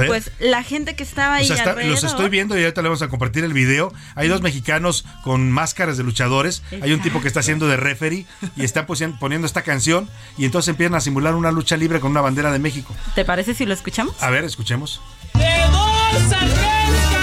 Pues 0.06 0.30
la 0.38 0.62
gente 0.62 0.94
que 0.94 1.02
estaba 1.02 1.36
ahí. 1.36 1.48
los 1.86 2.04
estoy 2.04 2.28
viendo 2.28 2.58
y 2.58 2.62
ahorita 2.62 2.80
le 2.82 2.88
vamos 2.88 3.02
a 3.02 3.08
compartir 3.08 3.44
el 3.44 3.52
video. 3.52 3.92
Hay 4.14 4.28
dos 4.28 4.40
mexicanos 4.40 5.04
con 5.22 5.50
máscaras 5.50 5.96
de 5.96 6.04
luchadores. 6.04 6.62
Hay 6.80 6.92
un 6.92 7.02
tipo 7.02 7.20
que 7.20 7.28
está 7.28 7.40
haciendo 7.40 7.68
de 7.68 7.76
referee 7.76 8.26
y 8.56 8.64
está 8.64 8.86
poniendo 8.86 9.46
esta 9.46 9.62
canción 9.62 10.08
y 10.38 10.44
entonces 10.44 10.68
empiezan 10.68 10.94
a 10.94 11.00
simular 11.00 11.34
una 11.34 11.52
lucha 11.52 11.76
libre 11.76 12.00
con 12.00 12.12
una 12.12 12.20
bandera 12.20 12.52
de 12.52 12.58
México. 12.58 12.94
¿Te 13.14 13.24
parece 13.24 13.54
si 13.54 13.66
lo 13.66 13.74
escuchamos? 13.74 14.22
A 14.22 14.30
ver, 14.30 14.44
escuchemos. 14.44 15.00
De 15.34 15.44
dos 15.70 16.32
a 16.32 17.19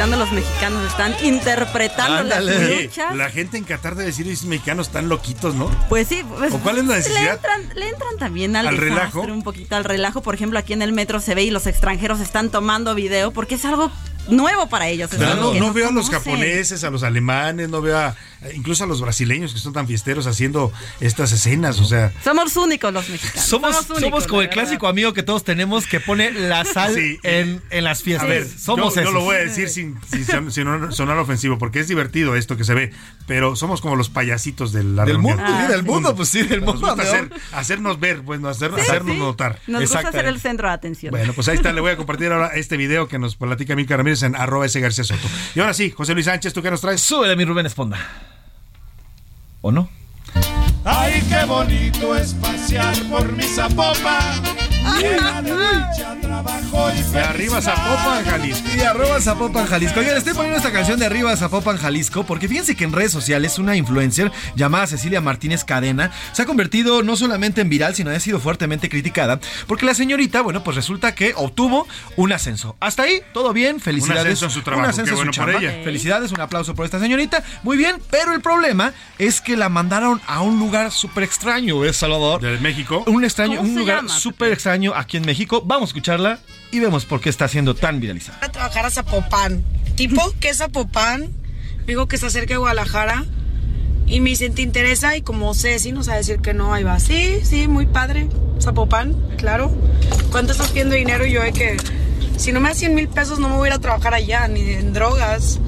Los 0.00 0.32
mexicanos, 0.32 0.90
están 0.90 1.14
interpretando 1.22 2.22
las 2.22 2.42
luchas. 2.42 3.14
La 3.14 3.28
gente 3.28 3.58
en 3.58 3.64
Qatar 3.64 3.96
de 3.96 4.06
decir 4.06 4.26
los 4.26 4.44
mexicanos 4.44 4.86
están 4.86 5.10
loquitos, 5.10 5.54
¿no? 5.54 5.70
Pues 5.90 6.08
sí. 6.08 6.24
Pues, 6.26 6.54
¿O 6.54 6.58
cuál 6.58 6.78
es 6.78 6.86
la 6.86 6.96
necesidad? 6.96 7.38
Le 7.74 7.88
entran, 7.90 8.16
también 8.18 8.56
al, 8.56 8.78
relajo. 8.78 9.20
Un 9.20 9.42
poquito 9.42 9.76
al 9.76 9.84
relajo. 9.84 10.22
Por 10.22 10.34
ejemplo, 10.34 10.58
aquí 10.58 10.72
en 10.72 10.80
el 10.80 10.92
metro 10.92 11.20
se 11.20 11.34
ve 11.34 11.42
y 11.42 11.50
los 11.50 11.66
extranjeros 11.66 12.20
están 12.20 12.48
tomando 12.48 12.94
video 12.94 13.30
porque 13.30 13.56
es 13.56 13.64
algo 13.66 13.92
nuevo 14.28 14.68
para 14.68 14.88
ellos. 14.88 15.10
no, 15.12 15.72
veo 15.72 15.88
a 15.88 15.92
los 15.92 16.10
japoneses, 16.10 16.84
a 16.84 16.90
los 16.90 17.02
alemanes, 17.02 17.68
no 17.68 17.80
veo 17.80 17.98
a, 17.98 18.16
incluso 18.54 18.84
a 18.84 18.86
los 18.86 19.00
brasileños 19.00 19.52
que 19.52 19.58
son 19.58 19.72
tan 19.72 19.86
fiesteros 19.86 20.26
haciendo 20.26 20.72
estas 21.00 21.32
escenas, 21.32 21.80
o 21.80 21.84
sea. 21.84 22.12
Somos 22.22 22.56
únicos 22.56 22.92
los 22.92 23.08
mexicanos. 23.08 23.44
Somos, 23.44 23.76
somos, 23.76 24.26
como 24.26 24.42
el 24.42 24.48
clásico 24.48 24.88
amigo 24.88 25.12
que 25.12 25.22
todos 25.22 25.44
tenemos 25.44 25.86
que 25.86 26.00
pone 26.00 26.30
la 26.32 26.64
sal 26.72 26.94
en, 27.22 27.62
las 27.70 28.02
fiestas. 28.02 28.28
A 28.28 28.30
ver, 28.30 28.48
somos 28.48 28.94
yo, 28.94 29.10
lo 29.10 29.22
voy 29.22 29.36
a 29.36 29.40
decir 29.40 29.68
sin, 29.68 29.98
sonar 30.90 31.18
ofensivo, 31.18 31.58
porque 31.58 31.80
es 31.80 31.88
divertido 31.88 32.36
esto 32.36 32.56
que 32.56 32.64
se 32.64 32.74
ve, 32.74 32.92
pero 33.26 33.56
somos 33.56 33.80
como 33.80 33.96
los 33.96 34.08
payasitos 34.08 34.72
del 34.72 34.86
mundo. 35.18 35.42
del 35.68 35.82
mundo, 35.82 36.14
pues 36.14 36.28
sí, 36.28 36.42
del 36.42 36.62
mundo. 36.62 36.94
hacernos 37.52 38.00
ver, 38.00 38.22
pues, 38.22 38.42
hacernos 38.44 39.16
notar. 39.16 39.58
Nos 39.66 39.82
gusta 39.82 40.12
ser 40.12 40.26
el 40.26 40.40
centro 40.40 40.68
de 40.68 40.74
atención. 40.74 41.10
Bueno, 41.10 41.32
pues 41.32 41.48
ahí 41.48 41.56
está, 41.56 41.72
le 41.72 41.80
voy 41.80 41.92
a 41.92 41.96
compartir 41.96 42.32
ahora 42.32 42.48
este 42.54 42.76
video 42.76 43.08
que 43.08 43.18
nos 43.18 43.36
platica 43.36 43.76
Milka 43.76 43.96
Ramírez 43.96 44.19
Y 45.54 45.60
ahora 45.60 45.74
sí, 45.74 45.90
José 45.90 46.14
Luis 46.14 46.26
Sánchez, 46.26 46.52
¿tú 46.52 46.62
qué 46.62 46.70
nos 46.70 46.80
traes? 46.80 47.00
Sube 47.00 47.28
de 47.28 47.36
mi 47.36 47.44
Rubén 47.44 47.66
Esponda. 47.66 47.98
¿O 49.60 49.72
no? 49.72 49.88
Ay, 50.84 51.22
qué 51.28 51.44
bonito 51.44 52.16
es 52.16 52.34
pasear 52.34 52.96
por 53.10 53.30
mi 53.32 53.42
zapopa 53.42 54.40
de 57.12 57.20
arriba 57.20 57.60
Zapopan, 57.60 58.24
Jalisco. 58.24 58.68
Y 58.76 58.80
arriba 58.80 59.20
Zapopan, 59.20 59.66
Jalisco. 59.66 60.00
Oigan, 60.00 60.16
estoy 60.16 60.32
poniendo 60.32 60.58
esta 60.58 60.72
canción 60.72 60.98
de 60.98 61.06
arriba 61.06 61.36
Zapopan, 61.36 61.76
Jalisco, 61.76 62.24
porque 62.24 62.48
fíjense 62.48 62.76
que 62.76 62.84
en 62.84 62.92
redes 62.92 63.12
sociales 63.12 63.58
una 63.58 63.76
influencer 63.76 64.30
llamada 64.54 64.86
Cecilia 64.86 65.20
Martínez 65.20 65.64
Cadena 65.64 66.10
se 66.32 66.42
ha 66.42 66.46
convertido 66.46 67.02
no 67.02 67.16
solamente 67.16 67.60
en 67.60 67.68
viral, 67.68 67.94
sino 67.94 68.10
ha 68.10 68.20
sido 68.20 68.40
fuertemente 68.40 68.88
criticada, 68.88 69.40
porque 69.66 69.86
la 69.86 69.94
señorita, 69.94 70.42
bueno, 70.42 70.62
pues 70.62 70.76
resulta 70.76 71.14
que 71.14 71.34
obtuvo 71.36 71.86
un 72.16 72.32
ascenso. 72.32 72.76
Hasta 72.80 73.02
ahí, 73.02 73.22
todo 73.32 73.52
bien, 73.52 73.80
felicidades. 73.80 74.22
Un 74.22 74.28
ascenso 74.28 74.44
en 74.46 74.50
su 74.50 74.62
trabajo, 74.62 74.84
un 74.84 74.90
ascenso 74.90 75.16
bueno 75.16 75.32
por 75.32 75.50
ella. 75.50 75.82
Felicidades, 75.84 76.32
un 76.32 76.40
aplauso 76.40 76.74
por 76.74 76.84
esta 76.84 77.00
señorita. 77.00 77.42
Muy 77.62 77.76
bien, 77.76 77.96
pero 78.10 78.32
el 78.32 78.40
problema 78.40 78.92
es 79.18 79.40
que 79.40 79.56
la 79.56 79.68
mandaron 79.68 80.20
a 80.26 80.40
un 80.40 80.58
lugar 80.58 80.69
súper 80.90 81.24
extraño, 81.24 81.78
¿ves, 81.78 81.96
Salvador? 81.96 82.40
¿De 82.40 82.58
México? 82.58 83.04
Un 83.06 83.24
extraño, 83.24 83.60
un 83.60 83.74
lugar 83.74 84.08
súper 84.08 84.52
extraño 84.52 84.92
aquí 84.94 85.16
en 85.16 85.24
México. 85.24 85.62
Vamos 85.64 85.88
a 85.88 85.90
escucharla 85.90 86.38
y 86.70 86.80
vemos 86.80 87.04
por 87.04 87.20
qué 87.20 87.28
está 87.28 87.48
siendo 87.48 87.74
tan 87.74 88.00
viralizada. 88.00 88.38
A 88.42 88.50
trabajar 88.50 88.86
a 88.86 88.90
Zapopan. 88.90 89.64
¿Tipo 89.96 90.32
qué 90.40 90.50
es 90.50 90.58
Zapopan? 90.58 91.30
Digo 91.86 92.06
que 92.08 92.16
está 92.16 92.30
cerca 92.30 92.54
de 92.54 92.58
Guadalajara. 92.58 93.24
Y 94.06 94.20
me 94.20 94.30
dice, 94.30 94.50
¿te 94.50 94.62
interesa? 94.62 95.16
Y 95.16 95.22
como 95.22 95.54
sé, 95.54 95.78
si 95.78 95.92
nos 95.92 96.08
va 96.08 96.14
a 96.14 96.16
decir 96.16 96.40
que 96.40 96.52
no, 96.52 96.74
ahí 96.74 96.82
va. 96.82 96.98
Sí, 96.98 97.40
sí, 97.44 97.68
muy 97.68 97.86
padre. 97.86 98.28
Zapopan, 98.60 99.14
claro. 99.36 99.72
¿Cuánto 100.30 100.52
estás 100.52 100.70
pidiendo 100.70 100.96
dinero? 100.96 101.26
Y 101.26 101.32
yo 101.32 101.42
de 101.42 101.52
que, 101.52 101.76
si 102.36 102.52
no 102.52 102.60
me 102.60 102.70
da 102.70 102.74
100 102.74 102.94
mil 102.94 103.08
pesos, 103.08 103.38
no 103.38 103.48
me 103.48 103.56
voy 103.56 103.68
a 103.68 103.70
ir 103.70 103.74
a 103.74 103.78
trabajar 103.78 104.14
allá, 104.14 104.48
ni 104.48 104.62
en 104.72 104.92
drogas. 104.92 105.60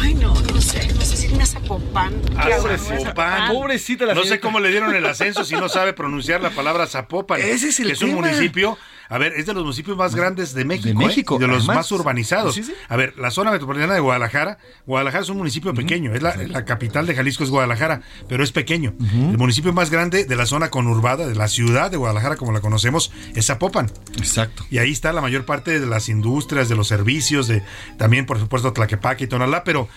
Ay, 0.00 0.14
no, 0.14 0.34
no 0.34 0.60
sé, 0.60 0.86
no 0.94 1.00
sé 1.00 1.16
si 1.16 1.28
una 1.32 1.46
Zapopan. 1.46 2.20
Ah, 2.36 2.48
Zapopan. 2.78 3.52
Pobrecita 3.52 4.06
la 4.06 4.14
No 4.14 4.24
sé 4.24 4.40
cómo 4.40 4.60
le 4.60 4.70
dieron 4.70 4.94
el 4.94 5.04
ascenso 5.06 5.44
si 5.44 5.54
no 5.54 5.68
sabe 5.68 5.92
pronunciar 5.92 6.40
la 6.40 6.50
palabra 6.50 6.86
Zapopan. 6.86 7.40
Ese 7.40 7.68
es 7.68 7.80
el 7.80 7.86
que 7.88 7.92
es 7.92 8.02
un 8.02 8.14
municipio 8.14 8.78
a 9.08 9.18
ver, 9.18 9.34
es 9.36 9.46
de 9.46 9.54
los 9.54 9.62
municipios 9.62 9.96
más 9.96 10.14
grandes 10.14 10.54
de 10.54 10.64
México. 10.64 11.38
De 11.38 11.44
¿eh? 11.44 11.48
De 11.48 11.54
los 11.54 11.66
más 11.66 11.90
urbanizados. 11.92 12.60
A 12.88 12.96
ver, 12.96 13.16
la 13.18 13.30
zona 13.30 13.50
metropolitana 13.50 13.94
de 13.94 14.00
Guadalajara. 14.00 14.58
Guadalajara 14.86 15.22
es 15.22 15.28
un 15.30 15.38
municipio 15.38 15.74
pequeño. 15.74 16.12
Es 16.12 16.22
la, 16.22 16.64
capital 16.64 17.06
de 17.06 17.14
Jalisco, 17.14 17.44
es 17.44 17.50
Guadalajara, 17.50 18.02
pero 18.28 18.42
es 18.42 18.52
pequeño. 18.52 18.94
El 19.00 19.38
municipio 19.38 19.72
más 19.72 19.90
grande 19.90 20.24
de 20.24 20.36
la 20.36 20.46
zona 20.46 20.70
conurbada, 20.70 21.26
de 21.26 21.34
la 21.34 21.48
ciudad 21.48 21.90
de 21.90 21.96
Guadalajara, 21.96 22.36
como 22.36 22.52
la 22.52 22.60
conocemos, 22.60 23.12
es 23.34 23.46
Zapopan. 23.46 23.90
Exacto. 24.16 24.64
Y 24.70 24.78
ahí 24.78 24.92
está 24.92 25.12
la 25.12 25.20
mayor 25.20 25.44
parte 25.44 25.78
de 25.78 25.86
las 25.86 26.08
industrias, 26.08 26.68
de 26.68 26.76
los 26.76 26.88
servicios, 26.88 27.46
de 27.46 27.62
también, 27.98 28.26
por 28.26 28.38
supuesto, 28.38 28.72
Tlaquepaque 28.72 29.24
y 29.24 29.26
Tonalá, 29.26 29.64
pero 29.64 29.88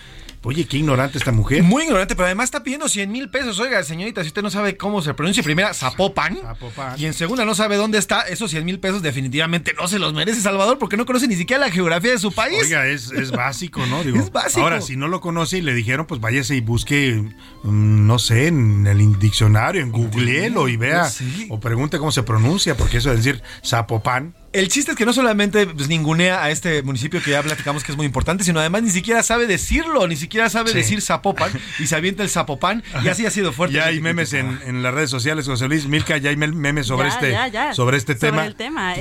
Oye, 0.42 0.66
qué 0.66 0.78
ignorante 0.78 1.18
esta 1.18 1.32
mujer. 1.32 1.62
Muy 1.62 1.82
ignorante, 1.82 2.16
pero 2.16 2.24
además 2.24 2.44
está 2.44 2.62
pidiendo 2.62 2.88
100 2.88 3.12
mil 3.12 3.28
pesos. 3.28 3.58
Oiga, 3.58 3.82
señorita, 3.84 4.22
si 4.22 4.28
usted 4.28 4.42
no 4.42 4.50
sabe 4.50 4.74
cómo 4.74 5.02
se 5.02 5.12
pronuncia, 5.12 5.42
primera, 5.42 5.74
Zapopan. 5.74 6.38
Zapopan. 6.40 6.98
Y 6.98 7.04
en 7.04 7.12
segunda, 7.12 7.44
no 7.44 7.54
sabe 7.54 7.76
dónde 7.76 7.98
está. 7.98 8.22
Esos 8.22 8.50
100 8.50 8.64
mil 8.64 8.80
pesos 8.80 9.02
definitivamente 9.02 9.74
no 9.78 9.86
se 9.86 9.98
los 9.98 10.14
merece 10.14 10.40
Salvador 10.40 10.78
porque 10.78 10.96
no 10.96 11.04
conoce 11.04 11.28
ni 11.28 11.36
siquiera 11.36 11.66
la 11.66 11.70
geografía 11.70 12.12
de 12.12 12.18
su 12.18 12.32
país. 12.32 12.58
Oiga, 12.62 12.86
es, 12.86 13.30
básico, 13.32 13.84
¿no? 13.86 14.02
Digo, 14.04 14.18
es 14.18 14.32
básico. 14.32 14.62
Ahora, 14.62 14.80
si 14.80 14.96
no 14.96 15.08
lo 15.08 15.20
conoce 15.20 15.58
y 15.58 15.60
le 15.60 15.74
dijeron, 15.74 16.06
pues 16.06 16.22
váyase 16.22 16.56
y 16.56 16.62
busque, 16.62 17.22
mm, 17.62 18.06
no 18.06 18.18
sé, 18.18 18.46
en 18.46 18.86
el 18.86 19.18
diccionario, 19.18 19.82
en 19.82 19.92
Google 19.92 20.50
y 20.70 20.76
vea, 20.76 21.10
o 21.50 21.60
pregunte 21.60 21.98
cómo 21.98 22.12
se 22.12 22.22
pronuncia, 22.22 22.76
porque 22.76 22.96
eso 22.98 23.10
de 23.10 23.16
decir 23.16 23.42
Zapopan 23.64 24.34
El 24.52 24.68
chiste 24.68 24.92
es 24.92 24.96
que 24.96 25.06
no 25.06 25.12
solamente 25.12 25.64
pues, 25.66 25.88
ningunea 25.88 26.42
a 26.42 26.50
este 26.50 26.82
municipio 26.82 27.22
que 27.22 27.30
ya 27.30 27.42
platicamos 27.42 27.84
que 27.84 27.92
es 27.92 27.96
muy 27.96 28.04
importante, 28.04 28.42
sino 28.42 28.58
además 28.58 28.82
ni 28.82 28.90
siquiera 28.90 29.22
sabe 29.22 29.46
decirlo, 29.46 30.08
ni 30.08 30.16
siquiera 30.16 30.50
sabe 30.50 30.72
decir 30.72 31.00
Zapopan 31.02 31.52
y 31.78 31.86
se 31.86 31.94
avienta 31.94 32.24
el 32.24 32.30
Zapopan 32.30 32.82
y 33.04 33.08
así 33.08 33.24
ha 33.26 33.30
sido 33.30 33.52
fuerte. 33.52 33.76
Ya 33.76 33.86
hay 33.86 34.00
memes 34.00 34.32
en, 34.32 34.82
las 34.82 34.92
redes 34.92 35.10
sociales, 35.10 35.46
José 35.46 35.68
Luis 35.68 35.86
Milka, 35.86 36.16
ya 36.16 36.30
hay 36.30 36.36
memes 36.36 36.86
sobre 36.88 37.08
este 37.08 37.36
sobre 37.74 37.96
este 37.96 38.16
tema. 38.16 38.52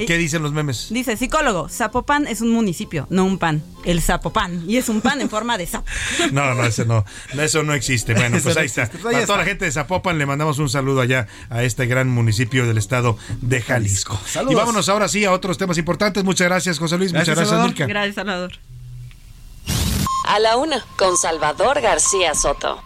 ¿Qué 0.06 0.18
dicen 0.18 0.44
los 0.44 0.54
memes? 0.54 0.88
Dice 0.92 1.18
psicólogo, 1.18 1.68
Zapopan 1.68 2.28
es 2.28 2.42
un 2.42 2.52
municipio, 2.52 3.08
no 3.10 3.26
un 3.26 3.40
pan. 3.40 3.64
El 3.86 4.02
Zapopan 4.02 4.64
y 4.68 4.78
es 4.78 4.90
un 4.90 5.02
pan 5.02 5.22
en 5.22 5.30
forma 5.30 5.58
de 5.58 5.66
sapo. 5.66 5.88
No, 6.32 6.54
no, 6.54 6.66
eso 6.66 6.86
no, 6.86 7.06
eso 7.40 7.64
no 7.64 7.74
existe. 7.74 8.14
Bueno, 8.14 8.38
pues 8.42 8.58
ahí 8.58 8.66
está. 8.66 8.90
Pues 8.90 9.16
a 9.16 9.26
toda 9.26 9.40
la 9.40 9.46
gente 9.46 9.66
de 9.66 9.72
Zapopan 9.72 10.18
le 10.18 10.26
mandamos 10.26 10.60
un 10.60 10.70
saludo 10.70 11.02
allá 11.02 11.28
a 11.50 11.64
este 11.64 11.86
gran 11.86 12.10
municipio 12.10 12.68
del 12.68 12.78
estado 12.78 13.18
de 13.42 13.62
Jalisco. 13.62 14.20
Saludos. 14.26 14.54
Y 14.54 14.56
vámonos 14.56 14.90
ahora 14.90 15.08
sí 15.08 15.26
a 15.26 15.32
otros 15.32 15.58
temas 15.58 15.78
importantes. 15.78 16.24
Muchas 16.24 16.48
gracias, 16.48 16.78
José 16.80 16.98
Luis. 16.98 17.14
Muchas 17.14 17.36
gracias, 17.36 17.62
Milka. 17.64 17.86
Gracias, 17.86 18.16
Salvador. 18.16 18.60
A 20.28 20.40
la 20.40 20.58
una, 20.58 20.86
con 20.98 21.18
Salvador 21.18 21.82
García 21.82 22.36
Soto. 22.36 22.84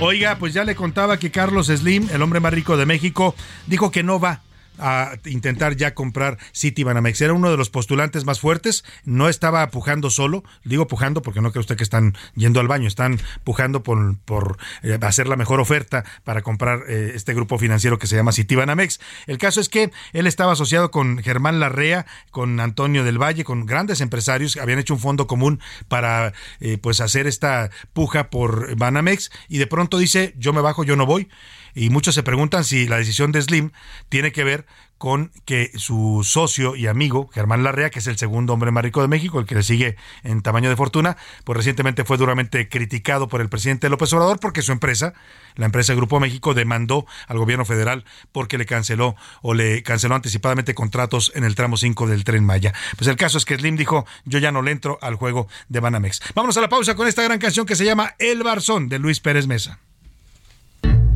Oiga, 0.00 0.36
pues 0.36 0.52
ya 0.52 0.64
le 0.64 0.74
contaba 0.74 1.16
que 1.18 1.30
Carlos 1.30 1.68
Slim, 1.68 2.08
el 2.12 2.22
hombre 2.22 2.40
más 2.40 2.52
rico 2.52 2.76
de 2.76 2.86
México, 2.86 3.36
dijo 3.68 3.92
que 3.92 4.02
no 4.02 4.18
va 4.18 4.40
a 4.82 5.12
intentar 5.24 5.76
ya 5.76 5.94
comprar 5.94 6.38
Citibanamex. 6.54 7.20
Era 7.20 7.32
uno 7.32 7.50
de 7.50 7.56
los 7.56 7.70
postulantes 7.70 8.24
más 8.24 8.40
fuertes, 8.40 8.84
no 9.04 9.28
estaba 9.28 9.66
pujando 9.68 10.10
solo, 10.10 10.44
digo 10.64 10.86
pujando 10.86 11.22
porque 11.22 11.40
no 11.40 11.52
cree 11.52 11.60
usted 11.60 11.76
que 11.76 11.84
están 11.84 12.14
yendo 12.34 12.60
al 12.60 12.68
baño, 12.68 12.88
están 12.88 13.20
pujando 13.44 13.82
por, 13.82 14.18
por 14.18 14.58
eh, 14.82 14.98
hacer 15.00 15.28
la 15.28 15.36
mejor 15.36 15.60
oferta 15.60 16.04
para 16.24 16.42
comprar 16.42 16.84
eh, 16.88 17.12
este 17.14 17.34
grupo 17.34 17.58
financiero 17.58 17.98
que 17.98 18.06
se 18.06 18.16
llama 18.16 18.32
Citibanamex. 18.32 19.00
El 19.26 19.38
caso 19.38 19.60
es 19.60 19.68
que 19.68 19.90
él 20.12 20.26
estaba 20.26 20.52
asociado 20.52 20.90
con 20.90 21.18
Germán 21.18 21.60
Larrea, 21.60 22.06
con 22.30 22.60
Antonio 22.60 23.04
del 23.04 23.22
Valle, 23.22 23.44
con 23.44 23.66
grandes 23.66 24.00
empresarios, 24.00 24.56
habían 24.56 24.78
hecho 24.78 24.94
un 24.94 25.00
fondo 25.00 25.26
común 25.26 25.60
para 25.88 26.32
eh, 26.60 26.78
pues 26.78 27.00
hacer 27.00 27.26
esta 27.26 27.70
puja 27.92 28.30
por 28.30 28.76
Banamex 28.76 29.30
y 29.48 29.58
de 29.58 29.66
pronto 29.66 29.98
dice, 29.98 30.34
yo 30.36 30.52
me 30.52 30.60
bajo, 30.60 30.84
yo 30.84 30.96
no 30.96 31.06
voy 31.06 31.28
y 31.74 31.90
muchos 31.90 32.14
se 32.14 32.22
preguntan 32.22 32.64
si 32.64 32.86
la 32.86 32.98
decisión 32.98 33.32
de 33.32 33.42
Slim 33.42 33.70
tiene 34.08 34.32
que 34.32 34.44
ver 34.44 34.66
con 35.02 35.32
que 35.44 35.72
su 35.74 36.20
socio 36.22 36.76
y 36.76 36.86
amigo, 36.86 37.28
Germán 37.34 37.64
Larrea, 37.64 37.90
que 37.90 37.98
es 37.98 38.06
el 38.06 38.16
segundo 38.18 38.52
hombre 38.52 38.70
más 38.70 38.84
rico 38.84 39.02
de 39.02 39.08
México, 39.08 39.40
el 39.40 39.46
que 39.46 39.56
le 39.56 39.64
sigue 39.64 39.96
en 40.22 40.42
tamaño 40.42 40.68
de 40.68 40.76
fortuna, 40.76 41.16
pues 41.42 41.56
recientemente 41.56 42.04
fue 42.04 42.18
duramente 42.18 42.68
criticado 42.68 43.26
por 43.26 43.40
el 43.40 43.48
presidente 43.48 43.88
López 43.88 44.12
Obrador 44.12 44.38
porque 44.38 44.62
su 44.62 44.70
empresa, 44.70 45.12
la 45.56 45.66
empresa 45.66 45.92
Grupo 45.94 46.20
México, 46.20 46.54
demandó 46.54 47.04
al 47.26 47.38
gobierno 47.38 47.64
federal 47.64 48.04
porque 48.30 48.58
le 48.58 48.64
canceló 48.64 49.16
o 49.40 49.54
le 49.54 49.82
canceló 49.82 50.14
anticipadamente 50.14 50.72
contratos 50.72 51.32
en 51.34 51.42
el 51.42 51.56
tramo 51.56 51.76
5 51.76 52.06
del 52.06 52.22
tren 52.22 52.44
Maya. 52.44 52.72
Pues 52.96 53.08
el 53.08 53.16
caso 53.16 53.38
es 53.38 53.44
que 53.44 53.56
Slim 53.56 53.76
dijo, 53.76 54.06
yo 54.24 54.38
ya 54.38 54.52
no 54.52 54.62
le 54.62 54.70
entro 54.70 55.00
al 55.02 55.16
juego 55.16 55.48
de 55.68 55.80
Banamex. 55.80 56.20
Vámonos 56.36 56.56
a 56.58 56.60
la 56.60 56.68
pausa 56.68 56.94
con 56.94 57.08
esta 57.08 57.24
gran 57.24 57.40
canción 57.40 57.66
que 57.66 57.74
se 57.74 57.84
llama 57.84 58.14
El 58.20 58.44
Barzón 58.44 58.88
de 58.88 59.00
Luis 59.00 59.18
Pérez 59.18 59.48
Mesa. 59.48 59.80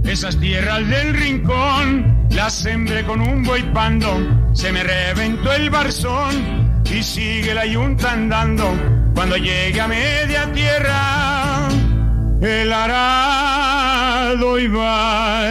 Esas 0.07 0.39
tierras 0.39 0.89
del 0.89 1.15
rincón 1.15 2.29
las 2.31 2.55
sembré 2.55 3.05
con 3.05 3.21
un 3.21 3.43
buey 3.43 3.63
pando, 3.73 4.53
se 4.53 4.71
me 4.73 4.85
reventó 4.85 5.53
el 5.53 5.69
barzón 5.69 6.83
y 6.85 7.03
sigue 7.03 7.53
la 7.53 7.67
yunta 7.67 8.13
andando. 8.13 8.73
Cuando 9.15 9.37
llegue 9.37 9.81
a 9.81 9.89
media 9.89 10.53
tierra, 10.53 11.69
el 12.41 12.73
arado 12.73 14.59
iba 14.61 15.45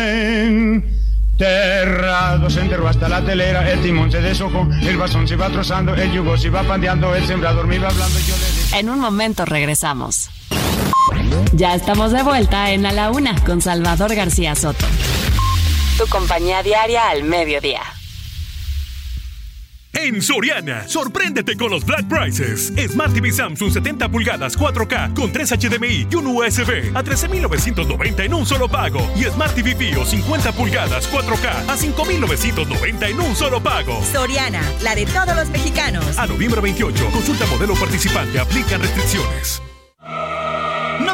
enterrado, 1.36 2.50
se 2.50 2.62
enterró 2.62 2.88
hasta 2.88 3.10
la 3.10 3.22
telera, 3.26 3.70
el 3.70 3.82
timón 3.82 4.10
se 4.10 4.22
deshojó, 4.22 4.70
el 4.82 4.96
barzón 4.98 5.28
se 5.28 5.34
iba 5.34 5.50
trozando, 5.50 5.94
el 5.96 6.12
yugo 6.14 6.38
se 6.38 6.48
iba 6.48 6.64
pandeando, 6.64 7.14
el 7.14 7.28
sembrador 7.28 7.68
me 7.68 7.76
iba 7.76 7.90
hablando. 7.90 8.20
Yo 8.20 8.36
le... 8.38 8.80
En 8.80 8.90
un 8.90 9.00
momento 9.00 9.44
regresamos. 9.44 10.30
Ya 11.54 11.74
estamos 11.74 12.12
de 12.12 12.22
vuelta 12.22 12.72
en 12.72 12.86
A 12.86 12.92
la 12.92 13.12
Una 13.12 13.42
con 13.46 13.62
Salvador 13.62 14.14
García 14.14 14.56
Soto. 14.56 14.86
Tu 15.98 16.06
compañía 16.08 16.62
diaria 16.64 17.10
al 17.10 17.24
mediodía. 17.24 17.82
En 19.94 20.22
Soriana, 20.22 20.86
sorpréndete 20.90 21.56
con 21.56 21.72
los 21.72 21.86
Black 21.86 22.10
Prices. 22.10 22.74
Smart 22.90 23.14
TV 23.14 23.32
Samsung 23.32 23.72
70 23.72 24.10
pulgadas 24.10 24.60
4K 24.60 25.14
con 25.14 25.32
3 25.32 25.54
HDMI 25.54 26.08
y 26.12 26.16
un 26.16 26.28
USB 26.28 26.94
a 26.94 27.02
13.990 27.02 28.26
en 28.26 28.34
un 28.34 28.46
solo 28.46 28.68
pago. 28.68 29.00
Y 29.16 29.24
Smart 29.24 29.56
TV 29.56 29.74
Bio 29.74 30.06
50 30.06 30.52
pulgadas 30.52 31.10
4K 31.10 31.70
a 31.70 31.78
5.990 31.78 33.10
en 33.10 33.20
un 33.22 33.36
solo 33.36 33.64
pago. 33.64 34.04
Soriana, 34.12 34.62
la 34.84 34.94
de 34.94 35.06
todos 35.06 35.34
los 35.34 35.48
mexicanos. 35.50 36.18
A 36.18 36.28
noviembre 36.28 36.60
28, 36.60 37.10
consulta 37.12 37.46
modelo 37.46 37.76
participante, 37.76 38.38
aplican 38.38 38.82
restricciones. 38.82 39.62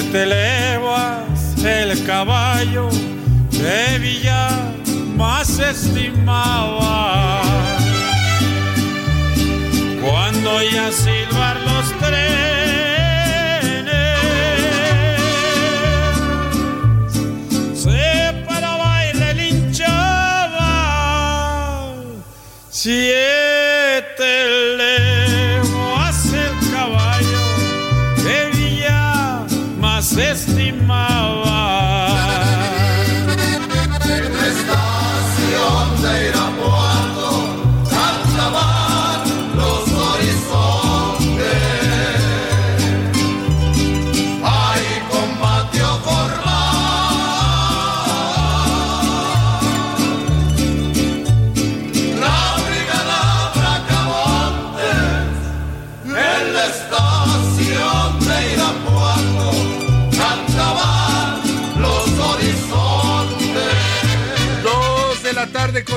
Siete 0.00 0.24
leguas 0.24 1.62
el 1.62 2.06
caballo 2.06 2.88
de 3.50 3.98
Villa 3.98 4.48
más 5.14 5.58
estimaba. 5.58 7.42
Cuando 10.00 10.62
ya 10.62 10.90
silbar 10.90 11.60
los 11.60 11.92
trenes, 11.98 12.30
se 17.74 18.44
paraba 18.48 19.04
y 19.04 19.12
relinchaba. 19.12 20.70
vezes. 30.20 30.49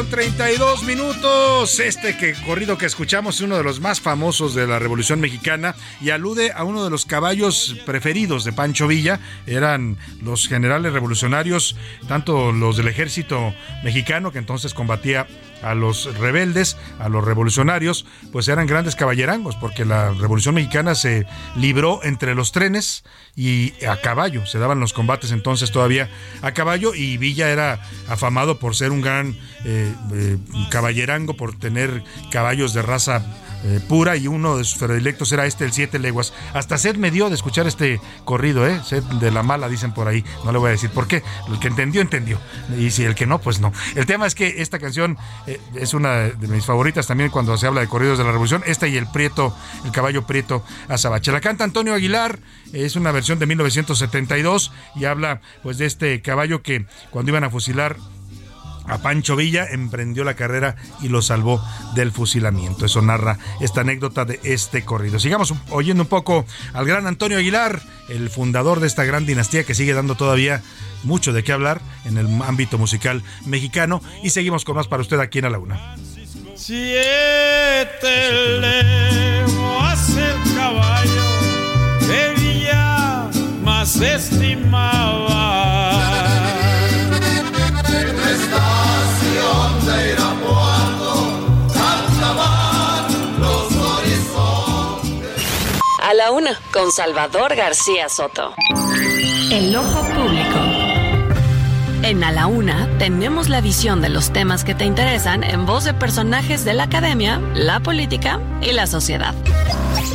Con 0.04 0.10
32 0.10 0.84
minutos. 0.84 1.80
Este 1.80 2.18
que, 2.18 2.34
corrido 2.46 2.78
que 2.78 2.86
escuchamos 2.86 3.36
es 3.36 3.42
uno 3.42 3.58
de 3.58 3.64
los 3.64 3.80
más 3.80 4.02
famosos 4.02 4.56
de 4.56 4.66
la 4.68 4.80
Revolución 4.80 5.20
Mexicana 5.20 5.76
y 6.02 6.10
alude 6.10 6.52
a 6.52 6.64
uno 6.64 6.84
de 6.84 6.90
los 6.90 7.06
caballos 7.06 7.76
preferidos 7.86 8.44
de 8.44 8.54
Pancho 8.54 8.88
Villa. 8.88 9.20
Eran 9.46 9.98
los 10.22 10.48
generales 10.48 10.94
revolucionarios, 10.94 11.76
tanto 12.08 12.52
los 12.52 12.78
del 12.78 12.88
ejército 12.88 13.54
mexicano 13.84 14.32
que 14.32 14.40
entonces 14.40 14.74
combatía 14.74 15.28
a 15.64 15.76
los 15.76 16.18
rebeldes, 16.18 16.78
a 17.00 17.10
los 17.10 17.24
revolucionarios, 17.24 18.06
pues 18.32 18.48
eran 18.48 18.68
grandes 18.68 18.96
caballerangos, 18.96 19.56
porque 19.56 19.86
la 19.86 20.12
Revolución 20.12 20.56
Mexicana 20.56 20.96
se 20.96 21.26
libró 21.56 22.02
entre 22.04 22.36
los 22.36 22.52
trenes 22.52 23.04
y 23.36 23.74
a 23.86 23.98
caballo, 23.98 24.46
se 24.46 24.60
daban 24.60 24.80
los 24.80 24.94
combates 24.94 25.32
entonces 25.32 25.72
todavía 25.72 26.10
a 26.42 26.52
caballo 26.52 26.94
y 26.94 27.18
Villa 27.18 27.50
era 27.50 27.82
afamado 28.08 28.60
por 28.60 28.76
ser 28.76 28.92
un 28.92 29.02
gran 29.02 29.36
eh, 29.66 29.94
eh, 30.14 30.38
caballerango, 30.70 31.36
por 31.36 31.58
tener 31.58 32.04
caballos 32.32 32.74
de 32.74 32.82
raza 32.82 33.26
eh, 33.64 33.80
pura 33.88 34.18
y 34.18 34.28
uno 34.28 34.58
de 34.58 34.64
sus 34.64 34.78
predilectos 34.78 35.32
era 35.32 35.46
este, 35.46 35.66
el 35.66 35.72
Siete 35.72 36.00
Leguas. 36.00 36.34
Hasta 36.54 36.78
sed 36.78 36.96
me 36.96 37.12
dio 37.12 37.30
de 37.30 37.36
escuchar 37.36 37.68
este 37.68 38.02
corrido, 38.26 38.68
¿eh? 38.68 38.82
Sed 38.86 39.04
de 39.04 39.32
la 39.32 39.44
mala, 39.44 39.70
dicen 39.70 39.94
por 39.94 40.08
ahí. 40.08 40.24
No 40.44 40.52
le 40.52 40.60
voy 40.60 40.70
a 40.70 40.72
decir 40.72 40.90
por 40.90 41.08
qué. 41.08 41.24
El 41.48 41.60
que 41.60 41.68
entendió, 41.68 42.02
entendió. 42.02 42.40
Y 42.78 42.92
si 42.92 43.04
el 43.04 43.16
que 43.16 43.26
no, 43.26 43.40
pues 43.40 43.60
no. 43.60 43.72
El 43.96 44.06
tema 44.06 44.28
es 44.28 44.36
que 44.36 44.62
esta 44.62 44.80
canción 44.80 45.18
eh, 45.48 45.60
es 45.76 45.94
una 45.94 46.30
de 46.30 46.48
mis 46.48 46.66
favoritas 46.66 47.08
también 47.08 47.30
cuando 47.30 47.58
se 47.58 47.68
habla 47.68 47.82
de 47.82 47.88
corridos 47.88 48.18
de 48.18 48.24
la 48.24 48.32
revolución. 48.32 48.64
Esta 48.66 48.88
y 48.88 48.98
el 48.98 49.08
Prieto, 49.08 49.56
el 49.86 49.92
caballo 49.92 50.26
Prieto 50.28 50.64
Azabache. 50.90 51.32
La 51.32 51.42
canta 51.42 51.64
Antonio 51.64 51.94
Aguilar, 51.94 52.40
es 52.74 52.96
una 52.96 53.12
versión 53.12 53.40
de 53.40 53.46
1972 53.46 54.72
y 54.96 55.06
habla 55.06 55.42
pues 55.62 55.78
de 55.78 55.86
este 55.86 56.22
caballo 56.22 56.62
que 56.62 56.86
cuando 57.12 57.32
iban 57.32 57.44
a 57.44 57.50
fusilar 57.50 57.98
a 58.88 58.98
Pancho 59.00 59.36
Villa, 59.36 59.66
emprendió 59.70 60.24
la 60.24 60.36
carrera 60.36 60.76
y 61.02 61.10
lo 61.10 61.22
salvó 61.22 61.64
del 61.96 62.12
fusilamiento. 62.12 62.86
Eso 62.86 63.02
narra 63.02 63.38
esta 63.62 63.82
anécdota 63.82 64.26
de 64.26 64.40
este 64.44 64.84
corrido. 64.84 65.20
Sigamos 65.20 65.54
oyendo 65.70 66.04
un 66.04 66.10
poco 66.10 66.46
al 66.74 66.86
gran 66.86 67.08
Antonio 67.08 67.38
Aguilar, 67.38 67.82
el 68.10 68.30
fundador 68.30 68.80
de 68.80 68.88
esta 68.88 69.04
gran 69.04 69.26
dinastía 69.26 69.64
que 69.64 69.76
sigue 69.76 69.94
dando 69.94 70.16
todavía 70.16 70.62
mucho 71.04 71.34
de 71.34 71.44
qué 71.44 71.52
hablar 71.52 71.82
en 72.06 72.18
el 72.18 72.28
ámbito 72.42 72.78
musical 72.78 73.24
mexicano. 73.46 74.02
Y 74.24 74.30
seguimos 74.32 74.66
con 74.66 74.76
más 74.76 74.88
para 74.88 75.02
usted 75.02 75.20
aquí 75.20 75.40
en 75.40 75.46
A 75.46 75.50
la 75.50 75.60
Una. 75.60 75.96
Estimaba 84.02 85.33
una, 96.34 96.60
con 96.72 96.92
Salvador 96.92 97.56
García 97.56 98.10
Soto. 98.10 98.56
El 99.52 99.76
ojo 99.76 100.02
público. 100.02 100.60
En 102.02 102.24
A 102.24 102.32
la 102.32 102.48
Una 102.48 102.90
tenemos 102.98 103.50
la 103.50 103.62
visión 103.62 104.02
de 104.02 104.10
los 104.10 104.34
temas 104.34 104.64
que 104.64 104.74
te 104.74 104.84
interesan 104.84 105.44
en 105.44 105.66
voz 105.66 105.84
de 105.84 105.94
personajes 105.94 106.66
de 106.66 106.74
la 106.74 106.84
academia, 106.84 107.40
la 107.54 107.80
política 107.82 108.40
y 108.62 108.74
la 108.74 108.88
sociedad. 108.88 109.36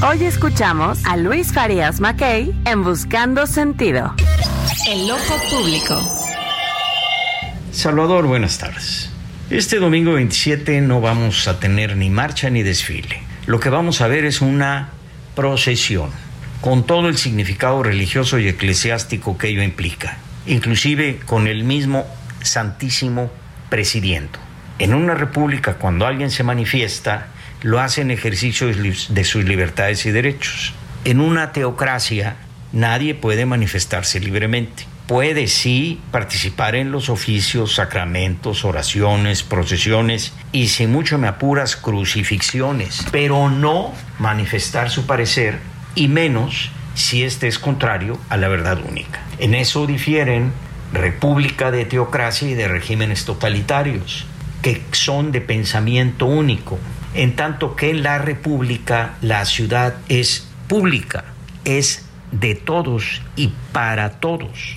Hoy 0.06 0.24
escuchamos 0.24 0.98
a 1.06 1.16
Luis 1.16 1.52
Farías 1.52 2.00
Mackey 2.00 2.52
en 2.64 2.82
Buscando 2.82 3.46
Sentido. 3.46 4.12
El 4.88 5.10
ojo 5.10 5.36
público. 5.50 6.00
Salvador, 7.70 8.26
buenas 8.26 8.58
tardes. 8.58 9.10
Este 9.50 9.78
domingo 9.78 10.14
27 10.14 10.80
no 10.80 11.00
vamos 11.00 11.46
a 11.46 11.60
tener 11.60 11.96
ni 11.96 12.10
marcha 12.10 12.50
ni 12.50 12.64
desfile. 12.64 13.22
Lo 13.46 13.60
que 13.60 13.70
vamos 13.70 14.00
a 14.00 14.08
ver 14.08 14.24
es 14.24 14.42
una 14.42 14.90
procesión, 15.38 16.10
con 16.60 16.84
todo 16.84 17.08
el 17.08 17.16
significado 17.16 17.84
religioso 17.84 18.40
y 18.40 18.48
eclesiástico 18.48 19.38
que 19.38 19.46
ello 19.46 19.62
implica, 19.62 20.18
inclusive 20.46 21.20
con 21.26 21.46
el 21.46 21.62
mismo 21.62 22.04
Santísimo 22.42 23.30
Presidiendo. 23.70 24.36
En 24.80 24.94
una 24.94 25.14
república, 25.14 25.74
cuando 25.74 26.06
alguien 26.08 26.32
se 26.32 26.42
manifiesta, 26.42 27.28
lo 27.62 27.78
hace 27.78 28.00
en 28.00 28.10
ejercicio 28.10 28.66
de 28.66 29.24
sus 29.24 29.44
libertades 29.44 30.04
y 30.06 30.10
derechos. 30.10 30.74
En 31.04 31.20
una 31.20 31.52
teocracia, 31.52 32.34
nadie 32.72 33.14
puede 33.14 33.46
manifestarse 33.46 34.18
libremente. 34.18 34.86
Puede 35.08 35.46
sí 35.46 36.02
participar 36.10 36.74
en 36.74 36.92
los 36.92 37.08
oficios, 37.08 37.76
sacramentos, 37.76 38.66
oraciones, 38.66 39.42
procesiones 39.42 40.34
y 40.52 40.68
si 40.68 40.86
mucho 40.86 41.16
me 41.16 41.28
apuras, 41.28 41.76
crucifixiones, 41.76 43.06
pero 43.10 43.48
no 43.48 43.94
manifestar 44.18 44.90
su 44.90 45.06
parecer 45.06 45.60
y 45.94 46.08
menos 46.08 46.70
si 46.94 47.22
este 47.22 47.48
es 47.48 47.58
contrario 47.58 48.18
a 48.28 48.36
la 48.36 48.48
verdad 48.48 48.80
única. 48.86 49.22
En 49.38 49.54
eso 49.54 49.86
difieren 49.86 50.52
república 50.92 51.70
de 51.70 51.86
teocracia 51.86 52.46
y 52.50 52.52
de 52.52 52.68
regímenes 52.68 53.24
totalitarios, 53.24 54.26
que 54.60 54.82
son 54.92 55.32
de 55.32 55.40
pensamiento 55.40 56.26
único, 56.26 56.78
en 57.14 57.34
tanto 57.34 57.76
que 57.76 57.88
en 57.88 58.02
la 58.02 58.18
república 58.18 59.14
la 59.22 59.46
ciudad 59.46 59.94
es 60.10 60.48
pública, 60.66 61.24
es 61.64 62.04
de 62.30 62.54
todos 62.54 63.22
y 63.36 63.54
para 63.72 64.20
todos. 64.20 64.76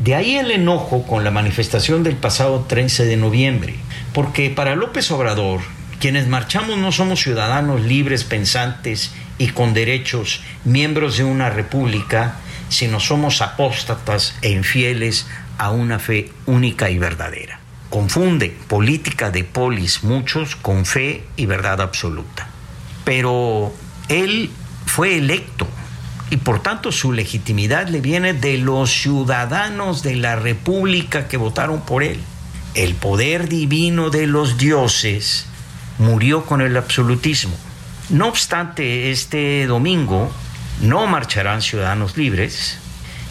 De 0.00 0.14
ahí 0.14 0.36
el 0.36 0.50
enojo 0.50 1.02
con 1.02 1.24
la 1.24 1.30
manifestación 1.30 2.02
del 2.02 2.16
pasado 2.16 2.64
13 2.66 3.04
de 3.04 3.18
noviembre, 3.18 3.74
porque 4.14 4.48
para 4.48 4.74
López 4.74 5.10
Obrador, 5.10 5.60
quienes 6.00 6.26
marchamos 6.26 6.78
no 6.78 6.90
somos 6.90 7.20
ciudadanos 7.20 7.82
libres, 7.82 8.24
pensantes 8.24 9.12
y 9.36 9.48
con 9.48 9.74
derechos, 9.74 10.40
miembros 10.64 11.18
de 11.18 11.24
una 11.24 11.50
república, 11.50 12.36
sino 12.70 12.98
somos 12.98 13.42
apóstatas 13.42 14.34
e 14.40 14.52
infieles 14.52 15.26
a 15.58 15.70
una 15.70 15.98
fe 15.98 16.30
única 16.46 16.88
y 16.88 16.98
verdadera. 16.98 17.60
Confunde 17.90 18.56
política 18.68 19.30
de 19.30 19.44
polis 19.44 20.02
muchos 20.02 20.56
con 20.56 20.86
fe 20.86 21.24
y 21.36 21.44
verdad 21.44 21.82
absoluta. 21.82 22.48
Pero 23.04 23.74
él 24.08 24.48
fue 24.86 25.18
electo 25.18 25.68
y 26.30 26.36
por 26.36 26.62
tanto 26.62 26.92
su 26.92 27.12
legitimidad 27.12 27.88
le 27.88 28.00
viene 28.00 28.32
de 28.32 28.56
los 28.58 28.90
ciudadanos 28.90 30.02
de 30.02 30.14
la 30.14 30.36
República 30.36 31.26
que 31.26 31.36
votaron 31.36 31.80
por 31.80 32.04
él. 32.04 32.20
El 32.74 32.94
poder 32.94 33.48
divino 33.48 34.10
de 34.10 34.28
los 34.28 34.56
dioses 34.56 35.46
murió 35.98 36.46
con 36.46 36.60
el 36.60 36.76
absolutismo. 36.76 37.54
No 38.10 38.28
obstante, 38.28 39.10
este 39.10 39.66
domingo 39.66 40.30
no 40.80 41.06
marcharán 41.06 41.62
ciudadanos 41.62 42.16
libres, 42.16 42.78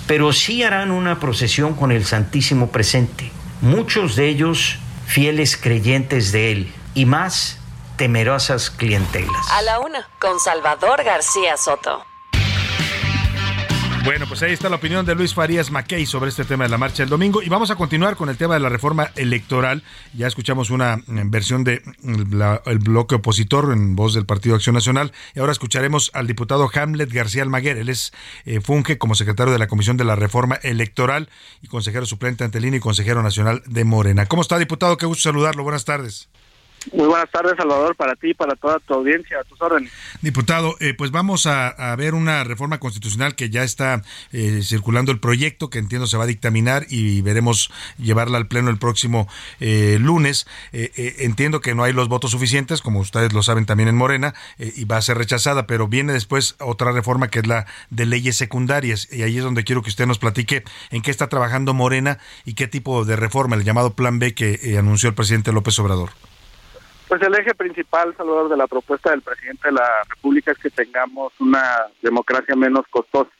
pero 0.05 0.33
sí 0.33 0.63
harán 0.63 0.91
una 0.91 1.19
procesión 1.19 1.75
con 1.75 1.93
el 1.93 2.05
Santísimo 2.05 2.69
presente. 2.69 3.31
Muchos 3.61 4.17
de 4.17 4.27
ellos 4.27 4.77
fieles 5.07 5.55
creyentes 5.55 6.33
de 6.33 6.51
él 6.51 6.73
y 6.95 7.05
más 7.05 7.59
temerosas 7.95 8.69
clientelas. 8.69 9.51
A 9.51 9.61
la 9.61 9.79
una, 9.79 10.07
con 10.19 10.39
Salvador 10.39 11.03
García 11.03 11.57
Soto. 11.57 12.08
Bueno, 14.03 14.27
pues 14.27 14.41
ahí 14.43 14.53
está 14.53 14.69
la 14.69 14.77
opinión 14.77 15.05
de 15.05 15.13
Luis 15.13 15.33
Farías 15.33 15.71
Mackey 15.71 16.05
sobre 16.05 16.29
este 16.29 16.45
tema 16.45 16.63
de 16.63 16.69
la 16.69 16.77
marcha 16.77 17.03
del 17.03 17.09
domingo 17.09 17.41
y 17.41 17.49
vamos 17.49 17.69
a 17.69 17.75
continuar 17.75 18.15
con 18.15 18.29
el 18.29 18.37
tema 18.37 18.53
de 18.53 18.61
la 18.61 18.69
reforma 18.69 19.11
electoral. 19.15 19.83
Ya 20.13 20.25
escuchamos 20.25 20.69
una 20.69 20.97
mm, 20.97 21.29
versión 21.29 21.63
de 21.63 21.81
mm, 22.01 22.79
bloque 22.83 23.15
opositor 23.15 23.73
en 23.73 23.95
voz 23.95 24.13
del 24.13 24.25
Partido 24.25 24.55
Acción 24.55 24.75
Nacional 24.75 25.11
y 25.35 25.39
ahora 25.39 25.51
escucharemos 25.51 26.11
al 26.13 26.27
diputado 26.27 26.69
Hamlet 26.73 27.11
García 27.11 27.43
Almaguer. 27.43 27.77
Él 27.77 27.89
es 27.89 28.13
eh, 28.45 28.61
funge 28.61 28.97
como 28.97 29.15
secretario 29.15 29.51
de 29.51 29.59
la 29.59 29.67
Comisión 29.67 29.97
de 29.97 30.05
la 30.05 30.15
Reforma 30.15 30.55
Electoral 30.63 31.29
y 31.61 31.67
consejero 31.67 32.05
suplente 32.05 32.43
ante 32.43 32.57
el 32.59 32.73
y 32.73 32.79
consejero 32.79 33.21
nacional 33.21 33.63
de 33.65 33.83
Morena. 33.83 34.27
¿Cómo 34.27 34.41
está, 34.41 34.57
diputado? 34.57 34.97
Qué 34.97 35.05
gusto 35.07 35.23
saludarlo. 35.23 35.63
Buenas 35.63 35.85
tardes. 35.85 36.29
Muy 36.93 37.07
buenas 37.07 37.29
tardes, 37.29 37.53
Salvador, 37.57 37.95
para 37.95 38.15
ti 38.15 38.31
y 38.31 38.33
para 38.33 38.55
toda 38.55 38.79
tu 38.79 38.93
audiencia, 38.93 39.39
a 39.39 39.43
tus 39.43 39.61
órdenes. 39.61 39.91
Diputado, 40.21 40.75
eh, 40.79 40.93
pues 40.93 41.11
vamos 41.11 41.45
a, 41.45 41.95
ver 41.97 42.13
una 42.13 42.43
reforma 42.43 42.79
constitucional 42.79 43.35
que 43.35 43.49
ya 43.49 43.63
está 43.63 44.01
eh, 44.31 44.61
circulando 44.63 45.11
el 45.11 45.19
proyecto, 45.19 45.69
que 45.69 45.79
entiendo 45.79 46.07
se 46.07 46.17
va 46.17 46.23
a 46.23 46.27
dictaminar 46.27 46.85
y 46.89 47.21
veremos 47.21 47.71
llevarla 47.97 48.37
al 48.37 48.47
Pleno 48.47 48.69
el 48.69 48.77
próximo 48.77 49.27
eh, 49.59 49.97
lunes. 49.99 50.47
entiendo 50.71 51.61
que 51.61 51.75
no 51.75 51.83
hay 51.83 51.93
los 51.93 52.07
votos 52.07 52.31
suficientes, 52.31 52.81
como 52.81 52.99
ustedes 52.99 53.33
lo 53.33 53.43
saben 53.43 53.65
también 53.65 53.89
en 53.89 53.95
Morena, 53.95 54.33
y 54.57 54.85
va 54.85 54.97
a 54.97 55.01
ser 55.01 55.17
rechazada, 55.17 55.67
pero 55.67 55.87
viene 55.87 56.13
después 56.13 56.55
otra 56.59 56.91
reforma 56.91 57.27
que 57.27 57.39
es 57.39 57.47
la 57.47 57.65
de 57.89 58.05
leyes 58.05 58.37
secundarias, 58.37 59.07
y 59.11 59.23
ahí 59.23 59.37
es 59.37 59.43
donde 59.43 59.63
quiero 59.63 59.81
que 59.81 59.89
usted 59.89 60.05
nos 60.05 60.19
platique 60.19 60.63
en 60.91 61.01
qué 61.01 61.11
está 61.11 61.27
trabajando 61.27 61.73
Morena 61.73 62.19
y 62.45 62.53
qué 62.53 62.67
tipo 62.67 63.05
de 63.05 63.15
reforma, 63.15 63.55
el 63.55 63.63
llamado 63.63 63.93
Plan 63.93 64.19
B 64.19 64.33
que 64.33 64.77
anunció 64.77 65.09
el 65.09 65.15
presidente 65.15 65.51
López 65.51 65.77
Obrador. 65.79 66.11
Pues 67.09 67.23
el 67.23 67.33
eje 67.33 67.55
principal, 67.55 68.15
Salvador, 68.15 68.49
de 68.49 68.55
la 68.55 68.67
propuesta 68.67 69.09
del 69.09 69.23
presidente 69.23 69.69
de 69.69 69.73
la 69.73 69.89
República 70.07 70.51
es 70.51 70.59
que 70.59 70.69
tengamos 70.69 71.33
una 71.39 71.63
democracia 72.03 72.55
menos 72.55 72.85
costosa. 72.87 73.31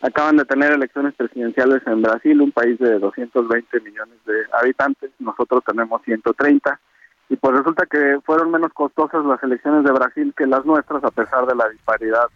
Acaban 0.00 0.38
de 0.38 0.46
tener 0.46 0.72
elecciones 0.72 1.12
presidenciales 1.14 1.82
en 1.86 2.00
Brasil, 2.00 2.40
un 2.40 2.52
país 2.52 2.78
de 2.78 2.98
220 2.98 3.80
millones 3.80 4.16
de 4.24 4.34
habitantes, 4.58 5.10
nosotros 5.18 5.62
tenemos 5.66 6.00
130, 6.04 6.80
y 7.28 7.36
pues 7.36 7.56
resulta 7.58 7.84
que 7.84 8.18
fueron 8.24 8.50
menos 8.50 8.72
costosas 8.72 9.26
las 9.26 9.42
elecciones 9.42 9.84
de 9.84 9.92
Brasil 9.92 10.32
que 10.34 10.46
las 10.46 10.64
nuestras 10.64 11.04
a 11.04 11.10
pesar 11.10 11.44
de 11.44 11.54
la 11.54 11.68
disparidad 11.68 12.30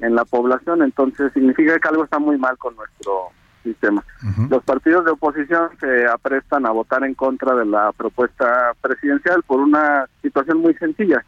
en 0.00 0.16
la 0.16 0.24
población, 0.24 0.82
entonces 0.82 1.32
significa 1.32 1.78
que 1.78 1.88
algo 1.88 2.02
está 2.02 2.18
muy 2.18 2.36
mal 2.36 2.58
con 2.58 2.74
nuestro 2.74 3.28
sistema. 3.64 4.04
Los 4.48 4.62
partidos 4.62 5.04
de 5.04 5.10
oposición 5.10 5.70
se 5.80 6.06
aprestan 6.06 6.66
a 6.66 6.70
votar 6.70 7.02
en 7.02 7.14
contra 7.14 7.54
de 7.56 7.66
la 7.66 7.90
propuesta 7.92 8.72
presidencial 8.80 9.42
por 9.42 9.58
una 9.58 10.06
situación 10.22 10.58
muy 10.58 10.74
sencilla. 10.74 11.24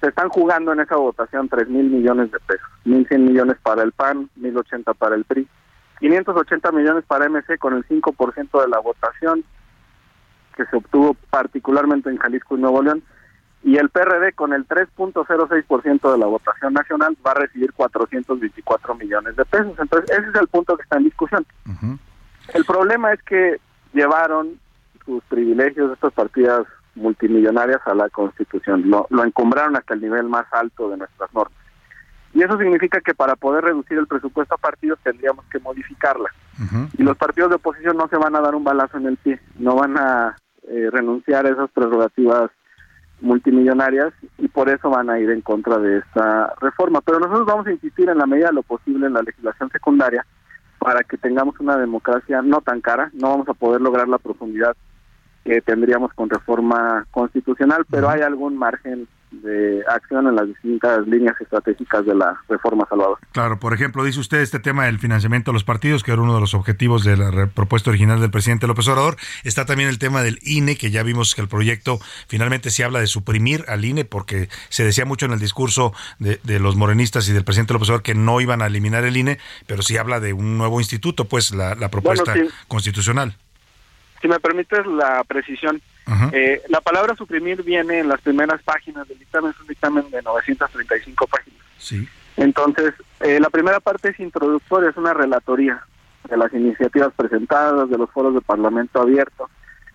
Se 0.00 0.08
están 0.08 0.28
jugando 0.28 0.72
en 0.72 0.80
esa 0.80 0.96
votación 0.96 1.48
3 1.48 1.68
mil 1.68 1.88
millones 1.88 2.30
de 2.32 2.38
pesos, 2.40 2.68
1.100 2.84 3.18
millones 3.18 3.56
para 3.62 3.82
el 3.82 3.92
PAN, 3.92 4.28
1.080 4.38 4.94
para 4.96 5.14
el 5.14 5.24
PRI, 5.24 5.48
580 6.00 6.72
millones 6.72 7.04
para 7.06 7.28
MC 7.28 7.58
con 7.58 7.74
el 7.74 7.86
5% 7.86 8.60
de 8.60 8.68
la 8.68 8.80
votación 8.80 9.44
que 10.56 10.66
se 10.66 10.76
obtuvo 10.76 11.16
particularmente 11.30 12.10
en 12.10 12.18
Jalisco 12.18 12.56
y 12.56 12.60
Nuevo 12.60 12.82
León, 12.82 13.02
y 13.64 13.76
el 13.76 13.90
PRD 13.90 14.32
con 14.32 14.52
el 14.52 14.66
3.06% 14.66 16.12
de 16.12 16.18
la 16.18 16.26
votación 16.26 16.72
nacional 16.74 17.16
va 17.24 17.30
a 17.30 17.34
recibir 17.34 17.72
424 17.72 18.94
millones 18.96 19.36
de 19.36 19.44
pesos. 19.44 19.78
Entonces, 19.78 20.10
ese 20.10 20.28
es 20.28 20.34
el 20.34 20.48
punto 20.48 20.76
que 20.76 20.82
está 20.82 20.96
en 20.96 21.04
discusión. 21.04 21.46
El 22.54 22.64
problema 22.64 23.12
es 23.12 23.22
que 23.22 23.60
llevaron 23.92 24.58
sus 25.04 25.22
privilegios 25.24 25.88
de 25.88 25.94
estas 25.94 26.12
partidas 26.12 26.66
multimillonarias 26.94 27.80
a 27.86 27.94
la 27.94 28.08
Constitución, 28.10 28.90
lo, 28.90 29.06
lo 29.10 29.24
encumbraron 29.24 29.76
hasta 29.76 29.94
el 29.94 30.02
nivel 30.02 30.24
más 30.24 30.44
alto 30.52 30.90
de 30.90 30.98
nuestras 30.98 31.32
normas. 31.32 31.58
Y 32.34 32.42
eso 32.42 32.58
significa 32.58 33.00
que 33.00 33.14
para 33.14 33.36
poder 33.36 33.64
reducir 33.64 33.98
el 33.98 34.06
presupuesto 34.06 34.54
a 34.54 34.58
partidos 34.58 34.98
tendríamos 35.02 35.44
que 35.46 35.58
modificarla. 35.58 36.30
Y 36.96 37.02
los 37.02 37.16
partidos 37.16 37.50
de 37.50 37.56
oposición 37.56 37.96
no 37.96 38.08
se 38.08 38.16
van 38.16 38.36
a 38.36 38.40
dar 38.40 38.54
un 38.54 38.64
balazo 38.64 38.96
en 38.96 39.06
el 39.06 39.16
pie, 39.16 39.40
no 39.58 39.74
van 39.74 39.98
a 39.98 40.36
eh, 40.68 40.88
renunciar 40.90 41.44
a 41.44 41.50
esas 41.50 41.70
prerrogativas 41.70 42.50
multimillonarias 43.22 44.12
y 44.38 44.48
por 44.48 44.68
eso 44.68 44.90
van 44.90 45.08
a 45.08 45.18
ir 45.18 45.30
en 45.30 45.40
contra 45.40 45.78
de 45.78 45.98
esta 45.98 46.52
reforma. 46.60 47.00
Pero 47.00 47.20
nosotros 47.20 47.46
vamos 47.46 47.66
a 47.66 47.72
insistir 47.72 48.08
en 48.08 48.18
la 48.18 48.26
medida 48.26 48.48
de 48.48 48.54
lo 48.54 48.62
posible 48.62 49.06
en 49.06 49.14
la 49.14 49.22
legislación 49.22 49.70
secundaria 49.70 50.26
para 50.78 51.04
que 51.04 51.16
tengamos 51.16 51.58
una 51.60 51.76
democracia 51.76 52.42
no 52.42 52.60
tan 52.60 52.80
cara, 52.80 53.10
no 53.14 53.30
vamos 53.30 53.48
a 53.48 53.54
poder 53.54 53.80
lograr 53.80 54.08
la 54.08 54.18
profundidad 54.18 54.76
que 55.44 55.60
tendríamos 55.60 56.12
con 56.14 56.28
reforma 56.28 57.06
constitucional, 57.10 57.84
pero 57.88 58.08
hay 58.08 58.22
algún 58.22 58.56
margen 58.56 59.06
de 59.32 59.82
acción 59.88 60.26
en 60.26 60.36
las 60.36 60.46
distintas 60.46 61.06
líneas 61.06 61.34
estratégicas 61.40 62.04
de 62.04 62.14
la 62.14 62.38
reforma 62.48 62.86
Salvador. 62.88 63.18
Claro, 63.32 63.58
por 63.58 63.72
ejemplo, 63.74 64.04
dice 64.04 64.20
usted 64.20 64.40
este 64.40 64.58
tema 64.58 64.86
del 64.86 64.98
financiamiento 64.98 65.50
de 65.50 65.54
los 65.54 65.64
partidos, 65.64 66.02
que 66.02 66.12
era 66.12 66.20
uno 66.20 66.34
de 66.34 66.40
los 66.40 66.54
objetivos 66.54 67.04
de 67.04 67.16
la 67.16 67.46
propuesta 67.46 67.90
original 67.90 68.20
del 68.20 68.30
presidente 68.30 68.66
López 68.66 68.86
Obrador. 68.88 69.16
Está 69.44 69.64
también 69.64 69.88
el 69.88 69.98
tema 69.98 70.22
del 70.22 70.38
INE, 70.42 70.76
que 70.76 70.90
ya 70.90 71.02
vimos 71.02 71.34
que 71.34 71.40
el 71.40 71.48
proyecto 71.48 71.98
finalmente 72.28 72.70
se 72.70 72.84
habla 72.84 73.00
de 73.00 73.06
suprimir 73.06 73.64
al 73.68 73.84
INE, 73.84 74.04
porque 74.04 74.48
se 74.68 74.84
decía 74.84 75.04
mucho 75.04 75.26
en 75.26 75.32
el 75.32 75.38
discurso 75.38 75.92
de, 76.18 76.38
los 76.58 76.76
morenistas 76.76 77.28
y 77.28 77.32
del 77.32 77.44
presidente 77.44 77.72
López 77.72 77.88
Obrador 77.88 78.02
que 78.02 78.14
no 78.14 78.40
iban 78.40 78.62
a 78.62 78.66
eliminar 78.66 79.04
el 79.04 79.16
INE, 79.16 79.38
pero 79.66 79.82
sí 79.82 79.96
habla 79.96 80.20
de 80.20 80.32
un 80.32 80.58
nuevo 80.58 80.80
instituto, 80.80 81.24
pues 81.24 81.52
la, 81.52 81.76
propuesta 81.88 82.34
constitucional. 82.68 83.36
Si 84.20 84.28
me 84.28 84.38
permites 84.38 84.86
la 84.86 85.24
precisión, 85.24 85.82
eh, 86.32 86.62
la 86.68 86.80
palabra 86.80 87.14
suprimir 87.14 87.62
viene 87.62 88.00
en 88.00 88.08
las 88.08 88.20
primeras 88.20 88.62
páginas 88.62 89.06
del 89.08 89.18
dictamen, 89.18 89.50
es 89.50 89.60
un 89.60 89.66
dictamen 89.66 90.10
de 90.10 90.22
935 90.22 91.26
páginas. 91.26 91.60
Sí. 91.78 92.08
Entonces, 92.36 92.94
eh, 93.20 93.38
la 93.40 93.50
primera 93.50 93.80
parte 93.80 94.10
es 94.10 94.20
introductoria, 94.20 94.90
es 94.90 94.96
una 94.96 95.14
relatoría 95.14 95.84
de 96.28 96.36
las 96.36 96.52
iniciativas 96.52 97.12
presentadas, 97.14 97.90
de 97.90 97.98
los 97.98 98.10
foros 98.10 98.34
de 98.34 98.40
Parlamento 98.40 99.00
abierto. 99.00 99.48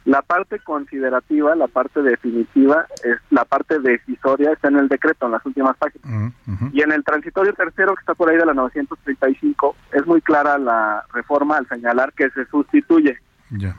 La 0.06 0.22
parte 0.22 0.60
considerativa, 0.60 1.54
la 1.56 1.68
parte 1.68 2.02
definitiva, 2.02 2.86
es 3.04 3.18
la 3.30 3.44
parte 3.44 3.80
decisoria, 3.80 4.54
está 4.54 4.70
en 4.70 4.78
el 4.78 4.88
decreto, 4.88 5.26
en 5.26 5.34
las 5.34 5.46
últimas 5.46 5.76
páginas. 5.76 6.34
Y 6.72 6.82
en 6.82 6.94
el 6.94 7.04
transitorio 7.04 7.54
tercero, 7.54 7.94
que 7.94 8.00
está 8.00 8.14
por 8.14 8.30
ahí 8.30 8.38
de 8.38 8.46
la 8.46 8.54
935, 8.54 9.76
es 9.92 10.06
muy 10.06 10.22
clara 10.22 10.58
la 10.58 11.04
reforma 11.12 11.58
al 11.58 11.68
señalar 11.68 12.14
que 12.14 12.30
se 12.30 12.46
sustituye 12.46 13.18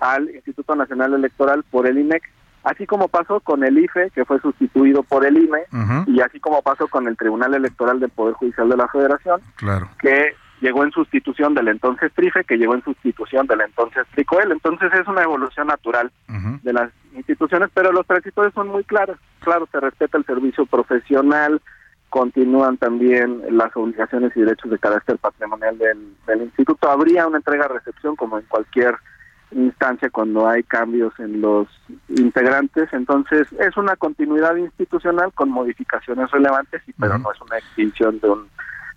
al 0.01 0.31
Instituto 0.35 0.75
Nacional 0.75 1.15
Electoral 1.15 1.65
por 1.71 1.87
el 1.87 1.99
INEC, 1.99 2.23
así 2.65 2.87
como 2.87 3.09
pasó 3.09 3.41
con 3.41 3.65
el 3.65 3.79
IFE, 3.79 4.11
que 4.11 4.25
fue 4.25 4.41
sustituido 4.41 5.03
por 5.03 5.25
el 5.25 5.37
IME, 5.37 5.61
y 6.07 6.21
así 6.21 6.41
como 6.41 6.63
pasó 6.63 6.89
con 6.89 7.07
el 7.09 7.17
Tribunal 7.17 7.55
Electoral 7.55 8.01
del 8.01 8.11
Poder 8.11 8.35
Judicial 8.35 8.69
de 8.69 8.77
la 8.77 8.89
Federación, 8.89 9.41
que 10.01 10.35
llegó 10.61 10.85
en 10.85 10.91
sustitución 10.91 11.55
del 11.55 11.69
entonces 11.69 12.13
TRIFE, 12.15 12.45
que 12.45 12.57
llegó 12.57 12.75
en 12.75 12.83
sustitución 12.83 13.47
del 13.47 13.61
entonces 13.61 14.07
TRICOEL. 14.13 14.53
Entonces 14.53 14.93
es 14.93 15.07
una 15.07 15.23
evolución 15.23 15.69
natural 15.69 16.11
de 16.63 16.73
las 16.73 16.91
instituciones, 17.15 17.71
pero 17.75 17.93
los 17.93 18.07
transitorios 18.07 18.55
son 18.55 18.69
muy 18.69 18.85
claros. 18.85 19.19
Claro, 19.41 19.69
se 19.71 19.81
respeta 19.81 20.19
el 20.19 20.27
servicio 20.27 20.67
profesional, 20.67 21.61
continúan 22.11 22.77
también 22.77 23.43
las 23.51 23.75
obligaciones 23.77 24.33
y 24.37 24.41
derechos 24.41 24.71
de 24.71 24.79
carácter 24.79 25.19
patrimonial 25.19 25.79
del, 25.79 26.17
del 26.27 26.43
instituto. 26.43 26.91
Habría 26.91 27.27
una 27.27 27.39
entrega-recepción 27.39 28.17
como 28.17 28.39
en 28.39 28.45
cualquier 28.47 28.97
instancia 29.53 30.11
cuando 30.11 30.49
hay 30.49 30.63
cambios 30.63 31.13
en 31.19 31.41
los 31.41 31.69
integrantes. 32.09 32.89
Entonces, 32.93 33.47
es 33.59 33.77
una 33.77 33.97
continuidad 33.97 34.57
institucional 34.57 35.33
con 35.33 35.51
modificaciones 35.51 36.31
relevantes, 36.31 36.83
y, 36.87 36.93
pero 36.93 37.19
no 37.19 37.33
es 37.33 37.41
una 37.41 37.59
extinción 37.59 38.21
de 38.21 38.29
un, 38.29 38.49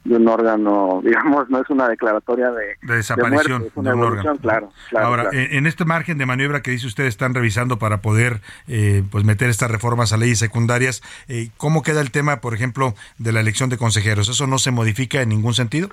de 0.03 0.15
un 0.15 0.27
órgano, 0.27 1.01
digamos, 1.05 1.49
no 1.49 1.61
es 1.61 1.69
una 1.69 1.87
declaratoria 1.87 2.51
de, 2.51 2.75
desaparición 2.81 3.63
de, 3.63 3.71
una 3.75 3.91
evolución, 3.91 4.37
claro, 4.37 4.71
Ahora, 4.97 5.29
en 5.31 5.67
este 5.67 5.85
margen 5.85 6.17
de 6.17 6.25
maniobra 6.25 6.61
que 6.61 6.71
dice 6.71 6.87
usted 6.87 7.05
están 7.05 7.33
revisando 7.33 7.77
para 7.77 8.01
poder 8.01 8.41
eh, 8.67 9.03
pues 9.11 9.23
meter 9.23 9.49
estas 9.49 9.71
reformas 9.71 10.13
a 10.13 10.17
leyes 10.17 10.39
secundarias, 10.39 11.01
eh, 11.27 11.49
¿cómo 11.57 11.81
queda 11.81 12.01
el 12.01 12.11
tema, 12.11 12.37
por 12.37 12.53
ejemplo, 12.53 12.95
de 13.17 13.31
la 13.31 13.39
elección 13.39 13.69
de 13.69 13.77
consejeros? 13.77 14.29
¿Eso 14.29 14.47
no 14.47 14.57
se 14.57 14.71
modifica 14.71 15.21
en 15.21 15.29
ningún 15.29 15.53
sentido? 15.53 15.89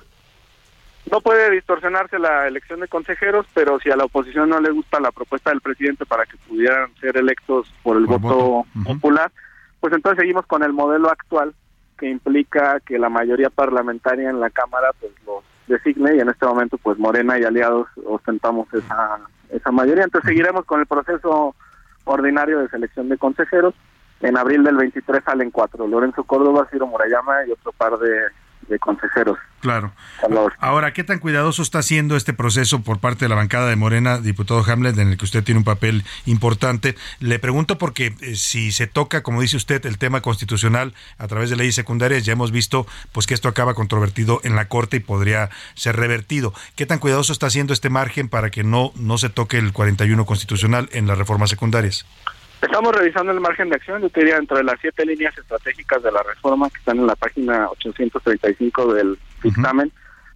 No 1.11 1.21
puede 1.21 1.49
distorsionarse 1.51 2.19
la 2.19 2.47
elección 2.47 2.81
de 2.81 2.87
consejeros, 2.87 3.45
pero 3.53 3.79
si 3.79 3.89
a 3.89 3.95
la 3.95 4.05
oposición 4.05 4.49
no 4.49 4.59
le 4.59 4.71
gusta 4.71 4.99
la 4.99 5.11
propuesta 5.11 5.49
del 5.49 5.61
presidente 5.61 6.05
para 6.05 6.25
que 6.25 6.37
pudieran 6.47 6.93
ser 6.95 7.17
electos 7.17 7.71
por 7.81 7.97
el 7.97 8.05
voto, 8.05 8.65
popular, 8.85 9.31
pues 9.79 9.93
entonces 9.93 10.19
seguimos 10.19 10.45
con 10.45 10.63
el 10.63 10.73
modelo 10.73 11.09
actual 11.09 11.53
que 11.97 12.09
implica 12.09 12.79
que 12.81 12.99
la 12.99 13.09
mayoría 13.09 13.49
parlamentaria 13.49 14.29
en 14.29 14.39
la 14.39 14.49
Cámara 14.49 14.91
pues 14.99 15.11
los 15.25 15.43
designe 15.67 16.15
y 16.15 16.19
en 16.19 16.29
este 16.29 16.45
momento 16.45 16.77
pues 16.77 16.97
Morena 16.97 17.39
y 17.39 17.43
aliados 17.43 17.87
ostentamos 18.05 18.71
esa, 18.73 19.19
esa 19.49 19.71
mayoría. 19.71 20.03
Entonces 20.03 20.29
seguiremos 20.29 20.65
con 20.65 20.79
el 20.79 20.85
proceso 20.85 21.55
ordinario 22.05 22.59
de 22.59 22.69
selección 22.69 23.09
de 23.09 23.17
consejeros. 23.17 23.73
En 24.21 24.37
abril 24.37 24.63
del 24.63 24.75
23 24.75 25.23
salen 25.23 25.51
cuatro, 25.51 25.87
Lorenzo 25.87 26.23
Córdoba, 26.23 26.67
Ciro 26.71 26.87
Murayama 26.87 27.45
y 27.47 27.51
otro 27.51 27.71
par 27.71 27.97
de 27.99 28.27
de 28.69 28.79
consejeros. 28.79 29.37
Claro. 29.61 29.91
Ahora, 30.59 30.93
¿qué 30.93 31.03
tan 31.03 31.19
cuidadoso 31.19 31.61
está 31.61 31.79
haciendo 31.79 32.15
este 32.15 32.33
proceso 32.33 32.81
por 32.81 32.99
parte 32.99 33.25
de 33.25 33.29
la 33.29 33.35
bancada 33.35 33.69
de 33.69 33.75
Morena, 33.75 34.19
diputado 34.19 34.63
Hamlet, 34.65 34.97
en 34.97 35.09
el 35.09 35.17
que 35.17 35.25
usted 35.25 35.43
tiene 35.43 35.57
un 35.57 35.65
papel 35.65 36.05
importante? 36.25 36.95
Le 37.19 37.39
pregunto 37.39 37.77
porque 37.77 38.15
eh, 38.21 38.35
si 38.35 38.71
se 38.71 38.87
toca, 38.87 39.21
como 39.21 39.41
dice 39.41 39.57
usted, 39.57 39.85
el 39.85 39.97
tema 39.97 40.21
constitucional 40.21 40.93
a 41.17 41.27
través 41.27 41.49
de 41.49 41.57
leyes 41.57 41.75
secundarias, 41.75 42.23
ya 42.23 42.33
hemos 42.33 42.51
visto 42.51 42.87
pues 43.11 43.27
que 43.27 43.33
esto 43.33 43.49
acaba 43.49 43.73
controvertido 43.73 44.39
en 44.43 44.55
la 44.55 44.69
Corte 44.69 44.97
y 44.97 45.01
podría 45.01 45.49
ser 45.73 45.97
revertido. 45.97 46.53
¿Qué 46.75 46.85
tan 46.85 46.99
cuidadoso 46.99 47.33
está 47.33 47.47
haciendo 47.47 47.73
este 47.73 47.89
margen 47.89 48.29
para 48.29 48.51
que 48.51 48.63
no, 48.63 48.93
no 48.95 49.17
se 49.17 49.29
toque 49.29 49.57
el 49.57 49.73
41 49.73 50.25
constitucional 50.25 50.89
en 50.93 51.07
las 51.07 51.17
reformas 51.17 51.49
secundarias? 51.49 52.05
Estamos 52.61 52.93
revisando 52.93 53.31
el 53.31 53.39
margen 53.39 53.69
de 53.69 53.75
acción, 53.75 54.01
yo 54.01 54.09
diría, 54.09 54.37
entre 54.37 54.63
las 54.63 54.79
siete 54.81 55.05
líneas 55.05 55.37
estratégicas 55.37 56.03
de 56.03 56.11
la 56.11 56.21
reforma 56.23 56.69
que 56.69 56.77
están 56.77 56.97
en 56.97 57.07
la 57.07 57.15
página 57.15 57.69
835 57.69 58.93
del 58.93 59.17
dictamen. 59.41 59.91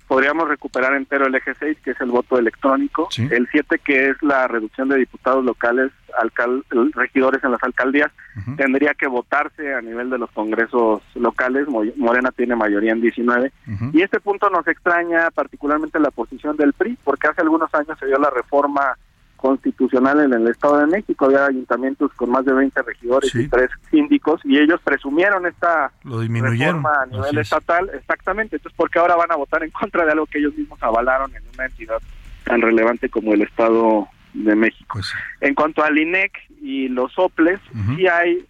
Podríamos 0.07 0.47
recuperar 0.47 0.93
entero 0.93 1.25
el 1.25 1.35
eje 1.35 1.53
6, 1.59 1.77
que 1.83 1.91
es 1.91 2.01
el 2.01 2.11
voto 2.11 2.37
electrónico, 2.37 3.09
el 3.17 3.47
7, 3.51 3.79
que 3.79 4.09
es 4.09 4.21
la 4.21 4.47
reducción 4.47 4.87
de 4.89 4.97
diputados 4.97 5.43
locales, 5.43 5.91
alcal 6.17 6.63
regidores 6.93 7.43
en 7.43 7.51
las 7.51 7.63
alcaldías, 7.63 8.11
tendría 8.55 8.93
que 8.93 9.07
votarse 9.07 9.73
a 9.73 9.81
nivel 9.81 10.09
de 10.09 10.19
los 10.19 10.29
congresos 10.31 11.01
locales, 11.15 11.67
Morena 11.67 12.31
tiene 12.31 12.55
mayoría 12.55 12.91
en 12.91 13.01
19, 13.01 13.51
y 13.91 14.01
este 14.01 14.19
punto 14.19 14.49
nos 14.49 14.67
extraña 14.67 15.31
particularmente 15.31 15.99
la 15.99 16.11
posición 16.11 16.57
del 16.57 16.73
PRI, 16.73 16.97
porque 17.03 17.27
hace 17.27 17.41
algunos 17.41 17.73
años 17.73 17.97
se 17.99 18.05
dio 18.05 18.17
la 18.19 18.29
reforma 18.29 18.95
constitucional 19.43 20.21
en 20.21 20.31
el 20.31 20.47
Estado 20.47 20.77
de 20.77 20.87
México. 20.87 21.25
Había 21.25 21.47
ayuntamientos 21.47 22.13
con 22.13 22.29
más 22.29 22.45
de 22.45 22.53
20 22.53 22.81
regidores 22.81 23.35
y 23.35 23.49
tres 23.49 23.69
síndicos 23.91 24.39
y 24.45 24.57
ellos 24.57 24.79
presumieron 24.81 25.45
esta 25.45 25.91
Lo 26.05 26.21
reforma 26.21 27.01
a 27.01 27.05
nivel 27.07 27.37
estatal. 27.39 27.91
Exactamente. 27.93 28.55
Entonces, 28.55 28.77
¿por 28.77 28.89
qué 28.89 28.99
ahora 28.99 29.17
van 29.17 29.33
a 29.33 29.35
votar 29.35 29.61
en 29.61 29.71
contra 29.71 30.05
de 30.05 30.13
algo 30.13 30.27
que 30.27 30.37
ellos 30.37 30.55
mismos 30.55 30.81
avalaron 30.81 31.35
en 31.35 31.43
una 31.53 31.65
entidad 31.65 32.01
tan 32.45 32.61
relevante 32.61 33.09
como 33.09 33.33
el 33.33 33.41
Estado 33.41 34.07
de 34.33 34.55
México? 34.55 34.93
Pues 34.93 35.13
en 35.41 35.53
cuanto 35.55 35.83
al 35.83 35.99
INEC 35.99 36.31
y 36.61 36.87
los 36.87 37.11
soples, 37.11 37.59
sí 37.97 38.07
hay 38.07 38.45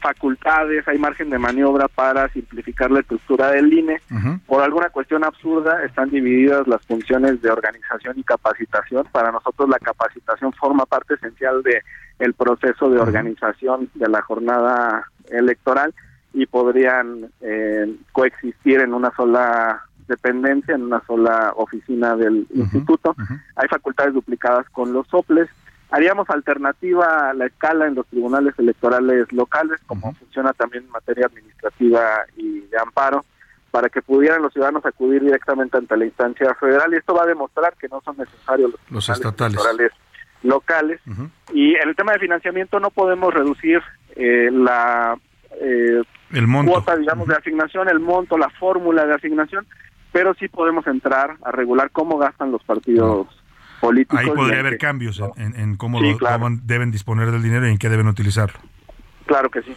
facultades, 0.00 0.86
hay 0.88 0.98
margen 0.98 1.30
de 1.30 1.38
maniobra 1.38 1.88
para 1.88 2.28
simplificar 2.30 2.90
la 2.90 3.00
estructura 3.00 3.50
del 3.50 3.72
INE. 3.72 4.00
Por 4.46 4.62
alguna 4.62 4.88
cuestión 4.90 5.24
absurda 5.24 5.84
están 5.84 6.10
divididas 6.10 6.66
las 6.66 6.84
funciones 6.86 7.40
de 7.42 7.50
organización 7.50 8.18
y 8.18 8.24
capacitación. 8.24 9.06
Para 9.12 9.30
nosotros 9.30 9.68
la 9.68 9.78
capacitación 9.78 10.52
forma 10.52 10.86
parte 10.86 11.14
esencial 11.14 11.62
de 11.62 11.82
el 12.18 12.34
proceso 12.34 12.90
de 12.90 12.98
organización 12.98 13.88
de 13.94 14.08
la 14.08 14.20
jornada 14.22 15.06
electoral 15.30 15.94
y 16.32 16.46
podrían 16.46 17.30
eh, 17.40 17.94
coexistir 18.12 18.80
en 18.80 18.94
una 18.94 19.10
sola 19.16 19.84
dependencia 20.10 20.74
en 20.74 20.82
una 20.82 21.00
sola 21.06 21.52
oficina 21.56 22.16
del 22.16 22.46
instituto. 22.52 23.14
Hay 23.56 23.68
facultades 23.68 24.12
duplicadas 24.12 24.68
con 24.70 24.92
los 24.92 25.06
soples. 25.06 25.48
Haríamos 25.90 26.30
alternativa 26.30 27.30
a 27.30 27.34
la 27.34 27.46
escala 27.46 27.86
en 27.86 27.96
los 27.96 28.06
tribunales 28.06 28.54
electorales 28.58 29.32
locales, 29.32 29.80
como 29.86 30.14
funciona 30.14 30.52
también 30.52 30.84
en 30.84 30.90
materia 30.90 31.26
administrativa 31.26 32.00
y 32.36 32.60
de 32.60 32.78
amparo, 32.78 33.24
para 33.70 33.88
que 33.88 34.02
pudieran 34.02 34.42
los 34.42 34.52
ciudadanos 34.52 34.86
acudir 34.86 35.22
directamente 35.22 35.76
ante 35.76 35.96
la 35.96 36.04
instancia 36.04 36.54
federal. 36.54 36.92
Y 36.92 36.96
esto 36.96 37.14
va 37.14 37.24
a 37.24 37.26
demostrar 37.26 37.74
que 37.76 37.88
no 37.88 38.00
son 38.04 38.16
necesarios 38.16 38.70
los, 38.70 38.80
los 38.90 39.08
estatales. 39.08 39.54
electorales 39.54 39.92
locales. 40.42 41.00
Y 41.52 41.74
en 41.74 41.88
el 41.88 41.96
tema 41.96 42.12
de 42.12 42.18
financiamiento 42.18 42.80
no 42.80 42.90
podemos 42.90 43.32
reducir 43.34 43.82
eh, 44.16 44.48
la 44.52 45.18
eh, 45.60 46.02
el 46.32 46.46
monto. 46.46 46.72
cuota, 46.72 46.96
digamos, 46.96 47.26
de 47.28 47.34
asignación, 47.34 47.88
el 47.88 48.00
monto, 48.00 48.38
la 48.38 48.48
fórmula 48.50 49.04
de 49.04 49.14
asignación, 49.14 49.66
pero 50.12 50.34
sí 50.34 50.48
podemos 50.48 50.86
entrar 50.86 51.36
a 51.42 51.50
regular 51.50 51.90
cómo 51.90 52.18
gastan 52.18 52.52
los 52.52 52.62
partidos 52.64 53.26
políticos. 53.80 54.20
Ahí 54.20 54.30
podría 54.30 54.60
haber 54.60 54.78
cambios 54.78 55.20
en, 55.36 55.58
en 55.58 55.76
cómo, 55.76 56.00
lo, 56.00 56.18
cómo 56.18 56.50
deben 56.62 56.90
disponer 56.90 57.30
del 57.30 57.42
dinero 57.42 57.66
y 57.66 57.70
en 57.72 57.78
qué 57.78 57.88
deben 57.88 58.06
utilizarlo. 58.06 58.58
Claro 59.26 59.48
que 59.48 59.62
sí. 59.62 59.76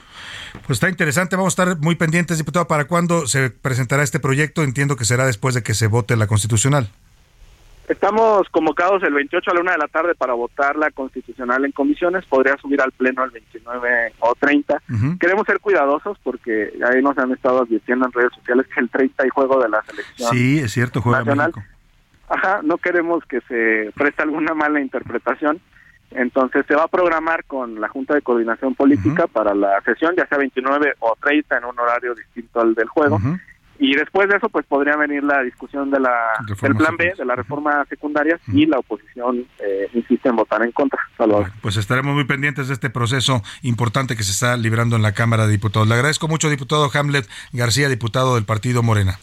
Pues 0.66 0.78
está 0.78 0.90
interesante, 0.90 1.36
vamos 1.36 1.58
a 1.58 1.64
estar 1.64 1.78
muy 1.80 1.96
pendientes, 1.96 2.38
diputado, 2.38 2.68
para 2.68 2.86
cuándo 2.86 3.28
se 3.28 3.50
presentará 3.50 4.04
este 4.04 4.20
proyecto. 4.20 4.64
Entiendo 4.64 4.96
que 4.96 5.06
será 5.06 5.26
después 5.26 5.54
de 5.56 5.64
que 5.64 5.74
se 5.74 5.88
vote 5.88 6.16
la 6.16 6.28
constitucional. 6.28 6.90
Estamos 7.88 8.48
convocados 8.50 9.04
el 9.04 9.14
28 9.14 9.52
a 9.52 9.54
la 9.54 9.62
una 9.62 9.72
de 9.74 9.78
la 9.78 9.88
tarde 9.88 10.16
para 10.16 10.34
votar 10.34 10.78
la 10.78 10.90
constitucional 10.92 11.66
en 11.66 11.72
comisiones. 11.74 12.26
Podría 12.26 12.56
subir 12.58 12.82
al 12.82 12.94
pleno 12.94 13.24
el 13.26 13.32
29 13.32 14.14
o 14.20 14.34
30. 14.36 14.82
Queremos 15.20 15.46
ser 15.46 15.60
cuidadosos 15.60 16.18
porque 16.24 16.74
ahí 16.90 17.02
nos 17.02 17.18
han 17.18 17.32
estado 17.32 17.62
advirtiendo 17.62 18.06
en 18.06 18.14
redes 18.14 18.32
sociales 18.36 18.68
que 18.74 18.80
el 18.80 18.90
30 18.90 19.24
hay 19.24 19.30
juego 19.30 19.62
de 19.62 19.70
la 19.70 19.84
selección. 19.84 20.32
Sí, 20.32 20.60
es 20.60 20.72
cierto, 20.72 21.02
juega 21.02 21.20
nacional. 21.20 21.52
México. 21.54 21.73
Ajá, 22.30 22.62
no 22.64 22.78
queremos 22.78 23.24
que 23.26 23.42
se 23.42 23.92
preste 23.96 24.24
alguna 24.24 24.54
mala 24.54 24.80
interpretación. 24.80 25.60
Entonces 26.12 26.66
se 26.68 26.76
va 26.76 26.84
a 26.84 26.88
programar 26.88 27.44
con 27.46 27.82
la 27.82 27.88
Junta 27.88 28.14
de 28.14 28.22
Coordinación 28.22 28.76
Política 28.76 29.26
para 29.28 29.56
la 29.56 29.82
sesión, 29.82 30.16
ya 30.16 30.28
sea 30.28 30.38
29 30.38 30.94
o 31.00 31.16
30 31.22 31.58
en 31.58 31.66
un 31.66 31.80
horario 31.80 32.14
distinto 32.14 32.62
al 32.62 32.76
del 32.76 32.88
juego. 32.88 33.20
Y 33.80 33.96
después 33.96 34.30
de 34.30 34.38
eso, 34.38 34.48
pues 34.50 34.66
podría 34.66 34.96
venir 34.96 35.24
la 35.24 35.42
discusión 35.42 35.90
de 35.90 36.00
la, 36.00 36.16
del 36.62 36.76
plan 36.76 36.96
B, 36.96 37.14
de 37.18 37.26
la 37.26 37.36
reforma 37.36 37.84
secundaria, 37.90 38.40
y 38.48 38.66
la 38.68 38.78
oposición 38.78 39.46
eh, 39.60 39.90
insiste 39.94 40.30
en 40.30 40.36
votar 40.36 40.64
en 40.64 40.72
contra. 40.72 41.00
Salvador. 41.18 41.52
Pues 41.62 41.78
estaremos 41.78 42.14
muy 42.14 42.26
pendientes 42.26 42.68
de 42.68 42.76
este 42.76 42.90
proceso 42.90 43.42
importante 43.62 44.16
que 44.16 44.24
se 44.24 44.32
está 44.32 44.56
librando 44.58 44.96
en 44.96 45.02
la 45.02 45.14
Cámara 45.14 45.48
de 45.48 45.52
Diputados. 45.52 45.88
Le 45.88 45.96
agradezco 45.96 46.28
mucho, 46.28 46.50
diputado 46.50 46.90
Hamlet 46.94 47.28
García, 47.52 47.90
diputado 47.90 48.36
del 48.36 48.46
Partido 48.46 48.84
Morena. 48.84 49.18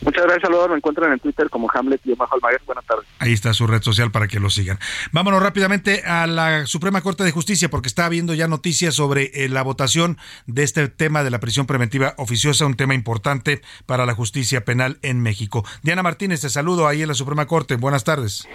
Muchas 0.00 0.22
gracias, 0.24 0.42
Salvador. 0.42 0.70
Me 0.70 0.76
encuentran 0.76 1.12
en 1.12 1.18
Twitter 1.18 1.50
como 1.50 1.68
Hamlet 1.72 2.00
y 2.04 2.12
Almaguer. 2.12 2.60
Buenas 2.66 2.84
tardes. 2.84 3.06
Ahí 3.18 3.32
está 3.32 3.52
su 3.52 3.66
red 3.66 3.82
social 3.82 4.10
para 4.10 4.28
que 4.28 4.38
lo 4.38 4.50
sigan. 4.50 4.78
Vámonos 5.12 5.42
rápidamente 5.42 6.02
a 6.04 6.26
la 6.26 6.66
Suprema 6.66 7.00
Corte 7.00 7.24
de 7.24 7.32
Justicia 7.32 7.68
porque 7.68 7.88
está 7.88 8.06
habiendo 8.06 8.34
ya 8.34 8.48
noticias 8.48 8.94
sobre 8.94 9.30
eh, 9.34 9.48
la 9.48 9.62
votación 9.62 10.18
de 10.46 10.62
este 10.62 10.88
tema 10.88 11.24
de 11.24 11.30
la 11.30 11.40
prisión 11.40 11.66
preventiva 11.66 12.14
oficiosa, 12.16 12.66
un 12.66 12.76
tema 12.76 12.94
importante 12.94 13.60
para 13.86 14.06
la 14.06 14.14
justicia 14.14 14.64
penal 14.64 14.98
en 15.02 15.20
México. 15.20 15.64
Diana 15.82 16.02
Martínez, 16.02 16.42
te 16.42 16.48
saludo 16.48 16.86
ahí 16.86 17.02
en 17.02 17.08
la 17.08 17.14
Suprema 17.14 17.46
Corte. 17.46 17.76
Buenas 17.76 18.04
tardes. 18.04 18.48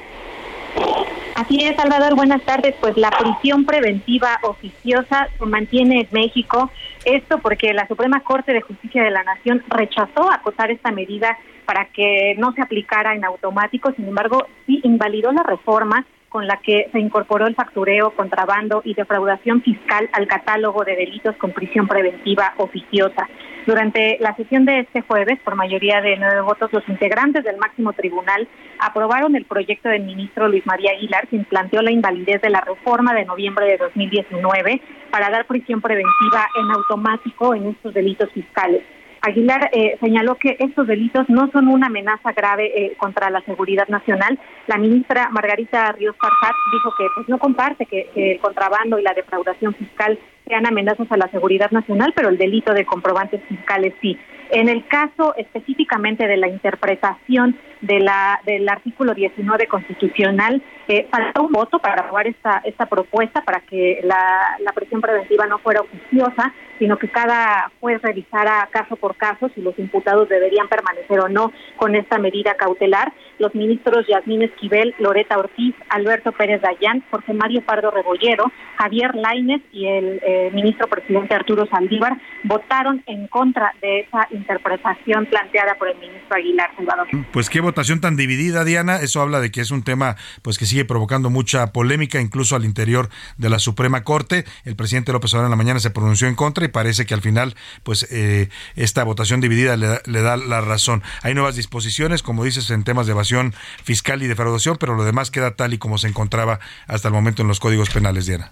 Así 1.35 1.57
es, 1.63 1.75
Salvador. 1.75 2.15
Buenas 2.15 2.43
tardes. 2.43 2.75
Pues 2.79 2.95
la 2.95 3.09
prisión 3.09 3.65
preventiva 3.65 4.39
oficiosa 4.43 5.27
se 5.37 5.45
mantiene 5.45 6.01
en 6.01 6.07
México. 6.11 6.71
Esto 7.05 7.39
porque 7.39 7.73
la 7.73 7.87
Suprema 7.87 8.21
Corte 8.21 8.53
de 8.53 8.61
Justicia 8.61 9.03
de 9.03 9.11
la 9.11 9.23
Nación 9.23 9.63
rechazó 9.69 10.31
acotar 10.31 10.71
esta 10.71 10.91
medida 10.91 11.37
para 11.65 11.85
que 11.85 12.35
no 12.37 12.53
se 12.53 12.61
aplicara 12.61 13.13
en 13.13 13.25
automático. 13.25 13.91
Sin 13.93 14.07
embargo, 14.07 14.47
sí 14.65 14.79
invalidó 14.83 15.31
la 15.31 15.43
reforma 15.43 16.05
con 16.33 16.47
la 16.47 16.57
que 16.57 16.89
se 16.91 16.99
incorporó 16.99 17.45
el 17.45 17.53
factureo, 17.53 18.09
contrabando 18.15 18.81
y 18.83 18.95
defraudación 18.95 19.61
fiscal 19.61 20.09
al 20.13 20.25
catálogo 20.25 20.83
de 20.83 20.95
delitos 20.95 21.35
con 21.35 21.51
prisión 21.51 21.87
preventiva 21.87 22.55
oficiosa. 22.57 23.29
Durante 23.67 24.17
la 24.19 24.35
sesión 24.35 24.65
de 24.65 24.79
este 24.79 25.01
jueves, 25.01 25.37
por 25.45 25.53
mayoría 25.53 26.01
de 26.01 26.17
nueve 26.17 26.41
votos, 26.41 26.73
los 26.73 26.89
integrantes 26.89 27.43
del 27.43 27.57
máximo 27.57 27.93
tribunal 27.93 28.47
aprobaron 28.79 29.35
el 29.35 29.45
proyecto 29.45 29.89
del 29.89 30.05
ministro 30.05 30.47
Luis 30.47 30.65
María 30.65 30.93
Aguilar, 30.93 31.27
quien 31.27 31.45
planteó 31.45 31.83
la 31.83 31.91
invalidez 31.91 32.41
de 32.41 32.49
la 32.49 32.61
reforma 32.61 33.13
de 33.13 33.25
noviembre 33.25 33.67
de 33.67 33.77
2019 33.77 34.81
para 35.11 35.29
dar 35.29 35.45
prisión 35.45 35.81
preventiva 35.81 36.47
en 36.59 36.71
automático 36.71 37.53
en 37.53 37.67
estos 37.67 37.93
delitos 37.93 38.31
fiscales. 38.31 38.81
Aguilar 39.25 39.69
eh, 39.71 39.97
señaló 40.01 40.35
que 40.35 40.57
estos 40.59 40.85
delitos 40.85 41.29
no 41.29 41.49
son 41.51 41.69
una 41.69 41.87
amenaza 41.87 42.33
grave 42.33 42.71
eh, 42.75 42.93
contra 42.97 43.29
la 43.29 43.39
seguridad 43.45 43.87
nacional. 43.87 44.37
La 44.67 44.77
ministra 44.77 45.29
Margarita 45.31 45.93
Ríos 45.93 46.17
Farjat 46.19 46.55
dijo 46.73 46.93
que 46.97 47.05
pues 47.15 47.29
no 47.29 47.39
comparte 47.39 47.85
que 47.85 48.09
el 48.15 48.39
contrabando 48.41 48.99
y 48.99 49.01
la 49.01 49.13
defraudación 49.13 49.75
fiscal 49.75 50.19
sean 50.45 50.65
amenazas 50.65 51.09
a 51.09 51.15
la 51.15 51.29
seguridad 51.29 51.71
nacional, 51.71 52.11
pero 52.13 52.27
el 52.27 52.37
delito 52.37 52.73
de 52.73 52.83
comprobantes 52.83 53.41
fiscales 53.47 53.93
sí. 54.01 54.17
En 54.51 54.67
el 54.67 54.85
caso 54.87 55.33
específicamente 55.37 56.27
de 56.27 56.35
la 56.35 56.49
interpretación 56.49 57.57
de 57.83 57.99
la, 57.99 58.39
del 58.45 58.67
artículo 58.67 59.13
19 59.13 59.67
constitucional, 59.67 60.61
eh, 60.87 61.07
faltó 61.11 61.43
un 61.43 61.51
voto 61.51 61.79
para 61.79 62.01
aprobar 62.01 62.27
esta, 62.27 62.61
esta 62.63 62.85
propuesta 62.85 63.41
para 63.43 63.59
que 63.61 63.99
la, 64.03 64.57
la 64.59 64.71
prisión 64.71 65.01
preventiva 65.01 65.45
no 65.47 65.59
fuera 65.59 65.81
oficiosa, 65.81 66.53
sino 66.79 66.97
que 66.97 67.07
cada 67.07 67.71
juez 67.79 68.01
revisara 68.01 68.67
caso 68.71 68.95
por 68.95 69.15
caso 69.15 69.49
si 69.55 69.61
los 69.61 69.77
imputados 69.79 70.27
deberían 70.27 70.67
permanecer 70.67 71.19
o 71.19 71.29
no 71.29 71.51
con 71.77 71.95
esta 71.95 72.17
medida 72.17 72.55
cautelar. 72.55 73.13
Los 73.39 73.53
ministros 73.55 74.05
Yasmín 74.07 74.41
Esquivel, 74.41 74.93
Loreta 74.99 75.37
Ortiz, 75.37 75.75
Alberto 75.89 76.31
Pérez 76.31 76.61
Dayán, 76.61 77.03
Jorge 77.09 77.33
Mario 77.33 77.61
Pardo 77.61 77.91
Rebollero, 77.91 78.51
Javier 78.77 79.15
Lainez 79.15 79.61
y 79.71 79.87
el 79.87 80.19
eh, 80.23 80.51
ministro 80.53 80.87
presidente 80.87 81.35
Arturo 81.35 81.65
Saldívar 81.67 82.17
votaron 82.43 83.03
en 83.05 83.27
contra 83.27 83.73
de 83.81 84.01
esa 84.01 84.27
interpretación 84.31 85.25
planteada 85.27 85.75
por 85.75 85.89
el 85.89 85.97
ministro 85.97 86.35
Aguilar 86.35 86.71
Salvador. 86.75 87.07
Pues 87.31 87.49
qué 87.49 87.61
votación 87.73 88.01
tan 88.01 88.15
dividida, 88.15 88.63
Diana. 88.63 88.97
Eso 88.97 89.19
habla 89.19 89.39
de 89.39 89.49
que 89.49 89.59
es 89.59 89.71
un 89.71 89.83
tema 89.83 90.15
pues 90.43 90.59
que 90.59 90.67
sigue 90.67 90.85
provocando 90.85 91.31
mucha 91.31 91.71
polémica, 91.73 92.21
incluso 92.21 92.55
al 92.55 92.65
interior 92.65 93.09
de 93.37 93.49
la 93.49 93.57
Suprema 93.57 94.03
Corte. 94.03 94.45
El 94.63 94.75
presidente 94.75 95.11
López 95.11 95.33
Obrador 95.33 95.47
en 95.47 95.51
la 95.51 95.57
mañana 95.57 95.79
se 95.79 95.89
pronunció 95.89 96.27
en 96.27 96.35
contra 96.35 96.65
y 96.65 96.67
parece 96.67 97.07
que 97.07 97.15
al 97.15 97.21
final, 97.21 97.55
pues 97.81 98.07
eh, 98.11 98.49
esta 98.75 99.03
votación 99.03 99.41
dividida 99.41 99.75
le 99.75 100.03
le 100.05 100.21
da 100.21 100.37
la 100.37 100.61
razón. 100.61 101.03
Hay 101.21 101.33
nuevas 101.33 101.55
disposiciones, 101.55 102.23
como 102.23 102.43
dices, 102.43 102.69
en 102.69 102.83
temas 102.83 103.07
de 103.07 103.13
evasión 103.13 103.53
fiscal 103.83 104.21
y 104.23 104.27
defraudación, 104.27 104.77
pero 104.77 104.95
lo 104.95 105.03
demás 105.03 105.31
queda 105.31 105.55
tal 105.55 105.73
y 105.73 105.77
como 105.77 105.97
se 105.97 106.07
encontraba 106.07 106.59
hasta 106.87 107.07
el 107.07 107.13
momento 107.13 107.41
en 107.41 107.47
los 107.47 107.59
códigos 107.59 107.89
penales, 107.89 108.25
Diana. 108.25 108.51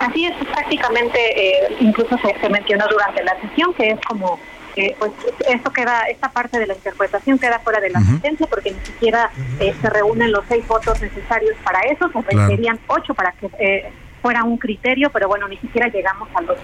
Así 0.00 0.26
es, 0.26 0.34
prácticamente, 0.46 1.18
eh, 1.18 1.76
incluso 1.80 2.16
se, 2.18 2.38
se 2.40 2.48
mencionó 2.48 2.86
durante 2.90 3.22
la 3.22 3.40
sesión 3.40 3.72
que 3.74 3.90
es 3.90 4.00
como 4.06 4.38
eh, 4.76 4.94
pues 4.98 5.12
esto 5.48 5.70
queda, 5.72 6.02
esta 6.04 6.30
parte 6.30 6.58
de 6.58 6.66
la 6.66 6.74
interpretación 6.74 7.38
queda 7.38 7.58
fuera 7.60 7.80
de 7.80 7.90
la 7.90 8.00
sentencia 8.00 8.46
porque 8.46 8.72
ni 8.72 8.80
siquiera 8.80 9.30
eh, 9.58 9.74
se 9.80 9.90
reúnen 9.90 10.32
los 10.32 10.44
seis 10.48 10.66
votos 10.66 11.00
necesarios 11.00 11.56
para 11.64 11.80
eso, 11.80 12.10
se 12.12 12.36
requerían 12.36 12.78
ocho 12.86 13.14
para 13.14 13.32
que 13.32 13.50
eh, 13.58 13.92
fuera 14.22 14.44
un 14.44 14.56
criterio, 14.58 15.10
pero 15.10 15.28
bueno, 15.28 15.48
ni 15.48 15.56
siquiera 15.58 15.88
llegamos 15.88 16.28
a 16.34 16.40
los 16.42 16.56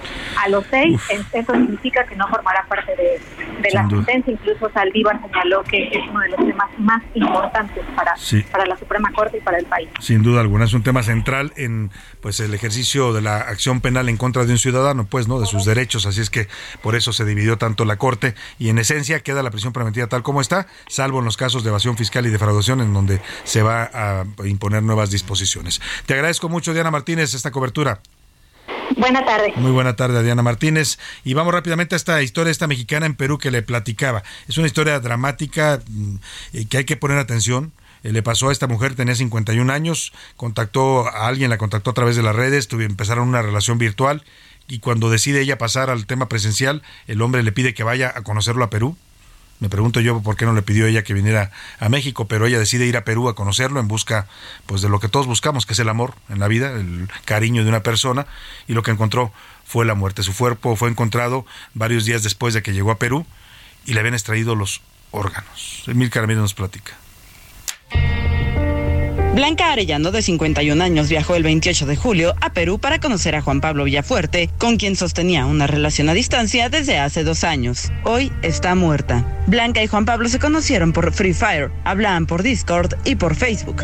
a 0.42 0.48
los 0.48 0.64
seis. 0.70 1.00
En- 1.10 1.24
Eso 1.32 1.52
significa 1.52 2.04
que 2.04 2.16
no 2.16 2.26
formará 2.28 2.64
parte 2.68 2.92
de, 2.96 3.20
de 3.62 3.70
la 3.72 3.82
duda. 3.84 4.04
sentencia. 4.04 4.32
Incluso 4.32 4.70
Saldívar 4.72 5.20
señaló 5.22 5.62
que 5.64 5.88
es 5.88 6.08
uno 6.10 6.20
de 6.20 6.28
los 6.30 6.38
temas 6.46 6.68
más 6.78 7.02
importantes 7.14 7.84
para, 7.94 8.16
Sí. 8.16 8.42
para 8.50 8.66
la 8.66 8.76
Suprema 8.76 9.12
Corte 9.12 9.38
y 9.38 9.40
para 9.40 9.58
el 9.58 9.66
país. 9.66 9.88
Sin 10.00 10.22
duda 10.22 10.40
alguna, 10.40 10.64
es 10.64 10.72
un 10.74 10.82
tema 10.82 11.02
central 11.02 11.52
en 11.56 11.90
pues 12.20 12.40
el 12.40 12.52
ejercicio 12.54 13.12
de 13.12 13.20
la 13.22 13.36
acción 13.38 13.80
penal 13.80 14.08
en 14.08 14.16
contra 14.16 14.44
de 14.44 14.52
un 14.52 14.58
ciudadano, 14.58 15.06
pues, 15.06 15.28
¿no? 15.28 15.40
De 15.40 15.46
sus 15.46 15.64
derechos, 15.64 16.06
así 16.06 16.20
es 16.20 16.30
que 16.30 16.48
por 16.82 16.94
eso 16.96 17.12
se 17.12 17.24
dividió 17.24 17.56
tanto 17.58 17.84
la 17.84 17.96
Corte 17.96 18.34
y 18.58 18.68
en 18.68 18.78
esencia 18.78 19.20
queda 19.20 19.42
la 19.42 19.50
prisión 19.50 19.72
preventiva 19.72 20.06
tal 20.06 20.22
como 20.22 20.40
está, 20.40 20.66
salvo 20.88 21.18
en 21.20 21.24
los 21.24 21.36
casos 21.36 21.62
de 21.64 21.70
evasión 21.70 21.96
fiscal 21.96 22.26
y 22.26 22.30
defraudación 22.30 22.80
en 22.80 22.92
donde 22.92 23.20
se 23.44 23.62
va 23.62 23.90
a 23.92 24.24
imponer 24.44 24.82
nuevas 24.82 25.10
disposiciones. 25.10 25.80
Te 26.06 26.14
agradezco 26.14 26.48
mucho, 26.48 26.72
Diana 26.74 26.90
Martínez, 26.90 27.34
esta 27.46 27.52
cobertura. 27.52 28.00
Buena 28.96 29.24
tarde. 29.24 29.52
Muy 29.54 29.70
buena 29.70 29.94
tarde, 29.94 30.22
Diana 30.24 30.42
Martínez. 30.42 30.98
Y 31.24 31.34
vamos 31.34 31.54
rápidamente 31.54 31.94
a 31.94 31.96
esta 31.96 32.22
historia, 32.22 32.50
esta 32.50 32.66
mexicana 32.66 33.06
en 33.06 33.14
Perú 33.14 33.38
que 33.38 33.52
le 33.52 33.62
platicaba. 33.62 34.24
Es 34.48 34.58
una 34.58 34.66
historia 34.66 34.98
dramática 34.98 35.80
mm, 35.88 36.16
eh, 36.54 36.66
que 36.66 36.78
hay 36.78 36.84
que 36.84 36.96
poner 36.96 37.18
atención. 37.18 37.72
Eh, 38.02 38.10
le 38.12 38.22
pasó 38.22 38.48
a 38.48 38.52
esta 38.52 38.66
mujer, 38.66 38.96
tenía 38.96 39.14
51 39.14 39.72
años, 39.72 40.12
contactó 40.36 41.06
a 41.06 41.28
alguien, 41.28 41.50
la 41.50 41.58
contactó 41.58 41.90
a 41.90 41.94
través 41.94 42.16
de 42.16 42.22
las 42.22 42.34
redes, 42.34 42.68
empezaron 42.72 43.28
una 43.28 43.42
relación 43.42 43.78
virtual 43.78 44.24
y 44.66 44.80
cuando 44.80 45.08
decide 45.08 45.40
ella 45.40 45.58
pasar 45.58 45.88
al 45.90 46.06
tema 46.06 46.28
presencial, 46.28 46.82
el 47.06 47.22
hombre 47.22 47.44
le 47.44 47.52
pide 47.52 47.74
que 47.74 47.84
vaya 47.84 48.12
a 48.12 48.22
conocerlo 48.22 48.64
a 48.64 48.70
Perú. 48.70 48.96
Me 49.58 49.68
pregunto 49.68 50.00
yo 50.00 50.20
por 50.22 50.36
qué 50.36 50.44
no 50.44 50.52
le 50.52 50.62
pidió 50.62 50.86
ella 50.86 51.02
que 51.02 51.14
viniera 51.14 51.50
a 51.80 51.88
México, 51.88 52.28
pero 52.28 52.46
ella 52.46 52.58
decide 52.58 52.86
ir 52.86 52.96
a 52.96 53.04
Perú 53.04 53.28
a 53.28 53.34
conocerlo 53.34 53.80
en 53.80 53.88
busca 53.88 54.26
pues 54.66 54.82
de 54.82 54.88
lo 54.88 55.00
que 55.00 55.08
todos 55.08 55.26
buscamos, 55.26 55.64
que 55.64 55.72
es 55.72 55.78
el 55.78 55.88
amor 55.88 56.14
en 56.28 56.38
la 56.38 56.48
vida, 56.48 56.72
el 56.72 57.08
cariño 57.24 57.62
de 57.62 57.70
una 57.70 57.82
persona, 57.82 58.26
y 58.68 58.74
lo 58.74 58.82
que 58.82 58.90
encontró 58.90 59.32
fue 59.64 59.86
la 59.86 59.94
muerte. 59.94 60.22
Su 60.22 60.36
cuerpo 60.36 60.76
fue 60.76 60.90
encontrado 60.90 61.46
varios 61.74 62.04
días 62.04 62.22
después 62.22 62.54
de 62.54 62.62
que 62.62 62.72
llegó 62.72 62.90
a 62.90 62.98
Perú 62.98 63.26
y 63.86 63.94
le 63.94 64.00
habían 64.00 64.14
extraído 64.14 64.54
los 64.54 64.82
órganos. 65.10 65.84
Emil 65.86 66.10
Caramino 66.10 66.42
nos 66.42 66.54
platica. 66.54 66.92
Blanca 69.36 69.70
Arellano, 69.70 70.12
de 70.12 70.22
51 70.22 70.82
años, 70.82 71.10
viajó 71.10 71.34
el 71.34 71.42
28 71.42 71.84
de 71.84 71.94
julio 71.94 72.34
a 72.40 72.54
Perú 72.54 72.78
para 72.78 73.00
conocer 73.00 73.34
a 73.34 73.42
Juan 73.42 73.60
Pablo 73.60 73.84
Villafuerte, 73.84 74.48
con 74.56 74.78
quien 74.78 74.96
sostenía 74.96 75.44
una 75.44 75.66
relación 75.66 76.08
a 76.08 76.14
distancia 76.14 76.70
desde 76.70 76.98
hace 76.98 77.22
dos 77.22 77.44
años. 77.44 77.92
Hoy 78.04 78.32
está 78.40 78.74
muerta. 78.74 79.44
Blanca 79.46 79.82
y 79.82 79.88
Juan 79.88 80.06
Pablo 80.06 80.30
se 80.30 80.38
conocieron 80.38 80.94
por 80.94 81.12
Free 81.12 81.34
Fire, 81.34 81.70
hablaban 81.84 82.24
por 82.24 82.42
Discord 82.42 82.94
y 83.04 83.16
por 83.16 83.34
Facebook. 83.34 83.82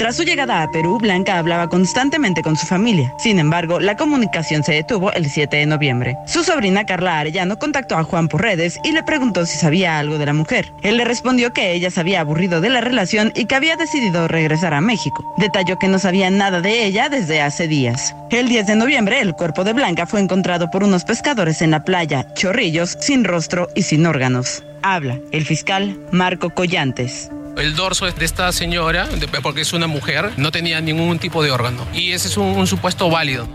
Tras 0.00 0.16
su 0.16 0.22
llegada 0.22 0.62
a 0.62 0.70
Perú, 0.70 0.96
Blanca 0.98 1.36
hablaba 1.36 1.68
constantemente 1.68 2.40
con 2.40 2.56
su 2.56 2.66
familia. 2.66 3.12
Sin 3.18 3.38
embargo, 3.38 3.80
la 3.80 3.98
comunicación 3.98 4.64
se 4.64 4.72
detuvo 4.72 5.12
el 5.12 5.28
7 5.28 5.58
de 5.58 5.66
noviembre. 5.66 6.16
Su 6.26 6.42
sobrina 6.42 6.86
Carla 6.86 7.18
Arellano 7.18 7.58
contactó 7.58 7.98
a 7.98 8.04
Juan 8.04 8.28
por 8.28 8.40
redes 8.40 8.78
y 8.82 8.92
le 8.92 9.02
preguntó 9.02 9.44
si 9.44 9.58
sabía 9.58 9.98
algo 9.98 10.16
de 10.16 10.24
la 10.24 10.32
mujer. 10.32 10.72
Él 10.82 10.96
le 10.96 11.04
respondió 11.04 11.52
que 11.52 11.74
ella 11.74 11.90
se 11.90 12.00
había 12.00 12.22
aburrido 12.22 12.62
de 12.62 12.70
la 12.70 12.80
relación 12.80 13.30
y 13.34 13.44
que 13.44 13.56
había 13.56 13.76
decidido 13.76 14.26
regresar 14.26 14.72
a 14.72 14.80
México. 14.80 15.34
Detalló 15.36 15.78
que 15.78 15.88
no 15.88 15.98
sabía 15.98 16.30
nada 16.30 16.62
de 16.62 16.86
ella 16.86 17.10
desde 17.10 17.42
hace 17.42 17.68
días. 17.68 18.16
El 18.30 18.48
10 18.48 18.68
de 18.68 18.76
noviembre, 18.76 19.20
el 19.20 19.34
cuerpo 19.34 19.64
de 19.64 19.74
Blanca 19.74 20.06
fue 20.06 20.20
encontrado 20.20 20.70
por 20.70 20.82
unos 20.82 21.04
pescadores 21.04 21.60
en 21.60 21.72
la 21.72 21.84
playa 21.84 22.32
Chorrillos, 22.32 22.96
sin 23.00 23.22
rostro 23.24 23.68
y 23.74 23.82
sin 23.82 24.06
órganos. 24.06 24.64
Habla 24.82 25.18
el 25.30 25.44
fiscal 25.44 26.00
Marco 26.10 26.48
Collantes. 26.48 27.30
El 27.56 27.74
dorso 27.74 28.06
de 28.06 28.24
esta 28.24 28.50
señora, 28.52 29.08
porque 29.42 29.62
es 29.62 29.72
una 29.72 29.86
mujer, 29.86 30.30
no 30.36 30.50
tenía 30.50 30.80
ningún 30.80 31.18
tipo 31.18 31.42
de 31.42 31.50
órgano. 31.50 31.86
Y 31.92 32.12
ese 32.12 32.28
es 32.28 32.36
un, 32.36 32.66
supuesto 32.66 33.10
válido. 33.10 33.48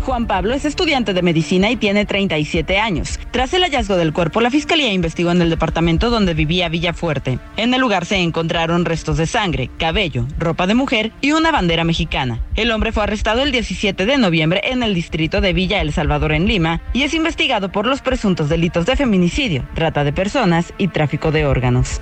Juan 0.00 0.26
Pablo 0.26 0.54
es 0.54 0.64
estudiante 0.64 1.12
de 1.12 1.22
medicina 1.22 1.70
y 1.70 1.76
tiene 1.76 2.06
37 2.06 2.78
años. 2.78 3.20
Tras 3.30 3.52
el 3.52 3.62
hallazgo 3.62 3.96
del 3.96 4.14
cuerpo, 4.14 4.40
la 4.40 4.50
fiscalía 4.50 4.92
investigó 4.92 5.30
en 5.30 5.42
el 5.42 5.50
departamento 5.50 6.08
donde 6.08 6.32
vivía 6.32 6.70
Villafuerte. 6.70 7.38
En 7.56 7.74
el 7.74 7.80
lugar 7.80 8.06
se 8.06 8.16
encontraron 8.16 8.86
restos 8.86 9.18
de 9.18 9.26
sangre, 9.26 9.70
cabello, 9.78 10.26
ropa 10.38 10.66
de 10.66 10.74
mujer 10.74 11.12
y 11.20 11.32
una 11.32 11.52
bandera 11.52 11.84
mexicana. 11.84 12.40
El 12.56 12.72
hombre 12.72 12.92
fue 12.92 13.02
arrestado 13.02 13.42
el 13.42 13.52
17 13.52 14.06
de 14.06 14.16
noviembre 14.16 14.62
en 14.64 14.82
el 14.82 14.94
distrito 14.94 15.42
de 15.42 15.52
Villa 15.52 15.82
El 15.82 15.92
Salvador 15.92 16.32
en 16.32 16.48
Lima 16.48 16.80
y 16.94 17.02
es 17.02 17.12
investigado 17.12 17.70
por 17.70 17.86
los 17.86 18.00
presuntos 18.00 18.48
delitos 18.48 18.86
de 18.86 18.96
feminicidio, 18.96 19.64
trata 19.74 20.02
de 20.02 20.14
personas 20.14 20.72
y 20.78 20.88
tráfico 20.88 21.30
de 21.30 21.44
órganos. 21.44 22.00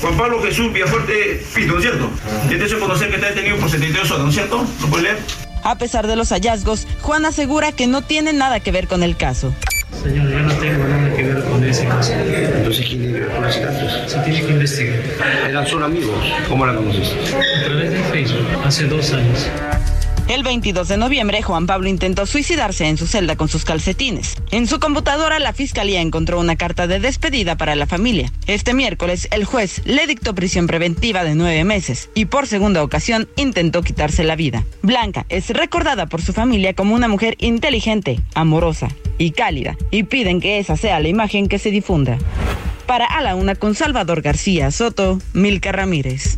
Juan 0.00 0.16
Pablo 0.16 0.42
Jesús 0.42 0.72
Villafuerte 0.72 1.42
Pito, 1.54 1.72
¿no 1.72 1.78
es 1.78 1.84
cierto? 1.84 2.10
De 2.48 2.64
hecho 2.64 2.78
conocer 2.78 3.08
que 3.08 3.16
está 3.16 3.28
detenido 3.28 3.56
por 3.56 3.70
72 3.70 4.10
horas, 4.10 4.22
¿no 4.22 4.28
es 4.28 4.34
cierto? 4.34 4.66
¿Lo 4.80 4.86
puede 4.88 5.02
leer? 5.04 5.18
A 5.64 5.76
pesar 5.76 6.06
de 6.06 6.16
los 6.16 6.30
hallazgos, 6.30 6.86
Juan 7.02 7.24
asegura 7.26 7.72
que 7.72 7.86
no 7.86 8.02
tiene 8.02 8.32
nada 8.32 8.60
que 8.60 8.70
ver 8.70 8.86
con 8.86 9.02
el 9.02 9.16
caso. 9.16 9.52
Señor, 10.02 10.30
yo 10.30 10.38
no 10.40 10.54
tengo 10.54 10.84
nada 10.84 11.12
que 11.14 11.22
ver 11.24 11.42
con 11.44 11.64
ese 11.64 11.84
caso. 11.86 12.12
Entonces, 12.12 12.86
¿quién 12.86 13.12
ver 13.12 13.28
con 13.28 13.44
ese 13.44 13.62
caso? 13.62 14.08
Se 14.08 14.18
tiene 14.20 14.42
que 14.42 14.52
investigar. 14.52 15.00
¿Eran 15.48 15.66
solo 15.66 15.86
amigos? 15.86 16.14
¿Cómo 16.48 16.64
la 16.64 16.74
conoces? 16.74 17.12
A 17.34 17.64
través 17.64 17.90
de 17.90 17.98
Facebook, 18.04 18.46
hace 18.64 18.84
dos 18.84 19.12
años. 19.12 19.48
El 20.28 20.42
22 20.42 20.88
de 20.88 20.98
noviembre, 20.98 21.40
Juan 21.40 21.66
Pablo 21.66 21.88
intentó 21.88 22.26
suicidarse 22.26 22.86
en 22.86 22.98
su 22.98 23.06
celda 23.06 23.36
con 23.36 23.48
sus 23.48 23.64
calcetines. 23.64 24.36
En 24.50 24.66
su 24.66 24.78
computadora, 24.78 25.38
la 25.38 25.54
fiscalía 25.54 26.02
encontró 26.02 26.38
una 26.38 26.56
carta 26.56 26.86
de 26.86 27.00
despedida 27.00 27.56
para 27.56 27.74
la 27.76 27.86
familia. 27.86 28.30
Este 28.46 28.74
miércoles, 28.74 29.26
el 29.30 29.46
juez 29.46 29.80
le 29.86 30.06
dictó 30.06 30.34
prisión 30.34 30.66
preventiva 30.66 31.24
de 31.24 31.34
nueve 31.34 31.64
meses 31.64 32.10
y 32.14 32.26
por 32.26 32.46
segunda 32.46 32.82
ocasión 32.82 33.26
intentó 33.36 33.82
quitarse 33.82 34.22
la 34.22 34.36
vida. 34.36 34.66
Blanca 34.82 35.24
es 35.30 35.48
recordada 35.48 36.04
por 36.04 36.20
su 36.20 36.34
familia 36.34 36.74
como 36.74 36.94
una 36.94 37.08
mujer 37.08 37.34
inteligente, 37.38 38.20
amorosa 38.34 38.88
y 39.16 39.30
cálida 39.30 39.78
y 39.90 40.02
piden 40.02 40.42
que 40.42 40.58
esa 40.58 40.76
sea 40.76 41.00
la 41.00 41.08
imagen 41.08 41.48
que 41.48 41.58
se 41.58 41.70
difunda. 41.70 42.18
Para 42.86 43.06
A 43.06 43.22
la 43.22 43.34
Una 43.34 43.54
con 43.54 43.74
Salvador 43.74 44.20
García 44.20 44.70
Soto, 44.72 45.20
Milka 45.32 45.72
Ramírez. 45.72 46.36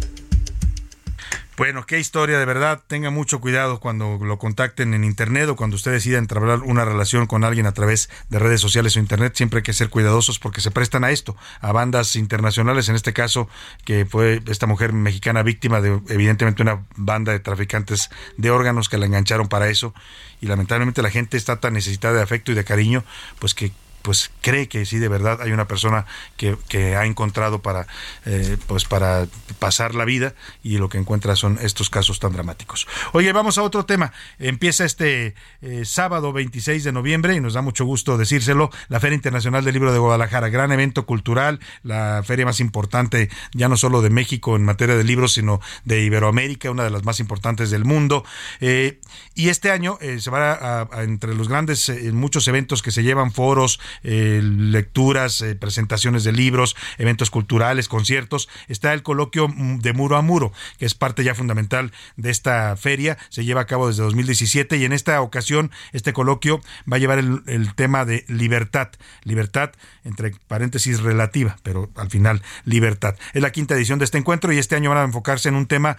Bueno, 1.60 1.84
qué 1.84 1.98
historia, 1.98 2.38
de 2.38 2.46
verdad. 2.46 2.80
Tenga 2.86 3.10
mucho 3.10 3.38
cuidado 3.38 3.80
cuando 3.80 4.16
lo 4.16 4.38
contacten 4.38 4.94
en 4.94 5.04
Internet 5.04 5.46
o 5.50 5.56
cuando 5.56 5.76
usted 5.76 5.92
decida 5.92 6.16
entablar 6.16 6.60
una 6.60 6.86
relación 6.86 7.26
con 7.26 7.44
alguien 7.44 7.66
a 7.66 7.72
través 7.72 8.08
de 8.30 8.38
redes 8.38 8.62
sociales 8.62 8.96
o 8.96 8.98
Internet. 8.98 9.34
Siempre 9.36 9.58
hay 9.58 9.62
que 9.62 9.74
ser 9.74 9.90
cuidadosos 9.90 10.38
porque 10.38 10.62
se 10.62 10.70
prestan 10.70 11.04
a 11.04 11.10
esto, 11.10 11.36
a 11.60 11.70
bandas 11.72 12.16
internacionales. 12.16 12.88
En 12.88 12.96
este 12.96 13.12
caso, 13.12 13.46
que 13.84 14.06
fue 14.06 14.40
esta 14.46 14.66
mujer 14.66 14.94
mexicana 14.94 15.42
víctima 15.42 15.82
de, 15.82 16.00
evidentemente, 16.08 16.62
una 16.62 16.86
banda 16.96 17.32
de 17.32 17.40
traficantes 17.40 18.08
de 18.38 18.50
órganos 18.50 18.88
que 18.88 18.96
la 18.96 19.04
engancharon 19.04 19.48
para 19.48 19.68
eso. 19.68 19.92
Y 20.40 20.46
lamentablemente 20.46 21.02
la 21.02 21.10
gente 21.10 21.36
está 21.36 21.60
tan 21.60 21.74
necesitada 21.74 22.14
de 22.14 22.22
afecto 22.22 22.52
y 22.52 22.54
de 22.54 22.64
cariño, 22.64 23.04
pues 23.38 23.52
que 23.52 23.70
pues 24.02 24.30
cree 24.40 24.68
que 24.68 24.86
sí 24.86 24.98
de 24.98 25.08
verdad 25.08 25.40
hay 25.42 25.52
una 25.52 25.66
persona 25.66 26.06
que, 26.36 26.56
que 26.68 26.96
ha 26.96 27.04
encontrado 27.04 27.62
para 27.62 27.86
eh, 28.26 28.56
pues 28.66 28.84
para 28.84 29.26
pasar 29.58 29.94
la 29.94 30.04
vida 30.04 30.34
y 30.62 30.78
lo 30.78 30.88
que 30.88 30.98
encuentra 30.98 31.36
son 31.36 31.58
estos 31.60 31.90
casos 31.90 32.18
tan 32.18 32.32
dramáticos. 32.32 32.86
Oye, 33.12 33.32
vamos 33.32 33.58
a 33.58 33.62
otro 33.62 33.84
tema. 33.84 34.12
Empieza 34.38 34.84
este 34.84 35.34
eh, 35.62 35.84
sábado 35.84 36.32
26 36.32 36.84
de 36.84 36.92
noviembre 36.92 37.34
y 37.34 37.40
nos 37.40 37.54
da 37.54 37.62
mucho 37.62 37.84
gusto 37.84 38.18
decírselo, 38.18 38.70
la 38.88 39.00
Feria 39.00 39.16
Internacional 39.16 39.64
del 39.64 39.74
Libro 39.74 39.92
de 39.92 39.98
Guadalajara, 39.98 40.48
gran 40.48 40.72
evento 40.72 41.06
cultural, 41.06 41.60
la 41.82 42.22
feria 42.24 42.44
más 42.44 42.60
importante 42.60 43.30
ya 43.52 43.68
no 43.68 43.76
solo 43.76 44.02
de 44.02 44.10
México 44.10 44.56
en 44.56 44.64
materia 44.64 44.96
de 44.96 45.04
libros, 45.04 45.34
sino 45.34 45.60
de 45.84 46.02
Iberoamérica, 46.02 46.70
una 46.70 46.84
de 46.84 46.90
las 46.90 47.04
más 47.04 47.20
importantes 47.20 47.70
del 47.70 47.84
mundo. 47.84 48.24
Eh, 48.60 49.00
y 49.34 49.48
este 49.48 49.70
año 49.70 49.98
se 50.18 50.30
va 50.30 50.52
a, 50.82 51.02
entre 51.02 51.34
los 51.34 51.48
grandes 51.48 51.90
muchos 52.12 52.46
eventos 52.48 52.82
que 52.82 52.90
se 52.90 53.02
llevan 53.02 53.32
foros, 53.32 53.80
eh, 54.02 54.40
lecturas, 54.42 55.40
eh, 55.40 55.54
presentaciones 55.54 56.24
de 56.24 56.32
libros, 56.32 56.76
eventos 56.98 57.30
culturales, 57.30 57.88
conciertos. 57.88 58.48
Está 58.68 58.92
el 58.92 59.02
coloquio 59.02 59.48
de 59.56 59.92
muro 59.92 60.16
a 60.16 60.22
muro, 60.22 60.52
que 60.78 60.86
es 60.86 60.94
parte 60.94 61.24
ya 61.24 61.34
fundamental 61.34 61.92
de 62.16 62.30
esta 62.30 62.76
feria. 62.76 63.18
Se 63.28 63.44
lleva 63.44 63.62
a 63.62 63.66
cabo 63.66 63.88
desde 63.88 64.02
2017 64.02 64.76
y 64.76 64.84
en 64.84 64.92
esta 64.92 65.20
ocasión 65.20 65.70
este 65.92 66.12
coloquio 66.12 66.60
va 66.90 66.96
a 66.96 67.00
llevar 67.00 67.18
el, 67.18 67.42
el 67.46 67.74
tema 67.74 68.04
de 68.04 68.24
libertad. 68.28 68.90
Libertad, 69.24 69.72
entre 70.04 70.32
paréntesis, 70.48 71.00
relativa, 71.00 71.56
pero 71.62 71.90
al 71.96 72.10
final 72.10 72.42
libertad. 72.64 73.16
Es 73.32 73.42
la 73.42 73.52
quinta 73.52 73.74
edición 73.74 73.98
de 73.98 74.04
este 74.04 74.18
encuentro 74.18 74.52
y 74.52 74.58
este 74.58 74.76
año 74.76 74.90
van 74.90 74.98
a 74.98 75.04
enfocarse 75.04 75.48
en 75.48 75.54
un 75.54 75.66
tema 75.66 75.96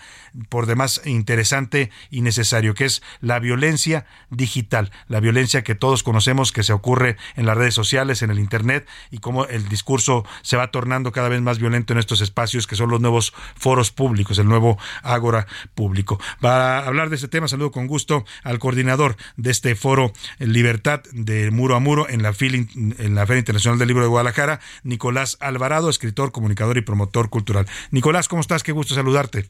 por 0.50 0.66
demás 0.66 1.02
interesante 1.06 1.92
y 2.10 2.22
necesario, 2.22 2.74
que 2.74 2.86
es 2.86 3.02
la 3.20 3.40
violencia 3.40 4.06
digital, 4.30 4.92
la 5.08 5.20
violencia 5.20 5.64
que 5.64 5.76
todos 5.76 6.04
conocemos 6.04 6.52
que 6.52 6.64
se 6.64 6.74
ocurre 6.74 7.18
en 7.36 7.46
las 7.46 7.58
redes 7.58 7.74
sociales 7.74 7.81
sociales, 7.82 8.22
en 8.22 8.32
el 8.32 8.40
Internet 8.40 8.88
y 9.10 9.18
cómo 9.18 9.46
el 9.46 9.68
discurso 9.70 10.26
se 10.42 10.58
va 10.58 10.72
tornando 10.72 11.12
cada 11.12 11.30
vez 11.30 11.42
más 11.42 11.60
violento 11.60 11.94
en 11.94 12.00
estos 12.00 12.22
espacios 12.22 12.68
que 12.68 12.76
son 12.76 12.90
los 12.90 13.02
nuevos 13.02 13.34
foros 13.56 13.92
públicos, 13.92 14.38
el 14.40 14.48
nuevo 14.48 14.78
ágora 15.04 15.48
público. 15.76 16.20
Para 16.40 16.86
hablar 16.86 17.10
de 17.10 17.16
este 17.16 17.28
tema, 17.28 17.48
saludo 17.48 17.72
con 17.72 17.88
gusto 17.88 18.26
al 18.44 18.60
coordinador 18.60 19.16
de 19.38 19.52
este 19.52 19.76
foro 19.76 20.14
Libertad 20.40 21.02
de 21.12 21.52
Muro 21.52 21.76
a 21.76 21.80
Muro 21.80 22.08
en 22.10 22.24
la, 22.24 22.34
en 22.40 23.16
la 23.16 23.26
Feria 23.26 23.40
Internacional 23.40 23.80
del 23.80 23.88
Libro 23.88 24.04
de 24.04 24.10
Guadalajara, 24.10 24.60
Nicolás 24.84 25.38
Alvarado, 25.40 25.90
escritor, 25.90 26.32
comunicador 26.32 26.78
y 26.78 26.82
promotor 26.82 27.30
cultural. 27.30 27.66
Nicolás, 27.92 28.28
¿cómo 28.28 28.42
estás? 28.42 28.64
Qué 28.64 28.72
gusto 28.72 28.94
saludarte. 28.94 29.46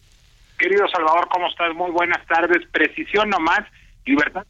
Querido 0.58 0.88
Salvador, 0.90 1.28
¿cómo 1.32 1.48
estás? 1.48 1.74
Muy 1.76 1.92
buenas 1.92 2.26
tardes. 2.28 2.68
Precisión 2.72 3.30
nomás, 3.30 3.62
libertad 4.06 4.46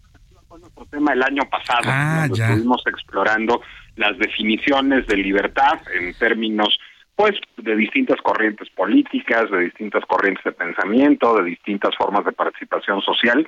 fue 0.52 0.60
nuestro 0.60 0.86
tema 0.88 1.14
el 1.14 1.24
año 1.24 1.44
pasado. 1.50 1.86
Ah, 1.86 2.28
Estuvimos 2.30 2.84
explorando 2.86 3.62
las 3.96 4.18
definiciones 4.18 5.08
de 5.08 5.16
libertad 5.16 5.80
en 5.98 6.14
términos 6.16 6.78
pues 7.16 7.40
de 7.56 7.76
distintas 7.76 8.18
corrientes 8.22 8.70
políticas, 8.72 9.50
de 9.50 9.60
distintas 9.60 10.04
corrientes 10.06 10.44
de 10.44 10.52
pensamiento, 10.52 11.36
de 11.38 11.44
distintas 11.44 11.96
formas 11.96 12.26
de 12.26 12.34
participación 12.34 13.02
social. 13.02 13.48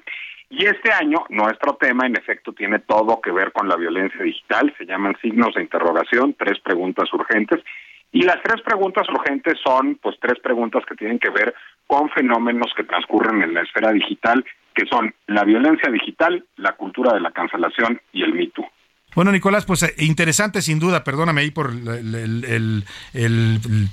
Y 0.49 0.65
este 0.65 0.93
año 0.93 1.25
nuestro 1.29 1.75
tema 1.75 2.05
en 2.05 2.15
efecto 2.15 2.53
tiene 2.53 2.79
todo 2.79 3.19
que 3.19 3.31
ver 3.31 3.51
con 3.51 3.67
la 3.67 3.75
violencia 3.75 4.23
digital, 4.23 4.73
se 4.77 4.85
llaman 4.85 5.17
signos 5.21 5.55
de 5.55 5.63
interrogación, 5.63 6.35
tres 6.39 6.59
preguntas 6.61 7.11
urgentes. 7.11 7.59
Y 8.13 8.21
las 8.21 8.41
tres 8.43 8.61
preguntas 8.61 9.09
urgentes 9.09 9.59
son 9.61 9.95
pues 9.95 10.15
tres 10.21 10.39
preguntas 10.39 10.83
que 10.87 10.95
tienen 10.95 11.19
que 11.19 11.31
ver 11.31 11.53
con 11.85 12.09
fenómenos 12.11 12.71
que 12.77 12.83
transcurren 12.85 13.41
en 13.41 13.55
la 13.55 13.61
esfera 13.63 13.91
digital 13.91 14.45
que 14.73 14.85
son 14.85 15.13
la 15.27 15.43
violencia 15.43 15.91
digital, 15.91 16.43
la 16.57 16.73
cultura 16.73 17.13
de 17.13 17.21
la 17.21 17.31
cancelación 17.31 18.01
y 18.11 18.23
el 18.23 18.33
mito. 18.33 18.63
Bueno, 19.15 19.31
Nicolás, 19.31 19.65
pues 19.65 19.83
eh, 19.83 19.93
interesante 19.99 20.61
sin 20.61 20.79
duda, 20.79 21.03
perdóname 21.03 21.41
ahí 21.41 21.51
por 21.51 21.71
el, 21.71 22.83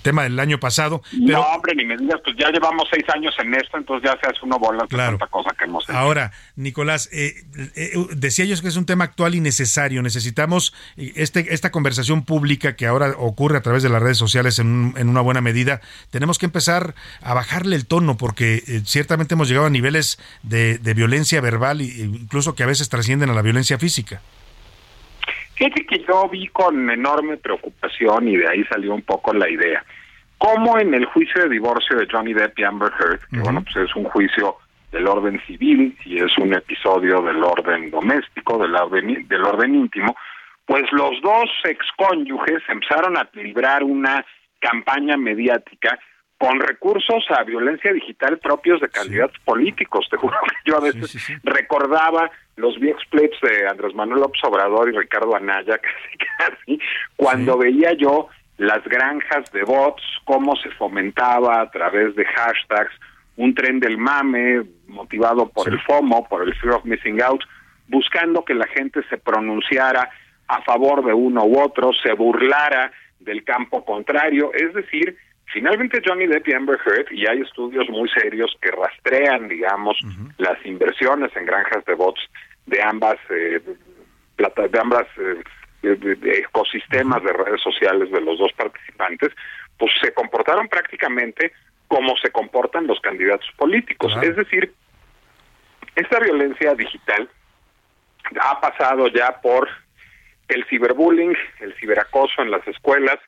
tema 0.03 0.23
del 0.25 0.39
año 0.39 0.61
pasado. 0.61 1.03
Pero... 1.11 1.39
No, 1.39 1.47
hombre, 1.55 1.75
ni 1.75 1.85
me 1.85 1.97
digas, 1.97 2.21
pues 2.25 2.37
ya 2.39 2.51
llevamos 2.51 2.89
seis 2.91 3.05
años 3.15 3.35
en 3.39 3.55
esto, 3.55 3.77
entonces 3.77 4.11
ya 4.11 4.19
se 4.21 4.29
hace 4.29 4.39
uno 4.45 4.59
bola 4.59 4.87
claro. 4.89 5.19
tanta 5.19 5.27
cosa 5.27 5.51
que 5.57 5.65
hemos 5.65 5.85
hecho. 5.85 5.97
Ahora, 5.97 6.33
Nicolás, 6.57 7.09
eh, 7.13 7.45
eh, 7.75 7.93
decía 8.15 8.45
yo 8.45 8.61
que 8.61 8.69
es 8.69 8.77
un 8.77 8.87
tema 8.87 9.05
actual 9.05 9.35
y 9.35 9.41
necesario. 9.41 10.03
Necesitamos 10.03 10.75
este, 10.97 11.55
esta 11.55 11.71
conversación 11.71 12.25
pública 12.25 12.77
que 12.77 12.87
ahora 12.87 13.15
ocurre 13.17 13.57
a 13.59 13.63
través 13.63 13.83
de 13.83 13.89
las 13.89 14.03
redes 14.03 14.19
sociales 14.19 14.59
en, 14.59 14.93
en 14.97 15.09
una 15.09 15.21
buena 15.21 15.41
medida. 15.41 15.81
Tenemos 16.11 16.39
que 16.39 16.47
empezar 16.47 16.95
a 17.23 17.33
bajarle 17.33 17.77
el 17.77 17.87
tono 17.87 18.17
porque 18.17 18.63
ciertamente 18.85 19.35
hemos 19.35 19.49
llegado 19.49 19.67
a 19.67 19.71
niveles 19.71 20.19
de, 20.43 20.79
de 20.79 20.95
violencia 20.95 21.41
verbal 21.41 21.81
e 21.81 21.85
incluso 21.85 22.55
que 22.55 22.63
a 22.63 22.67
veces 22.67 22.89
trascienden 22.89 23.31
a 23.31 23.35
la 23.35 23.43
violencia 23.43 23.79
física. 23.79 24.21
Fíjate 25.61 25.85
que 25.85 26.03
yo 26.09 26.27
vi 26.27 26.47
con 26.49 26.89
enorme 26.89 27.37
preocupación 27.37 28.27
y 28.29 28.39
de 28.39 28.49
ahí 28.49 28.65
salió 28.65 28.95
un 28.95 29.03
poco 29.03 29.35
la 29.35 29.47
idea. 29.47 29.85
Como 30.39 30.79
en 30.79 30.95
el 30.95 31.05
juicio 31.05 31.43
de 31.43 31.51
divorcio 31.51 31.99
de 31.99 32.09
Johnny 32.11 32.33
Depp 32.33 32.59
y 32.59 32.65
Amber 32.65 32.91
Heard, 32.99 33.21
que 33.31 33.41
bueno, 33.41 33.63
pues 33.63 33.77
es 33.77 33.95
un 33.95 34.05
juicio 34.05 34.57
del 34.91 35.07
orden 35.07 35.39
civil 35.47 35.95
y 36.07 36.17
es 36.17 36.39
un 36.39 36.55
episodio 36.55 37.21
del 37.21 37.45
orden 37.45 37.91
doméstico, 37.91 38.57
del 38.57 38.75
orden, 38.75 39.29
del 39.29 39.45
orden 39.45 39.75
íntimo, 39.75 40.17
pues 40.65 40.91
los 40.93 41.21
dos 41.21 41.51
excónyuges 41.65 42.63
empezaron 42.67 43.19
a 43.19 43.29
librar 43.35 43.85
una 43.85 44.25
campaña 44.61 45.19
mediática 45.19 45.99
con 46.39 46.59
recursos 46.59 47.23
a 47.37 47.45
violencia 47.45 47.93
digital 47.93 48.39
propios 48.39 48.81
de 48.81 48.89
candidatos 48.89 49.39
políticos. 49.45 50.09
Te 50.11 50.17
juro 50.17 50.39
que 50.49 50.71
yo 50.71 50.79
a 50.79 50.81
veces 50.81 51.39
recordaba 51.45 52.31
los 52.61 52.79
viejos 52.79 53.03
plates 53.11 53.39
de 53.43 53.67
Andrés 53.69 53.95
Manuel 53.95 54.21
López 54.21 54.41
Obrador 54.45 54.89
y 54.89 54.97
Ricardo 54.97 55.35
Anaya, 55.35 55.79
casi 55.79 56.19
casi, 56.39 56.81
cuando 57.17 57.59
veía 57.59 57.93
yo 57.95 58.29
las 58.59 58.85
granjas 58.85 59.51
de 59.53 59.65
bots, 59.65 60.03
cómo 60.25 60.55
se 60.57 60.71
fomentaba 60.73 61.63
a 61.63 61.71
través 61.71 62.15
de 62.15 62.25
hashtags 62.25 62.93
un 63.37 63.55
tren 63.55 63.81
del 63.81 63.97
mame 63.97 64.63
motivado 64.87 65.49
por 65.49 65.69
el 65.69 65.81
FOMO, 65.81 66.29
por 66.29 66.47
el 66.47 66.55
Fear 66.57 66.75
of 66.75 66.85
Missing 66.85 67.23
Out, 67.23 67.43
buscando 67.89 68.45
que 68.45 68.55
la 68.55 68.67
gente 68.67 69.03
se 69.09 69.17
pronunciara 69.17 70.11
a 70.47 70.63
favor 70.63 71.05
de 71.05 71.15
uno 71.15 71.45
u 71.45 71.59
otro, 71.59 71.91
se 72.03 72.13
burlara 72.13 72.93
del 73.19 73.45
campo 73.45 73.85
contrario, 73.85 74.53
es 74.53 74.75
decir, 74.75 75.17
Finalmente 75.53 76.01
Johnny 76.05 76.27
Depp 76.27 76.49
y 76.49 76.53
Amber 76.53 76.79
Heard, 76.87 77.11
y 77.11 77.27
hay 77.27 77.41
estudios 77.41 77.89
muy 77.89 78.09
serios 78.11 78.57
que 78.63 78.71
rastrean, 78.71 79.49
digamos, 79.49 79.99
las 80.39 80.65
inversiones 80.65 81.35
en 81.37 81.45
granjas 81.45 81.85
de 81.87 81.95
bots 81.95 82.21
de 82.67 82.83
ambas 82.83 83.19
eh, 83.31 83.61
plata, 84.37 84.69
de 84.69 84.79
ambas 84.79 85.07
eh, 85.19 85.43
ecosistemas 85.83 87.23
de 87.23 87.33
redes 87.33 87.61
sociales 87.63 88.11
de 88.11 88.21
los 88.21 88.39
dos 88.39 88.53
participantes, 88.53 89.31
pues 89.79 89.93
se 90.01 90.13
comportaron 90.13 90.69
prácticamente 90.69 91.53
como 91.89 92.17
se 92.19 92.31
comportan 92.31 92.87
los 92.87 93.01
candidatos 93.01 93.51
políticos. 93.57 94.17
Es 94.23 94.37
decir, 94.37 94.73
esta 95.97 96.21
violencia 96.21 96.75
digital 96.75 97.29
ha 98.41 98.61
pasado 98.61 99.09
ya 99.09 99.41
por 99.41 99.69
el 100.49 100.65
ciberbullying, 100.67 101.37
el 101.61 101.75
ciberacoso 101.75 102.43
en 102.43 102.51
las 102.51 102.67
escuelas, 102.69 103.19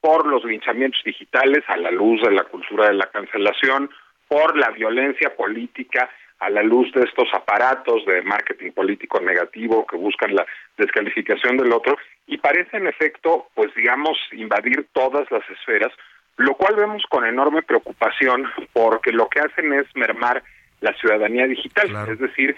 por 0.00 0.26
los 0.26 0.44
linchamientos 0.44 1.00
digitales 1.04 1.64
a 1.68 1.76
la 1.76 1.90
luz 1.90 2.22
de 2.22 2.30
la 2.30 2.44
cultura 2.44 2.88
de 2.88 2.94
la 2.94 3.06
cancelación, 3.06 3.90
por 4.28 4.56
la 4.56 4.70
violencia 4.70 5.34
política 5.36 6.08
a 6.38 6.50
la 6.50 6.62
luz 6.62 6.92
de 6.92 7.02
estos 7.02 7.28
aparatos 7.32 8.04
de 8.04 8.22
marketing 8.22 8.72
político 8.72 9.20
negativo 9.20 9.86
que 9.86 9.96
buscan 9.96 10.34
la 10.34 10.46
descalificación 10.76 11.56
del 11.56 11.72
otro 11.72 11.96
y 12.26 12.38
parece 12.38 12.76
en 12.76 12.86
efecto, 12.86 13.48
pues 13.54 13.74
digamos, 13.74 14.18
invadir 14.32 14.86
todas 14.92 15.30
las 15.30 15.48
esferas, 15.48 15.92
lo 16.36 16.54
cual 16.54 16.76
vemos 16.76 17.02
con 17.08 17.24
enorme 17.24 17.62
preocupación 17.62 18.44
porque 18.72 19.12
lo 19.12 19.28
que 19.28 19.40
hacen 19.40 19.72
es 19.72 19.86
mermar 19.94 20.42
la 20.80 20.92
ciudadanía 20.94 21.46
digital, 21.46 21.88
es 22.10 22.18
decir, 22.18 22.54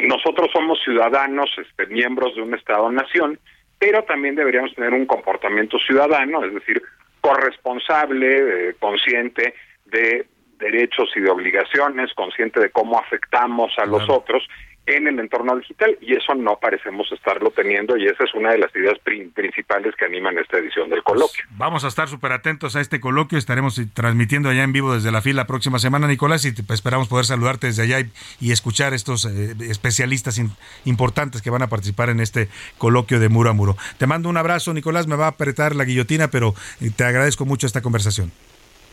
nosotros 0.00 0.48
somos 0.52 0.80
ciudadanos, 0.82 1.50
este, 1.58 1.86
miembros 1.86 2.34
de 2.34 2.42
un 2.42 2.54
Estado-nación, 2.54 3.38
pero 3.78 4.04
también 4.04 4.34
deberíamos 4.34 4.74
tener 4.74 4.94
un 4.94 5.06
comportamiento 5.06 5.78
ciudadano, 5.78 6.42
es 6.44 6.54
decir, 6.54 6.82
corresponsable, 7.20 8.70
eh, 8.70 8.74
consciente 8.78 9.54
de 9.84 10.26
derechos 10.58 11.10
y 11.16 11.20
de 11.20 11.30
obligaciones, 11.30 12.12
consciente 12.14 12.60
de 12.60 12.70
cómo 12.70 12.98
afectamos 12.98 13.72
a 13.78 13.86
los 13.86 14.08
otros 14.08 14.42
en 14.86 15.08
el 15.08 15.18
entorno 15.18 15.56
digital 15.56 15.98
y 16.00 16.14
eso 16.14 16.34
no 16.34 16.58
parecemos 16.60 17.10
estarlo 17.10 17.50
teniendo 17.50 17.96
y 17.96 18.06
esa 18.06 18.22
es 18.22 18.32
una 18.34 18.52
de 18.52 18.58
las 18.58 18.74
ideas 18.74 18.96
principales 19.00 19.94
que 19.96 20.04
animan 20.04 20.38
esta 20.38 20.58
edición 20.58 20.88
del 20.88 21.02
coloquio. 21.02 21.44
Pues 21.48 21.58
vamos 21.58 21.84
a 21.84 21.88
estar 21.88 22.08
súper 22.08 22.32
atentos 22.32 22.76
a 22.76 22.80
este 22.80 23.00
coloquio, 23.00 23.36
estaremos 23.36 23.80
transmitiendo 23.94 24.48
allá 24.48 24.62
en 24.62 24.72
vivo 24.72 24.94
desde 24.94 25.10
la 25.10 25.22
fila 25.22 25.42
la 25.42 25.46
próxima 25.46 25.80
semana, 25.80 26.06
Nicolás, 26.06 26.44
y 26.44 26.54
esperamos 26.72 27.08
poder 27.08 27.26
saludarte 27.26 27.66
desde 27.66 27.82
allá 27.82 28.08
y, 28.40 28.52
escuchar 28.52 28.94
estos 28.94 29.26
eh, 29.26 29.54
especialistas 29.68 30.40
importantes 30.84 31.42
que 31.42 31.50
van 31.50 31.62
a 31.62 31.66
participar 31.66 32.08
en 32.08 32.20
este 32.20 32.48
coloquio 32.78 33.20
de 33.20 33.28
muro 33.28 33.50
a 33.50 33.52
muro. 33.52 33.76
Te 33.98 34.06
mando 34.06 34.28
un 34.28 34.36
abrazo, 34.36 34.72
Nicolás, 34.72 35.06
me 35.06 35.16
va 35.16 35.26
a 35.26 35.30
apretar 35.30 35.74
la 35.76 35.84
guillotina, 35.84 36.28
pero 36.28 36.54
eh, 36.80 36.90
te 36.96 37.04
agradezco 37.04 37.44
mucho 37.44 37.66
esta 37.66 37.82
conversación. 37.82 38.32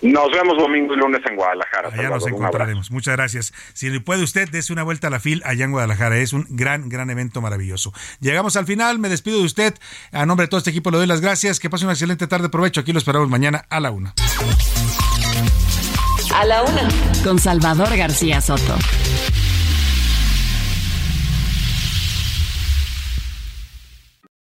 Nos 0.04 0.32
vemos 0.34 0.58
domingo 0.58 0.94
y 0.94 0.98
lunes 0.98 1.22
en 1.30 1.38
Guadalajara. 1.38 1.90
Allá 1.94 2.10
nos 2.10 2.28
encontraremos. 2.28 2.92
Muchas 2.92 3.16
gracias. 3.16 3.54
Si 3.74 3.90
puede 4.00 4.22
usted, 4.22 4.50
dése 4.50 4.74
una 4.74 4.84
vuelta 4.84 5.08
a 5.08 5.10
la 5.10 5.22
FIL 5.22 5.42
allá 5.46 5.64
en 5.64 5.72
Guadalajara. 5.72 6.18
Es 6.18 6.34
un 6.34 6.46
gran, 6.50 6.90
gran 6.90 7.10
evento 7.10 7.40
maravilloso. 7.40 7.94
Llegamos 8.20 8.58
al 8.58 8.66
final. 8.66 9.00
Me 9.00 9.08
despido 9.08 9.40
de 9.40 9.46
usted. 9.46 9.76
A 10.12 10.26
nombre 10.26 10.44
de 10.46 10.50
todo 10.50 10.58
este 10.58 10.72
equipo 10.72 10.92
le 10.92 10.98
doy 10.98 11.08
las 11.08 11.22
gracias. 11.22 11.60
Que 11.62 11.70
pase 11.70 11.86
una 11.86 11.94
excelente 11.94 12.28
tarde. 12.28 12.50
Provecho. 12.50 12.82
Aquí 12.82 12.92
lo 12.92 13.00
esperamos 13.00 13.30
mañana 13.30 13.66
a 13.70 13.80
la 13.80 13.92
una. 13.92 14.14
A 16.36 16.46
la 16.46 16.64
una. 16.64 16.90
Con 17.24 17.40
Salvador 17.40 17.96
García 17.96 18.42
Soto. 18.42 18.76